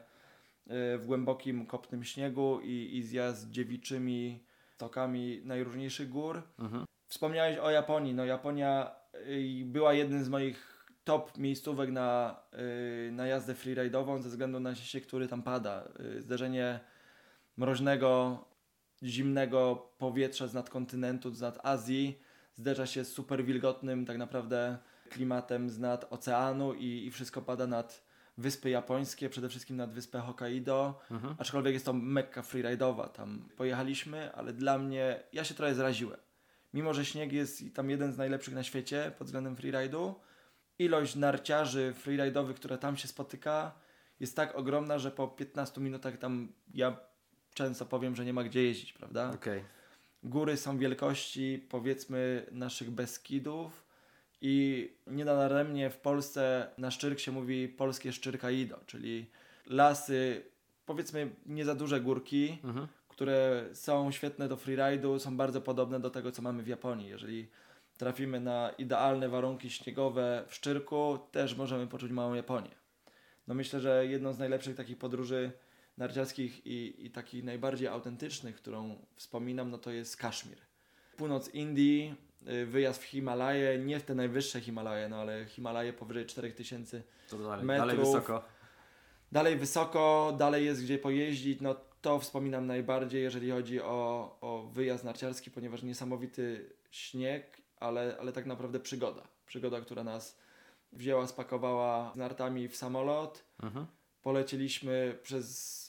y, 0.67 0.99
w 0.99 1.07
głębokim, 1.07 1.67
kopnym 1.67 2.05
śniegu 2.05 2.61
i, 2.61 2.97
i 2.97 3.03
zjazd 3.03 3.51
dziewiczymi 3.51 4.45
stokami 4.83 5.41
najróżniejszych 5.45 6.09
gór. 6.09 6.43
Mhm. 6.59 6.85
Wspomniałeś 7.09 7.59
o 7.59 7.71
Japonii. 7.71 8.15
No 8.15 8.25
Japonia 8.25 8.95
y, 9.15 9.63
była 9.65 9.93
jednym 9.95 10.25
z 10.25 10.29
moich 10.29 10.87
top 11.05 11.39
miejscówek 11.39 11.91
na, 11.91 12.41
y, 13.09 13.13
na 13.13 13.27
jazdę 13.27 13.55
freeride'ową 13.55 14.23
ze 14.23 14.29
względu 14.29 14.61
na 14.61 14.75
się, 14.75 15.01
który 15.01 15.29
tam 15.29 15.43
pada. 15.43 15.89
Y, 16.17 16.23
zderzenie 16.23 16.81
mroźnego, 17.57 18.45
zimnego 19.03 19.89
powietrza 19.99 20.47
z 20.47 20.55
nadkontynentu, 20.55 21.31
z 21.31 21.41
nad 21.41 21.67
Azji 21.67 22.19
zderza 22.55 22.87
się 22.87 23.05
z 23.05 23.13
super 23.13 23.45
wilgotnym 23.45 24.07
tak 24.07 24.19
naprawdę 24.19 24.79
klimatem 25.11 25.71
z 25.71 25.79
nad 25.79 26.13
oceanu 26.13 26.75
i, 26.75 27.07
i 27.07 27.11
wszystko 27.11 27.43
pada 27.43 27.67
nad 27.67 28.05
wyspy 28.39 28.71
japońskie, 28.71 29.29
przede 29.29 29.49
wszystkim 29.49 29.77
nad 29.77 29.93
wyspę 29.93 30.21
Hokkaido, 30.21 31.01
Mhm. 31.11 31.35
aczkolwiek 31.39 31.73
jest 31.75 31.85
to 31.87 31.93
mekka 31.93 32.43
freeride'owa. 32.43 33.09
Tam 33.09 33.49
pojechaliśmy, 33.57 34.35
ale 34.35 34.53
dla 34.53 34.79
mnie, 34.79 35.23
ja 35.33 35.45
się 35.45 35.55
trochę 35.55 35.75
zraziłem. 35.75 36.21
Mimo, 36.75 36.95
że 36.95 37.05
śnieg 37.05 37.33
jest 37.33 37.63
tam 37.75 37.91
jeden 37.91 38.13
z 38.13 38.19
najlepszych 38.19 38.55
na 38.55 38.63
świecie 38.63 39.13
pod 39.19 39.27
względem 39.27 39.57
freeride'u, 39.57 40.15
ilość 40.79 41.15
narciarzy 41.17 41.95
freeride'owych, 42.05 42.55
która 42.55 42.79
tam 42.79 42.97
się 42.97 43.09
spotyka, 43.09 43.73
jest 44.21 44.37
tak 44.37 44.55
ogromna, 44.57 44.99
że 44.99 45.11
po 45.11 45.29
15 45.29 45.81
minutach 45.81 46.17
tam 46.19 46.53
ja 46.75 46.97
często 47.55 47.87
powiem, 47.87 48.17
że 48.17 48.25
nie 48.25 48.33
ma 48.33 48.45
gdzie 48.45 48.63
jeździć, 48.63 48.93
prawda? 48.93 49.31
Okej. 49.35 49.65
Góry 50.23 50.57
są 50.57 50.79
wielkości 50.79 51.67
powiedzmy 51.71 52.47
naszych 52.53 52.91
Beskidów 52.91 53.82
i 54.43 54.89
nienadaremnie 55.07 55.91
w 55.91 55.97
Polsce 55.99 56.69
na 56.79 56.91
Szczyrk 56.91 57.19
się 57.19 57.33
mówi 57.33 57.69
polskie 57.69 58.13
Szczyrkaido, 58.13 58.81
czyli 58.87 59.27
lasy, 59.67 60.43
powiedzmy 60.87 61.31
nie 61.47 61.65
za 61.65 61.75
duże 61.75 62.01
górki, 62.01 62.59
Mhm. 62.65 62.89
które 63.09 63.65
są 63.73 64.11
świetne 64.13 64.49
do 64.49 64.57
freeride'u, 64.57 65.19
są 65.19 65.37
bardzo 65.37 65.61
podobne 65.61 66.01
do 66.01 66.11
tego, 66.11 66.33
co 66.33 66.43
mamy 66.43 66.63
w 66.63 66.67
Japonii. 66.67 67.09
Jeżeli 67.09 67.49
trafimy 67.99 68.41
na 68.41 68.71
idealne 68.79 69.29
warunki 69.29 69.71
śniegowe 69.71 70.45
w 70.49 70.55
Szczyrku, 70.55 71.19
też 71.33 71.57
możemy 71.57 71.87
poczuć 71.87 72.13
małą 72.13 72.35
Japonię. 72.35 72.71
No 73.49 73.55
myślę, 73.55 73.81
że 73.81 74.07
jedną 74.07 74.33
z 74.33 74.39
najlepszych 74.39 74.77
takich 74.77 74.99
podróży 74.99 75.53
narciarskich 75.99 76.67
i, 76.67 77.07
i 77.07 77.11
takich 77.11 77.45
najbardziej 77.45 77.89
autentycznych, 77.89 78.57
którą 78.57 78.97
wspominam, 79.17 79.71
no 79.71 79.79
to 79.79 79.91
jest 79.91 80.17
Kaszmir. 80.17 80.59
Północ 81.17 81.55
Indii, 81.55 82.15
wyjazd 82.67 83.03
w 83.03 83.05
Himalaje, 83.05 83.79
nie 83.79 84.01
w 84.01 84.03
te 84.03 84.15
najwyższe 84.15 84.61
Himalaje, 84.61 85.09
no 85.09 85.17
ale 85.17 85.47
Himalaje 85.47 85.93
powyżej 85.93 86.27
4000 86.27 87.03
To 87.31 87.39
dalej, 87.39 87.65
Metrów. 87.65 87.89
dalej 87.89 87.97
wysoko. 87.97 88.45
Dalej 89.33 89.57
wysoko, 89.57 90.35
dalej 90.39 90.65
jest 90.65 90.83
gdzie 90.83 90.99
pojeździć, 90.99 91.61
no 91.61 91.77
to 92.03 92.19
wspominam 92.19 92.67
najbardziej, 92.67 93.23
jeżeli 93.23 93.51
chodzi 93.51 93.81
o, 93.81 94.37
o 94.41 94.71
wyjazd 94.73 95.05
narciarski, 95.05 95.51
ponieważ 95.51 95.83
niesamowity 95.83 96.73
śnieg, 96.91 97.63
ale, 97.77 98.17
ale 98.21 98.33
tak 98.33 98.47
naprawdę 98.47 98.81
przygoda. 98.81 99.23
Przygoda, 99.47 99.81
która 99.81 100.05
nas 100.05 100.39
wzięła, 100.93 101.27
spakowała 101.27 102.13
z 102.15 102.17
nartami 102.17 102.69
w 102.69 102.77
samolot. 102.77 103.45
Mhm. 103.63 103.87
Polecieliśmy 104.23 105.19
przez 105.23 105.83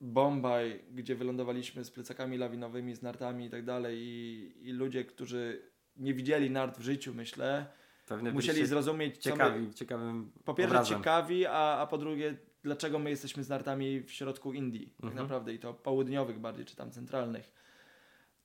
Bombaj, 0.00 0.84
gdzie 0.94 1.14
wylądowaliśmy 1.14 1.84
z 1.84 1.90
plecakami 1.90 2.38
lawinowymi, 2.38 2.94
z 2.94 3.02
nartami 3.02 3.46
i 3.46 3.50
tak 3.50 3.64
dalej 3.64 3.98
i, 3.98 4.52
i 4.62 4.72
ludzie, 4.72 5.04
którzy 5.04 5.67
nie 5.98 6.14
widzieli 6.14 6.50
nart 6.50 6.78
w 6.78 6.82
życiu, 6.82 7.14
myślę, 7.14 7.66
Pewnie 8.06 8.32
musieli 8.32 8.66
zrozumieć, 8.66 9.18
co 9.18 9.30
my, 9.30 9.36
ciekawi, 9.36 9.74
ciekawym 9.74 10.30
po 10.44 10.54
pierwsze 10.54 10.74
obrazem. 10.76 10.98
ciekawi, 10.98 11.46
a, 11.46 11.78
a 11.78 11.86
po 11.86 11.98
drugie, 11.98 12.36
dlaczego 12.62 12.98
my 12.98 13.10
jesteśmy 13.10 13.44
z 13.44 13.48
nartami 13.48 14.00
w 14.00 14.10
środku 14.10 14.52
Indii, 14.52 14.86
tak 14.96 15.04
Mhm. 15.04 15.22
naprawdę, 15.22 15.54
i 15.54 15.58
to 15.58 15.74
południowych 15.74 16.38
bardziej, 16.38 16.64
czy 16.64 16.76
tam 16.76 16.90
centralnych. 16.90 17.52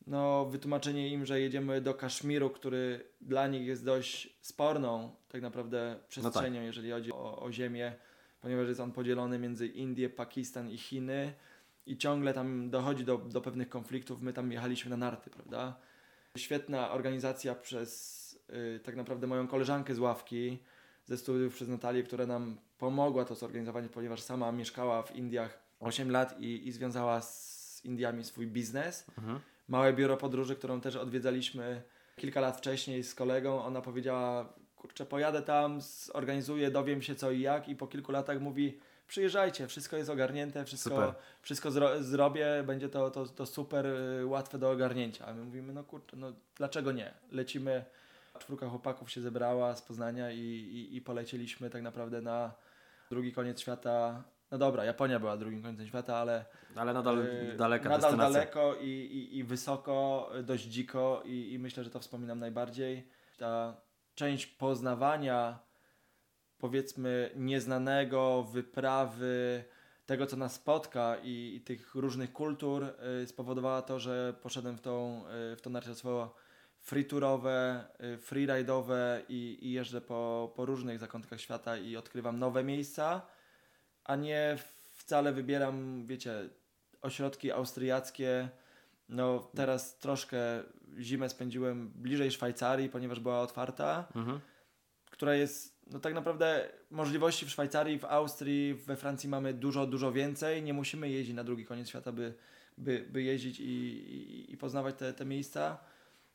No, 0.08 0.46
wytłumaczenie 0.46 1.10
im, 1.10 1.26
że 1.26 1.40
jedziemy 1.42 1.82
do 1.82 1.94
Kaszmiru, 1.94 2.50
który 2.50 3.06
dla 3.22 3.48
nich 3.48 3.68
jest 3.68 3.86
dość 3.86 4.38
sporną, 4.42 5.16
tak 5.30 5.42
naprawdę, 5.42 6.00
przestrzenią, 6.08 6.56
tak. 6.60 6.66
jeżeli 6.66 6.92
chodzi 6.92 7.12
o, 7.14 7.42
o 7.42 7.52
ziemię, 7.52 7.94
ponieważ 8.42 8.68
jest 8.68 8.80
on 8.80 8.92
podzielony 8.92 9.40
między 9.40 9.68
Indię, 9.68 10.10
Pakistan 10.10 10.70
i 10.70 10.78
Chiny 10.78 11.34
i 11.86 11.98
ciągle 11.98 12.34
tam 12.34 12.70
dochodzi 12.70 13.06
do, 13.06 13.18
do 13.18 13.42
pewnych 13.42 13.70
konfliktów. 13.70 14.22
My 14.22 14.34
tam 14.34 14.52
jechaliśmy 14.52 14.90
na 14.90 14.98
narty, 14.98 15.30
prawda? 15.30 15.76
Świetna 16.38 16.92
organizacja 16.92 17.56
przez 17.56 18.40
y, 18.76 18.80
tak 18.80 18.96
naprawdę 18.96 19.28
moją 19.28 19.48
koleżankę 19.48 19.96
z 19.96 20.00
ławki, 20.00 20.60
ze 21.06 21.18
studiów 21.18 21.56
przez 21.56 21.68
Natalię, 21.68 22.04
która 22.04 22.26
nam 22.26 22.58
pomogła 22.78 23.26
to 23.26 23.36
zorganizować, 23.36 23.86
ponieważ 23.94 24.22
sama 24.22 24.52
mieszkała 24.52 25.04
w 25.04 25.16
Indiach 25.16 25.60
8 25.80 26.12
lat 26.12 26.40
i, 26.40 26.68
i 26.68 26.72
związała 26.72 27.22
z 27.22 27.82
Indiami 27.84 28.24
swój 28.24 28.48
biznes. 28.48 29.06
Mhm. 29.18 29.40
Małe 29.68 29.94
biuro 29.94 30.18
podróży, 30.18 30.56
którą 30.56 30.82
też 30.82 30.96
odwiedzaliśmy 30.96 31.82
kilka 32.16 32.42
lat 32.42 32.58
wcześniej 32.58 33.04
z 33.04 33.16
kolegą. 33.16 33.64
Ona 33.64 33.82
powiedziała, 33.82 34.54
kurczę, 34.76 35.06
pojadę 35.06 35.42
tam, 35.42 35.82
zorganizuję, 35.82 36.72
dowiem 36.72 37.02
się 37.02 37.16
co 37.16 37.32
i 37.32 37.42
jak 37.42 37.70
i 37.70 37.76
po 37.76 37.88
kilku 37.88 38.12
latach 38.12 38.42
mówi, 38.42 38.80
przyjeżdżajcie, 39.14 39.68
wszystko 39.68 39.98
jest 39.98 40.10
ogarnięte, 40.10 40.66
wszystko, 40.66 40.90
Super. 40.90 41.14
wszystko 41.42 41.70
zro- 41.70 42.04
zrobię, 42.04 42.64
będzie 42.66 42.90
to, 42.90 43.12
to, 43.12 43.26
to 43.26 43.46
super 43.46 43.86
y, 43.86 44.26
łatwe 44.26 44.58
do 44.60 44.72
ogarnięcia. 44.72 45.26
A 45.26 45.34
my 45.34 45.44
mówimy, 45.44 45.74
no 45.74 45.84
kurczę, 45.84 46.18
no 46.18 46.34
dlaczego 46.58 46.92
nie? 46.92 47.14
Lecimy, 47.32 47.86
czwórka 48.40 48.70
chłopaków 48.70 49.12
się 49.12 49.22
zebrała 49.22 49.76
z 49.76 49.82
Poznania 49.82 50.32
i, 50.32 50.40
i, 50.40 50.96
i 50.96 51.02
polecieliśmy 51.02 51.70
tak 51.70 51.82
naprawdę 51.82 52.22
na 52.22 52.52
drugi 53.10 53.34
koniec 53.34 53.62
świata. 53.62 54.24
No 54.52 54.58
dobra, 54.58 54.86
Japonia 54.86 55.20
była 55.20 55.38
drugim 55.38 55.64
końcem 55.64 55.88
świata, 55.88 56.18
ale 56.18 56.46
Ale 56.76 56.94
nadal 56.94 57.18
Yy, 57.18 57.58
daleka 57.58 57.90
nadal 57.90 58.18
daleko 58.18 58.76
i, 58.76 58.88
i, 58.90 59.38
i 59.38 59.44
wysoko, 59.44 60.30
y, 60.40 60.44
dość 60.44 60.64
dziko 60.64 61.22
i, 61.26 61.54
i 61.54 61.60
myślę, 61.60 61.84
że 61.84 61.90
to 61.90 62.00
wspominam 62.00 62.40
najbardziej. 62.40 63.08
Ta 63.38 63.76
część 64.16 64.46
poznawania 64.46 65.60
powiedzmy 66.64 67.30
nieznanego, 67.36 68.44
wyprawy, 68.44 69.64
tego 70.06 70.28
co 70.28 70.38
nas 70.38 70.54
spotka 70.54 71.18
i, 71.24 71.56
i 71.56 71.62
tych 71.62 71.96
różnych 71.96 72.34
kultur 72.34 72.86
y, 73.24 73.28
spowodowała 73.28 73.82
to, 73.82 74.00
że 74.00 74.34
poszedłem 74.42 74.78
w, 74.78 74.82
tą, 74.82 75.24
y, 75.54 75.56
w 75.56 75.62
to 75.62 75.70
narciarstwo 75.70 76.36
freetourowe, 76.80 77.86
y, 78.16 78.18
freeride'owe 78.18 79.22
i, 79.30 79.58
i 79.62 79.72
jeżdżę 79.72 80.02
po, 80.02 80.54
po 80.56 80.66
różnych 80.66 81.00
zakątkach 81.00 81.42
świata 81.42 81.78
i 81.78 81.96
odkrywam 81.98 82.40
nowe 82.40 82.64
miejsca, 82.64 83.22
a 84.04 84.16
nie 84.16 84.58
wcale 84.96 85.34
wybieram, 85.34 86.06
wiecie, 86.06 86.50
ośrodki 87.02 87.52
austriackie. 87.52 88.50
No 89.10 89.50
teraz 89.56 89.98
troszkę 89.98 90.38
zimę 91.00 91.30
spędziłem 91.30 91.90
bliżej 91.90 92.32
Szwajcarii, 92.32 92.90
ponieważ 92.90 93.20
była 93.20 93.42
otwarta, 93.42 94.08
Mhm. 94.16 94.40
która 95.12 95.36
jest, 95.36 95.73
no 95.92 96.00
tak 96.00 96.14
naprawdę 96.14 96.70
możliwości 96.92 97.46
w 97.46 97.50
Szwajcarii, 97.50 98.00
w 98.00 98.06
Austrii, 98.06 98.74
we 98.74 98.96
Francji 98.96 99.30
mamy 99.30 99.54
dużo, 99.54 99.86
dużo 99.88 100.12
więcej. 100.12 100.64
Nie 100.64 100.74
musimy 100.74 101.10
jeździć 101.10 101.36
na 101.36 101.44
drugi 101.44 101.66
koniec 101.66 101.90
świata, 101.90 102.12
by, 102.12 102.34
by, 102.78 103.06
by 103.10 103.24
jeździć 103.24 103.60
i, 103.60 103.64
i, 103.64 104.54
i 104.54 104.58
poznawać 104.58 104.96
te, 104.96 105.14
te 105.14 105.26
miejsca. 105.26 105.78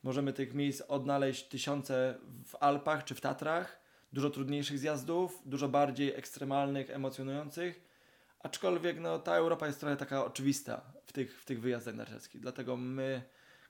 Możemy 0.03 0.33
tych 0.33 0.53
miejsc 0.53 0.81
odnaleźć 0.81 1.43
tysiące 1.43 2.17
w 2.45 2.55
Alpach 2.55 3.03
czy 3.03 3.15
w 3.15 3.21
Tatrach. 3.21 3.79
Dużo 4.13 4.29
trudniejszych 4.29 4.79
zjazdów, 4.79 5.41
dużo 5.45 5.69
bardziej 5.69 6.13
ekstremalnych, 6.15 6.89
emocjonujących. 6.89 7.81
Aczkolwiek 8.39 8.99
no, 8.99 9.19
ta 9.19 9.35
Europa 9.35 9.67
jest 9.67 9.79
trochę 9.79 9.97
taka 9.97 10.25
oczywista 10.25 10.81
w 11.05 11.11
tych, 11.11 11.41
w 11.41 11.45
tych 11.45 11.61
wyjazdach 11.61 11.95
narciarskich. 11.95 12.41
Dlatego 12.41 12.77
my 12.77 13.21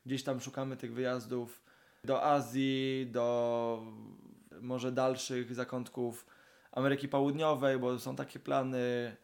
gdzieś 0.05 0.23
tam 0.23 0.39
szukamy 0.39 0.77
tych 0.77 0.93
wyjazdów 0.93 1.61
do 2.03 2.23
Azji, 2.23 3.07
do 3.11 3.83
może 4.61 4.91
dalszych 4.91 5.55
zakątków 5.55 6.25
Ameryki 6.71 7.07
Południowej, 7.07 7.79
bo 7.79 7.99
są 7.99 8.15
takie 8.15 8.39
plany, 8.39 9.15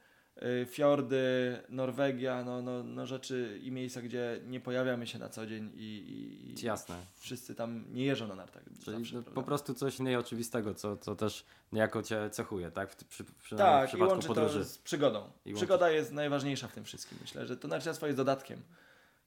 y, 0.43 0.65
fiordy, 0.69 1.57
Norwegia, 1.69 2.43
no, 2.43 2.61
no, 2.61 2.83
no 2.83 3.05
rzeczy 3.05 3.59
i 3.63 3.71
miejsca, 3.71 4.01
gdzie 4.01 4.41
nie 4.45 4.59
pojawiamy 4.59 5.07
się 5.07 5.19
na 5.19 5.29
co 5.29 5.45
dzień 5.45 5.71
i, 5.75 5.79
i, 5.79 6.61
i 6.61 6.65
Jasne. 6.65 6.95
wszyscy 7.15 7.55
tam 7.55 7.85
nie 7.93 8.05
jeżdżą 8.05 8.27
na 8.27 8.35
nartach. 8.35 8.63
Czyli 8.83 8.97
zawsze, 9.05 9.23
po 9.31 9.43
prostu 9.43 9.73
coś 9.73 9.99
nieoczywistego, 9.99 10.73
co, 10.73 10.97
co 10.97 11.15
też 11.15 11.45
niejako 11.71 12.03
cię 12.03 12.29
cechuje, 12.29 12.71
tak? 12.71 12.91
W, 12.91 12.95
przy, 12.95 13.23
przy, 13.23 13.55
w 13.55 13.57
Tak, 13.57 13.85
i 13.85 13.87
przypadku 13.87 14.13
łączy 14.13 14.27
podróży. 14.27 14.59
to 14.59 14.65
z 14.65 14.77
przygodą. 14.77 15.19
I 15.19 15.49
łączy- 15.49 15.55
Przygoda 15.55 15.89
jest 15.91 16.11
najważniejsza 16.11 16.67
w 16.67 16.73
tym 16.73 16.83
wszystkim. 16.83 17.17
Myślę, 17.21 17.47
że 17.47 17.57
to 17.57 17.67
narciarstwo 17.67 18.05
jest 18.05 18.17
dodatkiem. 18.17 18.61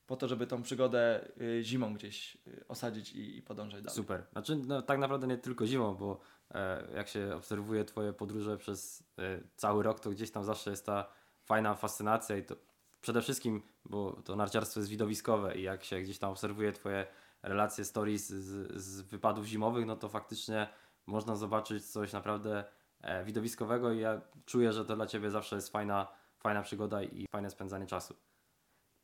Po 0.08 0.16
to, 0.16 0.28
żeby 0.28 0.46
tą 0.46 0.62
przygodę 0.62 1.28
y, 1.40 1.60
zimą 1.62 1.94
gdzieś 1.94 2.38
y, 2.46 2.64
osadzić 2.68 3.12
i, 3.12 3.38
i 3.38 3.42
podążać 3.42 3.82
dalej. 3.82 3.96
Super. 3.96 4.26
Znaczy, 4.32 4.56
no, 4.56 4.82
tak 4.82 4.98
naprawdę 4.98 5.26
nie 5.26 5.38
tylko 5.38 5.66
zimą, 5.66 5.94
bo 5.94 6.20
e, 6.50 6.88
jak 6.94 7.08
się 7.08 7.36
obserwuje 7.36 7.84
Twoje 7.84 8.12
podróże 8.12 8.56
przez 8.56 9.02
e, 9.18 9.40
cały 9.56 9.82
rok, 9.82 10.00
to 10.00 10.10
gdzieś 10.10 10.30
tam 10.30 10.44
zawsze 10.44 10.70
jest 10.70 10.86
ta 10.86 11.06
fajna 11.44 11.74
fascynacja 11.74 12.36
i 12.36 12.44
to 12.44 12.56
przede 13.00 13.22
wszystkim, 13.22 13.62
bo 13.84 14.22
to 14.24 14.36
narciarstwo 14.36 14.80
jest 14.80 14.90
widowiskowe 14.90 15.58
i 15.58 15.62
jak 15.62 15.84
się 15.84 16.00
gdzieś 16.00 16.18
tam 16.18 16.30
obserwuje 16.30 16.72
Twoje 16.72 17.06
relacje, 17.42 17.84
stories 17.84 18.28
z, 18.28 18.76
z 18.82 19.00
wypadów 19.00 19.44
zimowych, 19.44 19.86
no 19.86 19.96
to 19.96 20.08
faktycznie 20.08 20.68
można 21.06 21.36
zobaczyć 21.36 21.86
coś 21.86 22.12
naprawdę 22.12 22.64
e, 23.00 23.24
widowiskowego 23.24 23.92
i 23.92 23.98
ja 23.98 24.20
czuję, 24.46 24.72
że 24.72 24.84
to 24.84 24.96
dla 24.96 25.06
Ciebie 25.06 25.30
zawsze 25.30 25.56
jest 25.56 25.72
fajna, 25.72 26.08
fajna 26.38 26.62
przygoda 26.62 27.02
i 27.02 27.26
fajne 27.32 27.50
spędzanie 27.50 27.86
czasu. 27.86 28.27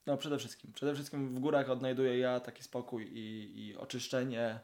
No 0.06 0.16
przede 0.16 0.38
wszystkim. 0.38 0.72
Przede 0.72 0.94
wszystkim 0.94 1.34
w 1.34 1.38
górach 1.40 1.70
odnajduję 1.70 2.18
ja 2.18 2.40
taki 2.40 2.62
spokój 2.62 3.10
i, 3.12 3.52
i 3.66 3.76
oczyszczenie. 3.76 4.60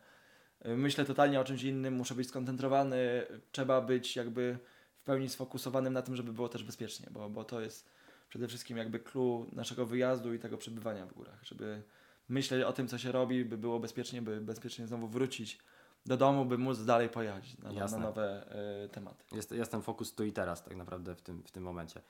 Myślę 0.64 1.04
totalnie 1.04 1.40
o 1.40 1.44
czymś 1.44 1.62
innym, 1.62 1.94
muszę 1.94 2.14
być 2.14 2.28
skoncentrowany, 2.28 3.26
trzeba 3.52 3.80
być 3.80 4.16
jakby 4.16 4.58
w 4.94 5.02
pełni 5.02 5.28
sfokusowanym 5.28 5.92
na 5.92 6.02
tym, 6.02 6.16
żeby 6.16 6.32
było 6.32 6.48
też 6.48 6.64
bezpiecznie, 6.64 7.08
bo, 7.10 7.30
bo 7.30 7.44
to 7.44 7.60
jest 7.60 7.90
przede 8.28 8.48
wszystkim 8.48 8.76
jakby 8.76 9.00
clue 9.00 9.46
naszego 9.52 9.86
wyjazdu 9.86 10.34
i 10.34 10.38
tego 10.38 10.58
przebywania 10.58 11.06
w 11.06 11.12
górach, 11.12 11.44
żeby 11.44 11.82
myśleć 12.28 12.64
o 12.64 12.72
tym, 12.72 12.88
co 12.88 12.98
się 12.98 13.12
robi, 13.12 13.44
by 13.44 13.58
było 13.58 13.80
bezpiecznie, 13.80 14.22
by 14.22 14.40
bezpiecznie 14.40 14.86
znowu 14.86 15.08
wrócić 15.08 15.58
do 16.06 16.16
domu, 16.16 16.44
by 16.44 16.58
móc 16.58 16.84
dalej 16.84 17.08
pojechać 17.08 17.58
na, 17.58 17.72
na 17.72 17.98
nowe 17.98 18.46
y, 18.84 18.88
tematy. 18.88 19.24
Jest, 19.32 19.52
jest 19.52 19.70
ten 19.70 19.82
fokus 19.82 20.14
tu 20.14 20.24
i 20.24 20.32
teraz 20.32 20.64
tak 20.64 20.76
naprawdę 20.76 21.14
w 21.14 21.22
tym, 21.22 21.42
w 21.42 21.50
tym 21.50 21.62
momencie. 21.62 22.02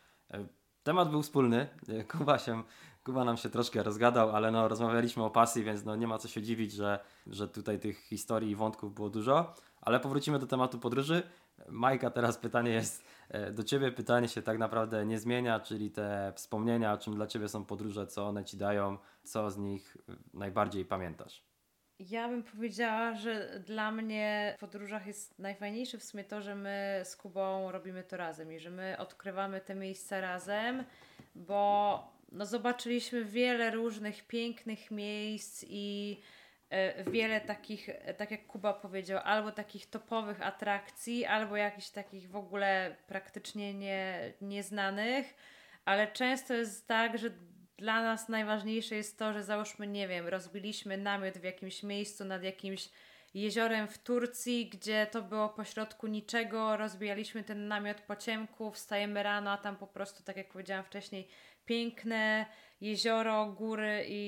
Temat 0.82 1.10
był 1.10 1.22
wspólny. 1.22 1.68
Kuba, 2.18 2.38
się, 2.38 2.62
Kuba 3.04 3.24
nam 3.24 3.36
się 3.36 3.50
troszkę 3.50 3.82
rozgadał, 3.82 4.36
ale 4.36 4.50
no, 4.50 4.68
rozmawialiśmy 4.68 5.24
o 5.24 5.30
pasji, 5.30 5.64
więc 5.64 5.84
no, 5.84 5.96
nie 5.96 6.06
ma 6.06 6.18
co 6.18 6.28
się 6.28 6.42
dziwić, 6.42 6.72
że, 6.72 6.98
że 7.26 7.48
tutaj 7.48 7.78
tych 7.78 7.98
historii 7.98 8.50
i 8.50 8.56
wątków 8.56 8.94
było 8.94 9.10
dużo. 9.10 9.54
Ale 9.80 10.00
powrócimy 10.00 10.38
do 10.38 10.46
tematu 10.46 10.78
podróży. 10.78 11.22
Majka, 11.68 12.10
teraz 12.10 12.38
pytanie 12.38 12.70
jest 12.70 13.04
e, 13.28 13.52
do 13.52 13.64
Ciebie. 13.64 13.92
Pytanie 13.92 14.28
się 14.28 14.42
tak 14.42 14.58
naprawdę 14.58 15.06
nie 15.06 15.18
zmienia, 15.18 15.60
czyli 15.60 15.90
te 15.90 16.32
wspomnienia, 16.36 16.96
czym 16.96 17.14
dla 17.14 17.26
Ciebie 17.26 17.48
są 17.48 17.64
podróże, 17.64 18.06
co 18.06 18.28
one 18.28 18.44
Ci 18.44 18.56
dają, 18.56 18.98
co 19.22 19.50
z 19.50 19.58
nich 19.58 19.96
najbardziej 20.34 20.84
pamiętasz. 20.84 21.49
Ja 22.08 22.28
bym 22.28 22.42
powiedziała, 22.42 23.14
że 23.14 23.60
dla 23.66 23.90
mnie 23.90 24.54
w 24.56 24.60
podróżach 24.60 25.06
jest 25.06 25.38
najfajniejsze 25.38 25.98
w 25.98 26.04
sumie 26.04 26.24
to, 26.24 26.40
że 26.40 26.54
my 26.54 27.00
z 27.04 27.16
Kubą 27.16 27.72
robimy 27.72 28.02
to 28.02 28.16
razem 28.16 28.52
i 28.52 28.58
że 28.58 28.70
my 28.70 28.96
odkrywamy 28.98 29.60
te 29.60 29.74
miejsca 29.74 30.20
razem, 30.20 30.84
bo 31.34 32.12
no 32.32 32.46
zobaczyliśmy 32.46 33.24
wiele 33.24 33.70
różnych 33.70 34.26
pięknych 34.26 34.90
miejsc 34.90 35.64
i 35.68 36.20
e, 36.70 37.04
wiele 37.10 37.40
takich, 37.40 37.90
tak 38.16 38.30
jak 38.30 38.46
Kuba 38.46 38.72
powiedział, 38.72 39.20
albo 39.24 39.52
takich 39.52 39.90
topowych 39.90 40.42
atrakcji, 40.42 41.26
albo 41.26 41.56
jakichś 41.56 41.88
takich 41.90 42.30
w 42.30 42.36
ogóle 42.36 42.96
praktycznie 43.06 43.74
nie, 43.74 44.32
nieznanych, 44.40 45.34
ale 45.84 46.12
często 46.12 46.54
jest 46.54 46.88
tak, 46.88 47.18
że 47.18 47.30
dla 47.80 48.02
nas 48.02 48.28
najważniejsze 48.28 48.94
jest 48.94 49.18
to, 49.18 49.32
że 49.32 49.44
załóżmy, 49.44 49.86
nie 49.86 50.08
wiem, 50.08 50.28
rozbiliśmy 50.28 50.96
namiot 50.96 51.38
w 51.38 51.44
jakimś 51.44 51.82
miejscu 51.82 52.24
nad 52.24 52.42
jakimś 52.42 52.88
jeziorem 53.34 53.88
w 53.88 53.98
Turcji, 53.98 54.68
gdzie 54.68 55.06
to 55.10 55.22
było 55.22 55.48
pośrodku 55.48 56.06
niczego, 56.06 56.76
rozbijaliśmy 56.76 57.44
ten 57.44 57.68
namiot 57.68 58.00
po 58.00 58.16
ciemku, 58.16 58.70
wstajemy 58.70 59.22
rano, 59.22 59.50
a 59.50 59.56
tam 59.56 59.76
po 59.76 59.86
prostu, 59.86 60.22
tak 60.22 60.36
jak 60.36 60.48
powiedziałam 60.48 60.84
wcześniej, 60.84 61.28
piękne 61.64 62.46
jezioro, 62.80 63.46
góry 63.46 64.04
i, 64.08 64.24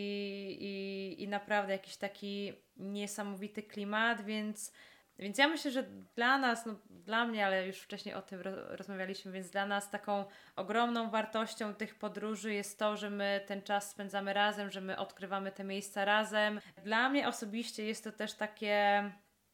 i, 0.60 1.22
i 1.22 1.28
naprawdę 1.28 1.72
jakiś 1.72 1.96
taki 1.96 2.52
niesamowity 2.76 3.62
klimat, 3.62 4.24
więc, 4.24 4.72
więc 5.18 5.38
ja 5.38 5.48
myślę, 5.48 5.70
że 5.70 5.82
dla 6.14 6.38
nas, 6.38 6.66
no 6.66 6.74
dla 6.90 7.26
mnie, 7.26 7.46
ale 7.46 7.66
już 7.66 7.78
wcześniej 7.78 8.14
o 8.14 8.22
tym 8.22 8.40
ro- 8.40 8.76
rozmawialiśmy, 8.76 9.32
więc 9.32 9.50
dla 9.50 9.66
nas 9.66 9.90
taką 9.90 10.24
ogromną 10.56 11.10
wartością 11.10 11.74
tych 11.74 11.94
podróży 11.98 12.54
jest 12.54 12.78
to, 12.78 12.96
że 12.96 13.10
my 13.10 13.40
ten 13.46 13.62
czas 13.62 13.90
spędzamy 13.90 14.32
razem, 14.32 14.70
że 14.70 14.80
my 14.80 14.98
odkrywamy 14.98 15.52
te 15.52 15.64
miejsca 15.64 16.04
razem. 16.04 16.60
Dla 16.84 17.08
mnie 17.08 17.28
osobiście 17.28 17.84
jest 17.84 18.04
to 18.04 18.12
też 18.12 18.34
takie 18.34 19.10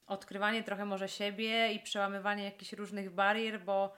odkrywanie 0.07 0.63
trochę 0.63 0.85
może 0.85 1.09
siebie 1.09 1.73
i 1.73 1.81
przełamywanie 1.81 2.45
jakichś 2.45 2.73
różnych 2.73 3.11
barier, 3.11 3.61
bo 3.61 3.95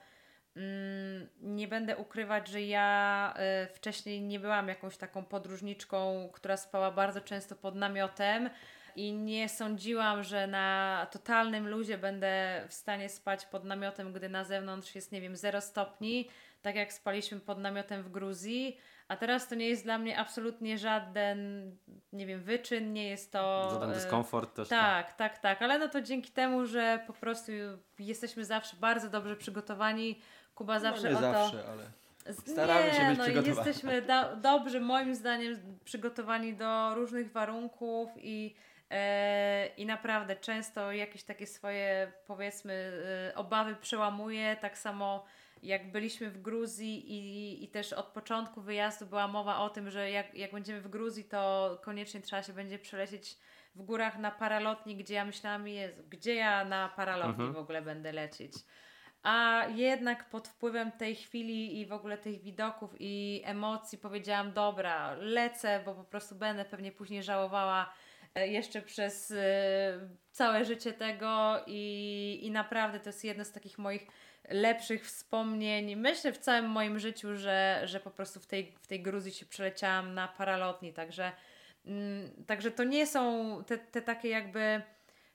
mm, 0.57 1.29
nie 1.41 1.69
będę 1.69 1.97
ukrywać, 1.97 2.49
że 2.49 2.63
ja 2.63 3.35
y, 3.65 3.75
wcześniej 3.75 4.21
nie 4.23 4.41
byłam 4.41 4.69
jakąś 4.69 4.97
taką 4.97 5.25
podróżniczką, 5.25 6.31
która 6.33 6.57
spała 6.57 6.91
bardzo 6.91 7.21
często 7.21 7.57
pod 7.57 7.75
namiotem 7.75 8.51
i 8.97 9.13
nie 9.13 9.49
sądziłam, 9.49 10.23
że 10.23 10.47
na 10.47 11.07
totalnym 11.11 11.69
luzie 11.69 11.99
będę 11.99 12.65
w 12.69 12.75
stanie 12.75 13.09
spać 13.09 13.47
pod 13.47 13.65
namiotem, 13.65 14.13
gdy 14.13 14.29
na 14.29 14.45
zewnątrz 14.45 14.95
jest, 14.95 15.13
nie 15.13 15.21
wiem, 15.21 15.37
0 15.37 15.61
stopni, 15.61 16.29
tak 16.63 16.77
jak 16.77 16.93
spaliśmy 16.93 17.41
pod 17.41 17.59
namiotem 17.59 18.03
w 18.03 18.11
Gruzji. 18.11 18.77
A 19.09 19.17
teraz 19.17 19.49
to 19.49 19.55
nie 19.55 19.69
jest 19.69 19.85
dla 19.85 19.99
mnie 19.99 20.19
absolutnie 20.19 20.79
żaden, 20.79 21.71
nie 22.13 22.27
wiem, 22.27 22.43
wyczyn, 22.43 22.93
nie 22.93 23.09
jest 23.09 23.33
to. 23.33 23.69
Żaden 23.73 23.91
e, 23.91 23.95
dyskomfort 23.95 24.55
też. 24.55 24.69
tak, 24.69 25.13
tak, 25.13 25.39
tak, 25.39 25.63
ale 25.63 25.79
no 25.79 25.89
to 25.89 26.01
dzięki 26.01 26.31
temu, 26.33 26.67
że 26.67 27.05
po 27.07 27.13
prostu 27.13 27.53
jesteśmy 27.99 28.45
zawsze 28.45 28.77
bardzo 28.77 29.09
dobrze 29.09 29.37
przygotowani. 29.37 30.21
Kuba 30.55 30.81
zawsze 30.81 31.11
no 31.11 31.21
nie 31.21 31.29
o 31.29 31.33
zawsze, 31.33 31.65
ale 31.69 31.85
to. 32.25 32.53
staramy 32.53 32.87
nie, 32.87 32.95
się 32.95 33.09
być 33.09 33.19
no 33.19 33.27
i 33.27 33.31
przygotowani. 33.31 33.69
jesteśmy 33.69 34.03
do, 34.03 34.37
dobrze, 34.37 34.81
moim 34.81 35.15
zdaniem, 35.15 35.79
przygotowani 35.85 36.55
do 36.55 36.95
różnych 36.95 37.33
warunków 37.33 38.11
i, 38.17 38.55
i 39.77 39.87
naprawdę 39.87 40.37
często 40.37 40.93
jakieś 40.93 41.23
takie 41.23 41.47
swoje, 41.47 42.13
powiedzmy, 42.27 42.93
e, 43.31 43.35
obawy 43.35 43.77
przełamuje. 43.77 44.57
Tak 44.57 44.79
samo 44.79 45.25
jak 45.63 45.93
byliśmy 45.93 46.31
w 46.31 46.43
Gruzji 46.43 47.13
i, 47.13 47.65
i 47.65 47.69
też 47.69 47.93
od 47.93 48.07
początku 48.07 48.61
wyjazdu 48.61 49.07
była 49.07 49.29
mowa 49.29 49.59
o 49.59 49.71
tym, 49.71 49.91
że 49.91 50.11
jak, 50.11 50.35
jak 50.35 50.53
będziemy 50.53 50.81
w 50.81 50.89
Gruzji, 50.89 51.25
to 51.25 51.79
koniecznie 51.85 52.21
trzeba 52.21 52.43
się 52.43 52.53
będzie 52.53 52.79
przelecieć 52.79 53.37
w 53.75 53.83
górach 53.83 54.19
na 54.19 54.31
paralotni, 54.31 54.97
gdzie 54.97 55.15
ja 55.15 55.25
myślałam, 55.25 55.69
Jezu, 55.69 56.03
gdzie 56.11 56.35
ja 56.35 56.65
na 56.65 56.89
paralotni 56.89 57.33
Mhm. 57.45 57.53
w 57.53 57.59
ogóle 57.59 57.83
będę 57.83 58.13
lecieć. 58.13 58.53
A 59.23 59.65
jednak 59.75 60.31
pod 60.31 60.49
wpływem 60.49 60.93
tej 60.93 61.15
chwili 61.17 61.81
i 61.81 61.87
w 61.87 61.93
ogóle 61.93 62.19
tych 62.19 62.43
widoków 62.43 62.91
i 63.01 63.43
emocji 63.45 63.99
powiedziałam, 63.99 64.53
dobra, 64.53 65.15
lecę, 65.15 65.83
bo 65.85 65.95
po 65.95 66.05
prostu 66.05 66.35
będę 66.35 66.65
pewnie 66.65 66.93
później 66.93 67.23
żałowała 67.23 67.83
e, 67.83 67.87
jeszcze 68.35 68.83
przez 68.83 69.31
e, 69.31 70.09
całe 70.33 70.65
życie 70.65 70.93
tego 70.93 71.65
i, 71.67 72.39
i 72.43 72.51
naprawdę 72.51 73.01
to 73.01 73.09
jest 73.09 73.25
jedno 73.25 73.45
z 73.45 73.53
takich 73.53 73.79
moich 73.79 74.07
lepszych 74.49 75.07
wspomnień, 75.07 75.97
myślę 75.97 76.33
w 76.33 76.39
całym 76.39 76.71
moim 76.71 76.99
życiu, 76.99 77.37
że, 77.37 77.81
że 77.85 78.01
po 78.01 78.11
prostu 78.11 78.41
w 78.41 78.47
tej, 78.47 78.73
w 78.81 78.87
tej 78.87 79.03
Gruzji 79.03 79.33
się 79.33 79.47
przeleciałam 79.47 80.15
na 80.15 80.29
paralotni, 80.29 80.93
także, 80.93 81.33
mm, 81.87 82.45
także 82.47 82.71
to 82.71 82.85
nie 82.85 83.07
są 83.07 83.65
te, 83.67 83.79
te 83.79 84.03
takie 84.03 84.29
jakby 84.29 84.83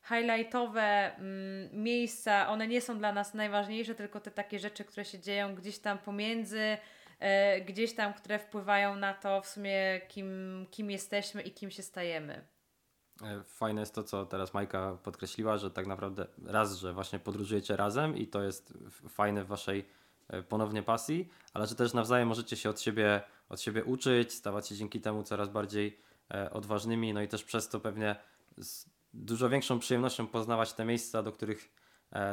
highlightowe 0.08 1.16
mm, 1.16 1.84
miejsca, 1.84 2.48
one 2.48 2.68
nie 2.68 2.82
są 2.82 2.98
dla 2.98 3.14
nas 3.14 3.34
najważniejsze, 3.34 3.96
tylko 3.96 4.20
te 4.20 4.32
takie 4.32 4.60
rzeczy, 4.60 4.86
które 4.86 5.06
się 5.06 5.20
dzieją 5.20 5.56
gdzieś 5.56 5.80
tam 5.80 5.98
pomiędzy, 5.98 6.78
e, 7.20 7.62
gdzieś 7.62 7.96
tam, 7.96 8.14
które 8.14 8.40
wpływają 8.40 8.96
na 8.96 9.14
to 9.14 9.42
w 9.42 9.48
sumie, 9.48 10.02
kim, 10.08 10.66
kim 10.72 10.92
jesteśmy 10.92 11.42
i 11.42 11.52
kim 11.52 11.72
się 11.72 11.84
stajemy. 11.84 12.55
E, 13.22 13.44
Fajne 13.44 13.82
jest 13.82 13.96
to, 13.96 14.04
co 14.04 14.26
teraz 14.26 14.54
Majka 14.54 14.98
podkreśliła, 15.04 15.58
że 15.58 15.72
tak 15.72 15.88
naprawdę 15.88 16.28
raz, 16.46 16.76
że 16.78 16.94
właśnie 16.94 17.20
podróżujecie 17.20 17.76
razem 17.76 18.18
i 18.18 18.28
to 18.28 18.44
jest 18.44 18.74
fajne 19.10 19.44
w 19.44 19.48
waszej 19.48 19.86
e, 20.28 20.44
ponownie 20.44 20.84
pasji, 20.84 21.30
ale 21.54 21.68
że 21.68 21.76
też 21.76 21.94
nawzajem 21.94 22.28
możecie 22.28 22.56
się 22.56 22.70
od 22.70 22.82
siebie, 22.82 23.22
od 23.50 23.62
siebie 23.62 23.84
uczyć, 23.84 24.34
stawać 24.34 24.68
się 24.68 24.76
dzięki 24.76 25.02
temu 25.02 25.24
coraz 25.24 25.50
bardziej 25.50 26.00
e, 26.34 26.52
odważnymi, 26.52 27.14
no 27.14 27.22
i 27.22 27.28
też 27.28 27.44
przez 27.44 27.70
to 27.70 27.80
pewnie 27.80 28.16
z 28.58 28.86
dużo 29.14 29.50
większą 29.50 29.80
przyjemnością 29.80 30.28
poznawać 30.28 30.74
te 30.74 30.86
miejsca, 30.86 31.24
do 31.24 31.32
których, 31.32 31.70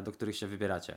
do 0.03 0.13
których 0.13 0.37
się 0.37 0.47
wybieracie. 0.47 0.97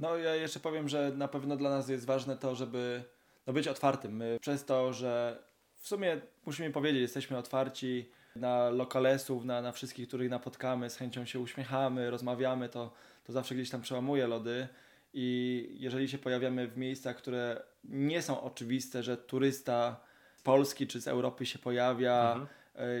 No 0.00 0.16
ja 0.16 0.34
jeszcze 0.34 0.60
powiem, 0.60 0.88
że 0.88 1.12
na 1.14 1.28
pewno 1.28 1.56
dla 1.56 1.70
nas 1.70 1.88
jest 1.88 2.06
ważne 2.06 2.36
to, 2.36 2.54
żeby 2.54 3.04
no, 3.46 3.52
być 3.52 3.68
otwartym. 3.68 4.16
My 4.16 4.38
przez 4.40 4.64
to, 4.64 4.92
że 4.92 5.42
w 5.76 5.88
sumie 5.88 6.20
musimy 6.46 6.70
powiedzieć, 6.70 7.00
jesteśmy 7.00 7.38
otwarci 7.38 8.10
na 8.36 8.70
lokalesów, 8.70 9.44
na, 9.44 9.62
na 9.62 9.72
wszystkich, 9.72 10.08
których 10.08 10.30
napotkamy, 10.30 10.90
z 10.90 10.96
chęcią 10.96 11.24
się 11.24 11.40
uśmiechamy, 11.40 12.10
rozmawiamy, 12.10 12.68
to, 12.68 12.92
to 13.24 13.32
zawsze 13.32 13.54
gdzieś 13.54 13.70
tam 13.70 13.80
przełamuje 13.80 14.26
lody. 14.26 14.68
I 15.14 15.68
jeżeli 15.78 16.08
się 16.08 16.18
pojawiamy 16.18 16.68
w 16.68 16.76
miejscach, 16.76 17.16
które 17.16 17.62
nie 17.84 18.22
są 18.22 18.40
oczywiste, 18.40 19.02
że 19.02 19.16
turysta 19.16 20.00
z 20.36 20.42
Polski 20.42 20.86
czy 20.86 21.00
z 21.00 21.08
Europy 21.08 21.46
się 21.46 21.58
pojawia, 21.58 22.32
Mhm. 22.32 22.46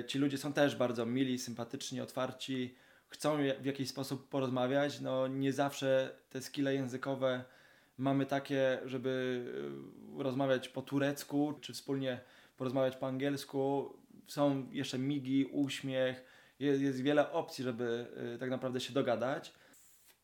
E, 0.00 0.04
Ci 0.04 0.18
ludzie 0.18 0.38
są 0.38 0.52
też 0.52 0.76
bardzo 0.76 1.06
mili, 1.06 1.38
sympatyczni, 1.38 2.00
otwarci, 2.00 2.74
chcą 3.08 3.36
w 3.60 3.64
jakiś 3.64 3.88
sposób 3.88 4.28
porozmawiać. 4.28 5.00
No 5.00 5.26
nie 5.26 5.52
zawsze 5.52 6.16
te 6.30 6.42
skille 6.42 6.74
językowe 6.74 7.44
mamy 7.98 8.26
takie, 8.26 8.78
żeby 8.84 9.44
e, 10.18 10.22
rozmawiać 10.22 10.68
po 10.68 10.82
turecku, 10.82 11.54
czy 11.60 11.72
wspólnie 11.72 12.20
porozmawiać 12.56 12.96
po 12.96 13.06
angielsku. 13.06 13.92
Są 14.26 14.66
jeszcze 14.72 14.98
migi, 14.98 15.44
uśmiech, 15.44 16.24
jest, 16.58 16.82
jest 16.82 17.02
wiele 17.02 17.32
opcji, 17.32 17.64
żeby 17.64 18.06
y, 18.34 18.38
tak 18.38 18.50
naprawdę 18.50 18.80
się 18.80 18.92
dogadać. 18.92 19.52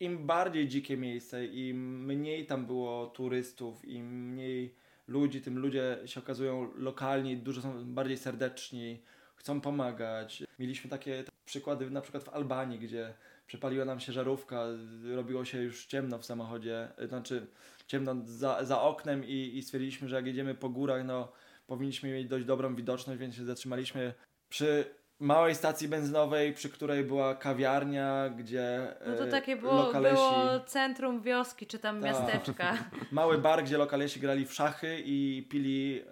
Im 0.00 0.26
bardziej 0.26 0.68
dzikie 0.68 0.96
miejsce, 0.96 1.46
im 1.46 2.04
mniej 2.04 2.46
tam 2.46 2.66
było 2.66 3.06
turystów, 3.06 3.84
im 3.84 4.30
mniej 4.30 4.74
ludzi, 5.08 5.40
tym 5.40 5.58
ludzie 5.58 5.98
się 6.06 6.20
okazują 6.20 6.70
lokalni, 6.76 7.36
dużo 7.36 7.62
są 7.62 7.84
bardziej 7.94 8.16
serdeczni, 8.16 9.02
chcą 9.36 9.60
pomagać. 9.60 10.42
Mieliśmy 10.58 10.90
takie 10.90 11.24
przykłady 11.44 11.90
na 11.90 12.00
przykład 12.00 12.24
w 12.24 12.28
Albanii, 12.28 12.78
gdzie 12.78 13.14
przepaliła 13.46 13.84
nam 13.84 14.00
się 14.00 14.12
żarówka, 14.12 14.66
robiło 15.14 15.44
się 15.44 15.62
już 15.62 15.86
ciemno 15.86 16.18
w 16.18 16.26
samochodzie, 16.26 16.88
y, 17.02 17.08
znaczy 17.08 17.46
ciemno 17.86 18.16
za, 18.24 18.64
za 18.64 18.82
oknem 18.82 19.24
i, 19.24 19.50
i 19.54 19.62
stwierdziliśmy, 19.62 20.08
że 20.08 20.16
jak 20.16 20.26
jedziemy 20.26 20.54
po 20.54 20.68
górach, 20.68 21.04
no 21.04 21.32
powinniśmy 21.66 22.12
mieć 22.12 22.28
dość 22.28 22.44
dobrą 22.44 22.74
widoczność, 22.74 23.20
więc 23.20 23.34
się 23.34 23.44
zatrzymaliśmy 23.44 24.14
przy 24.48 24.84
małej 25.20 25.54
stacji 25.54 25.88
benzynowej, 25.88 26.52
przy 26.52 26.70
której 26.70 27.04
była 27.04 27.34
kawiarnia, 27.34 28.28
gdzie 28.28 28.94
No 29.06 29.16
to 29.16 29.24
e, 29.24 29.30
takie 29.30 29.56
było, 29.56 29.74
lokalesi, 29.74 30.22
było 30.22 30.60
centrum 30.60 31.20
wioski, 31.22 31.66
czy 31.66 31.78
tam 31.78 32.00
Tak. 32.00 32.04
miasteczka. 32.04 32.76
mały 33.12 33.38
bar, 33.38 33.64
gdzie 33.64 33.78
lokalesi 33.78 34.20
grali 34.20 34.46
w 34.46 34.54
szachy 34.54 35.02
i 35.04 35.46
pili 35.50 36.00
e, 36.00 36.06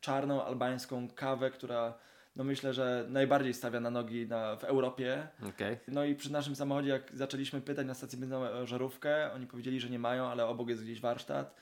czarną 0.00 0.44
albańską 0.44 1.08
kawę, 1.08 1.50
która 1.50 1.94
no 2.36 2.44
myślę, 2.44 2.72
że 2.74 3.06
najbardziej 3.08 3.54
stawia 3.54 3.80
na 3.80 3.90
nogi 3.90 4.26
na, 4.26 4.56
w 4.56 4.64
Europie. 4.64 5.28
Okej. 5.48 5.76
No 5.88 6.04
i 6.04 6.14
przy 6.14 6.32
naszym 6.32 6.56
samochodzie, 6.56 6.88
jak 6.88 7.02
zaczęliśmy 7.14 7.60
pytać 7.60 7.86
na 7.86 7.94
stacji 7.94 8.18
benzynowej 8.18 8.52
o 8.52 8.66
żarówkę, 8.66 9.32
oni 9.32 9.46
powiedzieli, 9.46 9.80
że 9.80 9.90
nie 9.90 9.98
mają, 9.98 10.24
ale 10.26 10.46
obok 10.46 10.68
jest 10.68 10.82
gdzieś 10.82 11.00
warsztat. 11.00 11.54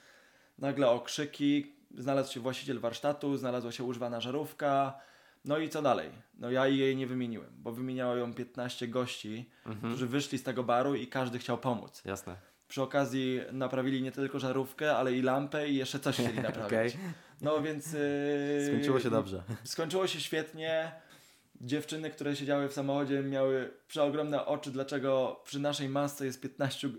Nagle 0.59 0.91
okrzyki, 0.91 1.74
znalazł 1.99 2.33
się 2.33 2.41
właściciel 2.41 2.79
warsztatu, 2.81 3.37
znalazła 3.37 3.73
się 3.73 3.85
używana 3.85 4.21
żarówka. 4.21 4.95
No 5.45 5.59
i 5.59 5.69
co 5.69 5.83
dalej? 5.83 6.11
No 6.39 6.51
ja 6.51 6.67
jej 6.67 6.97
nie 6.97 7.07
wymieniłem, 7.07 7.51
bo 7.59 7.73
wymieniało 7.73 8.17
ją 8.17 8.35
15 8.35 8.89
gości, 8.89 9.51
Mhm. 9.67 9.93
którzy 9.93 10.07
wyszli 10.07 10.39
z 10.39 10.43
tego 10.43 10.63
baru 10.65 10.95
i 10.95 11.07
każdy 11.07 11.39
chciał 11.39 11.59
pomóc. 11.59 12.03
Jasne. 12.05 12.37
Przy 12.69 12.83
okazji 12.83 13.41
naprawili 13.53 14.03
nie 14.03 14.13
tylko 14.13 14.39
żarówkę, 14.39 14.97
ale 14.97 15.13
i 15.13 15.23
lampę 15.23 15.69
i 15.69 15.77
jeszcze 15.77 16.01
coś 16.01 16.15
chcieli 16.15 16.41
naprawić. 16.49 16.67
Okej. 16.67 16.93
No 17.41 17.63
więc... 17.63 17.93
Yy, 17.93 18.67
Skończyło 18.69 19.01
się 19.01 19.11
dobrze. 19.11 19.43
Skończyło 19.65 20.07
się 20.07 20.21
świetnie. 20.21 20.93
Dziewczyny, 21.65 22.11
które 22.11 22.37
siedziały 22.37 22.69
w 22.69 22.73
samochodzie, 22.73 23.23
miały 23.23 23.71
przeogromne 23.89 24.47
oczy, 24.47 24.71
dlaczego 24.71 25.41
przy 25.45 25.59
naszej 25.61 25.89
masce 25.89 26.27
jest 26.27 26.41
15, 26.41 26.91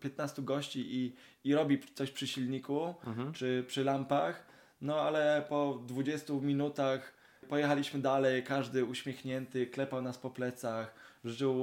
15 0.00 0.42
gości 0.42 0.86
i, 0.96 1.14
i 1.44 1.54
robi 1.54 1.80
coś 1.94 2.10
przy 2.10 2.26
silniku 2.26 2.94
Mhm. 3.06 3.32
czy 3.32 3.64
przy 3.66 3.84
lampach. 3.84 4.46
No 4.80 5.00
ale 5.00 5.44
po 5.48 5.80
20 5.86 6.32
minutach 6.34 7.14
pojechaliśmy 7.48 8.00
dalej, 8.00 8.42
każdy 8.42 8.84
uśmiechnięty, 8.84 9.66
klepał 9.66 10.02
nas 10.02 10.18
po 10.18 10.30
plecach, 10.30 10.94
życzył 11.24 11.56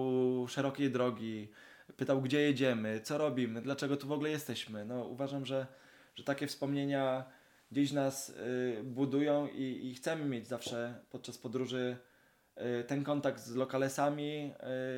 szerokiej 0.47 0.91
drogi, 0.91 1.47
pytał 1.97 2.21
gdzie 2.21 2.41
jedziemy, 2.41 3.01
co 3.03 3.17
robimy, 3.17 3.61
dlaczego 3.61 3.97
tu 3.97 4.07
w 4.07 4.11
ogóle 4.11 4.29
jesteśmy. 4.29 4.85
No 4.85 5.03
uważam, 5.03 5.45
że, 5.45 5.67
że 6.15 6.23
takie 6.23 6.47
wspomnienia 6.47 7.23
gdzieś 7.71 7.91
nas 7.91 8.29
y, 8.29 8.83
budują 8.83 9.47
i, 9.47 9.79
i 9.87 9.95
chcemy 9.95 10.25
mieć 10.25 10.47
zawsze 10.47 10.95
podczas 11.09 11.37
podróży 11.37 11.97
ten 12.87 13.03
kontakt 13.03 13.39
z 13.39 13.55
lokalesami, 13.55 14.53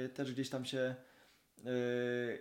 y, 0.06 0.10
też 0.10 0.34
gdzieś 0.34 0.50
tam 0.50 0.66
się 0.66 0.96
y, 1.60 1.64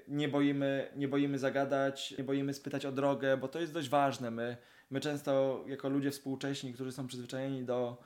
nie 0.09 0.28
boimy, 0.28 0.89
nie 0.97 1.09
boimy 1.09 1.39
zagadać, 1.39 2.14
nie 2.18 2.24
boimy 2.24 2.55
spytać 2.55 2.86
o 2.86 2.93
drogę, 2.93 3.36
bo 3.36 3.48
to 3.48 3.60
jest 3.60 3.72
dość 3.72 3.89
ważne. 3.89 4.30
My, 4.30 4.56
my 4.90 5.01
często 5.01 5.64
jako 5.66 5.89
ludzie 5.89 6.10
współcześni, 6.10 6.72
którzy 6.72 6.93
są 6.93 7.06
przyzwyczajeni 7.06 7.64
do 7.64 8.02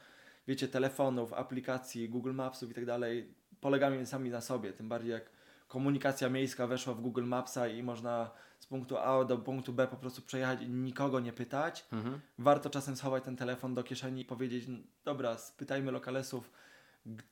wiecie, 0.48 0.68
telefonów, 0.68 1.32
aplikacji, 1.32 2.08
Google 2.08 2.32
Mapsów 2.32 2.70
i 2.70 2.74
tak 2.74 2.84
dalej, 2.86 3.34
polegamy 3.60 4.06
sami 4.06 4.30
na 4.30 4.40
sobie, 4.40 4.72
tym 4.72 4.88
bardziej 4.88 5.12
jak 5.12 5.30
komunikacja 5.68 6.28
miejska 6.28 6.66
weszła 6.66 6.94
w 6.94 7.00
Google 7.00 7.24
Mapsa 7.24 7.68
i 7.68 7.82
można 7.82 8.30
z 8.58 8.66
punktu 8.66 8.96
A 8.98 9.24
do 9.24 9.38
punktu 9.38 9.72
B 9.72 9.86
po 9.88 9.96
prostu 9.96 10.22
przejechać 10.22 10.62
i 10.62 10.68
nikogo 10.68 11.20
nie 11.20 11.32
pytać. 11.32 11.86
Mhm. 11.92 12.20
Warto 12.38 12.70
czasem 12.70 12.96
schować 12.96 13.24
ten 13.24 13.36
telefon 13.36 13.74
do 13.74 13.82
kieszeni 13.82 14.22
i 14.22 14.24
powiedzieć, 14.24 14.68
"N- 14.68 14.86
dobra, 15.04 15.38
spytajmy 15.38 15.92
lokalesów, 15.92 16.50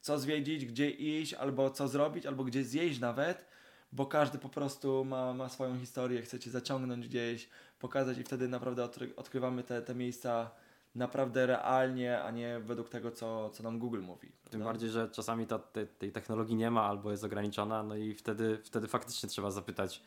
co 0.00 0.18
zwiedzić, 0.18 0.66
gdzie 0.66 0.90
iść, 0.90 1.34
albo 1.34 1.70
co 1.70 1.88
zrobić, 1.88 2.26
albo 2.26 2.44
gdzie 2.44 2.64
zjeść 2.64 3.00
nawet, 3.00 3.44
bo 3.92 4.06
każdy 4.06 4.38
po 4.38 4.48
prostu 4.48 5.04
ma, 5.04 5.34
ma 5.34 5.48
swoją 5.48 5.78
historię, 5.78 6.22
chce 6.22 6.38
cię 6.38 6.50
zaciągnąć 6.50 7.08
gdzieś, 7.08 7.48
pokazać 7.78 8.18
i 8.18 8.24
wtedy 8.24 8.48
naprawdę 8.48 8.82
odkry- 8.84 9.12
odkrywamy 9.16 9.62
te, 9.62 9.82
te 9.82 9.94
miejsca 9.94 10.50
naprawdę 10.94 11.46
realnie, 11.46 12.22
a 12.22 12.30
nie 12.30 12.60
według 12.60 12.88
tego, 12.88 13.10
co, 13.10 13.50
co 13.50 13.62
nam 13.62 13.78
Google 13.78 14.00
mówi. 14.00 14.28
Tym 14.28 14.36
prawda? 14.50 14.64
bardziej, 14.64 14.90
że 14.90 15.08
czasami 15.10 15.46
ta, 15.46 15.58
te, 15.58 15.86
tej 15.86 16.12
technologii 16.12 16.56
nie 16.56 16.70
ma 16.70 16.82
albo 16.82 17.10
jest 17.10 17.24
ograniczona, 17.24 17.82
no 17.82 17.96
i 17.96 18.14
wtedy, 18.14 18.58
wtedy 18.64 18.88
faktycznie 18.88 19.28
trzeba 19.28 19.50
zapytać 19.50 20.02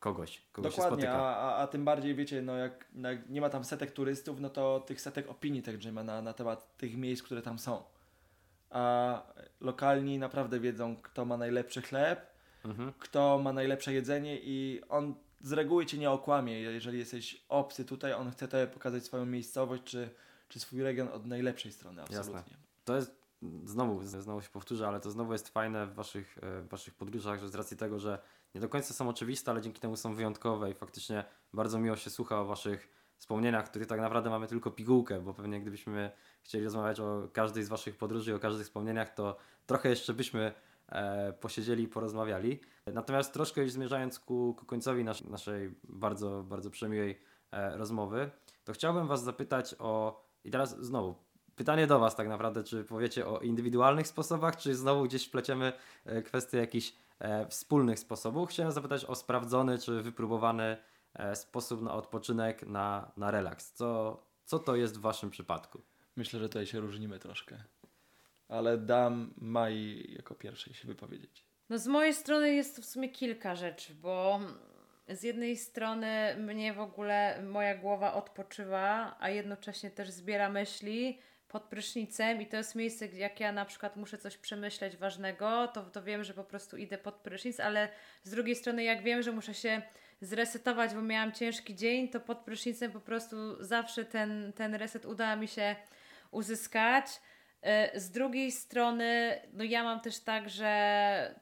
kogoś, 0.00 0.42
kogo 0.52 0.70
się 0.70 0.76
Dokładnie, 0.76 1.04
spotyka. 1.04 1.24
a, 1.24 1.36
a, 1.36 1.56
a 1.56 1.66
tym 1.66 1.84
bardziej 1.84 2.14
wiecie, 2.14 2.42
no 2.42 2.56
jak, 2.56 2.84
no 2.92 3.10
jak 3.10 3.30
nie 3.30 3.40
ma 3.40 3.50
tam 3.50 3.64
setek 3.64 3.92
turystów, 3.92 4.40
no 4.40 4.50
to 4.50 4.80
tych 4.80 5.00
setek 5.00 5.30
opinii 5.30 5.62
także 5.62 5.92
ma 5.92 6.02
na, 6.02 6.22
na 6.22 6.32
temat 6.32 6.76
tych 6.76 6.96
miejsc, 6.96 7.22
które 7.22 7.42
tam 7.42 7.58
są. 7.58 7.82
A 8.70 9.22
lokalni 9.60 10.18
naprawdę 10.18 10.60
wiedzą, 10.60 10.96
kto 10.96 11.24
ma 11.24 11.36
najlepszy 11.36 11.82
chleb, 11.82 12.38
Mhm. 12.64 12.92
kto 12.98 13.38
ma 13.38 13.52
najlepsze 13.52 13.92
jedzenie 13.92 14.38
i 14.42 14.80
on 14.88 15.14
z 15.42 15.52
reguły 15.52 15.86
cię 15.86 15.98
nie 15.98 16.10
okłamie. 16.10 16.60
Jeżeli 16.60 16.98
jesteś 16.98 17.44
obcy 17.48 17.84
tutaj, 17.84 18.12
on 18.12 18.30
chce 18.30 18.48
tobie 18.48 18.66
pokazać 18.66 19.04
swoją 19.04 19.26
miejscowość 19.26 19.82
czy, 19.82 20.10
czy 20.48 20.60
swój 20.60 20.82
region 20.82 21.08
od 21.08 21.26
najlepszej 21.26 21.72
strony, 21.72 22.02
absolutnie. 22.02 22.56
To 22.84 22.96
jest, 22.96 23.12
znowu, 23.64 24.02
znowu 24.02 24.42
się 24.42 24.48
powtórzę, 24.48 24.88
ale 24.88 25.00
to 25.00 25.10
znowu 25.10 25.32
jest 25.32 25.48
fajne 25.48 25.86
w 25.86 25.94
waszych, 25.94 26.38
e, 26.42 26.60
w 26.62 26.68
waszych 26.68 26.94
podróżach, 26.94 27.40
że 27.40 27.48
z 27.48 27.54
racji 27.54 27.76
tego, 27.76 27.98
że 27.98 28.18
nie 28.54 28.60
do 28.60 28.68
końca 28.68 28.94
są 28.94 29.08
oczywiste, 29.08 29.50
ale 29.50 29.60
dzięki 29.62 29.80
temu 29.80 29.96
są 29.96 30.14
wyjątkowe 30.14 30.70
i 30.70 30.74
faktycznie 30.74 31.24
bardzo 31.52 31.78
miło 31.78 31.96
się 31.96 32.10
słucha 32.10 32.40
o 32.40 32.44
waszych 32.44 32.88
wspomnieniach, 33.18 33.70
których 33.70 33.88
tak 33.88 34.00
naprawdę 34.00 34.30
mamy 34.30 34.46
tylko 34.46 34.70
pigułkę, 34.70 35.20
bo 35.20 35.34
pewnie 35.34 35.60
gdybyśmy 35.60 36.10
chcieli 36.42 36.64
rozmawiać 36.64 37.00
o 37.00 37.28
każdej 37.32 37.64
z 37.64 37.68
waszych 37.68 37.96
podróży, 37.96 38.34
o 38.34 38.38
każdych 38.38 38.66
wspomnieniach, 38.66 39.14
to 39.14 39.36
trochę 39.66 39.88
jeszcze 39.88 40.14
byśmy 40.14 40.52
e, 40.88 41.32
posiedzieli 41.32 41.82
i 41.84 41.88
porozmawiali. 41.88 42.60
Natomiast 42.86 43.32
troszkę 43.32 43.62
już 43.62 43.72
zmierzając 43.72 44.18
ku, 44.18 44.54
ku 44.58 44.66
końcowi 44.66 45.04
nas, 45.04 45.24
naszej 45.24 45.74
bardzo, 45.84 46.42
bardzo 46.42 46.70
przemiłej 46.70 47.20
e, 47.50 47.76
rozmowy, 47.76 48.30
to 48.64 48.72
chciałbym 48.72 49.06
was 49.06 49.24
zapytać 49.24 49.74
o, 49.78 50.24
i 50.44 50.50
teraz 50.50 50.80
znowu, 50.80 51.14
pytanie 51.58 51.86
do 51.86 51.98
was 51.98 52.16
tak 52.16 52.28
naprawdę, 52.28 52.64
czy 52.64 52.84
powiecie 52.84 53.26
o 53.26 53.38
indywidualnych 53.38 54.08
sposobach, 54.08 54.56
czy 54.56 54.74
znowu 54.74 55.04
gdzieś 55.04 55.26
wpleciemy 55.26 55.72
e, 56.04 56.22
kwestię 56.22 56.58
jakichś 56.58 56.94
e, 57.18 57.46
wspólnych 57.46 57.98
sposobów. 57.98 58.50
Chciałem 58.50 58.72
zapytać 58.72 59.04
o 59.04 59.14
sprawdzony, 59.14 59.78
czy 59.78 60.02
wypróbowany 60.02 60.76
sposób 61.34 61.82
na 61.82 61.92
odpoczynek, 61.92 62.66
na, 62.66 63.12
na 63.16 63.30
relaks. 63.30 63.72
Co, 63.72 64.22
co 64.44 64.58
to 64.58 64.76
jest 64.76 64.98
w 64.98 65.00
waszym 65.00 65.30
przypadku? 65.30 65.82
Myślę, 66.16 66.40
że 66.40 66.48
tutaj 66.48 66.66
się 66.66 66.80
różnimy 66.80 67.18
troszkę. 67.18 67.56
Ale 68.48 68.78
dam 68.78 69.34
Mai 69.36 70.14
jako 70.16 70.34
pierwszej 70.34 70.74
się 70.74 70.88
wypowiedzieć. 70.88 71.44
No 71.68 71.78
z 71.78 71.86
mojej 71.86 72.14
strony 72.14 72.54
jest 72.54 72.76
to 72.76 72.82
w 72.82 72.84
sumie 72.84 73.08
kilka 73.08 73.56
rzeczy, 73.56 73.94
bo 73.94 74.40
z 75.08 75.22
jednej 75.22 75.56
strony 75.56 76.36
mnie 76.38 76.72
w 76.72 76.80
ogóle 76.80 77.42
moja 77.42 77.74
głowa 77.74 78.14
odpoczywa, 78.14 79.16
a 79.20 79.30
jednocześnie 79.30 79.90
też 79.90 80.10
zbiera 80.10 80.48
myśli 80.48 81.18
pod 81.48 81.62
prysznicem 81.62 82.42
i 82.42 82.46
to 82.46 82.56
jest 82.56 82.74
miejsce, 82.74 83.06
jak 83.06 83.40
ja 83.40 83.52
na 83.52 83.64
przykład 83.64 83.96
muszę 83.96 84.18
coś 84.18 84.36
przemyśleć 84.36 84.96
ważnego, 84.96 85.68
to, 85.68 85.82
to 85.82 86.02
wiem, 86.02 86.24
że 86.24 86.34
po 86.34 86.44
prostu 86.44 86.76
idę 86.76 86.98
pod 86.98 87.14
prysznic, 87.14 87.60
ale 87.60 87.88
z 88.22 88.30
drugiej 88.30 88.56
strony 88.56 88.84
jak 88.84 89.02
wiem, 89.02 89.22
że 89.22 89.32
muszę 89.32 89.54
się 89.54 89.82
zresetować, 90.20 90.94
bo 90.94 91.02
miałam 91.02 91.32
ciężki 91.32 91.74
dzień, 91.74 92.08
to 92.08 92.20
pod 92.20 92.38
prysznicem 92.38 92.92
po 92.92 93.00
prostu 93.00 93.64
zawsze 93.64 94.04
ten, 94.04 94.52
ten 94.52 94.74
reset 94.74 95.06
uda 95.06 95.36
mi 95.36 95.48
się 95.48 95.76
uzyskać. 96.30 97.06
Y, 97.94 98.00
Z 98.00 98.10
drugiej 98.10 98.52
strony, 98.52 99.40
no 99.52 99.64
ja 99.64 99.84
mam 99.84 100.00
też 100.00 100.20
tak, 100.20 100.50
że 100.50 101.34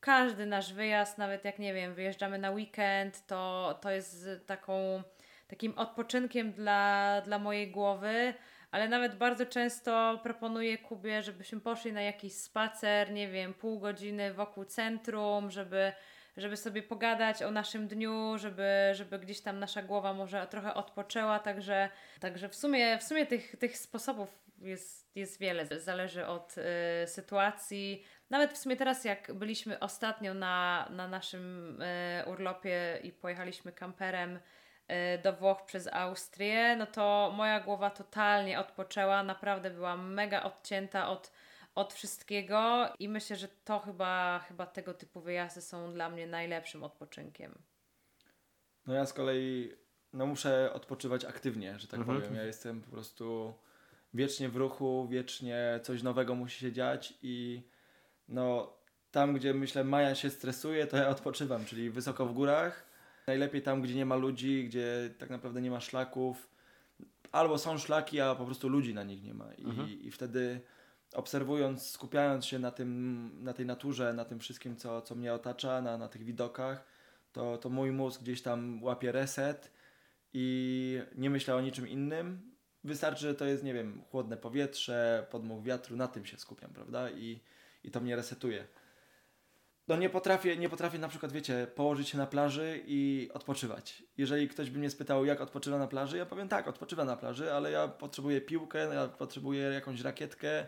każdy 0.00 0.46
nasz 0.46 0.72
wyjazd, 0.72 1.18
nawet 1.18 1.44
jak 1.44 1.58
nie 1.58 1.74
wiem, 1.74 1.94
wyjeżdżamy 1.94 2.38
na 2.38 2.50
weekend, 2.50 3.26
to, 3.26 3.78
to 3.82 3.90
jest 3.90 4.28
taką, 4.46 5.02
takim 5.48 5.78
odpoczynkiem 5.78 6.52
dla, 6.52 7.20
dla 7.24 7.38
mojej 7.38 7.70
głowy, 7.70 8.34
ale 8.70 8.88
nawet 8.88 9.16
bardzo 9.16 9.46
często 9.46 10.20
proponuję 10.22 10.78
Kubie, 10.78 11.22
żebyśmy 11.22 11.60
poszli 11.60 11.92
na 11.92 12.02
jakiś 12.02 12.32
spacer, 12.32 13.12
nie 13.12 13.28
wiem, 13.28 13.54
pół 13.54 13.78
godziny 13.78 14.34
wokół 14.34 14.64
centrum, 14.64 15.50
żeby, 15.50 15.92
żeby 16.40 16.56
sobie 16.56 16.82
pogadać 16.82 17.42
o 17.42 17.50
naszym 17.50 17.88
dniu, 17.88 18.38
żeby, 18.38 18.68
żeby 18.92 19.18
gdzieś 19.18 19.40
tam 19.40 19.58
nasza 19.58 19.82
głowa 19.82 20.14
może 20.14 20.46
trochę 20.46 20.74
odpoczęła, 20.74 21.38
także, 21.38 21.88
także 22.20 22.48
w 22.48 22.54
sumie, 22.54 22.98
w 22.98 23.02
sumie 23.02 23.26
tych, 23.26 23.56
tych 23.56 23.78
sposobów 23.78 24.28
jest, 24.60 25.16
jest 25.16 25.40
wiele, 25.40 25.66
zależy 25.66 26.26
od 26.26 26.54
y, 26.58 27.06
sytuacji. 27.06 28.04
Nawet 28.30 28.52
w 28.52 28.56
sumie 28.56 28.76
teraz, 28.76 29.04
jak 29.04 29.32
byliśmy 29.32 29.78
ostatnio 29.78 30.34
na, 30.34 30.88
na 30.90 31.08
naszym 31.08 31.78
y, 31.82 32.24
urlopie 32.26 33.00
i 33.02 33.12
pojechaliśmy 33.12 33.72
kamperem 33.72 34.40
e, 34.88 35.18
do 35.18 35.32
Włoch 35.32 35.64
przez 35.64 35.88
Austrię, 35.92 36.76
no 36.76 36.86
to 36.86 37.32
moja 37.36 37.60
głowa 37.60 37.90
totalnie 37.90 38.60
odpoczęła, 38.60 39.22
naprawdę 39.22 39.70
była 39.70 39.96
mega 39.96 40.42
odcięta 40.42 41.08
od, 41.08 41.32
od 41.80 41.92
wszystkiego 41.94 42.88
i 42.98 43.08
myślę, 43.08 43.36
że 43.36 43.48
to 43.64 43.78
chyba, 43.78 44.38
chyba 44.48 44.66
tego 44.66 44.94
typu 44.94 45.20
wyjazdy 45.20 45.60
są 45.62 45.92
dla 45.92 46.10
mnie 46.10 46.26
najlepszym 46.26 46.82
odpoczynkiem. 46.84 47.54
No 48.86 48.94
ja 48.94 49.06
z 49.06 49.12
kolei 49.12 49.72
no 50.12 50.26
muszę 50.26 50.72
odpoczywać 50.72 51.24
aktywnie, 51.24 51.78
że 51.78 51.88
tak 51.88 52.00
Mhm. 52.00 52.20
powiem. 52.20 52.34
Ja 52.34 52.42
jestem 52.44 52.80
po 52.82 52.90
prostu 52.90 53.54
wiecznie 54.14 54.48
w 54.48 54.56
ruchu, 54.56 55.08
wiecznie 55.10 55.80
coś 55.82 56.02
nowego 56.02 56.34
musi 56.34 56.60
się 56.60 56.72
dziać 56.72 57.14
i 57.22 57.62
no 58.28 58.72
tam, 59.10 59.34
gdzie 59.34 59.54
myślę 59.54 59.84
Maja 59.84 60.14
się 60.14 60.30
stresuje, 60.30 60.86
to 60.86 60.96
ja 60.96 61.08
odpoczywam, 61.18 61.64
czyli 61.64 61.90
wysoko 61.90 62.26
w 62.26 62.32
górach. 62.32 62.86
Najlepiej 63.26 63.62
tam, 63.62 63.82
gdzie 63.82 63.94
nie 63.94 64.06
ma 64.06 64.16
ludzi, 64.16 64.64
gdzie 64.64 65.10
tak 65.18 65.30
naprawdę 65.30 65.60
nie 65.60 65.70
ma 65.70 65.80
szlaków. 65.80 66.48
Albo 67.32 67.58
są 67.58 67.78
szlaki, 67.78 68.20
a 68.20 68.34
po 68.34 68.44
prostu 68.44 68.68
ludzi 68.68 68.94
na 68.94 69.02
nich 69.02 69.22
nie 69.22 69.34
ma. 69.34 69.54
I, 69.54 69.64
Mhm. 69.64 69.88
i 70.00 70.10
wtedy 70.10 70.60
obserwując, 71.14 71.90
skupiając 71.90 72.46
się 72.46 72.58
na, 72.58 72.70
tym, 72.70 73.30
na 73.44 73.52
tej 73.52 73.66
naturze, 73.66 74.12
na 74.12 74.24
tym 74.24 74.38
wszystkim, 74.38 74.76
co, 74.76 75.02
co 75.02 75.14
mnie 75.14 75.34
otacza, 75.34 75.82
na, 75.82 75.98
na 75.98 76.08
tych 76.08 76.24
widokach, 76.24 76.84
to, 77.32 77.58
to 77.58 77.68
mój 77.68 77.92
mózg 77.92 78.22
gdzieś 78.22 78.42
tam 78.42 78.82
łapie 78.82 79.12
reset 79.12 79.70
i 80.32 81.02
nie 81.16 81.30
myślę 81.30 81.54
o 81.54 81.60
niczym 81.60 81.88
innym. 81.88 82.50
Wystarczy, 82.84 83.20
że 83.20 83.34
to 83.34 83.44
jest, 83.44 83.64
nie 83.64 83.74
wiem, 83.74 84.02
chłodne 84.10 84.36
powietrze, 84.36 85.26
podmuch 85.30 85.64
wiatru, 85.64 85.96
na 85.96 86.08
tym 86.08 86.26
się 86.26 86.36
skupiam, 86.36 86.72
prawda? 86.72 87.10
I, 87.10 87.40
i 87.84 87.90
to 87.90 88.00
mnie 88.00 88.16
resetuje. 88.16 88.66
No 89.88 89.96
nie 89.96 90.10
potrafię, 90.10 90.56
nie 90.56 90.68
potrafię 90.68 90.98
na 90.98 91.08
przykład, 91.08 91.32
wiecie, 91.32 91.66
położyć 91.74 92.08
się 92.08 92.18
na 92.18 92.26
plaży 92.26 92.80
i 92.86 93.30
odpoczywać. 93.34 94.02
Jeżeli 94.16 94.48
ktoś 94.48 94.70
by 94.70 94.78
mnie 94.78 94.90
spytał, 94.90 95.24
jak 95.24 95.40
odpoczywa 95.40 95.78
na 95.78 95.86
plaży, 95.86 96.16
ja 96.16 96.26
powiem 96.26 96.48
tak, 96.48 96.68
odpoczywa 96.68 97.04
na 97.04 97.16
plaży, 97.16 97.52
ale 97.52 97.70
ja 97.70 97.88
potrzebuję 97.88 98.40
piłkę, 98.40 98.94
ja 98.94 99.08
potrzebuję 99.08 99.62
jakąś 99.62 100.00
rakietkę, 100.00 100.66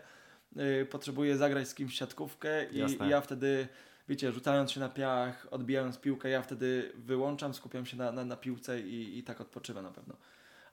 yy, 0.55 0.85
potrzebuję 0.85 1.37
zagrać 1.37 1.67
z 1.67 1.73
kimś 1.75 1.95
siatkówkę 1.95 2.65
i, 2.71 3.09
ja 3.09 3.21
wtedy, 3.21 3.67
wiecie, 4.09 4.31
rzucając 4.31 4.71
się 4.71 4.79
na 4.79 4.89
piach, 4.89 5.47
odbijając 5.51 5.97
piłkę, 5.97 6.29
ja 6.29 6.41
wtedy 6.41 6.91
wyłączam, 6.95 7.53
skupiam 7.53 7.85
się 7.85 7.97
na, 7.97 8.11
na, 8.11 8.25
na 8.25 8.37
piłce 8.37 8.81
i, 8.81 9.17
i 9.17 9.23
tak 9.23 9.41
odpoczywam 9.41 9.83
na 9.83 9.91
pewno. 9.91 10.15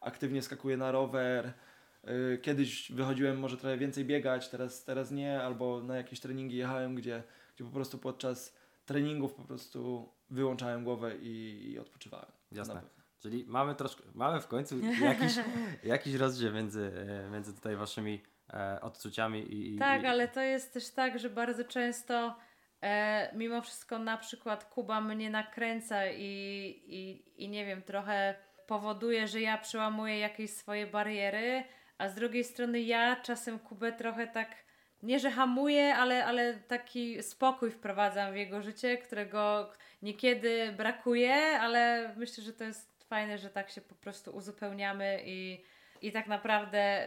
Aktywnie 0.00 0.42
skakuję 0.42 0.76
na 0.76 0.92
rower, 0.92 1.52
yy, 2.04 2.38
Kiedyś 2.42 2.92
wychodziłem 2.92 3.38
może 3.38 3.56
trochę 3.56 3.78
więcej 3.78 4.04
biegać, 4.04 4.48
teraz, 4.48 4.84
teraz 4.84 5.10
nie, 5.10 5.42
albo 5.42 5.82
na 5.82 5.96
jakieś 5.96 6.20
treningi 6.20 6.56
jechałem, 6.56 6.94
gdzie, 6.94 7.22
gdzie 7.54 7.64
po 7.64 7.70
prostu 7.70 7.98
podczas 7.98 8.56
treningów 8.86 9.34
po 9.34 9.42
prostu 9.42 10.08
wyłączałem 10.30 10.84
głowę 10.84 11.16
i, 11.16 11.66
i 11.70 11.78
odpoczywałem. 11.78 12.32
Jasne. 12.52 12.74
Na 12.74 12.80
pewno. 12.80 13.00
Czyli 13.20 13.44
mamy 13.48 13.74
troszkę, 13.74 14.02
mamy 14.14 14.40
w 14.40 14.46
końcu 14.46 14.80
jakiś, 15.00 15.32
jakiś 15.84 16.14
rozdział 16.14 16.52
między, 16.52 16.92
e, 17.26 17.30
między 17.30 17.54
tutaj 17.54 17.76
waszymi 17.76 18.22
e, 18.52 18.80
odczuciami 18.80 19.74
i, 19.74 19.78
Tak, 19.78 20.02
i, 20.02 20.06
ale 20.06 20.28
to 20.28 20.40
jest 20.40 20.74
też 20.74 20.90
tak, 20.90 21.18
że 21.18 21.30
bardzo 21.30 21.64
często 21.64 22.36
e, 22.82 23.36
mimo 23.36 23.62
wszystko 23.62 23.98
na 23.98 24.18
przykład 24.18 24.64
Kuba 24.64 25.00
mnie 25.00 25.30
nakręca 25.30 26.06
i, 26.06 26.22
i, 26.86 27.24
i 27.44 27.48
nie 27.48 27.66
wiem, 27.66 27.82
trochę 27.82 28.34
powoduje, 28.66 29.28
że 29.28 29.40
ja 29.40 29.58
przełamuję 29.58 30.18
jakieś 30.18 30.50
swoje 30.50 30.86
bariery, 30.86 31.64
a 31.98 32.08
z 32.08 32.14
drugiej 32.14 32.44
strony 32.44 32.80
ja 32.80 33.16
czasem 33.16 33.58
Kubę 33.58 33.92
trochę 33.92 34.26
tak, 34.26 34.48
nie 35.02 35.18
że 35.18 35.30
hamuję, 35.30 35.94
ale, 35.96 36.26
ale 36.26 36.54
taki 36.54 37.22
spokój 37.22 37.70
wprowadzam 37.70 38.32
w 38.32 38.36
jego 38.36 38.62
życie, 38.62 38.98
którego 38.98 39.72
niekiedy 40.02 40.72
brakuje, 40.76 41.34
ale 41.60 42.12
myślę, 42.16 42.44
że 42.44 42.52
to 42.52 42.64
jest 42.64 43.04
fajne, 43.04 43.38
że 43.38 43.50
tak 43.50 43.70
się 43.70 43.80
po 43.80 43.94
prostu 43.94 44.36
uzupełniamy 44.36 45.22
i, 45.24 45.64
i 46.02 46.12
tak 46.12 46.26
naprawdę 46.26 47.06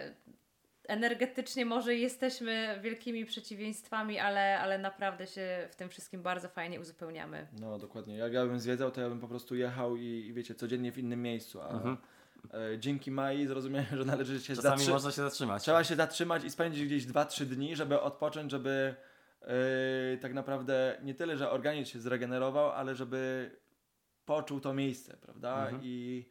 energetycznie 0.87 1.65
może 1.65 1.95
jesteśmy 1.95 2.79
wielkimi 2.81 3.25
przeciwieństwami, 3.25 4.19
ale, 4.19 4.59
ale 4.59 4.77
naprawdę 4.77 5.27
się 5.27 5.67
w 5.71 5.75
tym 5.75 5.89
wszystkim 5.89 6.21
bardzo 6.23 6.49
fajnie 6.49 6.79
uzupełniamy. 6.79 7.47
No 7.59 7.79
dokładnie. 7.79 8.17
Jak 8.17 8.33
ja 8.33 8.45
bym 8.45 8.59
zwiedzał, 8.59 8.91
to 8.91 9.01
ja 9.01 9.09
bym 9.09 9.19
po 9.19 9.27
prostu 9.27 9.55
jechał 9.55 9.95
i, 9.95 10.01
i 10.27 10.33
wiecie, 10.33 10.55
codziennie 10.55 10.91
w 10.91 10.97
innym 10.97 11.21
miejscu. 11.21 11.61
A 11.61 11.69
Mhm. 11.69 11.97
e, 12.53 12.79
dzięki 12.79 13.11
Mai 13.11 13.47
zrozumiałem, 13.47 13.87
że 13.97 14.05
należy 14.05 14.39
się 14.41 14.55
Czasami 14.55 14.77
zatrzy- 14.81 14.91
można 14.91 15.11
się 15.11 15.21
zatrzymać. 15.21 15.63
Trzeba 15.63 15.83
się 15.83 15.95
zatrzymać 15.95 16.43
i 16.43 16.49
spędzić 16.49 16.85
gdzieś 16.85 17.05
2-3 17.05 17.45
dni, 17.45 17.75
żeby 17.75 18.01
odpocząć, 18.01 18.51
żeby 18.51 18.95
yy, 19.41 20.17
tak 20.21 20.33
naprawdę 20.33 20.97
nie 21.03 21.13
tyle, 21.13 21.37
że 21.37 21.51
organizm 21.51 21.91
się 21.91 21.99
zregenerował, 21.99 22.71
ale 22.71 22.95
żeby 22.95 23.51
poczuł 24.25 24.59
to 24.59 24.73
miejsce, 24.73 25.17
prawda? 25.17 25.63
Mhm. 25.63 25.81
I 25.83 26.25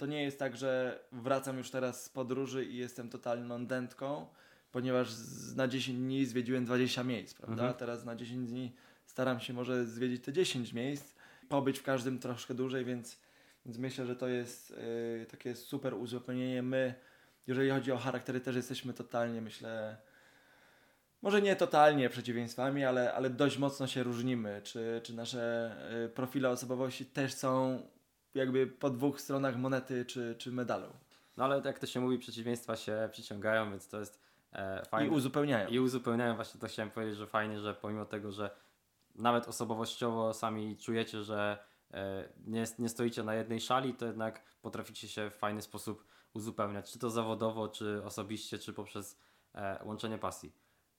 to 0.00 0.06
nie 0.06 0.22
jest 0.22 0.38
tak, 0.38 0.56
że 0.56 1.00
wracam 1.12 1.58
już 1.58 1.70
teraz 1.70 2.04
z 2.04 2.08
podróży 2.08 2.64
i 2.64 2.76
jestem 2.76 3.08
totalną 3.08 3.66
dętką, 3.66 4.26
ponieważ 4.72 5.08
na 5.56 5.68
10 5.68 5.98
dni 5.98 6.26
zwiedziłem 6.26 6.64
20 6.64 7.04
miejsc, 7.04 7.34
prawda? 7.34 7.62
Mhm. 7.62 7.74
Teraz 7.74 8.04
na 8.04 8.16
10 8.16 8.48
dni 8.48 8.72
staram 9.06 9.40
się 9.40 9.52
może 9.52 9.86
zwiedzić 9.86 10.24
te 10.24 10.32
10 10.32 10.72
miejsc, 10.72 11.14
pobyć 11.48 11.78
w 11.78 11.82
każdym 11.82 12.18
troszkę 12.18 12.54
dłużej, 12.54 12.84
więc, 12.84 13.20
więc 13.66 13.78
myślę, 13.78 14.06
że 14.06 14.16
to 14.16 14.28
jest 14.28 14.70
yy, 14.70 15.26
takie 15.30 15.54
super 15.54 15.94
uzupełnienie. 15.94 16.62
My 16.62 16.94
jeżeli 17.46 17.70
chodzi 17.70 17.92
o 17.92 17.98
charaktery, 17.98 18.40
też 18.40 18.56
jesteśmy 18.56 18.92
totalnie, 18.92 19.40
myślę, 19.40 19.96
może 21.22 21.42
nie 21.42 21.56
totalnie 21.56 22.08
przeciwieństwami, 22.08 22.84
ale, 22.84 23.14
ale 23.14 23.30
dość 23.30 23.58
mocno 23.58 23.86
się 23.86 24.02
różnimy. 24.02 24.60
Czy, 24.64 25.00
czy 25.04 25.14
nasze 25.14 25.72
y, 26.04 26.08
profile 26.08 26.50
osobowości 26.50 27.06
też 27.06 27.34
są 27.34 27.82
jakby 28.34 28.66
po 28.66 28.90
dwóch 28.90 29.20
stronach 29.20 29.56
monety 29.56 30.04
czy, 30.04 30.34
czy 30.38 30.52
medalu 30.52 30.92
No 31.36 31.44
ale 31.44 31.62
jak 31.64 31.78
to 31.78 31.86
się 31.86 32.00
mówi, 32.00 32.18
przeciwieństwa 32.18 32.76
się 32.76 33.08
przyciągają, 33.12 33.70
więc 33.70 33.88
to 33.88 33.98
jest 33.98 34.20
e, 34.52 34.82
i 34.82 34.88
fajne. 34.88 35.14
uzupełniają. 35.14 35.68
I 35.68 35.78
uzupełniają, 35.78 36.34
właśnie 36.34 36.60
to 36.60 36.66
chciałem 36.66 36.90
powiedzieć, 36.90 37.16
że 37.16 37.26
fajnie, 37.26 37.60
że 37.60 37.74
pomimo 37.74 38.04
tego, 38.04 38.32
że 38.32 38.50
nawet 39.14 39.48
osobowościowo 39.48 40.34
sami 40.34 40.76
czujecie, 40.76 41.22
że 41.22 41.58
e, 41.90 42.28
nie, 42.46 42.64
nie 42.78 42.88
stoicie 42.88 43.22
na 43.22 43.34
jednej 43.34 43.60
szali, 43.60 43.94
to 43.94 44.06
jednak 44.06 44.42
potraficie 44.62 45.08
się 45.08 45.30
w 45.30 45.34
fajny 45.34 45.62
sposób 45.62 46.04
uzupełniać, 46.34 46.92
czy 46.92 46.98
to 46.98 47.10
zawodowo, 47.10 47.68
czy 47.68 48.02
osobiście, 48.04 48.58
czy 48.58 48.72
poprzez 48.72 49.18
e, 49.54 49.84
łączenie 49.84 50.18
pasji. 50.18 50.52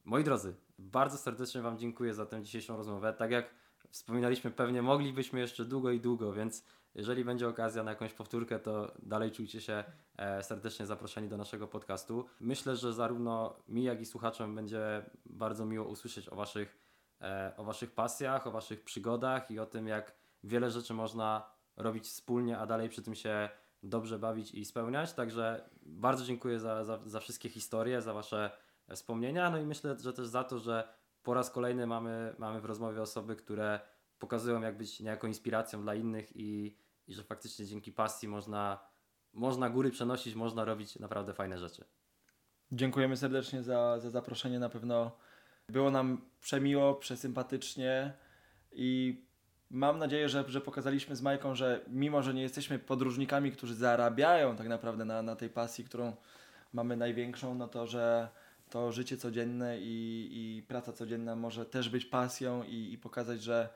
Moi 0.05 0.23
drodzy, 0.23 0.55
bardzo 0.79 1.17
serdecznie 1.17 1.61
Wam 1.61 1.77
dziękuję 1.77 2.13
za 2.13 2.25
tę 2.25 2.43
dzisiejszą 2.43 2.77
rozmowę. 2.77 3.13
Tak 3.13 3.31
jak 3.31 3.53
wspominaliśmy, 3.89 4.51
pewnie 4.51 4.81
moglibyśmy 4.81 5.39
jeszcze 5.39 5.65
długo 5.65 5.91
i 5.91 5.99
długo, 5.99 6.33
więc 6.33 6.65
jeżeli 6.95 7.25
będzie 7.25 7.47
okazja 7.47 7.83
na 7.83 7.91
jakąś 7.91 8.13
powtórkę, 8.13 8.59
to 8.59 8.91
dalej 9.03 9.31
czujcie 9.31 9.61
się 9.61 9.83
e, 10.17 10.43
serdecznie 10.43 10.85
zaproszeni 10.85 11.27
do 11.27 11.37
naszego 11.37 11.67
podcastu. 11.67 12.25
Myślę, 12.39 12.75
że 12.75 12.93
zarówno 12.93 13.55
mi, 13.67 13.83
jak 13.83 14.01
i 14.01 14.05
słuchaczom 14.05 14.55
będzie 14.55 15.05
bardzo 15.25 15.65
miło 15.65 15.87
usłyszeć 15.87 16.29
o 16.29 16.35
Waszych, 16.35 16.77
e, 17.21 17.53
o 17.57 17.63
waszych 17.63 17.91
pasjach, 17.91 18.47
o 18.47 18.51
Waszych 18.51 18.83
przygodach 18.83 19.51
i 19.51 19.59
o 19.59 19.65
tym, 19.65 19.87
jak 19.87 20.15
wiele 20.43 20.71
rzeczy 20.71 20.93
można 20.93 21.51
robić 21.77 22.05
wspólnie, 22.05 22.57
a 22.57 22.65
dalej 22.65 22.89
przy 22.89 23.01
tym 23.01 23.15
się 23.15 23.49
dobrze 23.83 24.19
bawić 24.19 24.53
i 24.53 24.65
spełniać. 24.65 25.13
Także 25.13 25.69
bardzo 25.81 26.25
dziękuję 26.25 26.59
za, 26.59 26.83
za, 26.83 26.99
za 27.05 27.19
wszystkie 27.19 27.49
historie, 27.49 28.01
za 28.01 28.13
Wasze 28.13 28.51
wspomnienia. 28.95 29.49
No 29.49 29.57
i 29.57 29.65
myślę, 29.65 29.95
że 29.99 30.13
też 30.13 30.27
za 30.27 30.43
to, 30.43 30.59
że 30.59 30.93
po 31.23 31.33
raz 31.33 31.51
kolejny 31.51 31.87
mamy, 31.87 32.35
mamy 32.37 32.61
w 32.61 32.65
rozmowie 32.65 33.01
osoby, 33.01 33.35
które 33.35 33.79
pokazują, 34.19 34.61
jak 34.61 34.77
być 34.77 34.99
niejako 34.99 35.27
inspiracją 35.27 35.81
dla 35.81 35.95
innych 35.95 36.35
i, 36.35 36.77
i 37.11 37.13
że 37.13 37.23
faktycznie 37.23 37.65
dzięki 37.65 37.91
pasji 37.91 38.27
można, 38.27 38.79
można 39.33 39.69
góry 39.69 39.91
przenosić, 39.91 40.35
można 40.35 40.65
robić 40.65 40.99
naprawdę 40.99 41.33
fajne 41.33 41.57
rzeczy. 41.57 41.85
Dziękujemy 42.71 43.17
serdecznie 43.17 43.63
za, 43.63 43.99
za 43.99 44.09
zaproszenie. 44.09 44.59
Na 44.59 44.69
pewno 44.69 45.17
było 45.69 45.91
nam 45.91 46.21
przemiło, 46.41 46.95
przesympatycznie 46.95 48.13
i 48.71 49.21
mam 49.69 49.99
nadzieję, 49.99 50.29
że, 50.29 50.43
że 50.47 50.61
pokazaliśmy 50.61 51.15
z 51.15 51.21
Majką, 51.21 51.55
że 51.55 51.85
mimo, 51.87 52.23
że 52.23 52.33
nie 52.33 52.41
jesteśmy 52.41 52.79
podróżnikami, 52.79 53.51
którzy 53.51 53.75
zarabiają 53.75 54.55
tak 54.55 54.67
naprawdę 54.67 55.05
na, 55.05 55.21
na 55.21 55.35
tej 55.35 55.49
pasji, 55.49 55.83
którą 55.85 56.15
mamy 56.73 56.97
największą, 56.97 57.55
no 57.55 57.67
to, 57.67 57.87
że 57.87 58.29
to 58.69 58.91
życie 58.91 59.17
codzienne 59.17 59.79
i, 59.79 60.29
i 60.31 60.63
praca 60.63 60.93
codzienna 60.93 61.35
może 61.35 61.65
też 61.65 61.89
być 61.89 62.05
pasją 62.05 62.63
i, 62.63 62.93
i 62.93 62.97
pokazać, 62.97 63.43
że 63.43 63.69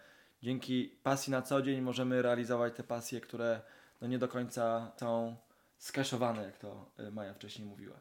dzięki 0.45 0.97
pasji 1.03 1.31
na 1.31 1.41
co 1.41 1.61
dzień 1.61 1.81
możemy 1.81 2.21
realizować 2.21 2.73
te 2.75 2.83
pasje, 2.83 3.21
które 3.21 3.61
no 4.01 4.07
nie 4.07 4.19
do 4.19 4.27
końca 4.27 4.91
są 4.97 5.35
skeszowane, 5.77 6.43
jak 6.43 6.57
to 6.57 6.91
y, 6.99 7.11
Maja 7.11 7.33
wcześniej 7.33 7.67
mówiła. 7.67 7.99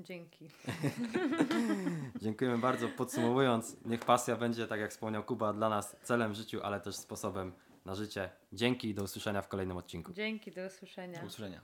Dzięki. 0.00 0.48
Dziękujemy 2.22 2.58
bardzo. 2.58 2.88
Podsumowując, 2.88 3.76
niech 3.84 4.00
pasja 4.00 4.36
będzie, 4.36 4.66
tak 4.66 4.80
jak 4.80 4.90
wspomniał 4.90 5.24
Kuba, 5.24 5.52
dla 5.52 5.68
nas 5.68 5.96
celem 6.02 6.32
w 6.32 6.34
życiu, 6.34 6.60
ale 6.62 6.80
też 6.80 6.96
sposobem 6.96 7.52
na 7.84 7.94
życie. 7.94 8.30
Dzięki 8.52 8.88
i 8.88 8.94
do 8.94 9.02
usłyszenia 9.02 9.42
w 9.42 9.48
kolejnym 9.48 9.76
odcinku. 9.76 10.12
Dzięki, 10.12 10.52
do 10.52 10.66
usłyszenia. 10.66 11.20
Do 11.20 11.26
usłyszenia. 11.26 11.60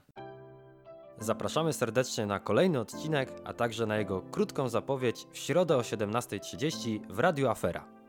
Zapraszamy 1.19 1.73
serdecznie 1.73 2.25
na 2.25 2.39
kolejny 2.39 2.79
odcinek, 2.79 3.31
a 3.43 3.53
także 3.53 3.85
na 3.85 3.97
jego 3.97 4.21
krótką 4.21 4.69
zapowiedź 4.69 5.27
w 5.31 5.37
środę 5.37 5.77
o 5.77 5.81
17.30 5.81 6.99
w 7.09 7.19
Radiu 7.19 7.49
Afera. 7.49 8.02